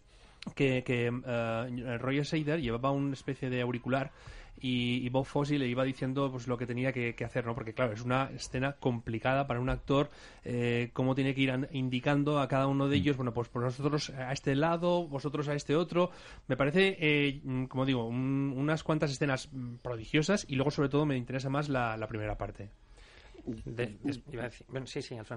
que, 0.54 0.84
que 0.84 1.10
uh, 1.10 1.98
Roger 1.98 2.24
Seider 2.24 2.60
llevaba 2.60 2.90
una 2.92 3.14
especie 3.14 3.50
de 3.50 3.62
auricular 3.62 4.12
y, 4.60 5.08
Bob 5.10 5.26
Fosse 5.26 5.58
le 5.58 5.68
iba 5.68 5.84
diciendo 5.84 6.30
pues 6.30 6.46
lo 6.46 6.56
que 6.56 6.66
tenía 6.66 6.92
que, 6.92 7.14
hacer, 7.24 7.44
¿no? 7.44 7.54
Porque 7.54 7.74
claro, 7.74 7.92
es 7.92 8.02
una 8.02 8.30
escena 8.34 8.72
complicada 8.72 9.46
para 9.46 9.60
un 9.60 9.68
actor, 9.68 10.08
eh, 10.44 10.90
cómo 10.92 11.14
tiene 11.14 11.34
que 11.34 11.42
ir 11.42 11.68
indicando 11.72 12.40
a 12.40 12.48
cada 12.48 12.66
uno 12.66 12.88
de 12.88 12.96
mm. 12.96 13.00
ellos, 13.00 13.16
bueno, 13.16 13.34
pues 13.34 13.48
por 13.48 13.62
nosotros 13.62 14.10
a 14.10 14.32
este 14.32 14.54
lado, 14.54 15.06
vosotros 15.08 15.48
a 15.48 15.54
este 15.54 15.76
otro. 15.76 16.10
Me 16.48 16.56
parece, 16.56 16.96
eh, 17.00 17.40
como 17.68 17.84
digo, 17.84 18.06
unas 18.06 18.82
cuantas 18.82 19.10
escenas 19.10 19.50
prodigiosas 19.82 20.46
y 20.48 20.56
luego 20.56 20.70
sobre 20.70 20.88
todo 20.88 21.04
me 21.06 21.16
interesa 21.16 21.50
más 21.50 21.68
la 21.68 22.06
primera 22.08 22.38
parte. 22.38 22.70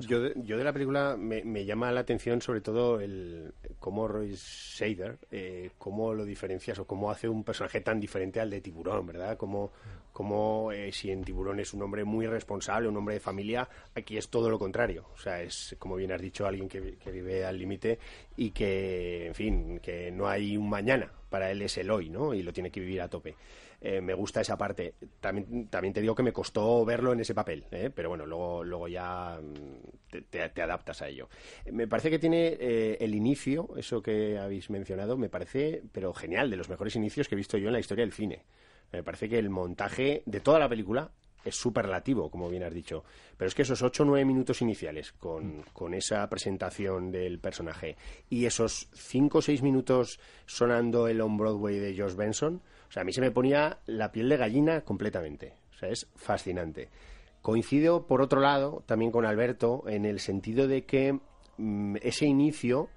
Yo, 0.08 0.20
de, 0.58 0.64
la 0.64 0.74
película 0.74 1.16
me, 1.18 1.66
llama 1.66 1.92
la 1.92 2.02
atención 2.02 2.42
sobre 2.42 2.62
todo 2.62 3.00
el 3.00 3.54
cómo 3.80 4.08
Roy 4.08 4.36
Shader, 4.36 5.18
eh, 5.32 5.72
cómo 5.78 6.14
lo 6.14 6.26
diferencias 6.26 6.80
o 6.80 6.86
cómo 6.86 7.12
hace 7.12 7.30
un 7.30 7.44
personaje 7.44 7.82
tan 7.82 8.00
diferente 8.00 8.40
al 8.40 8.50
de 8.50 8.62
Tiburón, 8.62 9.06
¿verdad? 9.06 9.38
Como, 9.38 9.72
como 10.12 10.72
eh, 10.72 10.92
si 10.92 11.12
en 11.12 11.24
Tiburón 11.24 11.60
es 11.60 11.74
un 11.74 11.82
hombre 11.84 12.04
muy 12.04 12.26
responsable, 12.26 12.90
un 12.90 12.98
hombre 12.98 13.16
de 13.16 13.20
familia, 13.20 13.70
aquí 13.96 14.18
es 14.18 14.30
todo 14.30 14.50
lo 14.50 14.58
contrario. 14.58 15.06
O 15.14 15.18
sea, 15.18 15.42
es, 15.42 15.76
como 15.78 15.96
bien 15.96 16.12
has 16.12 16.22
dicho, 16.22 16.46
alguien 16.46 16.68
que, 16.68 16.96
que 16.96 17.12
vive 17.12 17.46
al 17.46 17.58
límite 17.58 18.00
y 18.38 18.52
que, 18.52 19.28
en 19.28 19.36
fin, 19.36 19.80
que 19.80 20.12
no 20.12 20.28
hay 20.28 20.58
un 20.58 20.70
mañana. 20.70 21.12
Para 21.30 21.52
él 21.52 21.62
es 21.62 21.78
el 21.78 21.92
hoy, 21.92 22.10
¿no? 22.10 22.34
Y 22.34 22.42
lo 22.42 22.52
tiene 22.52 22.72
que 22.72 22.80
vivir 22.80 23.02
a 23.02 23.08
tope. 23.08 23.36
Eh, 23.82 24.02
me 24.02 24.14
gusta 24.14 24.42
esa 24.42 24.58
parte. 24.58 24.96
También, 25.20 25.68
también 25.68 25.94
te 25.94 26.02
digo 26.02 26.16
que 26.16 26.24
me 26.24 26.34
costó 26.34 26.84
verlo 26.84 27.14
en 27.14 27.22
ese 27.22 27.34
papel, 27.34 27.66
¿eh? 27.72 27.90
pero 27.94 28.10
bueno, 28.10 28.26
luego, 28.26 28.64
luego 28.64 28.88
ya 28.88 29.40
mm, 29.42 30.18
te, 30.30 30.62
adaptas 30.62 31.02
a 31.02 31.08
ello. 31.08 31.30
Me 31.72 31.88
parece 31.88 32.10
que 32.10 32.20
tiene 32.20 32.58
eh, 32.60 32.98
el 33.00 33.16
inicio, 33.16 33.70
eso 33.78 34.02
que 34.02 34.38
habéis 34.38 34.70
mencionado, 34.70 35.18
me 35.18 35.30
parece, 35.30 35.82
pero 35.92 36.14
genial, 36.14 36.50
de 36.50 36.58
los 36.58 36.70
mejores 36.70 36.96
inicios 36.96 37.28
que 37.28 37.36
he 37.36 37.38
visto 37.38 37.58
yo 37.58 37.68
en 37.68 37.74
la 37.74 37.80
historia 37.80 38.04
del 38.04 38.14
cine. 38.14 38.44
Me 38.92 39.04
parece 39.04 39.30
que 39.30 39.40
el 39.40 39.50
montaje 39.50 40.24
de 40.26 40.40
toda 40.40 40.60
la 40.60 40.68
película 40.68 41.12
es 41.46 41.56
superlativo, 41.56 42.30
como 42.30 42.50
bien 42.50 42.64
has 42.64 42.74
dicho. 42.74 43.04
Pero 43.38 43.48
es 43.48 43.56
que 43.56 43.62
esos 43.62 43.82
ocho 43.82 44.04
o 44.04 44.06
nueve 44.06 44.26
minutos 44.26 44.62
iniciales 44.62 45.14
con, 45.14 45.64
con, 45.72 45.94
esa 45.94 46.28
presentación 46.30 47.12
del 47.12 47.40
personaje 47.40 47.96
y 48.30 48.46
esos 48.46 48.90
cinco 48.94 49.38
o 49.38 49.42
seis 49.42 49.62
minutos 49.62 50.20
sonando 50.46 51.08
el 51.08 51.22
On 51.22 51.38
Broadway 51.38 51.80
de 51.80 51.96
Josh 51.98 52.16
Benson, 52.16 52.62
o 52.90 52.92
sea, 52.92 53.02
a 53.02 53.06
mí 53.06 53.14
se 53.14 53.22
me 53.22 53.32
ponía 53.32 53.80
la 53.86 54.12
piel 54.12 54.30
de 54.30 54.38
gallina 54.38 54.82
completamente. 54.82 55.54
O 55.72 55.78
sea, 55.78 55.90
es 55.90 56.08
fascinante. 56.16 56.90
Coincido, 57.42 58.08
por 58.08 58.22
otro 58.22 58.42
lado, 58.42 58.84
también 58.86 59.12
con 59.12 59.26
Alberto, 59.26 59.84
en 59.88 60.06
el 60.06 60.20
sentido 60.20 60.68
de 60.68 60.86
que 60.86 61.20
mm, 61.58 61.98
ese 62.02 62.26
inicio 62.26 62.90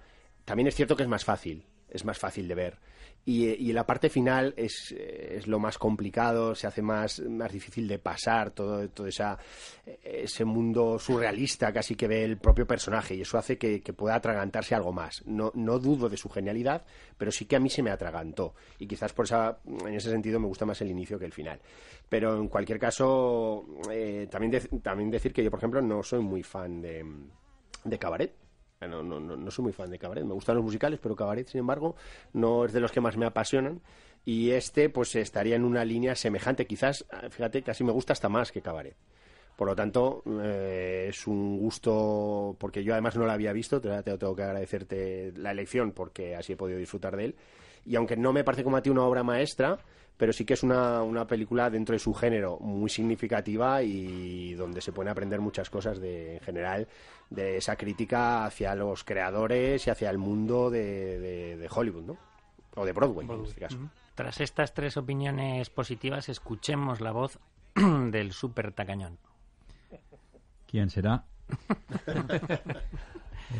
también 0.44 0.66
es 0.66 0.74
cierto 0.74 0.96
que 0.96 1.02
es 1.02 1.08
más 1.08 1.24
fácil, 1.24 1.66
es 1.88 2.04
más 2.04 2.18
fácil 2.18 2.48
de 2.48 2.54
ver 2.54 2.78
y, 3.24 3.72
la 3.72 3.86
parte 3.86 4.10
final 4.10 4.52
es, 4.56 4.90
es, 4.90 5.46
lo 5.46 5.60
más 5.60 5.78
complicado, 5.78 6.56
se 6.56 6.66
hace 6.66 6.82
más, 6.82 7.20
más 7.20 7.52
difícil 7.52 7.86
de 7.86 8.00
pasar, 8.00 8.50
todo, 8.50 8.88
todo 8.88 9.06
esa, 9.06 9.38
ese 10.02 10.44
mundo 10.44 10.98
surrealista 10.98 11.72
casi 11.72 11.94
que 11.94 12.08
ve 12.08 12.24
el 12.24 12.38
propio 12.38 12.66
personaje 12.66 13.14
y 13.14 13.20
eso 13.20 13.38
hace 13.38 13.58
que, 13.58 13.80
pueda 13.92 14.16
atragantarse 14.16 14.74
algo 14.74 14.92
más. 14.92 15.22
No, 15.24 15.52
no 15.54 15.78
dudo 15.78 16.08
de 16.08 16.16
su 16.16 16.28
genialidad, 16.28 16.84
pero 17.16 17.30
sí 17.30 17.44
que 17.44 17.54
a 17.54 17.60
mí 17.60 17.70
se 17.70 17.82
me 17.82 17.90
atragantó 17.90 18.54
y 18.80 18.88
quizás 18.88 19.12
por 19.12 19.26
esa, 19.26 19.58
en 19.66 19.94
ese 19.94 20.10
sentido 20.10 20.40
me 20.40 20.48
gusta 20.48 20.66
más 20.66 20.80
el 20.80 20.90
inicio 20.90 21.16
que 21.16 21.26
el 21.26 21.32
final. 21.32 21.60
Pero 22.08 22.36
en 22.36 22.48
cualquier 22.48 22.80
caso, 22.80 23.64
eh, 23.88 24.26
también, 24.28 24.60
también 24.82 25.10
decir 25.12 25.32
que 25.32 25.44
yo, 25.44 25.50
por 25.50 25.60
ejemplo, 25.60 25.80
no 25.80 26.02
soy 26.02 26.20
muy 26.20 26.42
fan 26.42 26.82
de, 26.82 27.04
de 27.84 27.98
Cabaret 27.98 28.41
No, 28.88 29.02
no, 29.02 29.20
no, 29.20 29.36
no 29.36 29.50
soy 29.50 29.64
muy 29.64 29.72
fan 29.72 29.90
de 29.90 29.98
Cabaret. 29.98 30.24
Me 30.24 30.34
gustan 30.34 30.56
los 30.56 30.64
musicales, 30.64 30.98
pero 31.02 31.16
Cabaret, 31.16 31.46
sin 31.48 31.60
embargo, 31.60 31.96
no 32.32 32.64
es 32.64 32.72
de 32.72 32.80
los 32.80 32.92
que 32.92 33.00
más 33.00 33.16
me 33.16 33.26
apasionan. 33.26 33.80
Y 34.24 34.50
este, 34.50 34.88
pues 34.88 35.14
estaría 35.16 35.56
en 35.56 35.64
una 35.64 35.84
línea 35.84 36.14
semejante. 36.14 36.66
Quizás, 36.66 37.04
fíjate, 37.30 37.62
casi 37.62 37.84
me 37.84 37.92
gusta 37.92 38.12
hasta 38.12 38.28
más 38.28 38.52
que 38.52 38.62
Cabaret. 38.62 38.96
Por 39.56 39.68
lo 39.68 39.76
tanto, 39.76 40.22
eh, 40.42 41.06
es 41.10 41.26
un 41.26 41.58
gusto, 41.58 42.56
porque 42.58 42.82
yo 42.82 42.94
además 42.94 43.16
no 43.16 43.26
lo 43.26 43.32
había 43.32 43.52
visto, 43.52 43.80
te, 43.80 43.90
te 44.02 44.16
tengo 44.16 44.34
que 44.34 44.42
agradecerte 44.42 45.32
la 45.36 45.50
elección 45.50 45.92
porque 45.92 46.34
así 46.34 46.54
he 46.54 46.56
podido 46.56 46.78
disfrutar 46.78 47.16
de 47.16 47.26
él. 47.26 47.36
Y 47.84 47.96
aunque 47.96 48.16
no 48.16 48.32
me 48.32 48.44
parece 48.44 48.64
como 48.64 48.76
a 48.76 48.82
ti 48.82 48.90
una 48.90 49.02
obra 49.02 49.22
maestra, 49.22 49.78
pero 50.16 50.32
sí 50.32 50.44
que 50.44 50.54
es 50.54 50.62
una, 50.62 51.02
una 51.02 51.26
película 51.26 51.68
dentro 51.68 51.94
de 51.94 51.98
su 51.98 52.14
género 52.14 52.58
muy 52.60 52.88
significativa 52.88 53.82
y 53.82 54.54
donde 54.54 54.80
se 54.80 54.92
pueden 54.92 55.10
aprender 55.10 55.40
muchas 55.40 55.68
cosas 55.68 56.00
de, 56.00 56.34
en 56.34 56.40
general 56.40 56.88
de 57.34 57.56
esa 57.56 57.76
crítica 57.76 58.44
hacia 58.44 58.74
los 58.74 59.04
creadores 59.04 59.86
y 59.86 59.90
hacia 59.90 60.10
el 60.10 60.18
mundo 60.18 60.70
de, 60.70 61.18
de- 61.18 61.56
de 61.56 61.68
Hollywood, 61.70 62.04
¿no? 62.04 62.16
O 62.74 62.84
de 62.84 62.92
Broadway, 62.92 63.26
en 63.30 63.44
este 63.44 63.60
caso. 63.60 63.78
Tras 64.14 64.40
estas 64.40 64.74
tres 64.74 64.96
opiniones 64.96 65.70
positivas, 65.70 66.28
escuchemos 66.28 67.00
la 67.00 67.12
voz 67.12 67.38
del 67.74 68.32
super 68.32 68.72
tacañón. 68.72 69.18
¿Quién 70.66 70.90
será? 70.90 71.24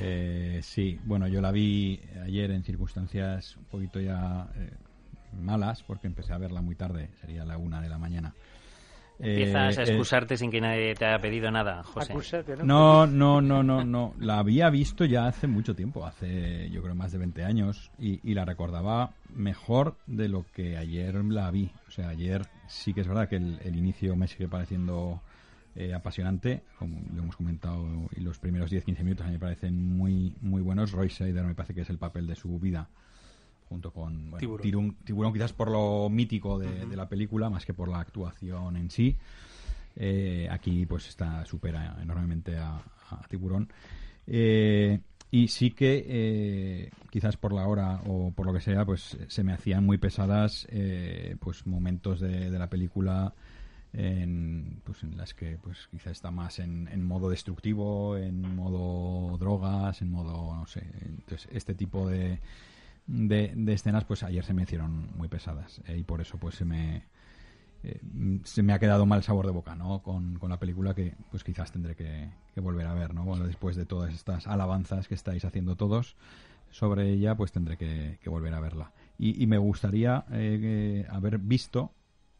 Eh, 0.00 0.60
sí, 0.62 0.98
bueno, 1.04 1.28
yo 1.28 1.42
la 1.42 1.50
vi 1.52 2.00
ayer 2.24 2.50
en 2.50 2.64
circunstancias 2.64 3.56
un 3.58 3.64
poquito 3.64 4.00
ya 4.00 4.48
eh, 4.56 4.70
malas, 5.38 5.82
porque 5.82 6.06
empecé 6.06 6.32
a 6.32 6.38
verla 6.38 6.62
muy 6.62 6.74
tarde, 6.76 7.10
sería 7.20 7.44
la 7.44 7.58
una 7.58 7.80
de 7.82 7.90
la 7.90 7.98
mañana. 7.98 8.32
Empiezas 9.18 9.76
Eh, 9.76 9.80
a 9.80 9.84
eh, 9.84 9.86
excusarte 9.88 10.36
sin 10.36 10.50
que 10.50 10.60
nadie 10.60 10.94
te 10.94 11.04
haya 11.04 11.20
pedido 11.20 11.50
nada, 11.50 11.82
José. 11.84 12.14
No, 12.64 13.06
no, 13.06 13.40
no, 13.40 13.62
no, 13.62 13.84
no. 13.84 14.14
La 14.18 14.38
había 14.38 14.68
visto 14.70 15.04
ya 15.04 15.26
hace 15.26 15.46
mucho 15.46 15.74
tiempo, 15.74 16.04
hace 16.06 16.70
yo 16.70 16.82
creo 16.82 16.94
más 16.94 17.12
de 17.12 17.18
20 17.18 17.44
años, 17.44 17.90
y, 17.98 18.20
y 18.28 18.34
la 18.34 18.44
recordaba 18.44 19.10
mejor 19.34 19.96
de 20.06 20.28
lo 20.28 20.44
que 20.52 20.76
ayer 20.76 21.14
la 21.24 21.50
vi. 21.50 21.70
O 21.88 21.90
sea, 21.90 22.08
ayer 22.08 22.42
sí 22.66 22.94
que 22.94 23.02
es 23.02 23.08
verdad 23.08 23.28
que 23.28 23.36
el, 23.36 23.60
el 23.64 23.76
inicio 23.76 24.16
me 24.16 24.26
sigue 24.28 24.48
pareciendo 24.48 25.20
eh, 25.74 25.94
apasionante, 25.94 26.62
como 26.78 27.00
lo 27.14 27.22
hemos 27.22 27.36
comentado, 27.36 27.86
y 28.16 28.20
los 28.20 28.38
primeros 28.38 28.70
10-15 28.70 29.04
minutos 29.04 29.24
a 29.24 29.28
mí 29.28 29.34
me 29.34 29.38
parecen 29.40 29.96
muy, 29.96 30.34
muy 30.40 30.62
buenos. 30.62 30.92
Roy 30.92 31.08
Scheider 31.08 31.44
me 31.44 31.54
parece 31.54 31.74
que 31.74 31.82
es 31.82 31.90
el 31.90 31.98
papel 31.98 32.26
de 32.26 32.34
su 32.36 32.58
vida 32.58 32.88
junto 33.72 33.90
con 33.90 34.30
bueno, 34.30 34.38
Tiburón. 34.38 34.66
Tirun- 34.66 34.96
tiburón 35.04 35.32
quizás 35.32 35.52
por 35.52 35.70
lo 35.70 36.08
mítico 36.10 36.58
de, 36.58 36.86
de 36.86 36.96
la 36.96 37.08
película 37.08 37.48
más 37.48 37.64
que 37.64 37.72
por 37.74 37.88
la 37.88 38.00
actuación 38.00 38.76
en 38.76 38.90
sí. 38.90 39.16
Eh, 39.96 40.46
aquí 40.50 40.86
pues 40.86 41.08
está 41.08 41.44
supera 41.46 41.98
enormemente 42.02 42.56
a, 42.56 42.76
a 43.10 43.26
tiburón. 43.28 43.68
Eh, 44.26 45.00
y 45.30 45.48
sí 45.48 45.70
que 45.70 46.04
eh, 46.06 46.90
quizás 47.10 47.36
por 47.38 47.52
la 47.54 47.66
hora 47.66 48.00
o 48.06 48.30
por 48.32 48.44
lo 48.46 48.52
que 48.52 48.60
sea 48.60 48.84
pues 48.84 49.16
se 49.28 49.42
me 49.42 49.52
hacían 49.54 49.84
muy 49.84 49.96
pesadas 49.98 50.66
eh, 50.70 51.36
pues 51.40 51.66
momentos 51.66 52.20
de, 52.20 52.50
de 52.50 52.58
la 52.58 52.68
película 52.68 53.32
en, 53.94 54.80
pues 54.84 55.02
en 55.02 55.16
las 55.16 55.34
que 55.34 55.58
pues 55.62 55.88
quizá 55.90 56.10
está 56.10 56.30
más 56.30 56.58
en, 56.58 56.88
en 56.88 57.04
modo 57.04 57.28
destructivo, 57.28 58.16
en 58.16 58.40
modo 58.54 59.36
drogas, 59.38 60.00
en 60.00 60.10
modo, 60.10 60.54
no 60.56 60.66
sé, 60.66 60.82
entonces 61.04 61.48
este 61.52 61.74
tipo 61.74 62.08
de, 62.08 62.38
de, 63.06 63.52
de 63.54 63.72
escenas 63.72 64.04
pues 64.04 64.22
ayer 64.22 64.44
se 64.44 64.54
me 64.54 64.62
hicieron 64.62 65.10
muy 65.16 65.28
pesadas 65.28 65.80
eh, 65.86 65.98
y 65.98 66.04
por 66.04 66.20
eso 66.20 66.38
pues 66.38 66.54
se 66.54 66.64
me 66.64 67.06
eh, 67.82 68.00
se 68.44 68.62
me 68.62 68.72
ha 68.72 68.78
quedado 68.78 69.06
mal 69.06 69.22
sabor 69.22 69.46
de 69.46 69.52
boca 69.52 69.74
no 69.74 70.02
con, 70.02 70.38
con 70.38 70.50
la 70.50 70.58
película 70.58 70.94
que 70.94 71.14
pues 71.30 71.42
quizás 71.42 71.72
tendré 71.72 71.96
que, 71.96 72.30
volver 72.60 72.86
a 72.86 72.94
ver 72.94 73.14
no 73.14 73.24
bueno, 73.24 73.44
después 73.44 73.76
de 73.76 73.86
todas 73.86 74.14
estas 74.14 74.46
alabanzas 74.46 75.08
que 75.08 75.14
estáis 75.14 75.44
haciendo 75.44 75.76
todos 75.76 76.16
sobre 76.70 77.10
ella 77.10 77.34
pues 77.34 77.52
tendré 77.52 77.76
que, 77.76 78.18
volver 78.24 78.54
a 78.54 78.60
verla. 78.60 78.92
Y, 79.18 79.42
y 79.42 79.46
me 79.46 79.58
gustaría 79.58 80.24
eh, 80.30 81.06
haber 81.10 81.38
visto 81.38 81.92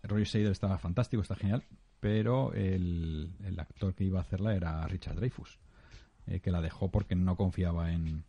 Roger 0.03 0.27
Seider 0.27 0.53
estaba 0.53 0.79
fantástico 0.79 1.23
está 1.23 1.35
genial 1.35 1.65
pero 2.01 2.53
el, 2.55 3.33
el 3.45 3.61
actor 3.61 3.95
que 3.95 4.05
iba 4.05 4.19
a 4.19 4.23
hacerla 4.23 4.55
era 4.55 4.87
Richard 4.87 5.17
Dreyfus 5.17 5.59
que 6.41 6.53
la 6.53 6.61
dejó 6.61 6.89
porque 6.89 7.17
no 7.17 7.37
confiaba 7.37 7.93
en 7.93 8.23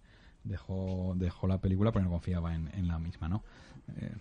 dejó 0.43 1.13
dejó 1.15 1.47
la 1.47 1.57
película 1.59 1.91
porque 1.91 2.05
no 2.05 2.11
confiaba 2.11 2.53
en, 2.55 2.69
en 2.73 2.87
la 2.87 2.99
misma 2.99 3.27
no 3.29 3.43
Eh, 3.99 4.11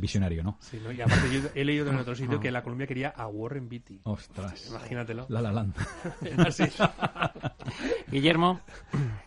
visionario 0.00 0.42
no 0.42 0.56
Sí, 0.60 0.80
¿no? 0.82 0.90
Y 0.92 1.00
aparte 1.02 1.28
yo 1.30 1.48
he 1.54 1.64
leído 1.64 1.88
en 1.90 1.96
otro 1.96 2.14
sitio 2.14 2.40
que 2.40 2.50
la 2.50 2.62
Colombia 2.62 2.86
quería 2.86 3.08
a 3.10 3.26
Warren 3.26 3.68
Beatty. 3.68 4.00
ostras 4.04 4.68
Imagínatelo. 4.70 5.26
la 5.28 5.40
la 5.42 5.52
Land 5.52 5.74
Así. 6.46 6.64
Guillermo, 8.10 8.60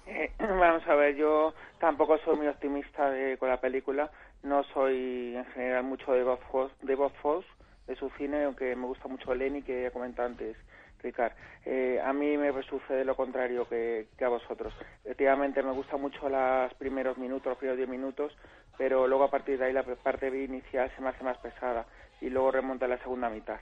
Eh, 0.08 0.32
vamos 0.40 0.84
a 0.88 0.96
ver, 0.96 1.16
yo 1.16 1.54
tampoco 1.80 2.18
soy 2.24 2.38
muy 2.38 2.48
optimista 2.48 3.10
de- 3.10 3.38
con 3.38 3.50
la 3.50 3.60
película. 3.60 4.10
No 4.44 4.64
soy 4.74 5.36
en 5.36 5.46
general 5.54 5.84
mucho 5.84 6.12
de 6.14 6.24
Bob 6.24 6.40
Fosse, 6.52 6.74
de, 6.84 6.96
Bob 6.96 7.12
Fosse, 7.22 7.48
de 7.88 7.96
su 7.96 8.10
cine, 8.18 8.44
aunque 8.46 8.76
me 8.76 8.86
gusta 8.86 9.08
mucho 9.08 9.34
Lenny, 9.36 9.62
que 9.62 9.84
ya 9.84 9.92
comentado 9.92 10.28
antes 10.30 10.56
Ricard. 11.02 11.34
Eh, 11.66 12.00
a 12.04 12.14
mí 12.14 12.38
me 12.38 12.52
sucede 12.64 13.06
lo 13.06 13.16
contrario 13.16 13.68
que, 13.68 14.08
que 14.18 14.26
a 14.26 14.30
vosotros. 14.30 14.74
Efectivamente, 15.04 15.62
me 15.64 15.72
gustan 15.72 16.02
mucho 16.02 16.30
los 16.30 16.74
primeros 16.76 17.18
minutos, 17.18 17.48
los 17.48 17.58
primeros 17.58 17.78
10 17.78 17.90
minutos, 17.90 18.36
pero 18.78 19.08
luego 19.08 19.26
a 19.26 19.32
partir 19.32 19.58
de 19.58 19.66
ahí 19.66 19.74
la 19.74 19.84
parte 19.84 20.28
inicial 20.28 20.92
se 20.96 21.02
me 21.02 21.10
hace 21.10 21.24
más 21.24 21.38
pesada 21.38 21.86
y 22.22 22.30
luego 22.30 22.52
remonta 22.52 22.86
a 22.86 22.90
la 22.90 22.98
segunda 23.00 23.30
mitad. 23.30 23.60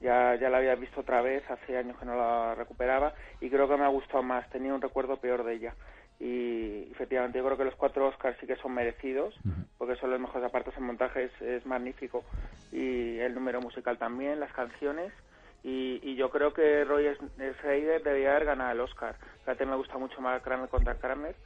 Ya, 0.00 0.34
ya 0.36 0.48
la 0.48 0.58
había 0.58 0.74
visto 0.76 1.00
otra 1.00 1.20
vez, 1.20 1.42
hace 1.50 1.76
años 1.76 1.98
que 1.98 2.06
no 2.06 2.16
la 2.16 2.54
recuperaba 2.54 3.12
y 3.40 3.50
creo 3.50 3.68
que 3.68 3.76
me 3.76 3.84
ha 3.84 3.88
gustado 3.88 4.22
más, 4.22 4.48
tenía 4.50 4.74
un 4.74 4.80
recuerdo 4.80 5.16
peor 5.18 5.44
de 5.44 5.54
ella. 5.54 5.74
Y 6.18 6.88
efectivamente 6.92 7.38
yo 7.38 7.44
creo 7.44 7.56
que 7.56 7.64
los 7.64 7.76
cuatro 7.76 8.06
Oscars 8.06 8.36
sí 8.40 8.46
que 8.46 8.56
son 8.56 8.72
merecidos, 8.72 9.34
porque 9.78 9.96
son 9.96 10.10
los 10.10 10.20
mejores 10.20 10.46
apartes, 10.46 10.76
el 10.76 10.82
montaje 10.82 11.24
es, 11.24 11.42
es 11.42 11.66
magnífico 11.66 12.24
y 12.72 13.18
el 13.18 13.34
número 13.34 13.60
musical 13.60 13.98
también, 13.98 14.40
las 14.40 14.52
canciones. 14.52 15.12
Y, 15.62 16.00
y 16.02 16.14
yo 16.16 16.30
creo 16.30 16.52
que 16.54 16.84
Roy 16.84 17.14
Schreider 17.60 18.02
debería 18.02 18.30
haber 18.30 18.46
ganado 18.46 18.72
el 18.72 18.80
Oscar. 18.80 19.16
Fíjate, 19.40 19.66
me 19.66 19.76
gusta 19.76 19.98
mucho 19.98 20.20
más 20.20 20.40
Kramer 20.42 20.68
contra 20.70 20.94
Kramer, 20.96 21.36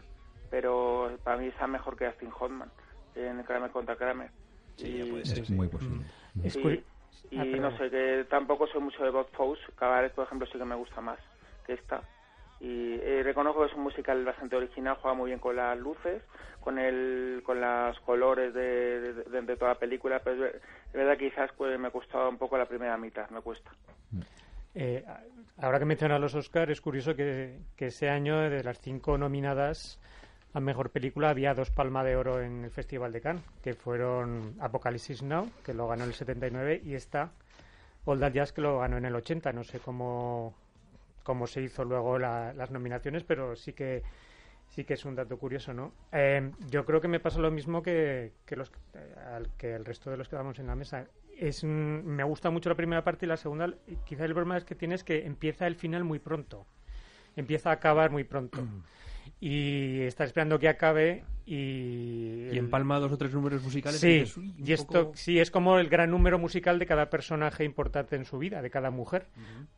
pero 0.50 1.18
para 1.24 1.36
mí 1.38 1.48
está 1.48 1.66
mejor 1.66 1.96
que 1.96 2.06
Austin 2.06 2.32
Hoffman 2.38 2.70
en 3.14 3.42
Kramer 3.42 3.70
contra 3.70 3.96
Kramer. 3.96 4.30
Sí, 4.76 4.98
ya 4.98 5.04
Y- 5.04 5.10
puede 5.10 5.22
es 5.22 5.28
ser, 5.28 5.46
sí. 5.46 5.52
muy 5.54 5.68
posible 5.68 6.04
Es 6.42 6.54
curi- 6.56 6.84
y 7.30 7.38
Ah, 7.38 7.44
no 7.60 7.76
sé, 7.78 7.90
que 7.90 8.26
tampoco 8.28 8.66
soy 8.66 8.80
mucho 8.82 9.02
de 9.02 9.10
Bob 9.10 9.28
Fosse. 9.32 9.62
Cabaret, 9.76 10.12
por 10.12 10.26
ejemplo, 10.26 10.46
sí 10.46 10.58
que 10.58 10.64
me 10.64 10.74
gusta 10.74 11.00
más 11.00 11.18
que 11.64 11.72
esta. 11.74 12.04
Y 12.60 12.98
eh, 13.02 13.22
reconozco 13.24 13.60
que 13.62 13.66
es 13.70 13.74
un 13.74 13.82
musical 13.82 14.24
bastante 14.24 14.54
original, 14.56 14.96
juega 15.00 15.16
muy 15.16 15.30
bien 15.30 15.40
con 15.40 15.56
las 15.56 15.76
luces, 15.78 16.22
con 16.60 16.78
el 16.78 17.42
con 17.44 17.60
los 17.60 17.98
colores 18.00 18.52
de, 18.54 19.00
de, 19.00 19.12
de- 19.24 19.42
de 19.42 19.56
toda 19.56 19.72
la 19.72 19.78
película, 19.78 20.20
pero 20.22 20.46
es 20.94 20.98
verdad 21.00 21.18
quizás 21.18 21.50
pues, 21.56 21.76
me 21.78 21.90
costaba 21.90 22.28
un 22.28 22.38
poco 22.38 22.56
la 22.56 22.66
primera 22.66 22.96
mitad, 22.96 23.28
me 23.30 23.40
cuesta. 23.40 23.68
Eh, 24.76 25.04
ahora 25.58 25.80
que 25.80 25.84
mencionas 25.84 26.20
los 26.20 26.36
Oscars, 26.36 26.70
es 26.70 26.80
curioso 26.80 27.16
que, 27.16 27.58
que 27.74 27.86
ese 27.86 28.08
año, 28.08 28.38
de 28.48 28.62
las 28.62 28.78
cinco 28.80 29.18
nominadas 29.18 29.98
a 30.52 30.60
Mejor 30.60 30.90
Película, 30.90 31.30
había 31.30 31.52
dos 31.52 31.70
Palma 31.70 32.04
de 32.04 32.14
Oro 32.14 32.40
en 32.40 32.62
el 32.62 32.70
Festival 32.70 33.10
de 33.10 33.20
Cannes, 33.20 33.42
que 33.60 33.74
fueron 33.74 34.54
Apocalipsis 34.60 35.20
Now, 35.24 35.50
que 35.64 35.74
lo 35.74 35.88
ganó 35.88 36.04
en 36.04 36.10
el 36.10 36.14
79, 36.14 36.80
y 36.84 36.94
esta, 36.94 37.32
All 38.04 38.20
That 38.20 38.32
Jazz, 38.32 38.52
que 38.52 38.60
lo 38.60 38.78
ganó 38.78 38.96
en 38.96 39.04
el 39.04 39.16
80. 39.16 39.52
No 39.52 39.64
sé 39.64 39.80
cómo, 39.80 40.54
cómo 41.24 41.48
se 41.48 41.60
hizo 41.60 41.84
luego 41.84 42.20
la- 42.20 42.52
las 42.52 42.70
nominaciones, 42.70 43.24
pero 43.24 43.56
sí 43.56 43.72
que 43.72 44.04
sí 44.74 44.84
que 44.84 44.94
es 44.94 45.04
un 45.04 45.14
dato 45.14 45.38
curioso, 45.38 45.72
¿no? 45.72 45.92
Eh, 46.10 46.50
yo 46.68 46.84
creo 46.84 47.00
que 47.00 47.06
me 47.08 47.20
pasa 47.20 47.38
lo 47.38 47.50
mismo 47.50 47.80
que, 47.82 48.32
que 48.44 48.56
los 48.56 48.72
eh, 48.94 49.14
al 49.34 49.48
que 49.56 49.74
el 49.74 49.84
resto 49.84 50.10
de 50.10 50.16
los 50.16 50.28
que 50.28 50.34
vamos 50.36 50.58
en 50.58 50.66
la 50.66 50.74
mesa. 50.74 51.06
Es 51.38 51.62
un- 51.62 52.02
me 52.04 52.24
gusta 52.24 52.50
mucho 52.50 52.68
la 52.70 52.74
primera 52.74 53.04
parte 53.04 53.26
y 53.26 53.28
la 53.28 53.36
segunda. 53.36 53.72
Quizá 54.04 54.24
el 54.24 54.32
problema 54.32 54.56
es 54.56 54.64
que 54.64 54.74
tienes 54.74 55.04
que 55.04 55.24
empieza 55.26 55.66
el 55.68 55.76
final 55.76 56.02
muy 56.02 56.18
pronto, 56.18 56.66
empieza 57.36 57.70
a 57.70 57.74
acabar 57.74 58.10
muy 58.10 58.24
pronto 58.24 58.66
y 59.40 60.00
estás 60.02 60.26
esperando 60.28 60.58
que 60.58 60.68
acabe 60.68 61.24
y 61.46 62.48
Y 62.52 62.58
empalma 62.58 62.98
dos 62.98 63.12
o 63.12 63.18
tres 63.18 63.32
números 63.34 63.62
musicales. 63.62 64.00
Sí, 64.00 64.08
y 64.08 64.18
dices, 64.20 64.36
"Uy, 64.36 64.54
un 64.58 64.68
y 64.68 64.72
esto 64.72 65.04
poco- 65.06 65.16
sí 65.16 65.38
es 65.40 65.50
como 65.50 65.78
el 65.78 65.88
gran 65.88 66.10
número 66.10 66.38
musical 66.38 66.78
de 66.78 66.86
cada 66.86 67.10
personaje 67.10 67.64
importante 67.64 68.16
en 68.16 68.24
su 68.24 68.38
vida, 68.38 68.62
de 68.62 68.70
cada 68.70 68.90
mujer. 68.90 69.26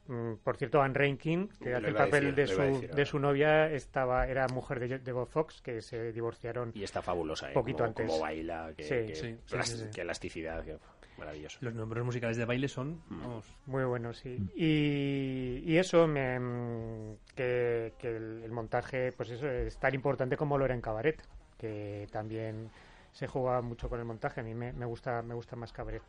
Mm, 0.08 0.34
por 0.44 0.56
cierto, 0.56 0.80
Anne 0.82 0.94
Rankin, 0.94 1.48
que 1.62 1.74
hace 1.74 1.88
el 1.88 1.94
papel 1.94 2.34
decir, 2.34 2.34
de 2.34 2.46
su, 2.46 2.60
decir 2.60 2.94
de 2.94 3.06
su 3.06 3.18
novia, 3.18 3.70
estaba 3.70 4.26
era 4.26 4.46
mujer 4.48 4.80
de, 4.80 4.98
de 4.98 5.12
Bob 5.12 5.28
Fox, 5.28 5.60
que 5.62 5.80
se 5.82 6.12
divorciaron. 6.12 6.70
Y 6.74 6.82
está 6.84 7.02
fabulosa, 7.02 7.50
¿eh? 7.50 7.54
Poquito 7.54 7.78
como, 7.78 7.88
antes. 7.88 8.06
como 8.06 8.20
baila, 8.20 8.72
que, 8.76 8.82
Sí, 8.84 8.88
que, 9.06 9.14
sí, 9.14 9.36
sí, 9.46 9.54
elas- 9.54 9.68
sí, 9.68 9.76
sí. 9.78 9.84
que 9.94 10.00
elasticidad, 10.02 10.64
que- 10.64 10.78
maravilloso. 11.18 11.58
Los 11.62 11.74
números 11.74 12.04
musicales 12.04 12.36
de 12.36 12.44
baile 12.44 12.68
son, 12.68 13.00
Mm. 13.08 13.20
vamos, 13.22 13.44
Muy 13.64 13.84
bueno, 13.84 14.12
sí. 14.12 14.36
Y, 14.54 15.62
y 15.64 15.78
eso, 15.78 16.06
me, 16.06 16.38
mm, 16.38 17.16
que, 17.34 17.94
que 17.98 18.16
el, 18.16 18.42
el 18.44 18.52
montaje, 18.52 19.12
pues 19.12 19.30
eso, 19.30 19.48
es 19.48 19.78
tan 19.78 19.94
importante 19.94 20.36
como 20.36 20.58
lo 20.58 20.66
era 20.66 20.74
en 20.74 20.82
Cabaret, 20.82 21.22
que 21.58 22.08
también 22.10 22.70
se 23.12 23.26
juega 23.26 23.60
mucho 23.62 23.88
con 23.88 23.98
el 23.98 24.04
montaje. 24.04 24.40
A 24.40 24.44
mí 24.44 24.54
me, 24.54 24.72
gusta 24.86 25.22
me 25.22 25.34
gusta 25.34 25.56
más 25.56 25.72
Cabaret. 25.72 26.02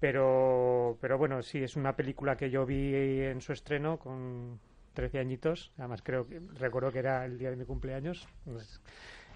Pero, 0.00 0.98
pero 1.00 1.18
bueno, 1.18 1.42
sí, 1.42 1.62
es 1.62 1.76
una 1.76 1.96
película 1.96 2.36
que 2.36 2.50
yo 2.50 2.66
vi 2.66 2.94
en 2.94 3.40
su 3.40 3.52
estreno 3.52 3.98
con, 3.98 4.58
13 4.94 5.18
añitos, 5.18 5.72
además 5.76 6.00
creo 6.02 6.26
que 6.26 6.40
recuerdo 6.54 6.90
que 6.92 7.00
era 7.00 7.24
el 7.24 7.36
día 7.36 7.50
de 7.50 7.56
mi 7.56 7.64
cumpleaños. 7.64 8.26
pues, 8.44 8.80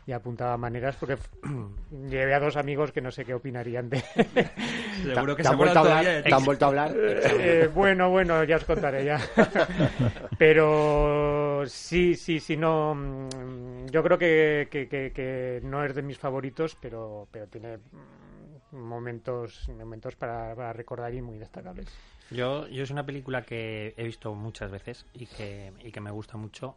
y 0.08 0.12
apuntaba 0.12 0.56
maneras 0.56 0.96
porque 0.96 1.18
llevé 2.08 2.32
a 2.32 2.40
dos 2.40 2.56
amigos 2.56 2.92
que 2.92 3.02
no 3.02 3.10
sé 3.10 3.26
qué 3.26 3.34
opinarían 3.34 3.90
de... 3.90 4.02
Seguro 5.04 5.36
que 5.36 5.42
¿Te 5.42 5.48
se 5.48 5.52
han 5.52 5.58
vuelto 5.58 5.78
a 5.78 5.82
hablar? 5.82 6.02
todavía 6.02 6.10
de 6.12 6.22
¿Te 6.22 6.28
ti. 6.30 6.34
han 6.34 6.44
vuelto 6.46 6.64
a 6.64 6.68
hablar? 6.68 6.92
Eh, 6.96 7.68
bueno, 7.74 8.08
bueno, 8.08 8.42
ya 8.44 8.56
os 8.56 8.64
contaré 8.64 9.04
ya. 9.04 9.20
Pero 10.38 11.62
sí, 11.66 12.14
sí, 12.14 12.40
sí, 12.40 12.56
no. 12.56 12.94
mm, 12.94 13.86
Yo 13.90 14.02
creo 14.02 14.16
que, 14.16 14.68
que, 14.70 14.88
que- 14.88 15.12
que 15.12 15.60
no 15.62 15.84
es 15.84 15.94
de 15.94 16.00
mis 16.00 16.16
favoritos, 16.18 16.74
pero, 16.80 17.28
pero 17.30 17.46
tiene 17.46 17.76
mm, 17.76 18.76
momentos, 18.78 19.68
momentos 19.68 20.16
para, 20.16 20.54
para 20.54 20.72
recordar 20.72 21.12
y 21.14 21.20
muy 21.20 21.36
destacables. 21.36 21.86
Yo, 22.30 22.66
yo 22.68 22.82
es 22.82 22.90
una 22.90 23.04
película 23.04 23.42
que 23.42 23.92
he 23.96 24.04
visto 24.04 24.34
muchas 24.34 24.70
veces 24.70 25.04
y 25.12 25.26
que, 25.26 25.72
y 25.84 25.92
que 25.92 26.00
me 26.00 26.10
gusta 26.10 26.38
mucho. 26.38 26.76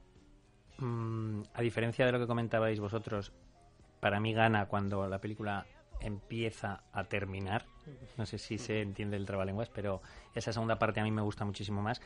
Mm, 0.81 1.43
a 1.53 1.61
diferencia 1.61 2.05
de 2.05 2.11
lo 2.11 2.19
que 2.19 2.27
comentabais 2.27 2.79
vosotros, 2.79 3.31
para 3.99 4.19
mí 4.19 4.33
gana 4.33 4.65
cuando 4.65 5.07
la 5.07 5.19
película 5.19 5.65
empieza 5.99 6.81
a 6.91 7.03
terminar. 7.03 7.65
No 8.17 8.25
sé 8.25 8.39
si 8.39 8.57
se 8.57 8.81
entiende 8.81 9.15
el 9.15 9.25
trabalenguas, 9.25 9.69
pero 9.69 10.01
esa 10.33 10.51
segunda 10.51 10.79
parte 10.79 10.99
a 10.99 11.03
mí 11.03 11.11
me 11.11 11.21
gusta 11.21 11.45
muchísimo 11.45 11.81
más. 11.83 12.01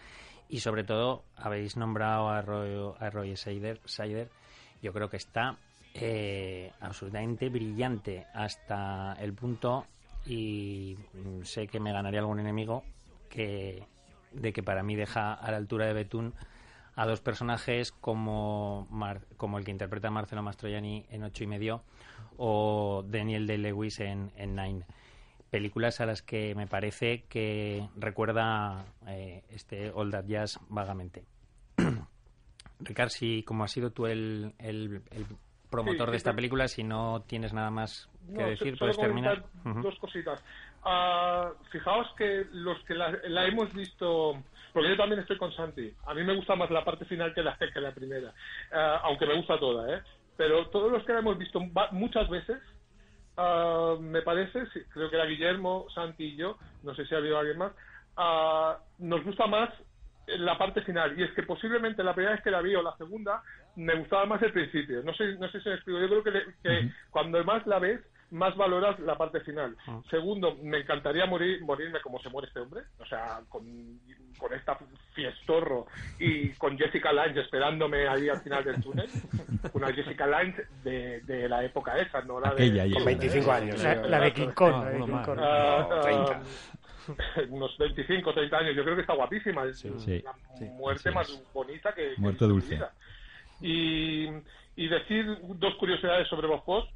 Y 0.49 0.60
sobre 0.60 0.84
todo, 0.84 1.23
habéis 1.38 1.77
nombrado 1.77 2.30
a 2.30 2.41
Roy, 2.41 2.93
a 2.99 3.35
Scheider. 3.35 3.80
Yo 4.81 4.91
creo 4.91 5.10
que 5.10 5.18
está 5.18 5.57
eh, 5.93 6.73
absolutamente 6.81 7.47
brillante 7.47 8.27
hasta 8.34 9.14
el 9.14 9.34
punto, 9.34 9.85
y 10.26 10.97
sé 11.43 11.68
que 11.68 11.80
me 11.80 11.93
ganaría 11.93 12.19
algún 12.19 12.39
enemigo, 12.39 12.84
que 13.30 13.88
de 14.34 14.52
que 14.52 14.61
para 14.61 14.84
mí 14.84 14.95
deja 14.95 15.34
a 15.34 15.49
la 15.52 15.57
altura 15.57 15.85
de 15.85 15.93
Betún 15.93 16.34
a 16.96 17.06
dos 17.06 17.22
personajes 17.22 17.92
como, 17.92 18.88
Mar- 18.90 19.22
como 19.38 19.58
el 19.58 19.66
que 19.66 19.72
interpreta 19.72 20.10
Marcelo 20.12 20.42
Mastroianni 20.44 21.06
en 21.10 21.24
Ocho 21.24 21.44
y 21.44 21.48
medio 21.48 21.84
o 22.38 23.04
Daniel 23.08 23.48
de 23.48 23.58
Lewis 23.58 24.00
en, 24.00 24.32
en 24.36 24.56
Nine. 24.56 24.86
Películas 25.50 26.02
a 26.02 26.06
las 26.06 26.22
que 26.22 26.54
me 26.56 26.68
parece 26.68 27.24
que 27.30 27.88
recuerda 27.96 28.86
eh, 29.08 29.44
este 29.50 29.92
All 29.92 30.12
That 30.12 30.26
Jazz 30.26 30.60
vagamente. 30.70 31.24
Ricard, 32.80 33.10
si 33.10 33.44
como 33.44 33.64
has 33.64 33.72
sido 33.72 33.92
tú 33.92 34.06
el, 34.06 34.54
el- 34.60 35.02
el 35.12 35.26
promotor 35.70 36.08
Sí, 36.08 36.12
de 36.12 36.18
esta 36.18 36.32
sí. 36.32 36.36
película, 36.36 36.68
si 36.68 36.84
no 36.84 37.22
tienes 37.28 37.54
nada 37.54 37.70
más 37.72 38.10
que 38.36 38.42
No, 38.42 38.50
decir, 38.50 38.78
puedes 38.78 38.98
terminar. 38.98 39.46
Dos 39.64 39.98
cositas. 40.00 40.44
Ah, 40.84 41.52
fijaos 41.72 42.08
que 42.18 42.46
los 42.52 42.78
que 42.84 42.94
la, 42.94 43.12
la 43.28 43.46
hemos 43.46 43.74
visto, 43.74 44.34
porque 44.76 44.89
yo 44.91 44.97
también 44.97 45.22
estoy 45.22 45.38
con 45.39 45.53
Santi. 45.53 45.95
A 46.06 46.14
mí 46.14 46.23
me 46.26 46.35
gusta 46.35 46.57
más 46.57 46.69
la 46.69 46.85
parte 46.85 47.06
final 47.06 47.34
que 47.34 47.41
la, 47.43 47.57
que 47.73 47.81
la 47.81 47.93
primera, 47.95 48.34
Ah, 48.73 49.02
aunque 49.06 49.26
me 49.26 49.35
gusta 49.35 49.57
toda, 49.60 49.95
¿eh? 49.95 50.03
Pero 50.38 50.69
todos 50.69 50.91
los 50.91 51.06
que 51.06 51.14
la 51.14 51.19
hemos 51.19 51.39
visto 51.39 51.61
muchas 51.93 52.30
veces, 52.30 52.61
ah, 53.38 53.95
me 53.99 54.22
parece, 54.22 54.64
creo 54.93 55.10
que 55.10 55.15
era 55.15 55.26
Guillermo, 55.26 55.88
Santi 55.93 56.26
y 56.26 56.38
yo, 56.38 56.60
no 56.84 56.95
sé 56.95 57.06
si 57.06 57.15
ha 57.15 57.19
habido 57.19 57.39
alguien 57.39 57.57
más, 57.57 57.73
ah, 58.18 58.80
nos 58.99 59.23
gusta 59.23 59.47
más 59.47 59.69
la 60.27 60.57
parte 60.57 60.81
final. 60.84 61.19
Y 61.19 61.23
es 61.23 61.31
que 61.34 61.43
posiblemente 61.43 62.03
la 62.03 62.14
primera 62.15 62.35
vez 62.35 62.43
que 62.43 62.52
la 62.52 62.61
vi 62.61 62.76
o 62.76 62.81
la 62.84 62.95
segunda, 62.97 63.43
me 63.76 63.95
gustaba 63.95 64.26
más 64.26 64.41
el 64.41 64.53
principio. 64.53 65.03
No 65.03 65.14
sé, 65.14 65.35
no 65.38 65.49
sé 65.49 65.61
si 65.61 65.69
me 65.69 65.76
explico. 65.76 65.99
Yo 65.99 66.07
creo 66.10 66.23
que, 66.23 66.31
le- 66.31 66.45
que 66.64 66.89
cuando 67.11 67.43
más 67.43 67.65
la 67.68 67.80
ves, 67.80 68.02
más 68.31 68.56
valoras 68.57 68.99
la 68.99 69.18
parte 69.18 69.39
final. 69.41 69.76
Segundo, 70.10 70.56
me 70.61 70.80
encantaría 70.80 71.26
morir, 71.26 71.61
morirme 71.61 72.02
como 72.02 72.19
se 72.19 72.30
muere 72.30 72.47
este 72.47 72.60
hombre. 72.60 72.81
O 72.99 73.06
sea, 73.06 73.41
con, 73.49 73.64
con 74.38 74.53
esta 74.53 74.77
fiestorro 75.14 75.85
y 76.19 76.49
con 76.53 76.77
Jessica 76.77 77.14
Lange 77.14 77.39
esperándome 77.41 78.07
ahí 78.07 78.27
al 78.30 78.41
final 78.41 78.64
del 78.64 78.81
túnel. 78.81 79.07
Una 79.73 79.93
Jessica 79.93 80.27
Lange 80.27 80.64
de, 80.84 81.22
de 81.22 81.47
la 81.47 81.64
época 81.64 81.97
esa, 81.97 82.22
no 82.22 82.39
la 82.39 82.49
de... 82.53 82.65
Aquella, 82.65 82.93
Con 82.95 83.06
25 83.06 83.52
años. 83.52 83.84
La, 83.84 83.95
la 83.95 84.19
de 84.19 84.34
King 84.34 84.49
Kong. 84.53 84.73
Ah, 84.76 84.84
la 84.84 84.89
de 84.89 84.95
uno 84.97 85.06
King 85.06 85.14
más. 85.14 85.26
Kong. 85.27 85.39
Ah, 85.39 85.88
No, 85.89 85.95
ah, 85.95 86.02
30. 86.02 86.41
unos 87.49 87.77
25, 87.77 88.34
30 88.34 88.57
años. 88.57 88.76
Yo 88.76 88.84
creo 88.84 88.95
que 88.95 89.02
está 89.02 89.14
guapísima. 89.14 89.64
Es 89.65 89.80
Sí. 89.80 90.23
la 90.23 90.34
muerte 90.73 91.11
más 91.11 91.30
es. 91.30 91.53
bonita 91.53 91.93
que. 91.93 92.14
Muerte 92.18 92.45
dulce. 92.45 92.80
Y, 93.61 94.26
y 94.76 94.88
decir 94.88 95.38
dos 95.43 95.76
curiosidades 95.76 96.27
sobre 96.27 96.47
Bob 96.47 96.64
Hoss. 96.65 96.89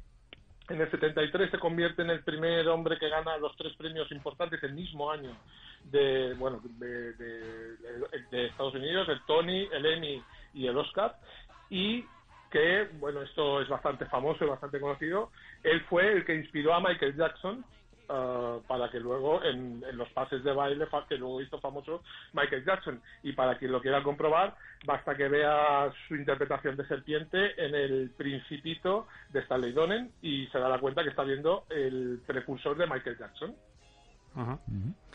En 0.70 0.80
el 0.80 0.88
73 0.90 1.50
se 1.50 1.58
convierte 1.58 2.02
en 2.02 2.10
el 2.10 2.22
primer 2.22 2.68
hombre 2.68 2.96
que 2.96 3.08
gana 3.08 3.36
los 3.38 3.56
tres 3.56 3.74
premios 3.74 4.10
importantes 4.12 4.62
el 4.62 4.72
mismo 4.72 5.10
año 5.10 5.36
de 5.84 6.34
bueno 6.34 6.60
de, 6.62 7.12
de- 7.14 8.46
Estados 8.46 8.74
Unidos, 8.74 9.08
el 9.08 9.20
Tony, 9.26 9.68
el 9.72 9.84
Emmy 9.84 10.22
y 10.54 10.68
el 10.68 10.76
Oscar. 10.78 11.16
Y 11.70 12.04
que, 12.52 12.88
bueno, 13.00 13.22
esto 13.22 13.60
es 13.60 13.68
bastante 13.68 14.06
famoso 14.06 14.44
y 14.44 14.48
bastante 14.48 14.80
conocido, 14.80 15.30
él 15.62 15.80
fue 15.88 16.12
el 16.12 16.24
que 16.24 16.34
inspiró 16.34 16.74
a 16.74 16.80
Michael 16.80 17.16
Jackson 17.16 17.64
ah, 18.10 18.58
para 18.66 18.90
que 18.90 18.98
luego 19.00 19.42
en, 19.44 19.82
en 19.88 19.96
los 19.96 20.08
pases 20.10 20.42
de 20.44 20.52
baile 20.52 20.86
fa- 20.86 21.06
que 21.08 21.16
luego 21.16 21.40
hizo 21.40 21.60
famoso 21.60 22.02
Michael 22.32 22.64
Jackson. 22.64 23.00
Y 23.22 23.32
para 23.32 23.56
quien 23.56 23.72
lo 23.72 23.80
quiera 23.80 24.02
comprobar, 24.02 24.56
basta 24.84 25.16
que 25.16 25.28
vea 25.28 25.90
su 26.08 26.16
interpretación 26.16 26.76
de 26.76 26.86
serpiente 26.86 27.64
en 27.64 27.74
el 27.74 28.10
Principito 28.16 29.06
de 29.30 29.40
Stanley 29.40 29.72
Donen 29.72 30.10
y 30.20 30.46
se 30.48 30.58
dará 30.58 30.78
cuenta 30.78 31.02
que 31.02 31.10
está 31.10 31.22
viendo 31.22 31.64
el 31.70 32.20
precursor 32.26 32.76
de 32.76 32.86
Michael 32.86 33.16
Jackson. 33.18 33.54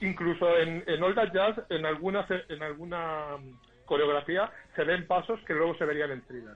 Incluso 0.02 0.58
en, 0.58 0.84
en 0.88 1.02
All 1.04 1.16
That 1.16 1.32
Jazz, 1.34 1.56
en 1.70 1.86
alguna, 1.86 2.26
en 2.50 2.62
alguna 2.64 3.38
mm, 3.38 3.86
coreografía, 3.86 4.52
se 4.76 4.84
ven 4.84 5.08
pasos 5.08 5.40
que 5.48 5.54
luego 5.54 5.76
se 5.78 5.86
verían 5.86 6.12
en 6.12 6.22
thriller. 6.24 6.56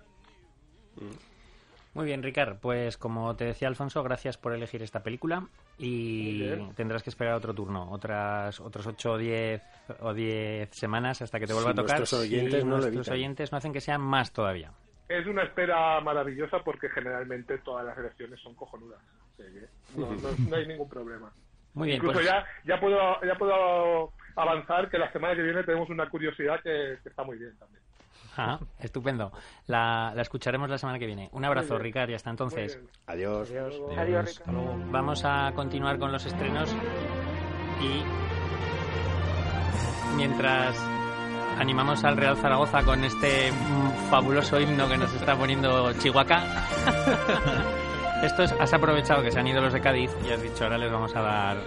Muy 1.93 2.05
bien, 2.05 2.21
Ricard. 2.21 2.57
Pues 2.59 2.97
como 2.97 3.35
te 3.37 3.45
decía 3.45 3.67
Alfonso, 3.69 4.03
gracias 4.03 4.37
por 4.37 4.53
elegir 4.53 4.83
esta 4.83 5.03
película 5.03 5.47
y 5.79 6.49
tendrás 6.75 7.01
que 7.03 7.09
esperar 7.09 7.33
otro 7.35 7.53
turno, 7.53 7.89
otras 7.91 8.59
otros 8.59 8.85
8 8.85 9.11
o 9.13 9.17
10 9.17 9.61
o 10.01 10.13
10 10.13 10.69
semanas 10.75 11.21
hasta 11.21 11.39
que 11.39 11.47
te 11.47 11.53
vuelva 11.53 11.71
Si 11.71 11.79
a 11.79 11.81
tocar. 11.81 11.97
nuestros 11.99 12.21
oyentes 12.21 12.65
no 12.65 12.77
nuestros 12.77 13.07
oyentes 13.09 13.51
no 13.51 13.57
hacen 13.57 13.73
que 13.73 13.81
sean 13.81 14.01
más 14.01 14.31
todavía. 14.33 14.71
Es 15.07 15.25
una 15.25 15.43
espera 15.43 15.99
maravillosa 16.01 16.59
porque 16.63 16.89
generalmente 16.89 17.57
todas 17.59 17.85
las 17.85 17.97
elecciones 17.97 18.39
son 18.41 18.53
cojonudas. 18.55 18.99
O 19.33 19.37
sea 19.37 19.45
que 19.47 19.67
no, 19.99 20.11
no- 20.11 20.49
no 20.49 20.55
hay 20.55 20.67
ningún 20.67 20.89
problema. 20.89 21.31
Muy 21.73 21.87
bien, 21.87 21.97
Incluso 21.97 22.15
pues 22.15 22.25
ya, 22.25 22.45
ya, 22.65 22.79
puedo, 22.79 22.99
ya 23.23 23.35
puedo 23.35 24.11
avanzar 24.35 24.89
que 24.89 24.97
la 24.97 25.11
semana 25.11 25.35
que 25.35 25.43
viene 25.43 25.63
tenemos 25.63 25.89
una 25.89 26.09
curiosidad 26.09 26.59
que, 26.61 26.97
que 27.01 27.09
está 27.09 27.23
muy 27.23 27.37
bien 27.37 27.55
también. 27.57 27.81
Ah, 28.37 28.59
estupendo. 28.79 29.31
La, 29.67 30.11
la 30.15 30.21
escucharemos 30.21 30.69
la 30.69 30.77
semana 30.77 30.99
que 30.99 31.05
viene. 31.05 31.29
Un 31.33 31.45
abrazo. 31.45 31.77
Ricard, 31.77 32.09
y 32.09 32.13
hasta 32.15 32.29
entonces. 32.29 32.79
Adiós. 33.07 33.49
Adiós. 33.51 33.75
Adiós, 33.97 34.25
Hasta 34.29 34.39
Ricardo. 34.51 34.51
luego. 34.75 34.91
Vamos 34.91 35.23
a 35.25 35.51
continuar 35.55 35.99
con 35.99 36.11
los 36.11 36.25
estrenos 36.25 36.69
y 37.81 38.03
mientras 40.15 40.77
animamos 41.59 42.03
al 42.03 42.17
Real 42.17 42.37
Zaragoza 42.37 42.83
con 42.83 43.03
este 43.03 43.51
fabuloso 44.09 44.59
himno 44.59 44.87
que 44.87 44.97
nos 44.97 45.13
está 45.13 45.35
poniendo 45.37 45.93
Chihuahua. 45.93 46.43
Estos 48.23 48.51
has 48.59 48.73
aprovechado 48.73 49.21
que 49.23 49.31
se 49.31 49.39
han 49.39 49.47
ido 49.47 49.61
los 49.61 49.71
de 49.73 49.79
Cádiz 49.79 50.11
y 50.27 50.31
has 50.31 50.41
dicho 50.41 50.65
ahora 50.65 50.77
les 50.77 50.91
vamos 50.91 51.15
a 51.15 51.21
dar 51.21 51.57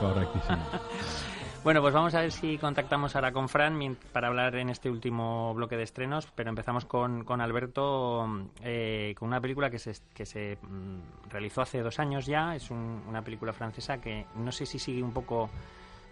Correctísimo. 0.00 0.56
Bueno, 1.64 1.80
pues 1.80 1.94
vamos 1.94 2.12
a 2.16 2.20
ver 2.22 2.32
si 2.32 2.58
contactamos 2.58 3.14
ahora 3.14 3.30
con 3.32 3.48
Fran 3.48 3.96
para 4.12 4.26
hablar 4.26 4.56
en 4.56 4.68
este 4.68 4.90
último 4.90 5.54
bloque 5.54 5.76
de 5.76 5.84
estrenos, 5.84 6.26
pero 6.34 6.50
empezamos 6.50 6.84
con, 6.86 7.22
con 7.24 7.40
Alberto 7.40 8.26
eh, 8.64 9.14
con 9.16 9.28
una 9.28 9.40
película 9.40 9.70
que 9.70 9.78
se, 9.78 9.92
que 10.12 10.26
se 10.26 10.58
mm, 10.60 11.30
realizó 11.30 11.62
hace 11.62 11.80
dos 11.80 12.00
años 12.00 12.26
ya, 12.26 12.56
es 12.56 12.68
un- 12.72 13.04
una 13.08 13.22
película 13.22 13.52
francesa 13.52 13.98
que 14.00 14.26
no 14.34 14.50
sé 14.50 14.66
si 14.66 14.80
sigue 14.80 15.04
un 15.04 15.12
poco 15.12 15.50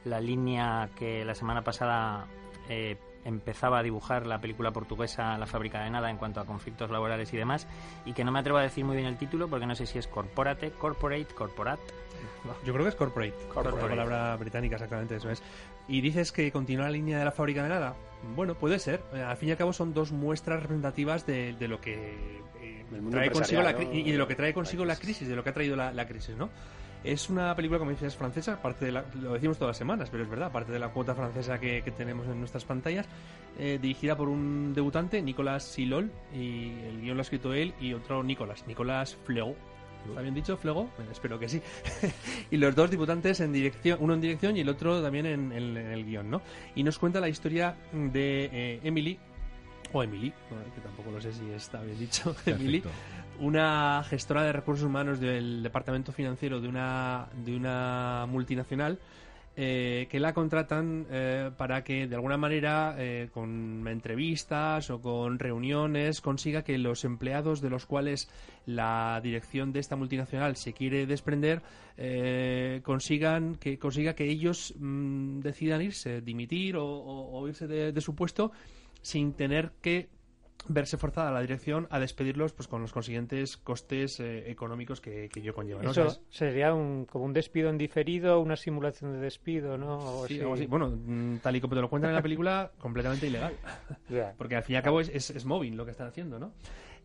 la 0.04 0.20
línea 0.20 0.88
que 0.96 1.24
la 1.24 1.34
semana 1.34 1.62
pasada 1.62 2.26
eh, 2.68 2.96
empezaba 3.24 3.80
a 3.80 3.82
dibujar 3.82 4.26
la 4.26 4.40
película 4.40 4.70
portuguesa 4.70 5.36
La 5.36 5.46
fábrica 5.46 5.82
de 5.82 5.90
nada 5.90 6.10
en 6.10 6.16
cuanto 6.16 6.40
a 6.40 6.46
conflictos 6.46 6.90
laborales 6.90 7.32
y 7.34 7.36
demás, 7.36 7.66
y 8.06 8.12
que 8.12 8.22
no 8.22 8.30
me 8.30 8.38
atrevo 8.38 8.58
a 8.58 8.62
decir 8.62 8.84
muy 8.84 8.94
bien 8.94 9.08
el 9.08 9.18
título 9.18 9.48
porque 9.48 9.66
no 9.66 9.74
sé 9.74 9.86
si 9.86 9.98
es 9.98 10.06
Corporate, 10.06 10.70
Corporate, 10.70 11.34
Corporate. 11.34 11.82
Yo 12.64 12.72
creo 12.72 12.84
que 12.84 12.90
es 12.90 12.96
corporate. 12.96 13.34
Corporate. 13.52 13.82
La 13.82 13.88
palabra 13.88 14.36
británica, 14.36 14.76
exactamente, 14.76 15.16
eso 15.16 15.30
es. 15.30 15.42
Y 15.88 16.00
dices 16.00 16.32
que 16.32 16.50
continúa 16.52 16.84
la 16.86 16.92
línea 16.92 17.18
de 17.18 17.24
la 17.24 17.32
fábrica 17.32 17.62
de 17.62 17.68
nada. 17.68 17.94
Bueno, 18.36 18.54
puede 18.54 18.78
ser. 18.78 19.02
Eh, 19.12 19.22
Al 19.22 19.36
fin 19.36 19.48
y 19.48 19.52
al 19.52 19.58
cabo 19.58 19.72
son 19.72 19.94
dos 19.94 20.12
muestras 20.12 20.62
representativas 20.62 21.26
de, 21.26 21.54
de 21.54 21.68
lo 21.68 21.80
que 21.80 22.40
eh, 22.60 22.84
trae 23.10 23.30
consigo 23.30 23.62
la 23.62 23.82
y 23.82 24.10
de 24.12 24.18
lo 24.18 24.28
que 24.28 24.34
trae 24.34 24.52
consigo 24.52 24.84
La 24.84 24.96
crisis, 24.96 25.28
de 25.28 25.36
lo 25.36 25.42
que 25.42 25.50
ha 25.50 25.54
traído 25.54 25.76
la, 25.76 25.92
la 25.92 26.06
crisis, 26.06 26.36
¿no? 26.36 26.50
Es 27.02 27.30
una 27.30 27.56
película, 27.56 27.78
como 27.78 27.92
dices, 27.92 28.14
francesa, 28.14 28.54
aparte 28.54 28.84
de 28.84 28.92
la, 28.92 29.04
lo 29.22 29.32
decimos 29.32 29.56
todas 29.56 29.70
las 29.70 29.78
semanas, 29.78 30.10
pero 30.10 30.22
es 30.22 30.28
verdad, 30.28 30.48
aparte 30.48 30.70
de 30.70 30.78
la 30.78 30.90
cuota 30.90 31.14
francesa 31.14 31.58
que, 31.58 31.80
que 31.82 31.90
tenemos 31.90 32.26
en 32.26 32.38
nuestras 32.38 32.66
pantallas, 32.66 33.08
eh, 33.58 33.78
dirigida 33.80 34.16
por 34.16 34.28
un 34.28 34.74
debutante, 34.74 35.22
Nicolas 35.22 35.64
Silol, 35.64 36.10
y 36.34 36.72
el 36.88 37.00
guion 37.00 37.16
lo 37.16 37.20
ha 37.20 37.22
escrito 37.22 37.54
él 37.54 37.72
y 37.80 37.94
otro 37.94 38.22
Nicolas, 38.22 38.66
Nicolas 38.66 39.16
Flego. 39.24 39.56
¿Está 40.08 40.22
bien 40.22 40.34
dicho, 40.34 40.56
Flego? 40.56 40.90
Bueno, 40.96 41.12
espero 41.12 41.38
que 41.38 41.48
sí. 41.48 41.60
y 42.50 42.56
los 42.56 42.74
dos 42.74 42.90
debutantes 42.90 43.40
en 43.40 43.52
dirección, 43.52 43.98
uno 44.00 44.14
en 44.14 44.20
dirección 44.20 44.56
y 44.56 44.60
el 44.60 44.68
otro 44.68 45.02
también 45.02 45.26
en, 45.26 45.52
en- 45.52 45.76
en 45.76 45.86
el 45.92 46.04
guion, 46.04 46.30
¿no? 46.30 46.42
Y 46.74 46.82
nos 46.82 46.98
cuenta 46.98 47.20
la 47.20 47.28
historia 47.28 47.76
de 47.92 48.48
eh, 48.52 48.80
Emily, 48.82 49.18
o 49.92 50.02
Emily, 50.02 50.30
que 50.74 50.80
tampoco 50.80 51.10
lo 51.10 51.20
sé 51.20 51.32
si 51.32 51.48
está 51.50 51.82
bien 51.82 51.98
dicho, 51.98 52.34
Emily, 52.46 52.82
una 53.40 54.02
gestora 54.08 54.42
de 54.44 54.52
recursos 54.52 54.84
humanos 54.86 55.20
del 55.20 55.62
departamento 55.62 56.12
financiero 56.12 56.60
de 56.60 56.68
una, 56.68 57.28
de 57.44 57.56
una 57.56 58.26
multinacional 58.28 58.98
eh, 59.62 60.06
que 60.08 60.20
la 60.20 60.32
contratan 60.32 61.06
eh, 61.10 61.50
para 61.54 61.84
que 61.84 62.06
de 62.06 62.14
alguna 62.14 62.38
manera 62.38 62.94
eh, 62.96 63.28
con 63.30 63.86
entrevistas 63.86 64.88
o 64.88 65.02
con 65.02 65.38
reuniones 65.38 66.22
consiga 66.22 66.62
que 66.62 66.78
los 66.78 67.04
empleados 67.04 67.60
de 67.60 67.68
los 67.68 67.84
cuales 67.84 68.30
la 68.64 69.20
dirección 69.22 69.74
de 69.74 69.80
esta 69.80 69.96
multinacional 69.96 70.56
se 70.56 70.72
quiere 70.72 71.04
desprender 71.04 71.60
consigan 72.82 73.56
que 73.56 73.78
consiga 73.78 74.14
que 74.14 74.30
ellos 74.30 74.72
mm, 74.78 75.40
decidan 75.40 75.82
irse, 75.82 76.22
dimitir 76.22 76.76
o, 76.78 77.46
irse 77.46 77.66
de 77.66 78.00
su 78.00 78.14
puesto 78.14 78.52
sin 79.02 79.34
tener 79.34 79.72
que 79.82 80.08
verse 80.68 80.96
forzada 80.96 81.30
la 81.30 81.40
dirección 81.40 81.86
a 81.90 81.98
despedirlos 81.98 82.52
pues 82.52 82.68
con 82.68 82.82
los 82.82 82.92
consiguientes 82.92 83.56
costes 83.56 84.20
eh, 84.20 84.50
económicos 84.50 85.00
que, 85.00 85.28
que 85.28 85.42
yo 85.42 85.54
conlleva. 85.54 85.82
Eso 85.82 86.20
sería 86.28 86.72
un, 86.74 87.06
como 87.06 87.24
un 87.24 87.32
despido 87.32 87.70
en 87.70 87.78
diferido, 87.78 88.40
una 88.40 88.56
simulación 88.56 89.12
de 89.12 89.20
despido, 89.20 89.76
¿no? 89.78 90.26
sí, 90.26 90.40
Bueno, 90.66 90.90
mm, 90.90 91.38
tal 91.38 91.56
y 91.56 91.60
como 91.60 91.74
te 91.74 91.80
lo 91.80 91.88
cuentan 91.88 92.10
en 92.10 92.16
la 92.16 92.22
película, 92.22 92.70
completamente 92.78 93.26
ilegal. 93.26 93.54
Porque 94.36 94.56
al 94.56 94.62
fin 94.62 94.74
y 94.74 94.76
al 94.76 94.82
cabo 94.82 95.00
es, 95.00 95.08
es, 95.08 95.44
móvil 95.44 95.76
lo 95.76 95.84
que 95.84 95.90
están 95.92 96.08
haciendo, 96.08 96.38
¿no? 96.38 96.52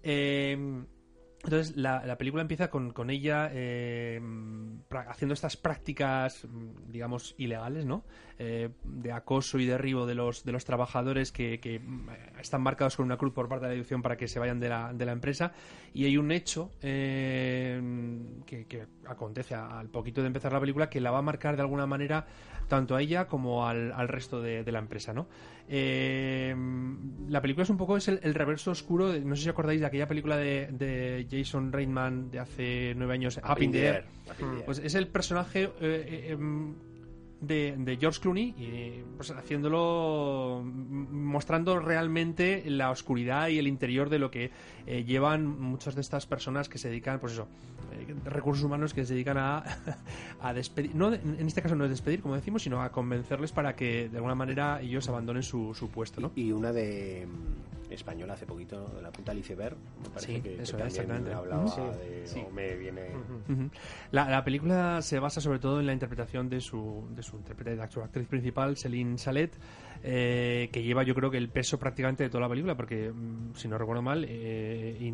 Eh, 0.03 0.85
entonces 1.45 1.77
la, 1.77 2.17
película 2.17 2.41
empieza 2.41 2.69
con, 2.69 2.91
con 2.91 3.09
ella 3.09 3.49
eh, 3.53 4.19
haciendo 5.07 5.33
estas 5.33 5.55
prácticas, 5.57 6.45
mm, 6.45 6.91
digamos, 6.91 7.35
ilegales, 7.37 7.85
¿no? 7.85 8.03
Eh, 8.37 8.69
de 8.83 9.11
acoso 9.11 9.59
y 9.59 9.65
derribo 9.65 10.05
de 10.05 10.15
los, 10.15 10.43
de 10.43 10.51
los 10.51 10.65
trabajadores 10.65 11.31
que, 11.31 11.79
mm, 11.79 12.39
están 12.39 12.61
marcados 12.61 12.97
con 12.97 13.05
una 13.05 13.17
cruz 13.17 13.31
por 13.31 13.47
parte 13.47 13.65
de 13.65 13.69
la 13.69 13.73
dirección 13.75 14.01
para 14.01 14.17
que 14.17 14.27
se 14.27 14.39
vayan 14.39 14.59
de 14.59 14.69
la, 14.69 14.91
de 14.91 15.05
la 15.05 15.11
empresa. 15.11 15.53
Y 15.93 16.05
hay 16.05 16.17
un 16.17 16.31
hecho 16.31 16.71
eh, 16.81 17.79
que, 18.45 18.87
acontece 19.07 19.53
al 19.55 19.89
poquito 19.89 20.21
de 20.21 20.27
empezar 20.27 20.51
la 20.51 20.59
película 20.59 20.89
que 20.89 20.99
la 20.99 21.11
va 21.11 21.19
a 21.19 21.21
marcar 21.21 21.55
de 21.55 21.61
alguna 21.61 21.85
manera 21.85 22.25
tanto 22.67 22.95
a 22.95 23.01
ella 23.01 23.27
como 23.27 23.67
al, 23.67 23.91
al 23.91 24.07
resto 24.07 24.41
de, 24.41 24.69
la 24.71 24.79
empresa, 24.79 25.13
¿no? 25.13 25.27
La 25.67 27.41
película 27.41 27.63
es 27.63 27.69
un 27.69 27.77
poco 27.77 27.97
es 27.97 28.07
el, 28.07 28.33
reverso 28.33 28.71
oscuro, 28.71 29.13
no 29.13 29.35
sé 29.35 29.43
si 29.43 29.49
acordáis 29.49 29.79
de 29.79 29.87
aquella 29.87 30.07
película 30.07 30.37
de, 30.37 30.67
de 30.71 31.27
Jason 31.29 31.71
Reitman 31.71 32.29
de 32.29 32.39
hace 32.39 32.93
nueve 32.95 33.13
años, 33.13 33.39
the 33.71 33.87
Air. 33.87 34.05
Pues 34.65 34.79
es 34.79 34.95
el 34.95 35.07
personaje 35.07 35.63
eh, 35.81 36.29
eh, 36.29 36.37
em, 37.47 37.85
de, 37.85 37.97
George 37.97 38.19
Clooney 38.21 38.55
y 38.57 39.03
pues 39.17 39.31
haciéndolo 39.31 40.63
mostrando 40.63 41.79
realmente 41.79 42.63
la 42.67 42.91
oscuridad 42.91 43.49
y 43.49 43.59
el 43.59 43.67
interior 43.67 44.09
de 44.09 44.19
lo 44.19 44.31
que 44.31 44.51
eh, 44.87 45.03
llevan 45.03 45.47
muchas 45.59 45.95
de 45.95 46.01
estas 46.01 46.25
personas 46.25 46.69
que 46.69 46.77
se 46.77 46.89
dedican 46.89 47.19
pues 47.19 47.33
eso 47.33 47.47
recursos 48.25 48.63
humanos 48.63 48.93
que 48.93 49.05
se 49.05 49.13
dedican 49.13 49.37
a, 49.37 49.63
a 50.41 50.53
despedir 50.53 50.95
no 50.95 51.13
en 51.13 51.47
este 51.47 51.61
caso 51.61 51.75
no 51.75 51.85
es 51.85 51.89
despedir 51.89 52.21
como 52.21 52.35
decimos 52.35 52.63
sino 52.63 52.81
a 52.81 52.91
convencerles 52.91 53.51
para 53.51 53.75
que 53.75 54.09
de 54.09 54.17
alguna 54.17 54.35
manera 54.35 54.81
ellos 54.81 55.07
abandonen 55.07 55.43
su, 55.43 55.73
su 55.73 55.89
puesto 55.89 56.21
¿no? 56.21 56.31
y 56.35 56.51
una 56.51 56.73
de 56.73 57.27
española 57.89 58.33
hace 58.33 58.45
poquito, 58.45 58.87
de 58.89 59.01
la 59.01 59.11
punta 59.11 59.31
del 59.31 59.39
iceberg, 59.39 59.77
me 60.01 60.09
parece 60.09 60.41
que, 60.41 60.61
eso 60.61 60.77
también 60.77 61.11
hablaba 61.33 61.65
de, 61.97 62.47
me 62.53 62.75
viene... 62.75 63.09
la, 64.11 64.29
la, 64.29 64.43
película 64.43 65.01
se 65.01 65.19
basa 65.19 65.41
sobre 65.41 65.59
todo 65.59 65.79
en 65.79 65.85
la 65.85 65.93
interpretación 65.93 66.49
de 66.49 66.61
su, 66.61 67.07
de 67.15 67.23
su, 67.23 67.39
de 67.41 67.81
actriz 67.81 68.27
principal, 68.27 68.77
Céline 68.77 69.17
Salet, 69.17 69.55
eh, 70.03 70.69
que 70.71 70.83
lleva 70.83 71.03
yo 71.03 71.15
creo 71.15 71.31
que 71.31 71.37
el 71.37 71.49
peso 71.49 71.79
prácticamente 71.79 72.23
de 72.23 72.29
toda 72.29 72.41
la 72.41 72.49
película, 72.49 72.75
porque 72.75 73.11
mm, 73.11 73.55
si 73.55 73.67
no 73.67 73.77
recuerdo 73.77 74.03
mal, 74.03 74.25
eh, 74.27 75.13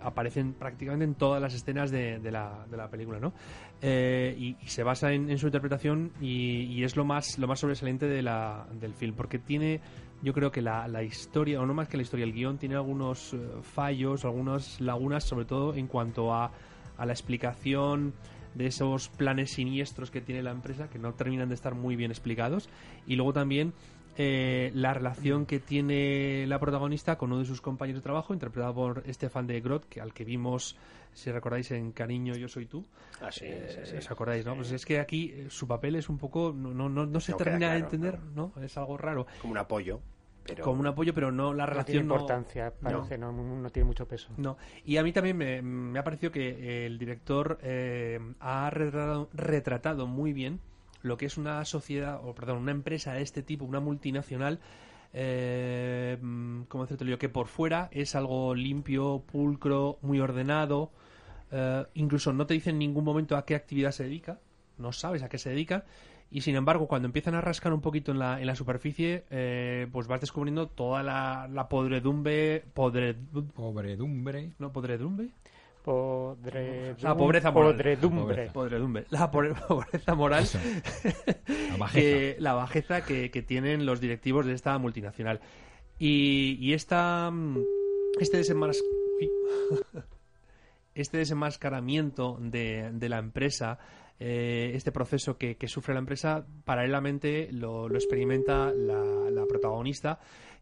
aparecen 0.00 0.54
prácticamente 0.54 1.04
en 1.04 1.14
todas 1.14 1.42
las 1.42 1.52
escenas 1.54 1.90
de, 1.90 2.18
de, 2.18 2.30
la, 2.30 2.64
de 2.70 2.76
la, 2.76 2.88
película, 2.88 3.20
¿no? 3.20 3.34
Eh, 3.82 4.34
y, 4.38 4.56
se 4.66 4.82
basa 4.82 5.12
en, 5.12 5.36
su 5.36 5.46
interpretación 5.46 6.12
y, 6.20 6.62
y, 6.62 6.84
es 6.84 6.96
lo 6.96 7.04
más, 7.04 7.38
lo 7.38 7.48
más 7.48 7.60
sobresaliente 7.60 8.06
de 8.06 8.22
la, 8.22 8.66
del 8.80 8.94
film, 8.94 9.14
porque 9.14 9.38
tiene 9.38 9.80
yo 10.22 10.32
creo 10.32 10.50
que 10.50 10.60
la, 10.60 10.86
la, 10.88 11.02
historia, 11.02 11.60
o 11.60 11.66
no 11.66 11.74
más 11.74 11.88
que 11.88 11.96
la 11.96 12.02
historia, 12.02 12.24
el 12.24 12.32
guion 12.32 12.58
tiene 12.58 12.74
algunos 12.74 13.32
eh, 13.32 13.38
fallos, 13.62 14.24
algunas 14.24 14.80
lagunas, 14.80 15.24
sobre 15.24 15.46
todo 15.46 15.74
en 15.74 15.86
cuanto 15.86 16.34
a, 16.34 16.52
a 16.98 17.06
la 17.06 17.12
explicación 17.12 18.12
de 18.54 18.66
esos 18.66 19.08
planes 19.08 19.52
siniestros 19.52 20.10
que 20.10 20.20
tiene 20.20 20.42
la 20.42 20.50
empresa, 20.50 20.88
que 20.88 20.98
no 20.98 21.14
terminan 21.14 21.48
de 21.48 21.54
estar 21.54 21.74
muy 21.74 21.96
bien 21.96 22.10
explicados. 22.10 22.68
Y 23.06 23.16
luego 23.16 23.32
también 23.32 23.72
eh, 24.22 24.70
la 24.74 24.92
relación 24.92 25.46
que 25.46 25.60
tiene 25.60 26.46
la 26.46 26.58
protagonista 26.58 27.16
con 27.16 27.32
uno 27.32 27.40
de 27.40 27.46
sus 27.46 27.62
compañeros 27.62 28.02
de 28.02 28.04
trabajo, 28.04 28.34
interpretado 28.34 28.74
por 28.74 29.02
Stefan 29.10 29.46
de 29.46 29.62
Groot, 29.62 29.86
que, 29.86 30.02
al 30.02 30.12
que 30.12 30.24
vimos, 30.24 30.76
si 31.14 31.32
recordáis, 31.32 31.70
en 31.70 31.92
Cariño, 31.92 32.34
yo 32.34 32.46
soy 32.46 32.66
tú. 32.66 32.84
Ah, 33.22 33.32
sí, 33.32 33.46
eh, 33.46 33.96
¿Os 33.96 34.10
acordáis, 34.10 34.44
no? 34.44 34.56
Pues 34.56 34.72
es 34.72 34.84
que 34.84 35.00
aquí 35.00 35.32
eh, 35.34 35.46
su 35.48 35.66
papel 35.66 35.96
es 35.96 36.10
un 36.10 36.18
poco. 36.18 36.52
No, 36.54 36.90
no, 36.90 37.06
no, 37.06 37.20
se 37.20 37.32
termina 37.32 37.72
de 37.72 37.78
entender, 37.78 38.20
¿no? 38.34 38.52
Es 38.60 38.76
algo 38.76 38.98
raro. 38.98 39.26
Como 39.40 39.52
un 39.52 39.58
apoyo. 39.58 40.02
Pero... 40.44 40.64
Como 40.64 40.80
un 40.80 40.86
apoyo, 40.88 41.14
pero 41.14 41.32
no 41.32 41.54
la 41.54 41.64
relación. 41.64 42.06
No 42.06 42.14
tiene 42.16 42.20
importancia, 42.20 42.74
parece, 42.78 43.16
no. 43.16 43.32
No, 43.32 43.70
tiene 43.70 43.86
mucho 43.86 44.06
peso. 44.06 44.34
No. 44.36 44.58
Y 44.84 44.98
a 44.98 45.02
mí 45.02 45.14
también 45.14 45.38
me, 45.38 45.62
me 45.62 45.98
ha 45.98 46.04
parecido 46.04 46.30
que 46.30 46.84
el 46.84 46.98
director 46.98 47.58
ha 48.38 48.68
retratado, 48.68 49.30
retratado 49.32 50.06
muy 50.06 50.34
bien 50.34 50.60
lo 51.02 51.16
que 51.16 51.26
es 51.26 51.38
una 51.38 51.64
sociedad, 51.64 52.20
o 52.24 52.34
perdón, 52.34 52.58
una 52.58 52.72
empresa 52.72 53.14
de 53.14 53.22
este 53.22 53.42
tipo, 53.42 53.64
una 53.64 53.80
multinacional, 53.80 54.60
eh, 55.12 56.18
¿cómo 56.68 56.84
decirte 56.84 57.04
yo? 57.04 57.18
Que 57.18 57.28
por 57.28 57.48
fuera 57.48 57.88
es 57.92 58.14
algo 58.14 58.54
limpio, 58.54 59.22
pulcro, 59.26 59.98
muy 60.02 60.20
ordenado, 60.20 60.90
eh, 61.50 61.84
incluso 61.94 62.32
no 62.32 62.46
te 62.46 62.54
dicen 62.54 62.74
en 62.74 62.80
ningún 62.80 63.04
momento 63.04 63.36
a 63.36 63.44
qué 63.44 63.54
actividad 63.54 63.92
se 63.92 64.04
dedica, 64.04 64.38
no 64.78 64.92
sabes 64.92 65.22
a 65.22 65.28
qué 65.28 65.38
se 65.38 65.50
dedica, 65.50 65.84
y 66.30 66.42
sin 66.42 66.54
embargo, 66.54 66.86
cuando 66.86 67.06
empiezan 67.06 67.34
a 67.34 67.40
rascar 67.40 67.72
un 67.72 67.80
poquito 67.80 68.12
en 68.12 68.20
la, 68.20 68.40
en 68.40 68.46
la 68.46 68.54
superficie, 68.54 69.24
eh, 69.30 69.88
pues 69.90 70.06
vas 70.06 70.20
descubriendo 70.20 70.68
toda 70.68 71.02
la, 71.02 71.48
la 71.50 71.68
podredumbre, 71.68 72.64
podredumbre, 72.72 74.52
no 74.60 74.72
podredumbre, 74.72 75.30
Podredumbre. 75.84 76.96
La 77.00 77.16
pobreza 77.16 77.50
moral. 77.50 77.74
Podredumbre. 77.74 78.50
Podredumbre. 78.52 79.06
La 79.10 79.30
pobreza 79.68 80.14
moral. 80.14 80.44
La 80.54 81.76
bajeza. 81.78 82.00
Que, 82.00 82.36
la 82.38 82.52
bajeza 82.54 83.04
que, 83.04 83.30
que, 83.30 83.42
tienen 83.42 83.86
los 83.86 84.00
directivos 84.00 84.46
de 84.46 84.52
esta 84.52 84.76
multinacional. 84.78 85.40
Y, 85.98 86.58
y 86.60 86.74
esta, 86.74 87.32
este, 88.20 88.38
desenmas... 88.38 88.82
este 90.94 91.18
desenmascaramiento 91.18 92.36
de, 92.40 92.90
de 92.92 93.08
la 93.08 93.18
empresa, 93.18 93.78
eh, 94.18 94.72
este 94.74 94.92
proceso 94.92 95.38
que, 95.38 95.56
que, 95.56 95.68
sufre 95.68 95.94
la 95.94 96.00
empresa, 96.00 96.44
paralelamente 96.64 97.48
lo, 97.52 97.88
lo 97.88 97.94
experimenta 97.96 98.72
la, 98.72 99.30
la 99.30 99.46
protagonista 99.46 100.20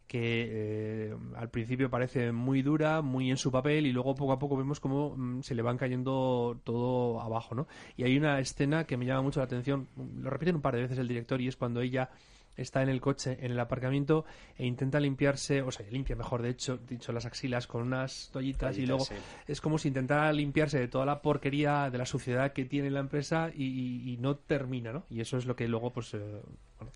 que 0.09 1.11
eh, 1.11 1.15
al 1.35 1.49
principio 1.49 1.87
parece 1.91 2.31
muy 2.31 2.63
dura, 2.63 3.03
muy 3.03 3.29
en 3.29 3.37
su 3.37 3.51
papel 3.51 3.85
y 3.85 3.93
luego 3.93 4.15
poco 4.15 4.33
a 4.33 4.39
poco 4.39 4.57
vemos 4.57 4.79
cómo 4.79 5.15
mm, 5.15 5.43
se 5.43 5.53
le 5.53 5.61
van 5.61 5.77
cayendo 5.77 6.59
todo 6.63 7.21
abajo, 7.21 7.53
¿no? 7.53 7.67
Y 7.95 8.05
hay 8.05 8.17
una 8.17 8.39
escena 8.39 8.85
que 8.85 8.97
me 8.97 9.05
llama 9.05 9.21
mucho 9.21 9.39
la 9.39 9.45
atención, 9.45 9.87
lo 10.17 10.31
repiten 10.31 10.55
un 10.55 10.63
par 10.63 10.75
de 10.75 10.81
veces 10.81 10.97
el 10.97 11.07
director 11.07 11.39
y 11.39 11.47
es 11.47 11.55
cuando 11.55 11.81
ella 11.81 12.09
está 12.57 12.81
en 12.81 12.89
el 12.89 12.99
coche, 12.99 13.37
en 13.39 13.51
el 13.51 13.59
aparcamiento 13.59 14.25
e 14.57 14.65
intenta 14.65 14.99
limpiarse, 14.99 15.61
o 15.61 15.71
sea, 15.71 15.85
limpia 15.91 16.15
mejor 16.15 16.41
de 16.41 16.49
hecho, 16.49 16.77
dicho 16.77 17.11
las 17.11 17.27
axilas 17.27 17.67
con 17.67 17.83
unas 17.83 18.31
toallitas, 18.33 18.79
y 18.79 18.87
luego 18.87 19.05
es 19.47 19.61
como 19.61 19.77
si 19.77 19.89
intentara 19.89 20.33
limpiarse 20.33 20.79
de 20.79 20.87
toda 20.87 21.05
la 21.05 21.21
porquería, 21.21 21.91
de 21.91 21.99
la 21.99 22.07
suciedad 22.07 22.51
que 22.51 22.65
tiene 22.65 22.89
la 22.89 22.99
empresa 22.99 23.51
y, 23.53 24.17
no 24.19 24.37
termina, 24.37 24.91
¿no? 24.91 25.05
Y 25.11 25.21
eso 25.21 25.37
es 25.37 25.45
lo 25.45 25.55
que 25.55 25.67
luego 25.67 25.93
pues 25.93 26.15
eh, 26.15 26.41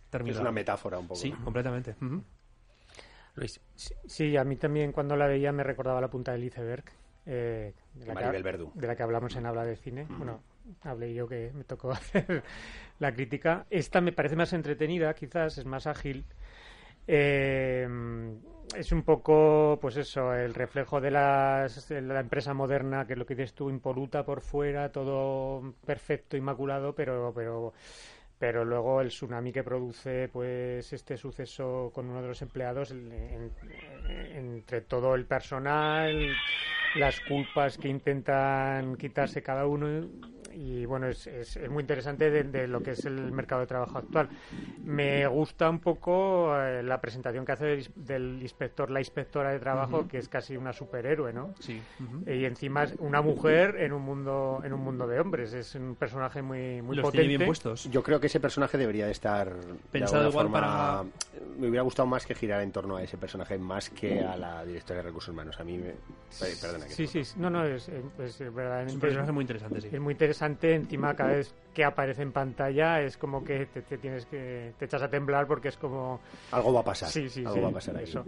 termina. 0.09 0.35
Es 0.35 0.41
una 0.41 0.51
metáfora 0.51 0.97
un 0.97 1.07
poco. 1.07 1.19
Sí, 1.19 1.31
completamente. 1.31 1.95
Luis. 3.35 3.59
Sí, 3.75 4.37
a 4.37 4.43
mí 4.43 4.55
también 4.55 4.91
cuando 4.91 5.15
la 5.15 5.27
veía 5.27 5.51
me 5.51 5.63
recordaba 5.63 6.01
la 6.01 6.09
punta 6.09 6.31
del 6.31 6.43
iceberg. 6.43 6.85
Eh, 7.25 7.73
de, 7.93 8.05
la 8.05 8.15
que, 8.15 8.43
de, 8.75 8.87
la 8.87 8.95
que, 8.95 9.03
hablamos 9.03 9.35
en 9.35 9.45
Habla 9.45 9.63
de 9.63 9.75
Cine. 9.77 10.05
Bueno, 10.09 10.41
hablé 10.81 11.13
yo 11.13 11.27
que 11.27 11.51
me 11.53 11.63
tocó 11.63 11.91
hacer 11.91 12.43
la 12.99 13.13
crítica. 13.13 13.65
Esta 13.69 14.01
me 14.01 14.11
parece 14.11 14.35
más 14.35 14.53
entretenida, 14.53 15.13
quizás, 15.13 15.57
es 15.57 15.65
más 15.65 15.87
ágil. 15.87 16.25
Eh, 17.07 17.87
es 18.75 18.91
un 18.91 19.03
poco, 19.03 19.77
pues 19.81 19.97
eso, 19.97 20.33
el 20.33 20.53
reflejo 20.53 21.01
de, 21.01 21.11
las, 21.11 21.87
de, 21.89 22.01
la 22.01 22.19
empresa 22.19 22.53
moderna, 22.53 23.05
que 23.05 23.13
es 23.13 23.19
lo 23.19 23.25
que 23.25 23.35
dices 23.35 23.53
tú, 23.53 23.69
impoluta 23.69 24.25
por 24.25 24.41
fuera, 24.41 24.91
todo 24.91 25.73
perfecto, 25.85 26.37
inmaculado, 26.37 26.95
pero, 26.95 27.31
pero 27.35 27.73
pero 28.43 28.65
luego 28.65 28.99
el 28.99 29.07
tsunami 29.07 29.53
que 29.53 29.63
produce 29.63 30.27
pues 30.27 30.91
este 30.91 31.15
suceso 31.15 31.93
con 31.95 32.09
uno 32.09 32.21
de 32.21 32.27
los 32.27 32.41
empleados 32.41 32.91
entre 34.35 34.81
todo 34.81 35.15
el 35.15 35.25
personal 35.25 36.35
las 36.95 37.21
culpas 37.21 37.77
que 37.77 37.87
intentan 37.87 38.97
quitarse 38.97 39.41
cada 39.41 39.65
uno 39.65 40.09
y 40.55 40.85
bueno, 40.85 41.07
es, 41.07 41.27
es, 41.27 41.59
muy 41.69 41.81
interesante 41.81 42.29
de, 42.29 42.67
lo 42.67 42.81
que 42.81 42.91
es 42.91 43.05
el 43.05 43.31
mercado 43.31 43.61
de 43.61 43.67
trabajo 43.67 43.97
actual. 43.97 44.29
Me 44.83 45.25
gusta 45.27 45.69
un 45.69 45.79
poco 45.79 46.55
eh, 46.55 46.83
la 46.83 46.99
presentación 47.01 47.45
que 47.45 47.51
hace 47.51 47.89
del, 47.95 48.41
inspector, 48.41 48.89
la 48.91 48.99
inspectora 48.99 49.51
de 49.51 49.59
trabajo, 49.59 50.07
que 50.07 50.17
es 50.17 50.29
casi 50.29 50.55
una 50.55 50.73
superhéroe, 50.73 51.33
¿no? 51.33 51.53
Sí. 51.59 51.81
Y 52.27 52.45
encima 52.45 52.83
es 52.83 52.95
una 52.99 53.21
mujer 53.21 53.77
en 53.79 53.93
un 53.93 54.01
mundo 54.03 54.61
en 54.63 54.73
un 54.73 54.81
mundo 54.81 55.07
de 55.07 55.19
hombres. 55.19 55.53
Es 55.53 55.75
un 55.75 55.95
personaje 55.95 56.41
muy, 56.41 56.81
muy 56.81 56.99
potente. 57.01 57.27
bien 57.27 57.45
puestos. 57.45 57.89
Yo 57.89 58.03
creo 58.03 58.19
que 58.19 58.27
ese 58.27 58.39
personaje 58.39 58.77
debería 58.77 59.05
de 59.05 59.11
estar 59.11 59.53
pensado 59.91 60.29
igual 60.29 60.51
para. 60.51 61.03
Me 61.57 61.67
hubiera 61.67 61.83
gustado 61.83 62.07
más 62.07 62.25
que 62.25 62.35
girar 62.35 62.61
en 62.61 62.71
torno 62.71 62.97
a 62.97 63.03
ese 63.03 63.17
personaje 63.17 63.57
más 63.57 63.89
que 63.89 64.21
a 64.21 64.35
la 64.35 64.65
directora 64.65 64.97
de 64.97 65.03
recursos 65.03 65.29
humanos. 65.33 65.59
A 65.59 65.63
mí 65.63 65.77
me... 65.77 65.93
Perdona. 66.61 66.87
sí, 66.87 67.05
sí, 67.05 67.21
no, 67.37 67.49
no, 67.49 67.63
es, 67.63 67.87
es, 67.87 68.39
verdaderamente. 68.39 68.89
Es 68.89 68.95
un 68.95 68.99
personaje 68.99 69.31
muy 69.31 69.43
interesante, 69.43 69.81
sí. 69.81 69.89
Es 69.91 69.99
muy 69.99 70.13
interesante. 70.13 70.42
Encima, 70.45 71.15
cada 71.15 71.33
vez 71.33 71.53
que 71.73 71.83
aparece 71.83 72.21
en 72.21 72.31
pantalla 72.31 73.01
es 73.01 73.17
como 73.17 73.43
que 73.43 73.65
te, 73.65 73.97
tienes 73.97 74.25
que. 74.25 74.73
te 74.77 74.85
echas 74.85 75.01
a 75.01 75.09
temblar 75.09 75.47
porque 75.47 75.69
es 75.69 75.77
como. 75.77 76.19
Algo 76.51 76.73
va 76.73 76.81
a 76.81 76.85
pasar. 76.85 77.09
Sí, 77.09 77.29
sí, 77.29 77.43
Algo 77.45 77.63
va 77.63 77.69
a 77.69 77.73
pasar 77.73 77.97
ahí. 77.97 78.03
Eso. 78.03 78.25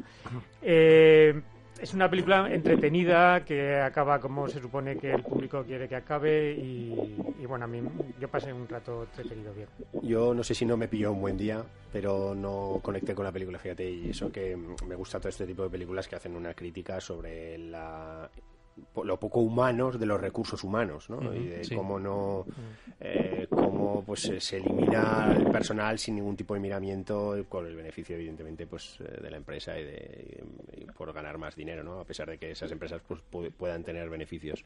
Eh 0.61 1.41
es 1.79 1.93
una 1.93 2.09
película 2.09 2.47
entretenida 2.53 3.43
que 3.43 3.75
acaba 3.79 4.19
como 4.19 4.47
se 4.47 4.61
supone 4.61 4.97
que 4.97 5.11
el 5.11 5.23
público 5.23 5.63
quiere 5.63 5.87
que 5.87 5.95
acabe 5.95 6.53
y, 6.53 7.45
bueno, 7.47 7.65
a 7.65 7.67
mí 7.67 7.81
yo 8.19 8.27
pasé 8.29 8.53
un 8.53 8.67
rato 8.67 9.03
entretenido 9.03 9.53
bien. 9.53 9.67
Yo 10.01 10.33
no 10.33 10.43
sé 10.43 10.55
si 10.55 10.65
no 10.65 10.77
me 10.77 10.87
pilló 10.87 11.11
un 11.11 11.21
buen 11.21 11.37
día, 11.37 11.63
pero 11.91 12.33
no 12.33 12.79
conecté 12.81 13.13
con 13.13 13.25
la 13.25 13.31
película, 13.31 13.59
fíjate, 13.59 13.89
y 13.89 14.09
eso 14.09 14.31
que 14.31 14.55
me 14.55 14.95
gusta 14.95 15.19
todo 15.19 15.29
este 15.29 15.45
tipo 15.45 15.63
de 15.63 15.69
películas 15.69 16.07
que 16.07 16.15
hacen 16.15 16.35
una 16.35 16.53
crítica 16.53 17.01
sobre 17.01 17.57
la 17.57 18.29
lo 19.03 19.19
poco 19.19 19.39
humanos 19.39 19.99
de 19.99 20.05
los 20.05 20.19
recursos 20.19 20.63
humanos, 20.63 21.09
¿no? 21.09 21.33
y 21.33 21.47
de 21.47 21.75
cómo 21.75 21.99
no, 21.99 22.45
eh, 22.99 23.47
cómo 23.49 24.03
pues 24.05 24.31
se 24.39 24.57
elimina 24.57 25.33
el 25.35 25.49
personal 25.49 25.97
sin 25.99 26.15
ningún 26.15 26.35
tipo 26.35 26.53
de 26.53 26.59
miramiento 26.59 27.45
con 27.47 27.65
el 27.65 27.75
beneficio 27.75 28.15
evidentemente 28.15 28.67
pues 28.67 28.97
eh, 28.99 29.21
de 29.21 29.31
la 29.31 29.37
empresa 29.37 29.79
y, 29.79 29.83
de, 29.83 30.43
por 30.97 31.13
ganar 31.13 31.37
más 31.37 31.55
dinero, 31.55 31.83
¿no? 31.83 31.99
A 31.99 32.05
pesar 32.05 32.29
de 32.29 32.37
que 32.37 32.51
esas 32.51 32.71
empresas 32.71 33.01
pues 33.07 33.21
puedan 33.57 33.83
tener 33.83 34.09
beneficios. 34.09 34.65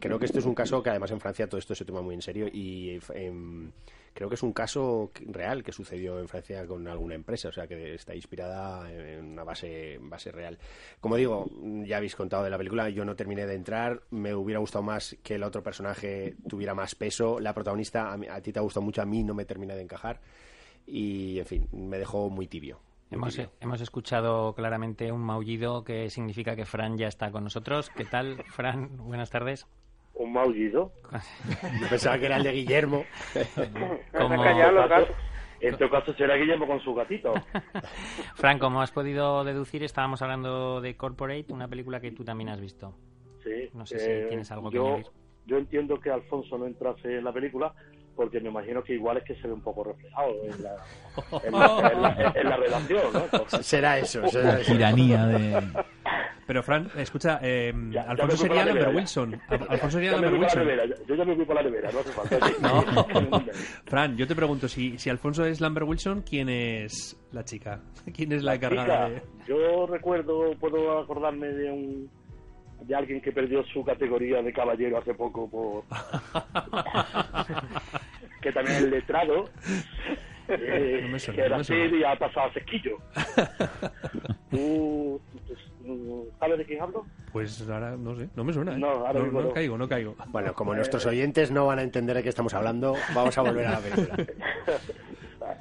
creo 0.00 0.18
que 0.18 0.26
esto 0.26 0.38
es 0.38 0.46
un 0.46 0.54
caso 0.54 0.82
que 0.82 0.90
además 0.90 1.10
en 1.10 1.20
Francia 1.20 1.48
todo 1.48 1.58
esto 1.58 1.74
se 1.74 1.84
toma 1.84 2.02
muy 2.02 2.14
en 2.14 2.22
serio 2.22 2.48
y 2.52 2.98
en 3.14 3.72
creo 4.14 4.28
que 4.28 4.36
es 4.36 4.42
un 4.42 4.52
caso 4.52 5.10
real 5.26 5.62
que 5.62 5.72
sucedió 5.72 6.18
en 6.20 6.28
Francia 6.28 6.66
con 6.66 6.86
alguna 6.86 7.14
empresa, 7.14 7.48
o 7.48 7.52
sea 7.52 7.66
que 7.66 7.94
está 7.94 8.14
inspirada 8.14 8.90
en 8.90 9.32
una 9.32 9.44
base, 9.44 9.98
base 10.00 10.30
real. 10.30 10.56
Como 11.00 11.16
digo, 11.16 11.50
ya 11.84 11.98
habéis 11.98 12.14
contado 12.14 12.44
de 12.44 12.50
la 12.50 12.56
película, 12.56 12.88
yo 12.88 13.04
no 13.04 13.16
terminé 13.16 13.44
de 13.46 13.54
entrar, 13.54 14.02
me 14.10 14.34
hubiera 14.34 14.60
gustado 14.60 14.84
más 14.84 15.16
que 15.22 15.34
el 15.34 15.42
otro 15.42 15.62
personaje 15.62 16.36
tuviera 16.48 16.74
más 16.74 16.94
peso, 16.94 17.40
la 17.40 17.52
protagonista 17.52 18.12
a, 18.12 18.40
ti 18.40 18.52
te 18.52 18.58
ha 18.60 18.62
gustado 18.62 18.86
mucho, 18.86 19.02
a 19.02 19.06
mí 19.06 19.24
no 19.24 19.34
me 19.34 19.44
termina 19.44 19.74
de 19.74 19.82
encajar 19.82 20.20
y, 20.86 21.40
en 21.40 21.46
fin, 21.46 21.68
me 21.72 21.98
dejó 21.98 22.30
muy 22.30 22.46
tibio. 22.46 22.78
hemos, 23.10 23.38
hemos, 23.60 23.80
escuchado 23.80 24.54
claramente 24.54 25.10
un 25.10 25.22
maullido 25.22 25.82
que 25.82 26.08
significa 26.08 26.54
que 26.54 26.66
Fran 26.66 26.96
ya 26.96 27.08
está 27.08 27.32
con 27.32 27.42
nosotros. 27.42 27.90
¿Qué 27.90 28.04
tal, 28.04 28.44
Fran? 28.44 28.96
Buenas 28.96 29.30
tardes 29.30 29.66
un 30.14 30.32
maullido. 30.32 30.92
Yo 31.80 31.88
pensaba 31.88 32.18
que 32.18 32.26
era 32.26 32.36
el 32.36 32.44
de 32.44 32.52
Guillermo. 32.52 33.04
Gatos. 34.12 35.08
En 35.60 35.78
todo 35.78 35.88
caso 35.88 36.12
será 36.14 36.36
Guillermo 36.36 36.66
con 36.66 36.80
su 36.80 36.94
gatito. 36.94 37.32
Fran, 38.34 38.58
como 38.58 38.82
has 38.82 38.92
podido 38.92 39.44
deducir, 39.44 39.82
estábamos 39.82 40.20
hablando 40.20 40.80
de 40.80 40.96
Corporate, 40.96 41.46
una 41.52 41.68
película 41.68 42.00
que 42.00 42.12
tú 42.12 42.22
también 42.22 42.50
has 42.50 42.60
visto. 42.60 42.94
Sí. 43.42 43.70
No 43.72 43.86
sé 43.86 43.98
si 43.98 44.10
eh, 44.10 44.26
tienes 44.28 44.50
algo 44.50 44.70
que 44.70 44.78
añadir. 44.78 45.06
Yo 45.46 45.56
entiendo 45.58 46.00
que 46.00 46.10
Alfonso 46.10 46.58
no 46.58 46.66
entrase 46.66 47.18
en 47.18 47.24
la 47.24 47.32
película 47.32 47.74
porque 48.14 48.40
me 48.40 48.48
imagino 48.48 48.82
que 48.82 48.94
igual 48.94 49.18
es 49.18 49.24
que 49.24 49.34
se 49.36 49.46
ve 49.46 49.52
un 49.52 49.62
poco 49.62 49.84
reflejado 49.84 50.34
en 50.44 50.62
la, 50.62 50.76
en 51.42 52.48
la, 52.48 52.56
relación, 52.56 53.02
¿no? 53.12 53.62
será 53.62 53.98
eso, 53.98 54.26
será 54.28 54.58
la 54.58 54.64
tiranía 54.64 55.26
de... 55.26 55.84
Pero 56.46 56.62
Fran, 56.62 56.90
escucha, 56.96 57.40
eh, 57.42 57.72
Alfonso 58.06 58.36
sería 58.36 58.64
Lambert 58.64 58.94
Wilson. 58.94 59.40
Alfonso 59.48 59.90
sería 59.90 60.12
Lambert 60.12 60.38
Wilson. 60.38 60.68
Yo 61.06 61.14
ya 61.14 61.24
me 61.24 61.34
voy 61.34 61.44
por 61.44 61.56
la 61.56 61.62
nevera, 61.62 61.90
no 61.90 62.00
hace 62.00 62.12
falta. 62.12 62.38
Fran, 63.86 64.16
yo 64.16 64.26
te 64.26 64.34
pregunto, 64.34 64.68
si, 64.68 64.98
si 64.98 65.10
Alfonso 65.10 65.44
es 65.44 65.60
Lambert 65.60 65.86
Wilson, 65.86 66.22
¿quién 66.22 66.48
es 66.48 67.16
la 67.32 67.44
chica? 67.44 67.80
¿Quién 68.14 68.32
es 68.32 68.42
la, 68.42 68.54
encargada 68.54 69.08
de...? 69.08 69.22
Yo 69.46 69.86
recuerdo, 69.86 70.54
puedo 70.58 70.98
acordarme 70.98 71.48
de 71.48 71.70
un 71.70 72.10
de 72.80 72.94
alguien 72.94 73.20
que 73.20 73.32
perdió 73.32 73.64
su 73.64 73.82
categoría 73.82 74.42
de 74.42 74.52
caballero 74.52 74.98
hace 74.98 75.14
poco 75.14 75.48
por 75.48 75.84
que 78.42 78.52
también 78.52 78.76
es 78.76 78.90
letrado 78.90 79.48
eh, 80.48 81.08
no 81.10 81.34
que 81.34 81.40
era 81.40 81.56
así 81.56 81.72
y 81.72 82.04
ha 82.04 82.14
pasado 82.18 82.48
a 82.48 82.52
sequillo 82.52 82.98
¿Tú, 84.50 85.18
sabes 86.38 86.58
de 86.58 86.64
quién 86.64 86.82
hablo? 86.82 87.04
Pues 87.32 87.68
ahora 87.68 87.96
no 87.96 88.16
sé, 88.16 88.28
no 88.34 88.44
me 88.44 88.52
suena. 88.52 88.74
¿eh? 88.74 88.78
No, 88.78 88.88
ahora 88.88 89.20
no, 89.20 89.42
no, 89.42 89.52
caigo, 89.52 89.78
no 89.78 89.88
caigo. 89.88 90.16
Bueno, 90.28 90.54
como 90.54 90.74
nuestros 90.74 91.04
oyentes 91.06 91.50
no 91.50 91.66
van 91.66 91.78
a 91.78 91.82
entender 91.82 92.16
de 92.16 92.22
qué 92.22 92.28
estamos 92.28 92.54
hablando, 92.54 92.94
vamos 93.14 93.36
a 93.36 93.42
volver 93.42 93.66
a 93.66 93.70
la 93.72 93.78
película. 93.80 94.26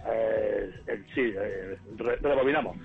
Eh, 0.06 0.72
eh, 0.88 1.04
sí, 1.14 1.34
eh, 1.36 1.78
rebobinamos. 1.98 2.78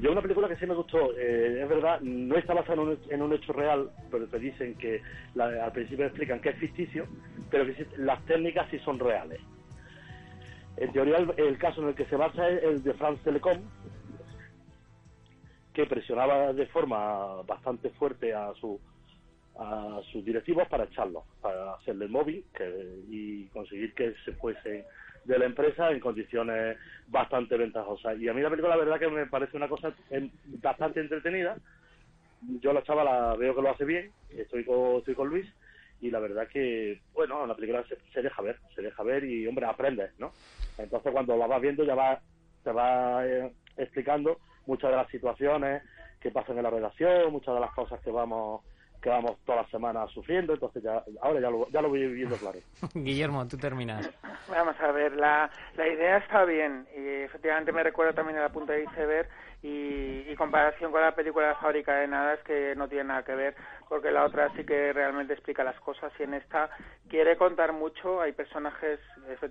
Yo 0.00 0.12
una 0.12 0.20
película 0.20 0.48
que 0.48 0.56
sí 0.56 0.66
me 0.66 0.74
gustó, 0.74 1.16
eh, 1.16 1.60
es 1.62 1.68
verdad, 1.68 2.00
no 2.00 2.36
está 2.36 2.52
basada 2.52 2.82
en 3.08 3.22
un, 3.22 3.32
hecho 3.32 3.52
real, 3.52 3.90
pero 4.10 4.26
te 4.26 4.38
dicen 4.38 4.74
que 4.74 5.00
al 5.38 5.72
principio 5.72 6.06
explican 6.06 6.40
que 6.40 6.50
es 6.50 6.58
ficticio, 6.58 7.06
pero 7.50 7.64
que 7.64 7.86
las 7.96 8.22
técnicas 8.26 8.68
sí 8.70 8.78
son 8.80 8.98
reales. 8.98 9.40
En 10.76 10.92
teoría 10.92 11.16
el, 11.16 11.58
caso 11.58 11.80
en 11.80 11.88
el 11.88 11.94
que 11.94 12.04
se 12.04 12.16
basa 12.16 12.46
es 12.50 12.62
el 12.62 12.82
de 12.82 12.92
France 12.94 13.22
Telecom, 13.24 13.58
que 15.76 15.84
presionaba 15.84 16.54
de 16.54 16.66
forma 16.68 17.42
bastante 17.42 17.90
fuerte 17.90 18.32
a 18.32 18.54
su 18.54 18.80
a 19.58 20.00
sus 20.10 20.24
directivos 20.24 20.66
para 20.68 20.84
echarlos, 20.84 21.24
para 21.42 21.74
hacerle 21.74 22.08
móvil 22.08 22.44
y 23.10 23.44
conseguir 23.48 23.92
que 23.94 24.14
se 24.24 24.32
fuese 24.32 24.86
de 25.24 25.38
la 25.38 25.44
empresa 25.44 25.90
en 25.90 26.00
condiciones 26.00 26.78
bastante 27.08 27.58
ventajosas. 27.58 28.18
Y 28.18 28.28
a 28.28 28.32
mí 28.32 28.40
la 28.40 28.48
película 28.48 28.76
la 28.76 28.84
verdad 28.84 28.98
que 28.98 29.08
me 29.08 29.26
parece 29.26 29.56
una 29.56 29.68
cosa 29.68 29.94
bastante 30.62 31.00
entretenida. 31.00 31.56
Yo 32.60 32.72
la 32.72 32.82
chava 32.82 33.04
la 33.04 33.34
veo 33.34 33.54
que 33.54 33.62
lo 33.62 33.70
hace 33.70 33.84
bien, 33.84 34.10
estoy 34.30 34.64
con, 34.64 34.96
estoy 34.96 35.14
con 35.14 35.28
Luis 35.28 35.46
y 36.00 36.10
la 36.10 36.20
verdad 36.20 36.48
que, 36.48 37.00
bueno, 37.12 37.46
la 37.46 37.54
película 37.54 37.84
se, 38.12 38.22
deja 38.22 38.42
ver, 38.42 38.58
se 38.74 38.82
deja 38.82 39.02
ver 39.02 39.24
y, 39.24 39.46
hombre, 39.46 39.66
aprendes, 39.66 40.10
¿no? 40.18 40.32
Entonces 40.78 41.12
cuando 41.12 41.36
la 41.36 41.46
vas 41.46 41.60
viendo 41.60 41.84
ya 41.84 41.94
va, 41.94 42.20
te 42.62 42.72
va 42.72 43.26
eh, 43.26 43.52
explicando 43.76 44.38
muchas 44.66 44.90
de 44.90 44.96
las 44.96 45.08
situaciones 45.08 45.82
que 46.20 46.30
pasan 46.30 46.56
en 46.56 46.64
la 46.64 46.70
redacción, 46.70 47.32
muchas 47.32 47.54
de 47.54 47.60
las 47.60 47.72
cosas 47.72 48.00
que 48.00 48.10
vamos 48.10 48.62
que 49.02 49.10
vamos 49.10 49.36
todas 49.44 49.62
las 49.62 49.70
semanas 49.70 50.10
sufriendo, 50.10 50.54
entonces 50.54 50.82
ya 50.82 51.02
ahora 51.20 51.38
ya 51.38 51.50
lo, 51.50 51.68
ya 51.68 51.80
lo 51.80 51.90
voy 51.90 52.06
viendo 52.08 52.34
claro. 52.36 52.58
Guillermo, 52.94 53.46
tú 53.46 53.56
terminas. 53.56 54.10
Vamos 54.48 54.74
a 54.80 54.90
ver, 54.90 55.14
la, 55.14 55.48
la 55.76 55.86
idea 55.86 56.16
está 56.16 56.44
bien 56.44 56.86
y 56.96 57.22
efectivamente 57.24 57.70
me 57.70 57.84
recuerda 57.84 58.14
también 58.14 58.38
a 58.38 58.42
la 58.42 58.48
punta 58.48 58.72
de 58.72 58.82
iceberg 58.84 59.28
y, 59.62 60.24
y 60.28 60.34
comparación 60.36 60.90
con 60.92 61.00
la 61.00 61.14
película 61.14 61.46
de 61.46 61.52
La 61.52 61.60
fábrica 61.60 61.94
de 61.96 62.08
nada 62.08 62.34
es 62.34 62.40
que 62.40 62.74
no 62.76 62.88
tiene 62.88 63.04
nada 63.04 63.24
que 63.24 63.34
ver 63.34 63.54
porque 63.88 64.10
la 64.10 64.24
otra 64.24 64.50
sí 64.56 64.64
que 64.64 64.92
realmente 64.92 65.32
explica 65.32 65.62
las 65.62 65.78
cosas 65.80 66.12
y 66.18 66.24
en 66.24 66.34
esta 66.34 66.70
quiere 67.08 67.36
contar 67.36 67.72
mucho, 67.72 68.20
hay 68.20 68.32
personajes, 68.32 68.98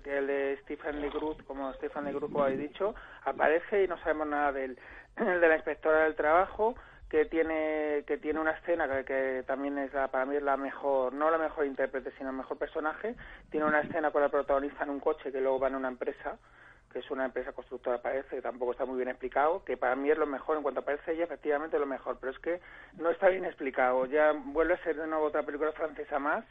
el 0.04 0.26
de 0.26 0.58
Stephen 0.62 1.00
Lee 1.00 1.10
como 1.46 1.72
Stephen 1.74 2.04
Lee 2.04 2.18
como 2.18 2.42
habéis 2.42 2.60
dicho, 2.60 2.94
aparece 3.24 3.84
y 3.84 3.88
no 3.88 3.98
sabemos 3.98 4.28
nada 4.28 4.52
del, 4.52 4.78
de 5.40 5.48
la 5.48 5.56
inspectora 5.56 6.04
del 6.04 6.14
trabajo, 6.14 6.74
que 7.08 7.24
tiene 7.24 8.04
que 8.06 8.18
tiene 8.18 8.40
una 8.40 8.52
escena 8.52 9.04
que, 9.04 9.44
también 9.46 9.78
es 9.78 9.92
la, 9.94 10.08
para 10.08 10.26
mí 10.26 10.38
la 10.40 10.56
mejor 10.56 11.12
no 11.12 11.30
la 11.30 11.38
mejor 11.38 11.66
intérprete 11.66 12.10
sino 12.18 12.30
el 12.30 12.36
mejor 12.36 12.58
personaje. 12.58 13.14
Tiene 13.50 13.66
una 13.66 13.80
escena 13.80 14.10
con 14.10 14.22
la 14.22 14.28
protagonista 14.28 14.84
en 14.84 14.90
un 14.90 15.00
coche 15.00 15.32
que 15.32 15.40
luego 15.40 15.60
va 15.60 15.68
en 15.68 15.76
una 15.76 15.88
empresa 15.88 16.36
que 16.92 17.00
es 17.00 17.10
una 17.10 17.26
empresa 17.26 17.52
constructora 17.52 18.00
parece 18.00 18.36
que 18.36 18.42
tampoco 18.42 18.72
está 18.72 18.84
muy 18.84 18.96
bien 18.96 19.08
explicado 19.08 19.64
que 19.64 19.76
para 19.76 19.96
mí 19.96 20.10
es 20.10 20.18
lo 20.18 20.26
mejor 20.26 20.56
en 20.56 20.62
cuanto 20.62 20.80
aparece 20.80 21.12
ella 21.12 21.24
efectivamente 21.24 21.78
lo 21.78 21.86
mejor 21.86 22.16
pero 22.20 22.32
es 22.32 22.38
que 22.38 22.60
no 22.98 23.10
está 23.10 23.28
bien 23.28 23.44
explicado. 23.44 24.06
Ya 24.06 24.32
vuelve 24.32 24.74
a 24.74 24.82
ser 24.82 24.96
de 24.96 25.06
nuevo 25.06 25.26
otra 25.26 25.44
película 25.44 25.72
francesa 25.72 26.18
más 26.18 26.44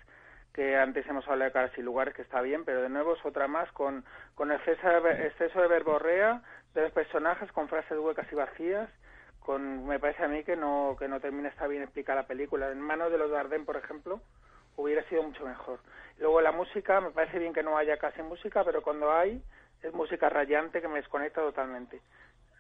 que 0.54 0.78
antes 0.78 1.06
hemos 1.08 1.28
hablado 1.28 1.50
de 1.50 1.52
caras 1.52 1.78
y 1.78 1.82
lugares 1.82 2.14
que 2.14 2.22
está 2.22 2.42
bien 2.42 2.64
pero 2.64 2.82
de 2.82 2.90
nuevo 2.90 3.16
es 3.16 3.26
otra 3.26 3.48
más 3.48 3.70
con 3.74 4.06
con 4.36 4.54
exceso 4.54 5.06
exceso 5.10 5.60
de 5.60 5.68
verborrea 5.68 6.42
de 6.76 6.82
los 6.82 6.92
personajes 6.92 7.52
con 7.54 7.70
frases 7.70 7.98
huecas 7.98 8.28
y 8.32 8.36
vacías 8.36 8.90
con 9.40 9.88
me 9.88 10.00
parece 10.00 10.24
a 10.24 10.28
mí 10.28 10.44
que 10.44 10.56
no 10.56 10.96
que 11.00 11.08
no 11.08 11.20
termina 11.20 11.50
está 11.50 11.68
bien 11.68 11.84
explicada 11.84 12.22
la 12.22 12.28
película. 12.28 12.70
En 12.72 12.82
manos 12.82 13.12
de 13.12 13.18
los 13.18 13.32
Dardenne 13.32 13.66
por 13.66 13.78
ejemplo 13.78 14.20
hubiera 14.76 15.04
sido 15.08 15.24
mucho 15.24 15.46
mejor. 15.46 15.80
Luego 16.20 16.42
la 16.42 16.52
música 16.52 17.00
me 17.00 17.12
parece 17.12 17.40
bien 17.40 17.54
que 17.54 17.64
no 17.64 17.78
haya 17.78 17.98
casi 17.98 18.22
música 18.22 18.64
pero 18.64 18.82
cuando 18.82 19.12
hay 19.14 19.42
es 19.82 19.94
música 19.94 20.30
rayante 20.30 20.82
que 20.82 20.88
me 20.88 20.98
desconecta 20.98 21.42
totalmente. 21.42 22.02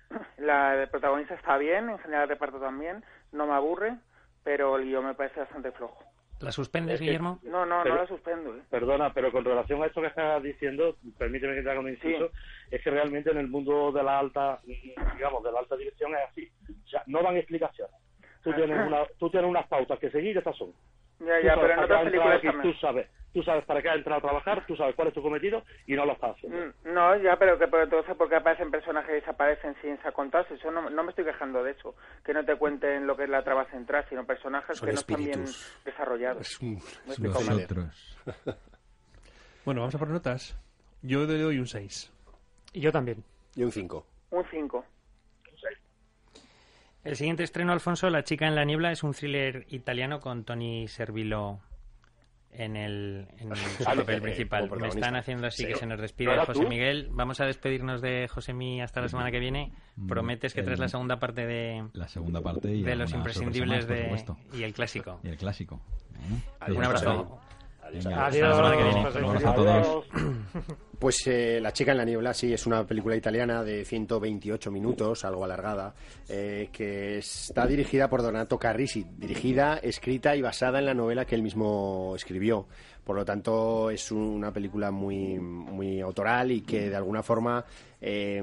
La 0.37 0.87
protagonista 0.89 1.33
está 1.33 1.57
bien 1.57 1.89
en 1.89 1.99
general 1.99 2.23
el 2.23 2.29
reparto 2.29 2.59
también 2.59 3.03
no 3.31 3.47
me 3.47 3.53
aburre 3.53 3.95
pero 4.43 4.77
el 4.77 4.85
guion 4.85 5.05
me 5.05 5.15
parece 5.15 5.41
bastante 5.41 5.71
flojo 5.71 6.14
¿La 6.40 6.52
suspendes, 6.52 6.99
Guillermo? 6.99 7.40
No, 7.44 7.66
no, 7.66 7.82
Pero- 7.84 7.95
no 7.95 8.02
la 8.02 8.07
suspendo. 8.07 8.56
¿eh? 8.56 8.62
Perdona, 8.70 9.14
pero 9.14 9.32
con 9.32 9.45
relación 9.45 9.82
a 9.82 9.86
esto 9.88 10.02
que 10.02 10.07
estás 10.07 10.44
diciendo, 10.44 10.98
permíteme 11.18 11.56
que 11.56 11.62
te 11.64 11.70
haga 11.72 11.80
un 11.80 11.90
inciso, 11.90 12.32
es 12.70 12.82
que 12.82 12.90
realmente 12.91 13.32
en 13.32 13.38
el 13.38 13.48
mundo 13.48 13.91
de 13.91 14.03
la 14.03 14.20
alta, 14.20 14.60
digamos, 14.66 15.44
de 15.44 15.52
la 15.52 15.60
alta 15.60 15.76
dirección 15.78 16.12
es 16.14 16.20
así. 16.30 16.52
O 16.86 16.88
sea, 16.90 17.03
no 17.07 17.22
dan 17.24 17.38
explicaciones. 17.38 17.95
Tú 18.44 18.53
tienes, 18.53 18.78
una, 18.86 19.06
tú 19.18 19.30
tienes 19.30 19.49
unas 19.49 19.66
pautas 19.68 19.98
que 19.98 20.12
seguir 20.12 20.36
y 20.36 20.38
estas 20.38 20.56
son. 20.57 20.72
Ya, 21.19 21.39
ya, 21.41 21.55
pero 21.55 21.73
en 21.73 21.79
otras 21.79 22.03
películas 22.03 22.37
aquí, 22.37 22.47
también. 22.47 22.73
tú 22.73 22.79
sabes, 22.79 23.07
tú 23.33 23.41
sabes 23.43 23.63
para 23.65 23.81
qué 23.81 23.89
has 23.89 23.95
entrado 23.97 24.19
a 24.19 24.21
trabajar, 24.21 24.65
tú 24.67 24.75
sabes 24.75 24.95
cuál 24.95 25.07
es 25.09 25.13
tu 25.13 25.21
cometido 25.21 25.63
y 25.87 25.93
no 25.95 26.05
lo 26.05 26.13
estás 26.13 26.35
haciendo. 26.35 26.57
Mm, 26.57 26.93
No, 26.93 27.15
ya, 27.17 27.37
pero 27.37 27.57
que 27.57 27.67
pero 27.67 27.83
entonces 27.83 28.15
porque 28.17 28.35
aparecen 28.35 28.69
personajes 28.71 29.07
que 29.09 29.15
desaparecen 29.15 29.75
sin 29.81 29.97
contarse. 30.13 30.55
Eso 30.55 30.71
no, 30.71 30.89
no 30.89 31.03
me 31.03 31.09
estoy 31.11 31.23
quejando 31.25 31.63
de 31.63 31.71
eso. 31.71 31.95
Que 32.23 32.33
no 32.33 32.43
te 32.43 32.55
cuenten 32.57 33.07
lo 33.07 33.15
que 33.15 33.23
es 33.23 33.29
la 33.29 33.43
trama 33.43 33.65
central, 33.65 34.05
sino 34.09 34.25
personajes 34.25 34.77
Son 34.77 34.87
que 34.87 34.93
no 34.93 34.99
están 34.99 35.17
bien 35.17 35.29
espíritus. 35.43 35.81
desarrollados. 35.85 36.41
Es 36.41 36.59
un- 36.61 36.77
es. 37.07 37.19
Nosotros. 37.19 38.17
Bueno, 39.65 39.81
vamos 39.81 39.95
a 39.95 39.97
por 39.97 40.09
notas. 40.09 40.55
Yo 41.01 41.25
le 41.25 41.39
doy 41.39 41.57
un 41.57 41.65
6. 41.67 42.11
Y 42.73 42.81
yo 42.81 42.91
también. 42.91 43.23
Y 43.55 43.63
un 43.63 43.71
5. 43.71 44.05
Un 44.31 44.45
5. 44.51 44.85
El 47.06 47.15
siguiente 47.15 47.44
estreno, 47.44 47.72
Alfonso, 47.72 48.10
La 48.10 48.23
chica 48.23 48.48
en 48.48 48.56
la 48.56 48.65
niebla, 48.65 48.91
es 48.91 49.03
un 49.03 49.14
thriller 49.14 49.65
italiano 49.69 50.19
con 50.19 50.44
Tony 50.44 50.88
Servillo 50.88 51.60
en 52.52 52.76
el, 52.76 53.27
en 53.38 53.49
papel 53.86 54.15
eh, 54.18 54.22
principal. 54.22 54.69
Me 54.80 54.88
están 54.88 55.15
haciendo 55.15 55.45
así 55.48 55.64
Sí. 55.64 55.68
que 55.69 55.76
se 55.76 55.86
nos 55.86 55.98
¿No 55.98 56.02
despide 56.02 56.36
José 56.38 56.53
tú? 56.53 56.68
Miguel. 56.68 57.10
Vamos 57.11 57.40
a 57.41 57.45
despedirnos 57.45 58.02
de 58.02 58.27
Josemi 58.27 58.82
hasta 58.82 59.02
la 59.02 59.07
semana 59.10 59.30
que 59.30 59.40
viene. 59.40 59.72
Mm, 59.98 60.07
Prometes 60.07 60.53
que 60.53 60.64
traes 60.64 60.80
la 60.80 60.88
segunda 60.88 61.19
parte 61.19 61.45
de, 61.45 61.88
La 61.94 62.07
segunda 62.07 62.41
parte 62.41 62.73
y 62.73 62.82
de 62.82 62.95
los 62.95 63.11
imprescindibles 63.14 63.88
de, 63.88 64.10
y 64.53 64.64
el 64.64 64.73
clásico. 64.73 65.19
Y 65.23 65.27
el 65.27 65.38
clásico. 65.38 65.82
Adiós, 66.60 66.77
Un 66.77 66.84
abrazo. 66.86 67.40
Adiós. 67.86 68.06
Adiós. 68.06 68.57
Un 69.16 69.26
abrazo 69.26 69.49
a 69.49 69.56
todos. 69.56 70.06
Pues 70.99 71.28
eh, 71.28 71.60
La 71.62 71.74
chica 71.74 71.91
en 71.91 71.98
la 71.98 72.06
niebla, 72.06 72.34
sí, 72.34 72.53
es 72.53 72.66
una 72.66 72.86
película 72.88 73.16
italiana 73.16 73.64
de 73.64 73.84
128 73.84 74.72
minutos, 74.72 75.26
algo 75.26 75.44
alargada, 75.44 75.94
eh, 76.30 76.70
que 76.72 77.18
está 77.18 77.68
dirigida 77.68 78.10
por 78.10 78.22
Donato 78.22 78.57
Carrisi, 78.57 79.06
dirigida, 79.18 79.78
escrita 79.78 80.36
y 80.36 80.41
basada 80.41 80.80
en 80.80 80.86
la 80.86 80.94
novela 80.94 81.26
que 81.26 81.36
él 81.36 81.44
mismo 81.44 82.14
escribió. 82.16 82.68
Por 83.06 83.15
lo 83.15 83.23
tanto, 83.23 83.90
es 83.91 84.11
una 84.11 84.52
película 84.52 84.90
muy, 84.91 85.38
muy 85.40 86.02
autoral 86.02 86.52
y 86.52 86.61
que 86.61 86.90
de 86.90 86.95
alguna 86.95 87.22
forma 87.22 87.64
eh, 88.02 88.41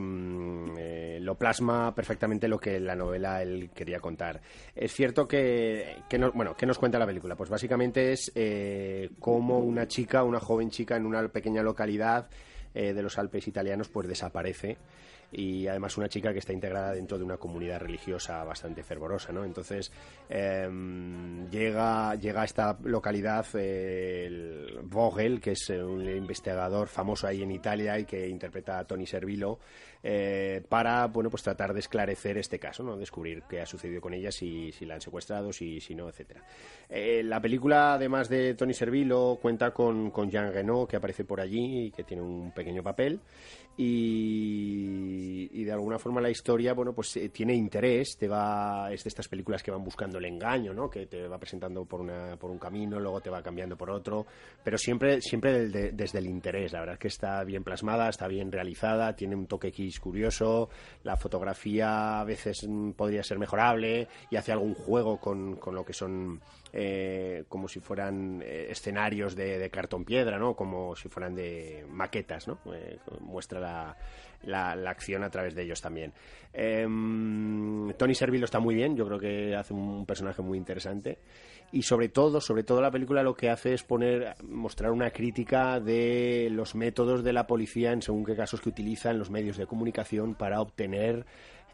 eh, 0.78 1.18
lo 1.20 1.34
plasma 1.36 1.92
perfectamente 1.94 2.46
lo 2.48 2.58
que 2.58 2.78
la 2.78 2.94
novela 2.94 3.42
él 3.42 3.70
quería 3.74 3.98
contar. 3.98 4.40
Es 4.74 4.92
cierto 4.92 5.26
que, 5.26 5.96
que 6.08 6.16
no- 6.18 6.30
bueno, 6.32 6.54
¿qué 6.56 6.64
nos 6.66 6.78
cuenta 6.78 6.98
la 6.98 7.06
película? 7.06 7.34
Pues 7.34 7.50
básicamente 7.50 8.12
es 8.12 8.30
eh, 8.36 9.10
cómo 9.18 9.58
una 9.58 9.88
chica, 9.88 10.22
una 10.22 10.38
joven 10.40 10.70
chica 10.70 10.96
en 10.96 11.06
una 11.06 11.26
pequeña 11.28 11.62
localidad 11.62 12.28
eh, 12.74 12.92
de 12.94 13.02
los 13.02 13.18
Alpes 13.18 13.48
italianos, 13.48 13.88
pues 13.88 14.06
desaparece 14.08 14.76
y 15.32 15.66
además 15.66 15.96
una 15.96 16.08
chica 16.08 16.32
que 16.32 16.40
está 16.40 16.52
integrada 16.52 16.92
dentro 16.92 17.16
de 17.16 17.24
una 17.24 17.38
comunidad 17.38 17.80
religiosa 17.80 18.44
bastante 18.44 18.82
fervorosa, 18.82 19.32
¿no? 19.32 19.44
Entonces 19.44 19.90
em, 20.28 21.48
llega, 21.48 22.14
llega 22.16 22.42
a 22.42 22.44
esta 22.44 22.78
localidad 22.84 23.46
eh, 23.54 24.26
el 24.26 24.80
Vogel, 24.84 25.40
que 25.40 25.52
es 25.52 25.70
eh, 25.70 25.82
un 25.82 26.06
investigador 26.06 26.88
famoso 26.88 27.26
ahí 27.26 27.42
en 27.42 27.50
Italia 27.50 27.98
y 27.98 28.04
que 28.04 28.28
interpreta 28.28 28.78
a 28.78 28.84
Tony 28.84 29.06
Servillo, 29.06 29.58
eh, 30.02 30.62
para, 30.68 31.06
bueno, 31.06 31.30
pues 31.30 31.42
tratar 31.42 31.72
de 31.72 31.80
esclarecer 31.80 32.36
este 32.36 32.58
caso, 32.58 32.82
¿no? 32.82 32.96
Descubrir 32.98 33.44
qué 33.48 33.62
ha 33.62 33.66
sucedido 33.66 34.00
con 34.00 34.12
ella, 34.12 34.30
si, 34.30 34.70
si 34.72 34.84
la 34.84 34.94
han 34.94 35.00
secuestrado, 35.00 35.52
si, 35.52 35.80
si 35.80 35.94
no, 35.94 36.08
etcétera. 36.08 36.42
La 36.90 37.40
película, 37.40 37.94
además 37.94 38.28
de 38.28 38.54
Tony 38.54 38.74
Servillo, 38.74 39.38
cuenta 39.40 39.72
con, 39.72 40.10
con 40.10 40.30
Jean 40.30 40.52
Reno, 40.52 40.86
que 40.86 40.96
aparece 40.96 41.24
por 41.24 41.40
allí 41.40 41.86
y 41.86 41.90
que 41.90 42.04
tiene 42.04 42.22
un 42.22 42.52
pequeño 42.52 42.82
papel. 42.82 43.20
Y, 43.76 45.48
y 45.52 45.64
de 45.64 45.72
alguna 45.72 45.98
forma 45.98 46.20
la 46.20 46.30
historia, 46.30 46.72
bueno, 46.74 46.92
pues 46.92 47.16
eh, 47.16 47.28
tiene 47.30 47.54
interés, 47.54 48.16
te 48.18 48.28
va, 48.28 48.92
es 48.92 49.04
de 49.04 49.08
estas 49.08 49.28
películas 49.28 49.62
que 49.62 49.70
van 49.70 49.82
buscando 49.84 50.18
el 50.18 50.24
engaño, 50.26 50.72
¿no? 50.74 50.88
Que 50.90 51.06
te 51.06 51.26
va 51.28 51.38
presentando 51.38 51.84
por, 51.84 52.00
una, 52.00 52.36
por 52.36 52.50
un 52.50 52.58
camino, 52.58 52.98
luego 53.00 53.20
te 53.20 53.30
va 53.30 53.42
cambiando 53.42 53.76
por 53.76 53.90
otro, 53.90 54.26
pero 54.62 54.76
siempre, 54.78 55.20
siempre 55.20 55.52
del- 55.52 55.72
de- 55.72 55.92
desde 55.92 56.18
el 56.18 56.26
interés. 56.26 56.72
La 56.72 56.80
verdad 56.80 56.94
es 56.94 57.00
que 57.00 57.08
está 57.08 57.42
bien 57.44 57.64
plasmada, 57.64 58.08
está 58.08 58.28
bien 58.28 58.50
realizada, 58.52 59.14
tiene 59.14 59.36
un 59.36 59.46
toque 59.46 59.68
X 59.68 60.00
curioso, 60.00 60.68
la 61.04 61.16
fotografía 61.16 62.20
a 62.20 62.24
veces 62.24 62.66
mm, 62.68 62.92
podría 62.92 63.22
ser 63.22 63.38
mejorable 63.38 64.08
y 64.30 64.36
hace 64.36 64.52
algún 64.52 64.74
juego 64.74 65.18
con, 65.18 65.56
con 65.56 65.74
lo 65.74 65.84
que 65.84 65.92
son 65.92 66.40
eh, 66.72 67.44
como 67.48 67.68
si 67.68 67.80
fueran 67.80 68.42
eh, 68.42 68.68
escenarios 68.70 69.36
de, 69.36 69.68
cartón 69.70 70.04
piedra, 70.04 70.38
¿no? 70.38 70.54
Como 70.56 70.96
si 70.96 71.08
fueran 71.08 71.34
de 71.34 71.84
maquetas, 71.88 72.48
¿no? 72.48 72.58
Eh, 72.74 72.98
muestra 73.20 73.60
la, 73.60 73.96
la- 74.44 74.74
la 74.76 74.90
acción 74.90 75.22
a 75.22 75.30
través 75.30 75.54
de 75.54 75.62
ellos 75.62 75.80
también. 75.80 76.12
Em, 76.52 77.92
Tony 77.94 78.14
Servillo 78.14 78.44
está 78.44 78.58
muy 78.60 78.74
bien, 78.74 78.96
yo 78.96 79.06
creo 79.06 79.18
que 79.18 79.54
hace 79.54 79.74
un 79.74 80.04
personaje 80.06 80.42
muy 80.42 80.58
interesante 80.58 81.18
y 81.70 81.82
sobre 81.82 82.08
todo, 82.08 82.40
sobre 82.40 82.62
todo 82.64 82.80
la 82.82 82.90
película 82.90 83.22
lo 83.22 83.34
que 83.34 83.48
hace 83.50 83.72
es 83.74 83.82
poner, 83.82 84.34
mostrar 84.42 84.90
una 84.92 85.10
crítica 85.10 85.80
de 85.80 86.48
los 86.50 86.74
métodos 86.74 87.24
de 87.24 87.32
la 87.32 87.46
policía 87.46 87.92
en 87.92 88.02
según 88.02 88.24
qué 88.24 88.36
casos 88.36 88.60
que 88.60 88.68
utilizan 88.68 89.18
los 89.18 89.30
medios 89.30 89.56
de 89.56 89.66
comunicación 89.66 90.34
para 90.34 90.60
obtener 90.60 91.24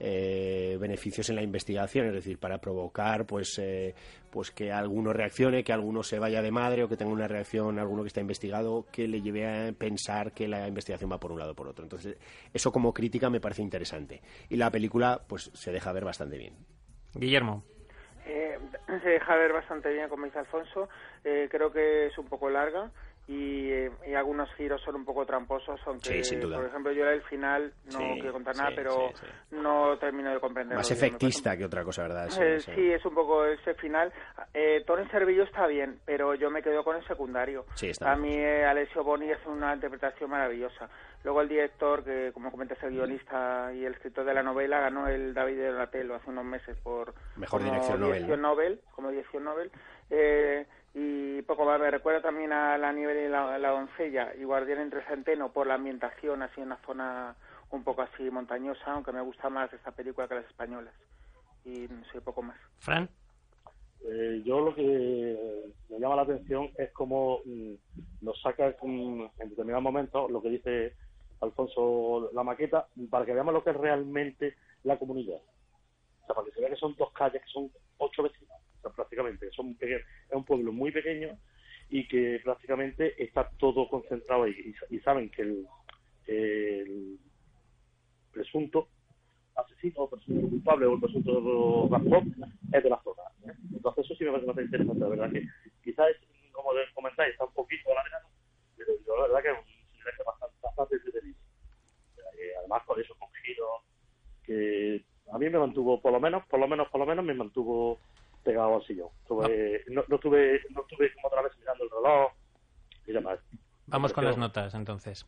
eh, 0.00 0.76
beneficios 0.80 1.28
en 1.30 1.36
la 1.36 1.42
investigación, 1.42 2.06
es 2.06 2.14
decir, 2.14 2.38
para 2.38 2.58
provocar 2.58 3.26
pues, 3.26 3.58
eh, 3.58 3.94
pues 4.30 4.50
que 4.50 4.72
alguno 4.72 5.12
reaccione, 5.12 5.64
que 5.64 5.72
alguno 5.72 6.02
se 6.02 6.18
vaya 6.18 6.42
de 6.42 6.50
madre 6.50 6.84
o 6.84 6.88
que 6.88 6.96
tenga 6.96 7.12
una 7.12 7.28
reacción, 7.28 7.78
alguno 7.78 8.02
que 8.02 8.08
está 8.08 8.20
investigado, 8.20 8.86
que 8.92 9.08
le 9.08 9.20
lleve 9.20 9.46
a 9.46 9.72
pensar 9.72 10.32
que 10.32 10.48
la 10.48 10.68
investigación 10.68 11.10
va 11.10 11.18
por 11.18 11.32
un 11.32 11.38
lado 11.38 11.52
o 11.52 11.54
por 11.54 11.68
otro. 11.68 11.84
Entonces, 11.84 12.16
eso 12.52 12.72
como 12.72 12.92
crítica 12.92 13.30
me 13.30 13.40
parece 13.40 13.62
interesante. 13.62 14.20
Y 14.48 14.56
la 14.56 14.70
película 14.70 15.20
pues 15.26 15.50
se 15.54 15.72
deja 15.72 15.92
ver 15.92 16.04
bastante 16.04 16.38
bien. 16.38 16.54
Guillermo. 17.14 17.64
Eh, 18.26 18.58
se 18.86 19.08
deja 19.08 19.36
ver 19.36 19.52
bastante 19.52 19.90
bien, 19.92 20.08
como 20.08 20.26
dice 20.26 20.38
Alfonso. 20.38 20.88
Eh, 21.24 21.48
creo 21.50 21.72
que 21.72 22.06
es 22.06 22.18
un 22.18 22.26
poco 22.26 22.50
larga 22.50 22.90
y, 23.28 23.70
y 24.06 24.14
algunos 24.16 24.48
giros 24.54 24.80
son 24.82 24.96
un 24.96 25.04
poco 25.04 25.26
tramposos, 25.26 25.78
aunque, 25.86 26.24
Sí, 26.24 26.36
por 26.36 26.64
ejemplo, 26.64 26.90
yo 26.92 27.06
el 27.08 27.20
final 27.22 27.72
no 27.92 27.98
Sí, 27.98 28.08
quiero 28.14 28.32
contar 28.32 28.54
sí, 28.54 28.60
nada, 28.62 28.72
pero 28.74 29.10
no 29.50 29.98
termino 29.98 30.32
de 30.32 30.40
comprenderlo. 30.40 30.78
Más 30.80 30.90
efectista 30.90 31.56
que 31.56 31.66
otra 31.66 31.84
cosa, 31.84 32.02
¿verdad? 32.02 32.28
Sí, 32.30 32.40
Eh, 32.42 32.60
sí. 32.60 32.92
es 32.92 33.04
un 33.04 33.14
poco 33.14 33.44
ese 33.44 33.74
final. 33.74 34.12
Eh, 34.54 34.82
Tony 34.86 35.06
Servillo 35.10 35.42
está 35.44 35.66
bien, 35.66 35.98
pero 36.06 36.34
yo 36.34 36.50
me 36.50 36.62
quedo 36.62 36.82
con 36.82 36.96
el 36.96 37.06
secundario. 37.06 37.66
Sí, 37.74 37.90
está 37.90 38.12
A 38.12 38.16
mí 38.16 38.34
eh, 38.34 38.64
Alessio 38.64 39.04
Boni 39.04 39.30
hace 39.30 39.48
una 39.48 39.74
interpretación 39.74 40.30
maravillosa. 40.30 40.88
Luego 41.24 41.42
el 41.42 41.48
director, 41.48 42.02
que 42.04 42.30
como 42.32 42.50
comentas 42.50 42.82
el 42.82 42.90
guionista 42.90 43.70
y 43.74 43.84
el 43.84 43.92
escritor 43.94 44.24
de 44.24 44.32
la 44.34 44.42
novela, 44.42 44.80
ganó 44.80 45.06
el 45.08 45.34
David 45.34 45.56
de 45.58 45.66
Donatello 45.72 46.14
hace 46.14 46.30
unos 46.30 46.44
meses 46.44 46.76
por 46.82 47.12
Mejor 47.36 47.60
como 47.60 47.72
dirección 47.72 48.00
Nobel. 48.00 48.40
Nobel, 48.40 48.80
como 48.92 49.10
dirección 49.10 49.44
Nobel. 49.44 49.70
Eh, 50.10 50.64
y 51.00 51.42
poco 51.42 51.64
más, 51.64 51.80
me 51.80 51.92
recuerda 51.92 52.20
también 52.20 52.52
a 52.52 52.76
La 52.76 52.92
nieve 52.92 53.26
y 53.26 53.28
la, 53.28 53.56
la 53.56 53.70
doncella 53.70 54.34
y 54.34 54.42
Guardián 54.42 54.80
entre 54.80 55.04
Centeno 55.04 55.52
por 55.52 55.68
la 55.68 55.74
ambientación, 55.74 56.42
así 56.42 56.60
en 56.60 56.66
una 56.66 56.78
zona 56.78 57.36
un 57.70 57.84
poco 57.84 58.02
así 58.02 58.28
montañosa, 58.30 58.92
aunque 58.92 59.12
me 59.12 59.20
gusta 59.20 59.48
más 59.48 59.72
esta 59.72 59.92
película 59.92 60.26
que 60.26 60.34
las 60.34 60.46
españolas. 60.46 60.92
Y 61.64 61.86
no 61.86 62.04
sé, 62.10 62.20
poco 62.20 62.42
más. 62.42 62.58
Fran. 62.78 63.08
Eh, 64.10 64.42
yo 64.44 64.60
lo 64.60 64.74
que 64.74 65.72
me 65.88 66.00
llama 66.00 66.16
la 66.16 66.22
atención 66.22 66.70
es 66.76 66.90
cómo 66.92 67.42
mm, 67.44 67.74
nos 68.22 68.40
saca 68.40 68.74
mm, 68.82 69.22
en 69.38 69.48
determinados 69.50 69.82
momentos 69.84 70.30
lo 70.32 70.42
que 70.42 70.50
dice 70.50 70.94
Alfonso 71.40 72.30
la 72.32 72.42
maqueta 72.42 72.88
para 73.08 73.24
que 73.24 73.34
veamos 73.34 73.54
lo 73.54 73.62
que 73.62 73.70
es 73.70 73.76
realmente 73.76 74.56
la 74.82 74.98
comunidad. 74.98 75.38
O 76.22 76.26
sea, 76.26 76.34
para 76.34 76.46
que 76.46 76.54
se 76.54 76.60
vea 76.60 76.70
que 76.70 76.76
son 76.76 76.96
dos 76.96 77.12
calles, 77.12 77.40
que 77.40 77.50
son 77.50 77.70
ocho 77.98 78.24
vecinos, 78.24 78.57
o 78.78 78.80
sea, 78.82 78.90
prácticamente. 78.92 79.50
Son 79.52 79.76
es 79.80 80.02
un 80.32 80.44
pueblo 80.44 80.72
muy 80.72 80.90
pequeño 80.90 81.38
y 81.90 82.06
que 82.06 82.40
prácticamente 82.44 83.22
está 83.22 83.50
todo 83.58 83.88
concentrado 83.88 84.44
ahí. 84.44 84.74
Y, 84.90 84.98
saben 85.00 85.30
que 85.30 85.42
el, 85.42 85.66
el 86.26 87.18
presunto 88.32 88.88
asesino 89.54 90.02
o 90.02 90.10
presunto 90.10 90.48
culpable 90.48 90.86
o 90.86 90.94
el 90.94 91.00
presunto 91.00 91.88
raptor 91.90 92.22
es 92.72 92.82
de 92.82 92.90
la 92.90 93.02
zona. 93.02 93.22
¿eh? 93.46 93.56
Entonces 93.74 94.04
eso 94.04 94.14
sí 94.14 94.24
me 94.24 94.30
parece 94.30 94.46
bastante 94.46 94.76
interesante, 94.76 95.00
la 95.00 95.08
verdad 95.08 95.32
que 95.32 95.42
quizás, 95.82 96.08
como 96.52 96.70
comentáis, 96.94 97.32
está 97.32 97.44
un 97.44 97.52
poquito 97.52 97.90
alargado, 97.90 98.28
pero 98.76 98.92
yo 99.04 99.16
la 99.16 99.22
verdad 99.22 99.42
que 99.42 99.50
me 99.50 100.04
parece 100.04 100.22
bastante, 100.24 100.56
bastante 100.62 100.96
entretenido. 100.96 101.38
Además 102.58 102.82
con 102.84 103.00
eso, 103.00 103.14
con 103.18 103.28
giros, 103.42 103.82
que 104.44 105.04
a 105.32 105.38
mí 105.38 105.50
me 105.50 105.58
mantuvo, 105.58 106.00
por 106.00 106.12
lo 106.12 106.20
menos, 106.20 106.46
por 106.46 106.60
lo 106.60 106.68
menos, 106.68 106.88
por 106.88 107.00
lo 107.00 107.06
menos 107.06 107.24
me 107.24 107.34
mantuvo 107.34 107.98
pegado 108.48 108.76
al 108.76 108.82
sillón. 108.86 109.08
Estuve- 109.22 109.82
no, 109.88 110.02
no 110.08 110.14
estuve, 110.16 110.60
no 110.70 110.80
estuve 110.82 111.12
como 111.14 111.28
otra 111.28 111.42
vez 111.42 111.52
mirando 111.58 111.84
el 111.84 111.90
reloj 111.90 112.32
y 113.06 113.12
demás. 113.12 113.38
Vamos 113.86 114.12
con 114.12 114.24
las 114.24 114.36
notas, 114.38 114.74
entonces. 114.74 115.26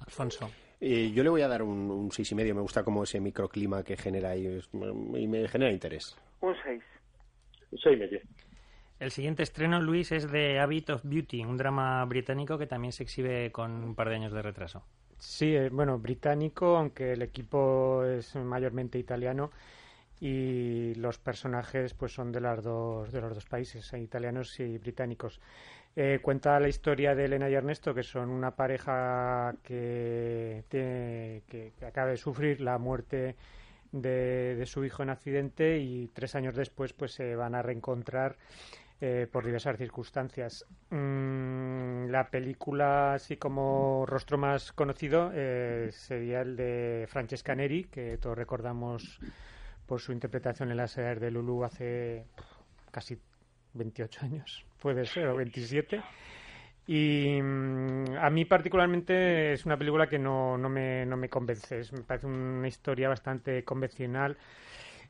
Alfonso. 0.00 0.50
Eh, 0.80 1.12
yo 1.14 1.22
le 1.22 1.30
voy 1.30 1.42
a 1.42 1.48
dar 1.48 1.62
un, 1.62 1.90
un 1.90 2.10
seis 2.10 2.30
y 2.32 2.34
medio. 2.34 2.54
Me 2.54 2.60
gusta 2.60 2.82
como 2.82 3.04
ese 3.04 3.20
microclima 3.20 3.84
que 3.84 3.96
genera 3.96 4.30
ahí 4.30 4.46
es- 4.46 4.68
y 4.72 5.26
me 5.28 5.46
genera 5.48 5.70
interés. 5.70 6.16
Un 6.40 6.54
6. 6.64 6.82
Seis 7.82 7.96
y 7.96 8.00
medio. 8.00 8.20
El 8.98 9.10
siguiente 9.10 9.42
estreno, 9.42 9.80
Luis, 9.80 10.10
es 10.12 10.30
de 10.30 10.58
Habit 10.60 10.90
of 10.90 11.00
Beauty, 11.04 11.44
un 11.44 11.56
drama 11.56 12.04
británico 12.04 12.58
que 12.58 12.66
también 12.66 12.92
se 12.92 13.02
exhibe 13.04 13.50
con 13.52 13.70
un 13.84 13.94
par 13.94 14.08
de 14.08 14.16
años 14.16 14.32
de 14.32 14.42
retraso. 14.42 14.84
Sí, 15.18 15.54
eh, 15.54 15.70
bueno, 15.70 15.98
británico, 15.98 16.76
aunque 16.76 17.12
el 17.12 17.22
equipo 17.22 18.04
es 18.04 18.34
mayormente 18.36 18.98
italiano 18.98 19.50
y 20.22 20.94
los 20.94 21.18
personajes 21.18 21.94
pues 21.94 22.12
son 22.14 22.30
de 22.30 22.40
las 22.40 22.62
dos 22.62 23.10
de 23.10 23.20
los 23.20 23.34
dos 23.34 23.44
países, 23.44 23.92
eh, 23.92 23.98
italianos 23.98 24.60
y 24.60 24.78
británicos. 24.78 25.40
Eh, 25.96 26.20
cuenta 26.22 26.60
la 26.60 26.68
historia 26.68 27.16
de 27.16 27.24
Elena 27.24 27.50
y 27.50 27.54
Ernesto, 27.54 27.92
que 27.92 28.04
son 28.04 28.30
una 28.30 28.52
pareja 28.52 29.52
que, 29.64 30.64
que, 30.68 31.42
que 31.76 31.84
acaba 31.84 32.10
de 32.10 32.16
sufrir 32.16 32.60
la 32.60 32.78
muerte 32.78 33.34
de, 33.90 34.54
de, 34.54 34.66
su 34.66 34.84
hijo 34.84 35.02
en 35.02 35.10
accidente 35.10 35.78
y 35.78 36.06
tres 36.14 36.36
años 36.36 36.54
después 36.54 36.92
pues 36.92 37.12
se 37.12 37.34
van 37.34 37.56
a 37.56 37.62
reencontrar 37.62 38.36
eh, 39.04 39.26
por 39.28 39.44
diversas 39.44 39.76
circunstancias. 39.78 40.64
Mm, 40.90 42.06
la 42.06 42.28
película, 42.30 43.14
así 43.14 43.36
como 43.36 44.06
rostro 44.06 44.38
más 44.38 44.70
conocido, 44.70 45.32
eh, 45.34 45.88
sería 45.90 46.42
el 46.42 46.54
de 46.54 47.06
Francesca 47.08 47.56
Neri, 47.56 47.86
que 47.86 48.16
todos 48.18 48.38
recordamos 48.38 49.18
por 49.92 50.00
su 50.00 50.10
interpretación 50.10 50.70
en 50.70 50.78
la 50.78 50.88
serie 50.88 51.16
de 51.16 51.30
Lulu 51.30 51.64
hace 51.64 52.24
casi 52.90 53.14
28 53.74 54.20
años, 54.24 54.64
puede 54.80 55.04
ser, 55.04 55.28
o 55.28 55.36
27. 55.36 56.00
Y 56.86 57.38
mm, 57.42 58.16
a 58.18 58.30
mí 58.30 58.46
particularmente 58.46 59.52
es 59.52 59.66
una 59.66 59.76
película 59.76 60.08
que 60.08 60.18
no, 60.18 60.56
no, 60.56 60.70
me, 60.70 61.04
no 61.04 61.18
me 61.18 61.28
convence. 61.28 61.82
Me 61.92 62.04
parece 62.04 62.26
una 62.26 62.66
historia 62.66 63.10
bastante 63.10 63.64
convencional. 63.64 64.38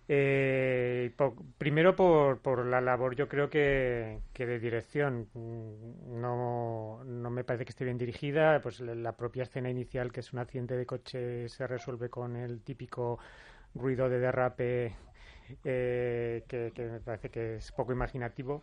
Eh, 0.09 1.12
primero 1.59 1.94
por, 1.94 2.40
por 2.40 2.66
la 2.66 2.80
labor, 2.80 3.14
yo 3.14 3.28
creo 3.28 3.48
que, 3.48 4.18
que 4.32 4.46
de 4.46 4.59
dirección. 4.59 5.28
Mm, 5.32 6.20
no, 6.20 7.04
no 7.04 7.30
me 7.30 7.44
parece 7.44 7.64
que 7.64 7.70
esté 7.70 7.84
bien 7.84 7.98
dirigida. 7.98 8.60
Pues 8.60 8.80
la 8.80 9.12
propia 9.12 9.44
escena 9.44 9.70
inicial, 9.70 10.10
que 10.10 10.18
es 10.18 10.32
un 10.32 10.40
accidente 10.40 10.76
de 10.76 10.86
coche, 10.86 11.48
se 11.48 11.68
resuelve 11.68 12.10
con 12.10 12.34
el 12.34 12.62
típico 12.62 13.20
ruido 13.74 14.09
de 14.09 14.19
derrape 14.19 14.94
eh, 15.65 16.44
que, 16.49 16.73
me 16.78 17.01
parece 17.01 17.31
que 17.31 17.57
es 17.57 17.73
poco 17.73 17.93
imaginativo. 17.93 18.62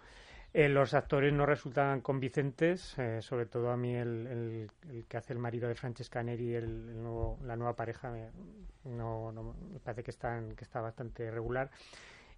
Eh, 0.52 0.68
los 0.68 0.96
actores 0.96 1.32
no 1.32 1.46
resultan 1.46 2.02
convincentes, 2.02 2.98
eh, 2.98 3.22
sobre 3.22 3.46
todo 3.46 3.70
a 3.70 3.78
mí 3.78 3.96
el, 3.96 4.72
que 5.08 5.18
hace 5.18 5.34
el 5.34 5.40
marido 5.40 5.68
de 5.68 5.76
Francesca 5.76 6.24
Neri, 6.24 6.56
el, 6.56 6.64
el 6.64 7.04
nuevo, 7.04 7.38
la 7.46 7.56
nueva 7.56 7.76
pareja, 7.76 8.10
me, 8.10 8.30
no, 8.86 9.32
no, 9.32 9.56
me 9.72 9.80
parece 9.80 10.04
que, 10.04 10.12
están, 10.12 10.56
que 10.56 10.64
está 10.64 10.82
bastante 10.82 11.30
regular. 11.30 11.70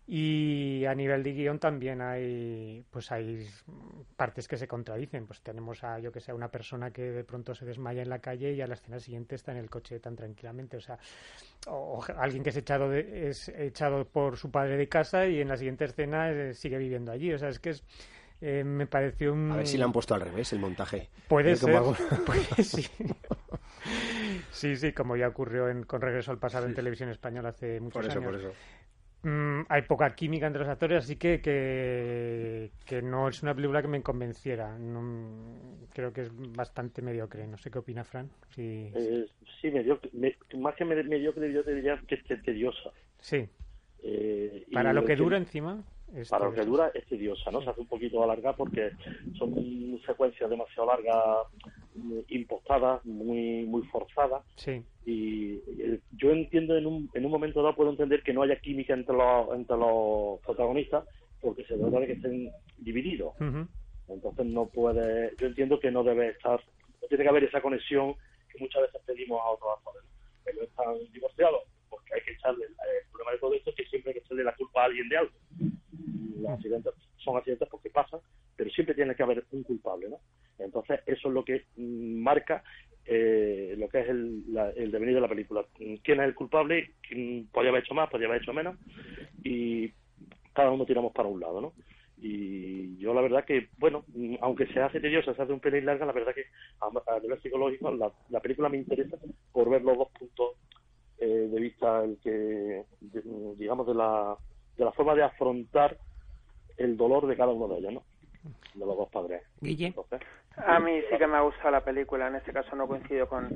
Y 0.07 0.83
a 0.85 0.95
nivel 0.95 1.23
de 1.23 1.31
guion 1.31 1.59
también 1.59 2.01
hay, 2.01 2.83
pues 2.89 3.11
hay 3.11 3.47
partes 4.15 4.47
que 4.47 4.57
se 4.57 4.67
contradicen. 4.67 5.25
Pues 5.25 5.41
tenemos 5.41 5.83
a, 5.83 5.99
yo 5.99 6.11
que 6.11 6.19
sé, 6.19 6.33
una 6.33 6.49
persona 6.49 6.91
que 6.91 7.03
de 7.03 7.23
pronto 7.23 7.55
se 7.55 7.65
desmaya 7.65 8.01
en 8.01 8.09
la 8.09 8.19
calle 8.19 8.51
y 8.53 8.61
a 8.61 8.67
la 8.67 8.73
escena 8.73 8.99
siguiente 8.99 9.35
está 9.35 9.51
en 9.51 9.59
el 9.59 9.69
coche 9.69 9.99
tan 9.99 10.15
tranquilamente. 10.15 10.77
O 10.77 10.81
sea, 10.81 10.97
o, 11.67 12.03
alguien 12.17 12.43
que 12.43 12.49
es 12.49 12.57
echado, 12.57 12.89
de, 12.89 13.29
es 13.29 13.49
echado 13.49 14.05
por 14.05 14.37
su 14.37 14.51
padre 14.51 14.75
de 14.75 14.89
casa 14.89 15.27
y 15.27 15.39
en 15.39 15.47
la 15.47 15.57
siguiente 15.57 15.85
escena 15.85 16.31
eh, 16.31 16.53
sigue 16.55 16.77
viviendo 16.77 17.11
allí. 17.11 17.31
O 17.31 17.37
sea, 17.37 17.49
es 17.49 17.59
que 17.59 17.69
es, 17.69 17.83
eh, 18.41 18.63
me 18.63 18.87
pareció 18.87 19.33
un... 19.33 19.51
A 19.51 19.57
ver 19.57 19.67
si 19.67 19.77
le 19.77 19.83
han 19.83 19.91
puesto 19.91 20.15
al 20.15 20.21
revés 20.21 20.51
el 20.51 20.59
montaje. 20.59 21.09
Puede 21.27 21.55
ser. 21.55 21.75
Algo... 21.75 21.95
Pues, 22.25 22.67
sí. 22.67 22.87
sí, 24.51 24.75
sí, 24.75 24.91
como 24.93 25.15
ya 25.15 25.27
ocurrió 25.27 25.69
en, 25.69 25.83
con 25.83 26.01
Regreso 26.01 26.31
al 26.31 26.39
Pasado 26.39 26.65
sí. 26.65 26.71
en 26.71 26.75
televisión 26.75 27.09
española 27.09 27.49
hace 27.49 27.79
muchos 27.79 28.01
por 28.01 28.11
eso, 28.11 28.19
años. 28.19 28.31
Por 28.31 28.41
eso. 28.41 28.51
Mm, 29.23 29.61
hay 29.69 29.83
poca 29.83 30.15
química 30.15 30.47
entre 30.47 30.61
los 30.61 30.69
actores, 30.69 31.03
así 31.03 31.15
que, 31.15 31.41
que, 31.41 32.71
que 32.85 33.01
no 33.03 33.29
es 33.29 33.43
una 33.43 33.53
película 33.53 33.81
que 33.81 33.87
me 33.87 34.01
convenciera. 34.01 34.77
No, 34.79 35.85
creo 35.93 36.11
que 36.11 36.21
es 36.21 36.31
bastante 36.33 37.01
mediocre. 37.01 37.45
No 37.45 37.57
sé 37.57 37.69
qué 37.69 37.79
opina 37.79 38.03
Fran. 38.03 38.29
Si... 38.49 38.91
Eh, 38.95 39.27
sí, 39.61 39.69
mediocre, 39.69 40.09
me, 40.13 40.35
más 40.57 40.75
que 40.75 40.85
mediocre, 40.85 41.53
yo 41.53 41.63
te 41.63 41.75
diría 41.75 42.01
que 42.07 42.15
es 42.15 42.43
tediosa. 42.43 42.89
Sí. 43.19 43.47
Eh, 44.03 44.65
Para 44.73 44.91
lo 44.91 45.05
que 45.05 45.15
dura 45.15 45.37
encima. 45.37 45.83
Para 46.29 46.45
lo 46.45 46.53
que 46.53 46.65
dura 46.65 46.91
es 46.93 47.05
tediosa, 47.05 47.51
¿no? 47.51 47.61
Se 47.61 47.69
hace 47.69 47.79
un 47.79 47.87
poquito 47.87 48.25
larga 48.25 48.53
porque 48.53 48.91
son 49.37 49.53
secuencias 50.05 50.49
demasiado 50.49 50.87
largas, 50.87 51.47
impostadas, 52.29 53.03
muy 53.05 53.65
muy 53.65 53.83
forzadas. 53.83 54.43
Sí. 54.55 54.83
Y, 55.05 55.53
y 55.55 55.99
yo 56.11 56.31
entiendo 56.31 56.77
en 56.77 56.85
un, 56.85 57.09
en 57.13 57.25
un 57.25 57.31
momento 57.31 57.61
dado 57.61 57.75
puedo 57.75 57.91
entender 57.91 58.23
que 58.23 58.33
no 58.33 58.43
haya 58.43 58.59
química 58.59 58.93
entre 58.93 59.15
los 59.15 59.53
entre 59.53 59.77
los 59.77 60.39
protagonistas 60.41 61.05
porque 61.41 61.63
se 61.65 61.77
trata 61.77 61.99
de 61.99 62.07
que 62.07 62.13
estén 62.13 62.51
divididos. 62.77 63.33
Uh 63.39 63.43
-huh. 63.43 63.67
Entonces 64.09 64.45
no 64.45 64.65
puede, 64.67 65.33
yo 65.37 65.47
entiendo 65.47 65.79
que 65.79 65.89
no 65.89 66.03
debe 66.03 66.29
estar, 66.29 66.59
no 67.01 67.07
tiene 67.07 67.23
que 67.23 67.29
haber 67.29 67.43
esa 67.45 67.61
conexión 67.61 68.13
que 68.51 68.59
muchas 68.59 68.81
veces 68.83 69.01
pedimos 69.05 69.41
a 69.41 69.51
otros 69.51 69.69
actores. 69.77 70.03
Ellos 70.45 70.63
están 70.63 70.93
divorciados 71.13 71.61
porque 71.89 72.13
hay 72.13 72.21
que 72.21 72.33
echarle, 72.33 72.65
el 72.65 73.09
problema 73.11 73.31
de 73.31 73.37
todo 73.37 73.53
esto 73.53 73.69
es 73.69 73.75
que 73.75 73.85
siempre 73.85 74.11
hay 74.11 74.13
que 74.19 74.25
echarle 74.25 74.43
la 74.43 74.55
culpa 74.55 74.81
a 74.81 74.85
alguien 74.85 75.07
de 75.09 75.17
algo 75.17 75.31
los 76.41 76.51
accidentes 76.51 76.93
son 77.17 77.37
accidentes 77.37 77.67
porque 77.69 77.89
pasan, 77.89 78.19
pero 78.55 78.69
siempre 78.71 78.95
tiene 78.95 79.15
que 79.15 79.23
haber 79.23 79.45
un 79.51 79.63
culpable, 79.63 80.09
¿no? 80.09 80.19
Entonces, 80.59 81.01
eso 81.05 81.27
es 81.27 81.33
lo 81.33 81.43
que 81.43 81.65
marca 81.77 82.63
eh, 83.05 83.75
lo 83.77 83.89
que 83.89 83.99
es 84.01 84.09
el, 84.09 84.53
la, 84.53 84.69
el, 84.69 84.91
devenir 84.91 85.15
de 85.15 85.21
la 85.21 85.27
película. 85.27 85.65
¿Quién 85.75 86.19
es 86.19 86.27
el 86.27 86.35
culpable? 86.35 86.91
¿Quién 87.07 87.47
podría 87.51 87.71
haber 87.71 87.83
hecho 87.83 87.93
más? 87.93 88.09
¿Podría 88.09 88.27
haber 88.27 88.41
hecho 88.41 88.53
menos? 88.53 88.77
Y 89.43 89.91
cada 90.53 90.71
uno 90.71 90.85
tiramos 90.85 91.11
para 91.13 91.27
un 91.27 91.39
lado, 91.39 91.61
¿no? 91.61 91.73
Y 92.17 92.97
yo 92.97 93.15
la 93.15 93.21
verdad 93.21 93.45
que, 93.45 93.69
bueno, 93.79 94.05
aunque 94.41 94.67
se 94.67 94.79
hace 94.79 94.99
tediosa, 94.99 95.33
se 95.33 95.41
hace 95.41 95.53
un 95.53 95.59
pelín 95.59 95.87
larga, 95.87 96.05
la 96.05 96.11
verdad 96.11 96.35
que 96.35 96.45
a, 96.79 97.19
nivel 97.19 97.41
psicológico 97.41 97.91
la, 97.91 98.11
la, 98.29 98.39
película 98.39 98.69
me 98.69 98.77
interesa 98.77 99.17
por 99.51 99.71
ver 99.71 99.81
los 99.81 99.97
dos 99.97 100.09
puntos 100.09 100.51
eh, 101.17 101.49
de 101.51 101.59
vista, 101.59 102.03
el 102.03 102.19
que, 102.23 102.83
digamos, 103.57 103.87
de 103.87 103.95
la, 103.95 104.37
de 104.77 104.85
la 104.85 104.91
forma 104.91 105.15
de 105.15 105.23
afrontar 105.23 105.97
el 106.77 106.95
dolor 106.95 107.25
de 107.25 107.35
cada 107.35 107.51
uno 107.51 107.67
de 107.67 107.79
ellos, 107.79 107.93
¿no? 107.93 108.03
De 108.73 108.85
los 108.85 108.97
dos 108.97 109.09
padres. 109.09 109.43
Guille. 109.59 109.87
Entonces, 109.87 110.21
a 110.55 110.79
mí 110.79 111.01
sí 111.09 111.17
que 111.17 111.27
me 111.27 111.37
ha 111.37 111.41
gustado 111.41 111.71
la 111.71 111.83
película, 111.83 112.27
en 112.27 112.35
este 112.35 112.53
caso 112.53 112.75
no 112.75 112.87
coincido 112.87 113.27
con, 113.27 113.49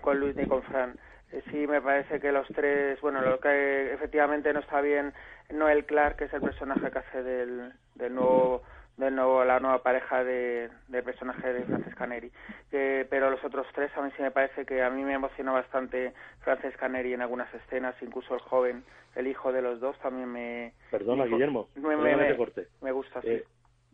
con 0.00 0.18
Luis 0.18 0.36
ni 0.36 0.46
con 0.46 0.62
Fran. 0.64 0.98
Eh, 1.32 1.42
sí, 1.50 1.66
me 1.66 1.80
parece 1.80 2.20
que 2.20 2.32
los 2.32 2.46
tres, 2.48 3.00
bueno, 3.00 3.20
lo 3.20 3.40
que 3.40 3.92
efectivamente 3.92 4.52
no 4.52 4.60
está 4.60 4.80
bien, 4.80 5.12
Noel 5.50 5.84
Clark, 5.84 6.16
que 6.16 6.24
es 6.24 6.32
el 6.32 6.40
personaje 6.40 6.90
que 6.90 6.98
hace 6.98 7.22
del, 7.22 7.72
del 7.94 8.14
nuevo 8.14 8.62
de 8.96 9.10
nuevo 9.10 9.44
la 9.44 9.60
nueva 9.60 9.82
pareja 9.82 10.24
de, 10.24 10.70
del 10.88 11.04
personaje 11.04 11.52
de 11.52 11.64
Francesca 11.64 12.06
Neri. 12.06 12.32
Que, 12.70 13.06
pero 13.10 13.30
los 13.30 13.44
otros 13.44 13.66
tres 13.74 13.90
a 13.96 14.02
mí 14.02 14.10
sí 14.16 14.22
me 14.22 14.30
parece 14.30 14.64
que 14.64 14.82
a 14.82 14.90
mí 14.90 15.04
me 15.04 15.14
emocionó 15.14 15.52
bastante 15.52 16.14
Francesca 16.40 16.88
Neri 16.88 17.12
en 17.12 17.20
algunas 17.20 17.52
escenas, 17.52 17.94
incluso 18.00 18.34
el 18.34 18.40
joven, 18.40 18.84
el 19.14 19.26
hijo 19.26 19.52
de 19.52 19.62
los 19.62 19.80
dos 19.80 19.98
también 19.98 20.32
me... 20.32 20.72
Perdona, 20.90 21.24
me, 21.24 21.30
Guillermo, 21.30 21.68
me, 21.74 21.96
me, 21.96 22.16
te 22.16 22.36
corte. 22.36 22.68
Me 22.80 22.92
gusta, 22.92 23.20
sí. 23.20 23.42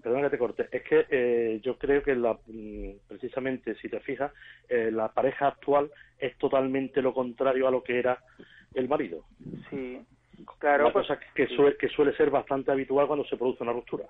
Perdona 0.03 0.24
que 0.24 0.31
te 0.31 0.39
corte. 0.39 0.69
Es 0.70 0.83
que 0.83 1.07
eh, 1.09 1.61
yo 1.62 1.79
creo 1.79 2.03
que 2.03 2.16
la, 2.16 2.37
precisamente, 3.07 3.74
si 3.77 3.89
te 3.89 4.01
fijas, 4.01 4.33
eh, 4.69 4.91
la 4.91 5.09
pareja 5.12 5.47
actual 5.47 5.91
es 6.19 6.37
totalmente 6.39 7.01
lo 7.01 7.15
contrario 7.15 7.69
a 7.69 7.70
lo 7.70 7.83
que 7.83 7.99
era 7.99 8.19
el 8.74 8.89
marido. 8.89 9.24
Sí, 9.70 10.01
claro. 10.59 10.85
Una 10.85 10.93
pues, 10.93 11.07
cosa 11.07 11.20
que, 11.35 11.47
suele, 11.47 11.77
que 11.77 11.89
suele 11.89 12.16
ser 12.16 12.31
bastante 12.31 12.73
habitual 12.73 13.07
cuando 13.07 13.24
se 13.27 13.37
produce 13.37 13.62
una 13.62 13.73
ruptura. 13.73 14.07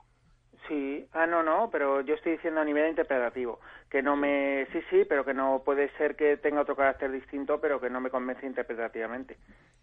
Sí, 0.68 1.08
ah, 1.12 1.26
no, 1.26 1.42
no, 1.42 1.70
pero 1.70 2.02
yo 2.02 2.14
estoy 2.14 2.32
diciendo 2.32 2.60
a 2.60 2.64
nivel 2.64 2.88
interpretativo, 2.88 3.58
que 3.90 4.00
no 4.00 4.16
me, 4.16 4.66
sí, 4.72 4.80
sí, 4.90 5.04
pero 5.08 5.24
que 5.24 5.34
no 5.34 5.62
puede 5.64 5.88
ser 5.98 6.14
que 6.14 6.36
tenga 6.36 6.60
otro 6.60 6.76
carácter 6.76 7.10
distinto, 7.10 7.60
pero 7.60 7.80
que 7.80 7.90
no 7.90 8.00
me 8.00 8.10
convence 8.10 8.46
interpretativamente. 8.46 9.36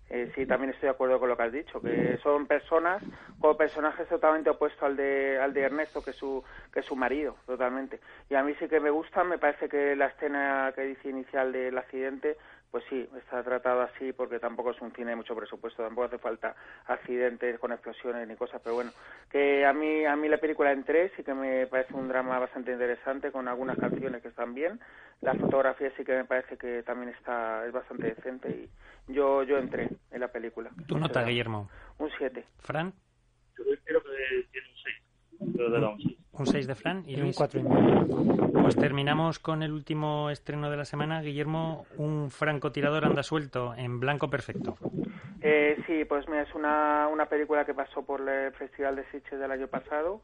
Eh, 0.10 0.32
sí, 0.34 0.46
también 0.48 0.72
estoy 0.72 0.88
de 0.88 0.96
acuerdo 0.96 1.20
con 1.20 1.30
lo 1.30 1.38
que 1.38 1.44
has 1.44 1.52
dicho, 1.52 1.80
que 1.82 2.18
son 2.24 2.48
personas 2.48 3.04
o 3.42 3.56
personajes 3.56 4.08
totalmente 4.08 4.50
opuestos 4.50 4.82
al 4.82 4.96
de, 4.96 5.38
al 5.40 5.54
de 5.54 5.62
Ernesto, 5.62 6.02
que 6.04 6.14
su, 6.14 6.44
que 6.74 6.82
su 6.82 6.96
marido, 6.96 7.36
totalmente. 7.46 8.00
Y 8.30 8.36
a 8.36 8.42
mí 8.42 8.56
sí 8.58 8.68
que 8.68 8.80
me 8.80 8.90
gusta, 8.90 9.24
me 9.24 9.38
parece 9.38 9.70
que 9.70 9.96
la 9.96 10.08
escena 10.08 10.72
que 10.76 10.82
dice 10.82 11.10
inicial 11.10 11.52
del 11.52 11.78
accidente 11.78 12.38
pues 12.72 12.84
sí, 12.90 13.08
está 13.18 13.44
tratado 13.44 13.82
así 13.82 14.14
porque 14.14 14.40
tampoco 14.40 14.72
es 14.72 14.82
un 14.82 14.92
cine 14.92 15.12
de 15.12 15.16
mucho 15.16 15.36
presupuesto, 15.36 15.84
tampoco 15.84 16.08
hace 16.08 16.18
falta 16.18 16.56
accidentes 16.86 17.60
con 17.60 17.72
explosiones 17.72 18.28
ni 18.28 18.36
cosas, 18.36 18.62
pero 18.64 18.76
bueno, 18.76 18.92
que 19.30 19.66
a 19.66 19.74
mí 19.74 20.06
a 20.06 20.16
mí 20.16 20.28
la 20.28 20.38
película 20.38 20.72
entré, 20.72 21.12
sí 21.16 21.24
que 21.24 21.34
me 21.34 21.68
parece 21.68 21.94
un 21.94 22.08
drama 22.08 22.38
bastante 22.40 22.72
interesante 22.72 23.32
con 23.32 23.48
algunas 23.48 23.78
canciones 23.78 24.22
que 24.22 24.28
están 24.28 24.54
bien, 24.54 24.80
la 25.22 25.34
fotografía 25.34 25.92
sí 25.98 26.04
que 26.04 26.16
me 26.16 26.26
parece 26.26 26.58
que 26.58 26.84
también 26.84 27.10
está 27.10 27.66
es 27.66 27.72
bastante 27.72 28.14
decente 28.14 28.50
y 28.50 29.14
yo 29.14 29.44
yo 29.44 29.58
entré 29.58 29.90
en 30.12 30.20
la 30.20 30.28
película. 30.28 30.70
¿Tu 30.88 30.98
nota, 30.98 31.24
Guillermo? 31.24 31.70
Un 31.98 32.10
7. 32.18 32.46
¿Fran? 32.60 32.94
Yo 33.58 33.64
creo 33.84 34.04
que 34.04 34.48
tiene 34.52 34.68
un 34.68 34.76
6. 34.84 35.09
Un 35.40 35.54
6 35.54 36.18
un 36.34 36.48
6 36.48 36.68
de 36.68 36.76
Fran 36.76 37.04
y. 37.06 37.20
Un 37.20 37.34
4 37.34 37.60
y 37.60 37.64
medio. 37.64 38.52
Pues 38.62 38.76
terminamos 38.76 39.40
con 39.40 39.64
el 39.64 39.72
último 39.72 40.30
estreno 40.30 40.70
de 40.70 40.78
la 40.78 40.86
semana. 40.86 41.22
Guillermo, 41.22 41.86
un 41.98 42.30
francotirador 42.30 43.06
anda 43.06 43.24
suelto 43.24 43.74
en 43.76 44.00
blanco 44.00 44.30
perfecto. 44.30 44.78
Eh, 45.42 45.78
sí, 45.88 46.06
pues 46.06 46.28
mira, 46.28 46.44
es 46.44 46.54
una, 46.54 47.08
una 47.08 47.26
película 47.28 47.66
que 47.66 47.74
pasó 47.74 48.04
por 48.04 48.28
el 48.28 48.52
Festival 48.54 48.96
de 48.98 49.06
Sitges 49.12 49.40
del 49.40 49.52
año 49.52 49.68
pasado. 49.68 50.22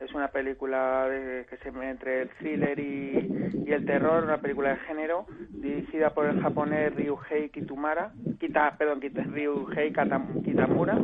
Es 0.00 0.12
una 0.14 0.28
película 0.28 1.06
que 1.48 1.56
se 1.58 1.68
entre 1.68 2.22
el 2.22 2.28
thriller 2.30 2.78
y, 2.78 3.72
el 3.72 3.86
terror, 3.86 4.24
una 4.24 4.38
película 4.38 4.70
de 4.70 4.76
género 4.80 5.26
dirigida 5.48 6.10
por 6.10 6.26
el 6.26 6.42
japonés 6.42 6.94
Ryuhei 6.94 7.48
Kitamura, 7.48 8.12
Kita, 8.38 8.76
perdón, 8.76 9.00
Ryuhei 9.00 9.92
Kitamura. 10.44 10.98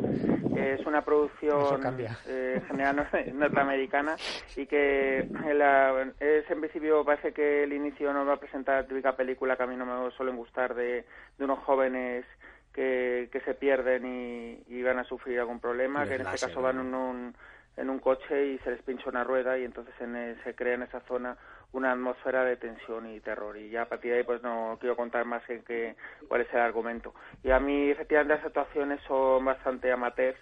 es 0.57 0.85
una 0.85 1.03
producción 1.03 1.81
eh, 2.27 2.61
general 2.67 3.09
norteamericana 3.35 4.17
y 4.57 4.67
que 4.67 5.21
es 5.21 6.51
en 6.51 6.61
principio 6.61 7.05
parece 7.05 7.33
que 7.33 7.65
el 7.65 7.73
inicio 7.73 8.13
nos 8.13 8.29
va 8.29 8.35
a 8.35 8.41
presentar 8.41 8.83
la 8.83 8.89
típica 8.89 9.17
película 9.17 9.57
que 9.57 9.63
a 9.63 9.67
mí 9.67 9.77
no 9.77 9.87
me 9.87 10.11
suelen 10.11 10.37
gustar 10.37 10.75
de, 10.75 11.07
de 11.39 11.45
unos 11.45 11.61
jóvenes 11.61 12.27
que, 12.75 13.29
que 13.33 13.41
se 13.41 13.55
pierden 13.55 14.05
y, 14.05 14.63
y, 14.69 14.83
van 14.83 14.99
a 14.99 15.05
sufrir 15.05 15.41
algún 15.41 15.59
problema, 15.59 16.07
que 16.07 16.15
en 16.15 16.21
este 16.21 16.47
caso 16.47 16.63
van 16.63 16.79
en 16.79 16.95
un 16.95 17.35
en 17.79 17.91
un 17.91 18.01
coche 18.01 18.47
y 18.47 18.59
se 18.59 18.71
les 18.71 18.83
pincha 18.83 19.09
una 19.09 19.25
rueda 19.25 19.57
y 19.57 19.65
entonces 19.65 19.95
se 20.45 20.55
crea 20.55 20.75
en 20.75 20.83
esa 20.83 21.01
zona 21.01 21.37
una 21.73 21.93
atmósfera 21.93 22.45
de 22.45 22.57
tensión 22.57 23.07
y 23.07 23.21
terror. 23.21 23.57
Y 23.57 23.71
ya 23.71 23.83
a 23.83 23.89
partir 23.89 24.13
de 24.13 24.19
ahí 24.19 24.25
pues 24.25 24.43
no 24.43 24.77
quiero 24.81 24.97
contar 24.97 25.25
más 25.25 25.49
en 25.49 25.63
qué 25.63 25.97
cuál 26.27 26.43
es 26.43 26.53
el 26.53 26.61
argumento. 26.61 27.15
Y 27.43 27.51
a 27.51 27.61
mí 27.61 27.91
efectivamente 27.91 28.35
las 28.35 28.45
actuaciones 28.45 29.01
son 29.07 29.45
bastante 29.45 29.93
amateurs 29.93 30.39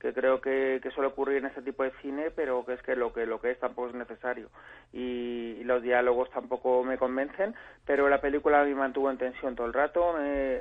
que 0.00 0.14
creo 0.14 0.40
que, 0.40 0.80
que, 0.82 0.90
suele 0.92 1.08
ocurrir 1.08 1.38
en 1.38 1.46
este 1.46 1.60
tipo 1.60 1.82
de 1.82 1.92
cine, 2.00 2.30
pero 2.30 2.64
que 2.64 2.72
es 2.72 2.82
que 2.82 2.96
lo 2.96 3.12
que 3.12 3.26
lo 3.26 3.38
que 3.38 3.50
es 3.50 3.60
tampoco 3.60 3.88
es 3.88 3.94
necesario. 3.94 4.48
Y, 4.94 5.62
los 5.64 5.82
diálogos 5.82 6.30
tampoco 6.30 6.82
me 6.82 6.98
convencen, 6.98 7.54
pero 7.86 8.08
la 8.08 8.20
película 8.20 8.64
me 8.64 8.74
mantuvo 8.74 9.10
en 9.10 9.18
tensión 9.18 9.54
todo 9.54 9.66
el 9.66 9.74
rato, 9.74 10.16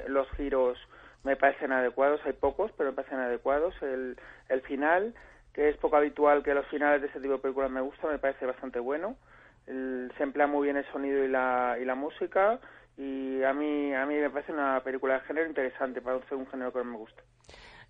los 0.08 0.30
giros 0.32 0.78
me 1.24 1.36
parecen 1.36 1.72
adecuados, 1.72 2.22
hay 2.26 2.34
pocos, 2.34 2.72
pero 2.78 2.92
me 2.92 2.96
parecen 2.98 3.18
adecuados, 3.20 3.74
el, 3.82 4.18
el 4.50 4.62
final 4.62 5.16
que 5.60 5.68
es 5.68 5.76
poco 5.76 5.98
habitual 5.98 6.42
que 6.42 6.54
los 6.54 6.66
finales 6.68 7.02
de 7.02 7.08
este 7.08 7.20
tipo 7.20 7.34
de 7.34 7.40
películas 7.40 7.70
me 7.70 7.82
gustan, 7.82 8.12
me 8.12 8.18
parece 8.18 8.46
bastante 8.46 8.80
bueno. 8.80 9.18
se 9.66 10.24
emplea 10.24 10.48
muy 10.48 10.64
bien 10.64 10.78
el 10.78 10.86
sonido 10.86 11.22
y 11.26 11.28
la, 11.28 11.76
y 11.82 11.84
la 11.84 11.96
música 11.96 12.62
y 12.96 13.44
a 13.44 13.52
mí, 13.52 13.94
a 13.94 14.06
mí 14.06 14.16
me 14.16 14.30
parece 14.30 14.54
una 14.54 14.80
película 14.82 15.16
de 15.16 15.20
género 15.22 15.48
interesante 15.50 16.00
para 16.00 16.16
un 16.16 16.48
género 16.48 16.72
que 16.72 16.82
me 16.82 16.96
gusta. 16.96 17.22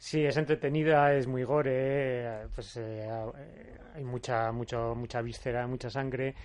Sí, 0.02 0.26
es 0.26 0.38
entretenida, 0.38 1.14
es 1.14 1.28
muy 1.28 1.44
gore, 1.44 1.72
eh, 1.74 2.48
pues 2.56 2.78
eh, 2.78 3.06
eh, 3.06 3.78
hay 3.96 4.04
mucha, 4.06 4.50
mucho, 4.54 4.96
mucha 4.96 5.22
víscera, 5.22 5.68
mucha 5.68 5.90
sangre. 5.90 6.36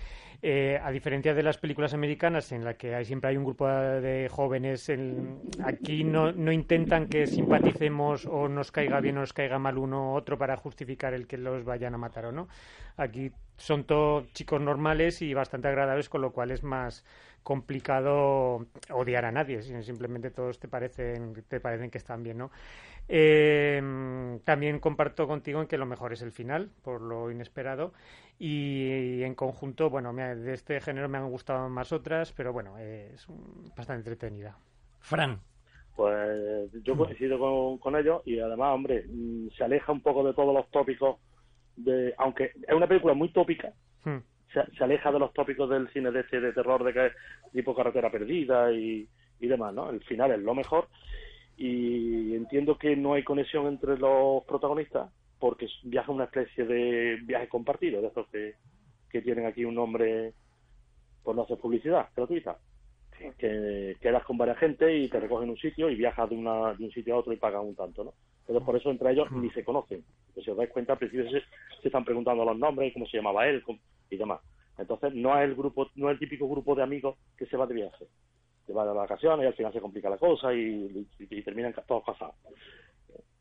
a 0.83 0.91
diferencia 0.91 1.33
de 1.33 1.41
las 1.41 1.57
películas 1.57 1.93
americanas, 1.93 2.51
en 2.51 2.65
las 2.65 2.75
que 2.75 2.93
hay, 2.93 3.05
siempre 3.05 3.29
hay 3.29 3.37
un 3.37 3.45
grupo 3.45 3.65
de 3.67 4.27
jóvenes, 4.29 4.91
aquí 5.63 6.03
no, 6.03 6.33
no 6.33 6.51
intentan 6.51 7.07
que 7.07 7.27
simpaticemos 7.27 8.25
o 8.25 8.49
nos 8.49 8.71
caiga 8.71 8.99
bien 8.99 9.17
o 9.17 9.21
nos 9.21 9.31
caiga 9.33 9.57
mal 9.57 9.77
uno 9.77 10.11
u 10.11 10.15
otro 10.15 10.37
para 10.37 10.57
justificar 10.57 11.13
el 11.13 11.25
que 11.25 11.37
los 11.37 11.63
vayan 11.63 11.95
a 11.95 11.97
matar 11.97 12.25
o 12.25 12.31
no. 12.33 12.49
Aquí 12.97 13.31
son 13.57 13.85
todos 13.85 14.31
chicos 14.33 14.59
normales 14.61 15.21
y 15.21 15.33
bastante 15.33 15.69
agradables, 15.69 16.09
con 16.09 16.21
lo 16.21 16.31
cual 16.33 16.51
es 16.51 16.61
más 16.63 17.05
complicado 17.45 18.65
odiar 18.89 19.23
a 19.23 19.31
nadie, 19.31 19.61
simplemente 19.61 20.31
todos 20.31 20.59
te 20.59 20.67
parecen, 20.67 21.35
te 21.47 21.59
parecen 21.59 21.91
que 21.91 21.99
están 21.99 22.23
bien, 22.23 22.39
¿no? 22.39 22.49
Eh, 23.07 23.79
también 24.43 24.79
comparto 24.79 25.27
contigo 25.27 25.61
en 25.61 25.67
que 25.67 25.77
lo 25.77 25.85
mejor 25.85 26.11
es 26.11 26.23
el 26.23 26.31
final, 26.31 26.71
por 26.81 27.01
lo 27.01 27.29
inesperado. 27.29 27.93
Y, 28.39 29.21
en 29.21 29.35
conjunto, 29.35 29.91
bueno, 29.91 30.11
de 30.11 30.53
este 30.53 30.81
género 30.81 31.07
me 31.07 31.19
han 31.19 31.29
gustado 31.29 31.69
más 31.69 31.93
otras, 31.93 32.33
pero 32.33 32.51
bueno, 32.51 32.79
es 32.79 33.27
bastante 33.77 34.09
entretenida. 34.09 34.57
Fran. 34.99 35.39
Pues 35.95 36.71
yo 36.83 36.97
coincido 36.97 37.37
con, 37.37 37.77
con 37.77 37.95
ellos 37.95 38.23
y 38.25 38.39
además, 38.39 38.73
hombre, 38.73 39.05
mm, 39.07 39.49
se 39.55 39.63
aleja 39.63 39.91
un 39.91 40.01
poco 40.01 40.25
de 40.25 40.33
todos 40.33 40.53
los 40.53 40.67
tópicos, 40.71 41.19
de 41.75 42.11
aunque 42.17 42.45
es 42.67 42.75
una 42.75 42.87
película 42.87 43.13
muy 43.13 43.29
tópica, 43.31 43.71
hmm. 44.03 44.17
Se, 44.77 44.83
aleja 44.83 45.11
de 45.11 45.19
los 45.19 45.33
tópicos 45.33 45.69
del 45.69 45.89
cine 45.89 46.11
de 46.11 46.21
este 46.21 46.39
de 46.39 46.53
terror 46.53 46.83
de 46.83 46.93
que 46.93 47.05
es 47.07 47.13
tipo 47.51 47.75
carretera 47.75 48.09
perdida 48.09 48.71
y, 48.71 49.07
y 49.39 49.47
demás, 49.47 49.73
¿no? 49.73 49.89
El 49.89 50.01
final 50.03 50.31
es 50.31 50.39
lo 50.39 50.55
mejor 50.55 50.87
y 51.57 52.35
entiendo 52.35 52.77
que 52.77 52.95
no 52.95 53.13
hay 53.13 53.23
conexión 53.23 53.67
entre 53.67 53.97
los 53.97 54.43
protagonistas 54.43 55.09
porque 55.39 55.67
viaja 55.83 56.11
una 56.11 56.25
especie 56.25 56.65
de 56.65 57.19
viaje 57.23 57.47
compartido, 57.47 58.01
de 58.01 58.07
estos 58.07 58.27
que, 58.29 58.55
que 59.09 59.21
tienen 59.21 59.45
aquí 59.45 59.63
un 59.63 59.75
nombre, 59.75 60.33
por 61.23 61.35
no 61.35 61.43
hacer 61.43 61.57
publicidad 61.57 62.09
gratuita. 62.15 62.57
Que 63.37 63.95
quedas 64.01 64.23
con 64.25 64.37
varias 64.37 64.57
gente 64.57 64.97
y 64.97 65.07
te 65.07 65.19
recogen 65.19 65.49
un 65.49 65.57
sitio 65.57 65.89
y 65.89 65.95
viajas 65.95 66.29
de, 66.29 66.35
una, 66.35 66.73
de 66.73 66.83
un 66.83 66.91
sitio 66.91 67.15
a 67.15 67.17
otro 67.19 67.31
y 67.31 67.37
pagas 67.37 67.63
un 67.63 67.75
tanto, 67.75 68.03
¿no? 68.03 68.13
Entonces, 68.47 68.65
por 68.65 68.75
eso 68.75 68.91
entre 68.91 69.11
ellos 69.11 69.31
ni 69.31 69.49
se 69.51 69.63
conocen. 69.63 70.03
si 70.35 70.49
os 70.49 70.57
dais 70.57 70.69
cuenta, 70.69 70.93
al 70.93 70.99
principio 70.99 71.29
se, 71.29 71.41
se 71.81 71.87
están 71.87 72.05
preguntando 72.05 72.45
los 72.45 72.57
nombres, 72.57 72.93
cómo 72.93 73.07
se 73.07 73.17
llamaba 73.17 73.47
él 73.47 73.63
y 74.09 74.17
demás. 74.17 74.39
Entonces, 74.77 75.13
no 75.13 75.35
es 75.37 75.45
el 75.45 75.55
grupo, 75.55 75.87
no 75.95 76.09
es 76.09 76.13
el 76.13 76.19
típico 76.19 76.47
grupo 76.47 76.75
de 76.75 76.83
amigos 76.83 77.17
que 77.37 77.45
se 77.47 77.57
va 77.57 77.65
de 77.65 77.73
viaje 77.73 78.05
te 78.65 78.73
va 78.73 78.85
de 78.85 78.93
vacaciones 78.93 79.43
y 79.43 79.47
al 79.47 79.53
final 79.53 79.73
se 79.73 79.81
complica 79.81 80.09
la 80.09 80.17
cosa 80.17 80.53
y, 80.53 81.07
terminan 81.43 81.73
todos 81.87 82.03
casados. 82.03 82.35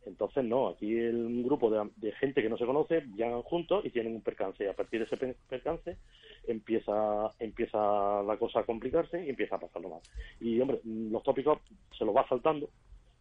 Entonces, 0.07 0.45
no, 0.45 0.69
aquí 0.69 0.95
un 0.95 1.43
grupo 1.43 1.71
de, 1.71 2.13
gente 2.13 2.43
que 2.43 2.51
no 2.51 2.59
se 2.59 2.67
conoce 2.67 3.01
viajan 3.07 3.41
juntos 3.43 3.85
y 3.87 3.91
tienen 3.91 4.15
un 4.15 4.21
percance. 4.21 4.63
Y 4.63 4.67
a 4.67 4.75
partir 4.75 5.01
de 5.01 5.07
ese 5.07 5.35
percance 5.49 5.97
empieza 6.47 7.31
empieza 7.39 8.23
la 8.23 8.37
cosa 8.37 8.61
a 8.61 8.65
complicarse 8.65 9.25
y 9.25 9.31
empieza 9.31 9.57
a 9.57 9.61
pasarlo 9.61 9.89
mal. 9.89 10.01
Y, 10.41 10.61
hombre, 10.61 10.81
los 10.85 11.23
tópicos 11.23 11.59
se 11.97 12.05
los 12.05 12.15
va 12.15 12.29
saltando, 12.29 12.69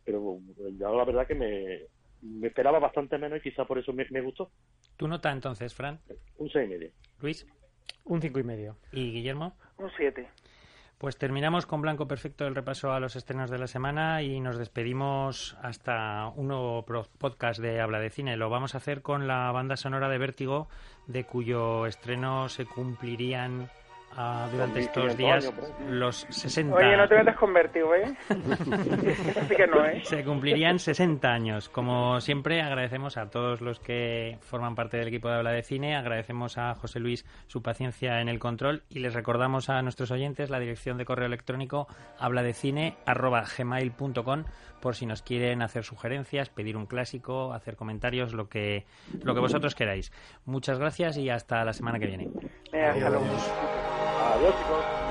pero 0.03 0.39
ya 0.77 0.89
la 0.89 1.05
verdad 1.05 1.27
que 1.27 1.35
me, 1.35 2.45
esperaba 2.45 2.79
bastante 2.79 3.17
menos 3.17 3.39
y 3.39 3.49
quizá 3.49 3.65
por 3.65 3.77
eso 3.77 3.93
me, 3.93 4.21
gustó. 4.21 4.51
¿Tu 4.97 5.07
nota 5.07 5.31
entonces, 5.31 5.73
Fran? 5.73 5.99
Un 6.37 6.49
seis 6.49 6.65
y 6.65 6.73
medio. 6.73 6.91
Luis? 7.19 7.47
Un 8.05 8.21
cinco 8.21 8.39
y 8.39 8.43
medio. 8.43 8.77
¿Y 8.91 9.11
Guillermo? 9.11 9.55
Un 9.77 9.89
siete. 9.97 10.27
Pues 10.97 11.17
terminamos 11.17 11.65
con 11.65 11.81
Blanco 11.81 12.07
Perfecto 12.07 12.47
el 12.47 12.55
repaso 12.55 12.93
a 12.93 12.99
los 13.01 13.17
estrenos 13.17 13.49
de 13.49 13.57
la 13.57 13.67
semana 13.67 14.21
y 14.21 14.39
nos 14.39 14.57
despedimos 14.57 15.57
hasta 15.61 16.29
un 16.29 16.47
nuevo 16.47 16.85
podcast 16.85 17.59
de 17.59 17.81
Habla 17.81 17.99
de 17.99 18.09
Cine. 18.09 18.37
Lo 18.37 18.49
vamos 18.49 18.73
a 18.73 18.77
hacer 18.77 19.01
con 19.01 19.27
la 19.27 19.51
banda 19.51 19.75
sonora 19.75 20.07
de 20.07 20.17
Vértigo, 20.17 20.69
de 21.07 21.25
cuyo 21.25 21.87
estreno 21.87 22.47
se 22.47 22.65
cumplirían 22.65 23.69
durante 24.51 24.81
estos 24.81 25.17
días 25.17 25.51
los 25.89 26.27
60. 26.29 26.75
Oye, 26.75 26.95
no 26.97 27.07
te 27.07 27.15
metas 27.15 27.35
con 27.35 27.51
vértigo, 27.53 27.95
¿eh? 27.95 28.15
Así 28.29 29.55
que 29.55 29.65
no, 29.67 29.85
¿eh? 29.85 30.01
Se 30.03 30.23
cumplirían 30.23 30.77
60 30.79 31.27
años. 31.27 31.69
Como 31.69 32.19
siempre, 32.21 32.61
agradecemos 32.61 33.17
a 33.17 33.29
todos 33.29 33.61
los 33.61 33.79
que 33.79 34.37
forman 34.41 34.73
parte 34.75 34.97
del 34.97 35.07
equipo 35.07 35.29
de 35.29 35.35
Habla 35.35 35.51
de 35.51 35.63
Cine, 35.63 35.95
agradecemos 35.95 36.57
a 36.57 36.75
José 36.75 36.99
Luis 36.99 37.25
su 37.47 37.61
paciencia 37.61 38.19
en 38.21 38.27
el 38.29 38.39
control 38.39 38.83
y 38.89 38.99
les 38.99 39.13
recordamos 39.13 39.69
a 39.69 39.81
nuestros 39.81 40.11
oyentes 40.11 40.49
la 40.49 40.59
dirección 40.59 40.97
de 40.97 41.05
correo 41.05 41.27
electrónico 41.27 41.87
habladecine@gmail.com 42.19 44.43
por 44.81 44.95
si 44.95 45.05
nos 45.05 45.21
quieren 45.21 45.61
hacer 45.61 45.83
sugerencias, 45.85 46.49
pedir 46.49 46.75
un 46.75 46.87
clásico, 46.87 47.53
hacer 47.53 47.77
comentarios, 47.77 48.33
lo 48.33 48.49
que 48.49 48.85
lo 49.23 49.33
que 49.33 49.39
vosotros 49.39 49.75
queráis. 49.75 50.11
Muchas 50.45 50.77
gracias 50.77 51.15
y 51.17 51.29
hasta 51.29 51.63
la 51.63 51.71
semana 51.71 51.99
que 51.99 52.07
viene. 52.07 52.27
Adiós, 54.25 54.55
chicos. 54.55 55.02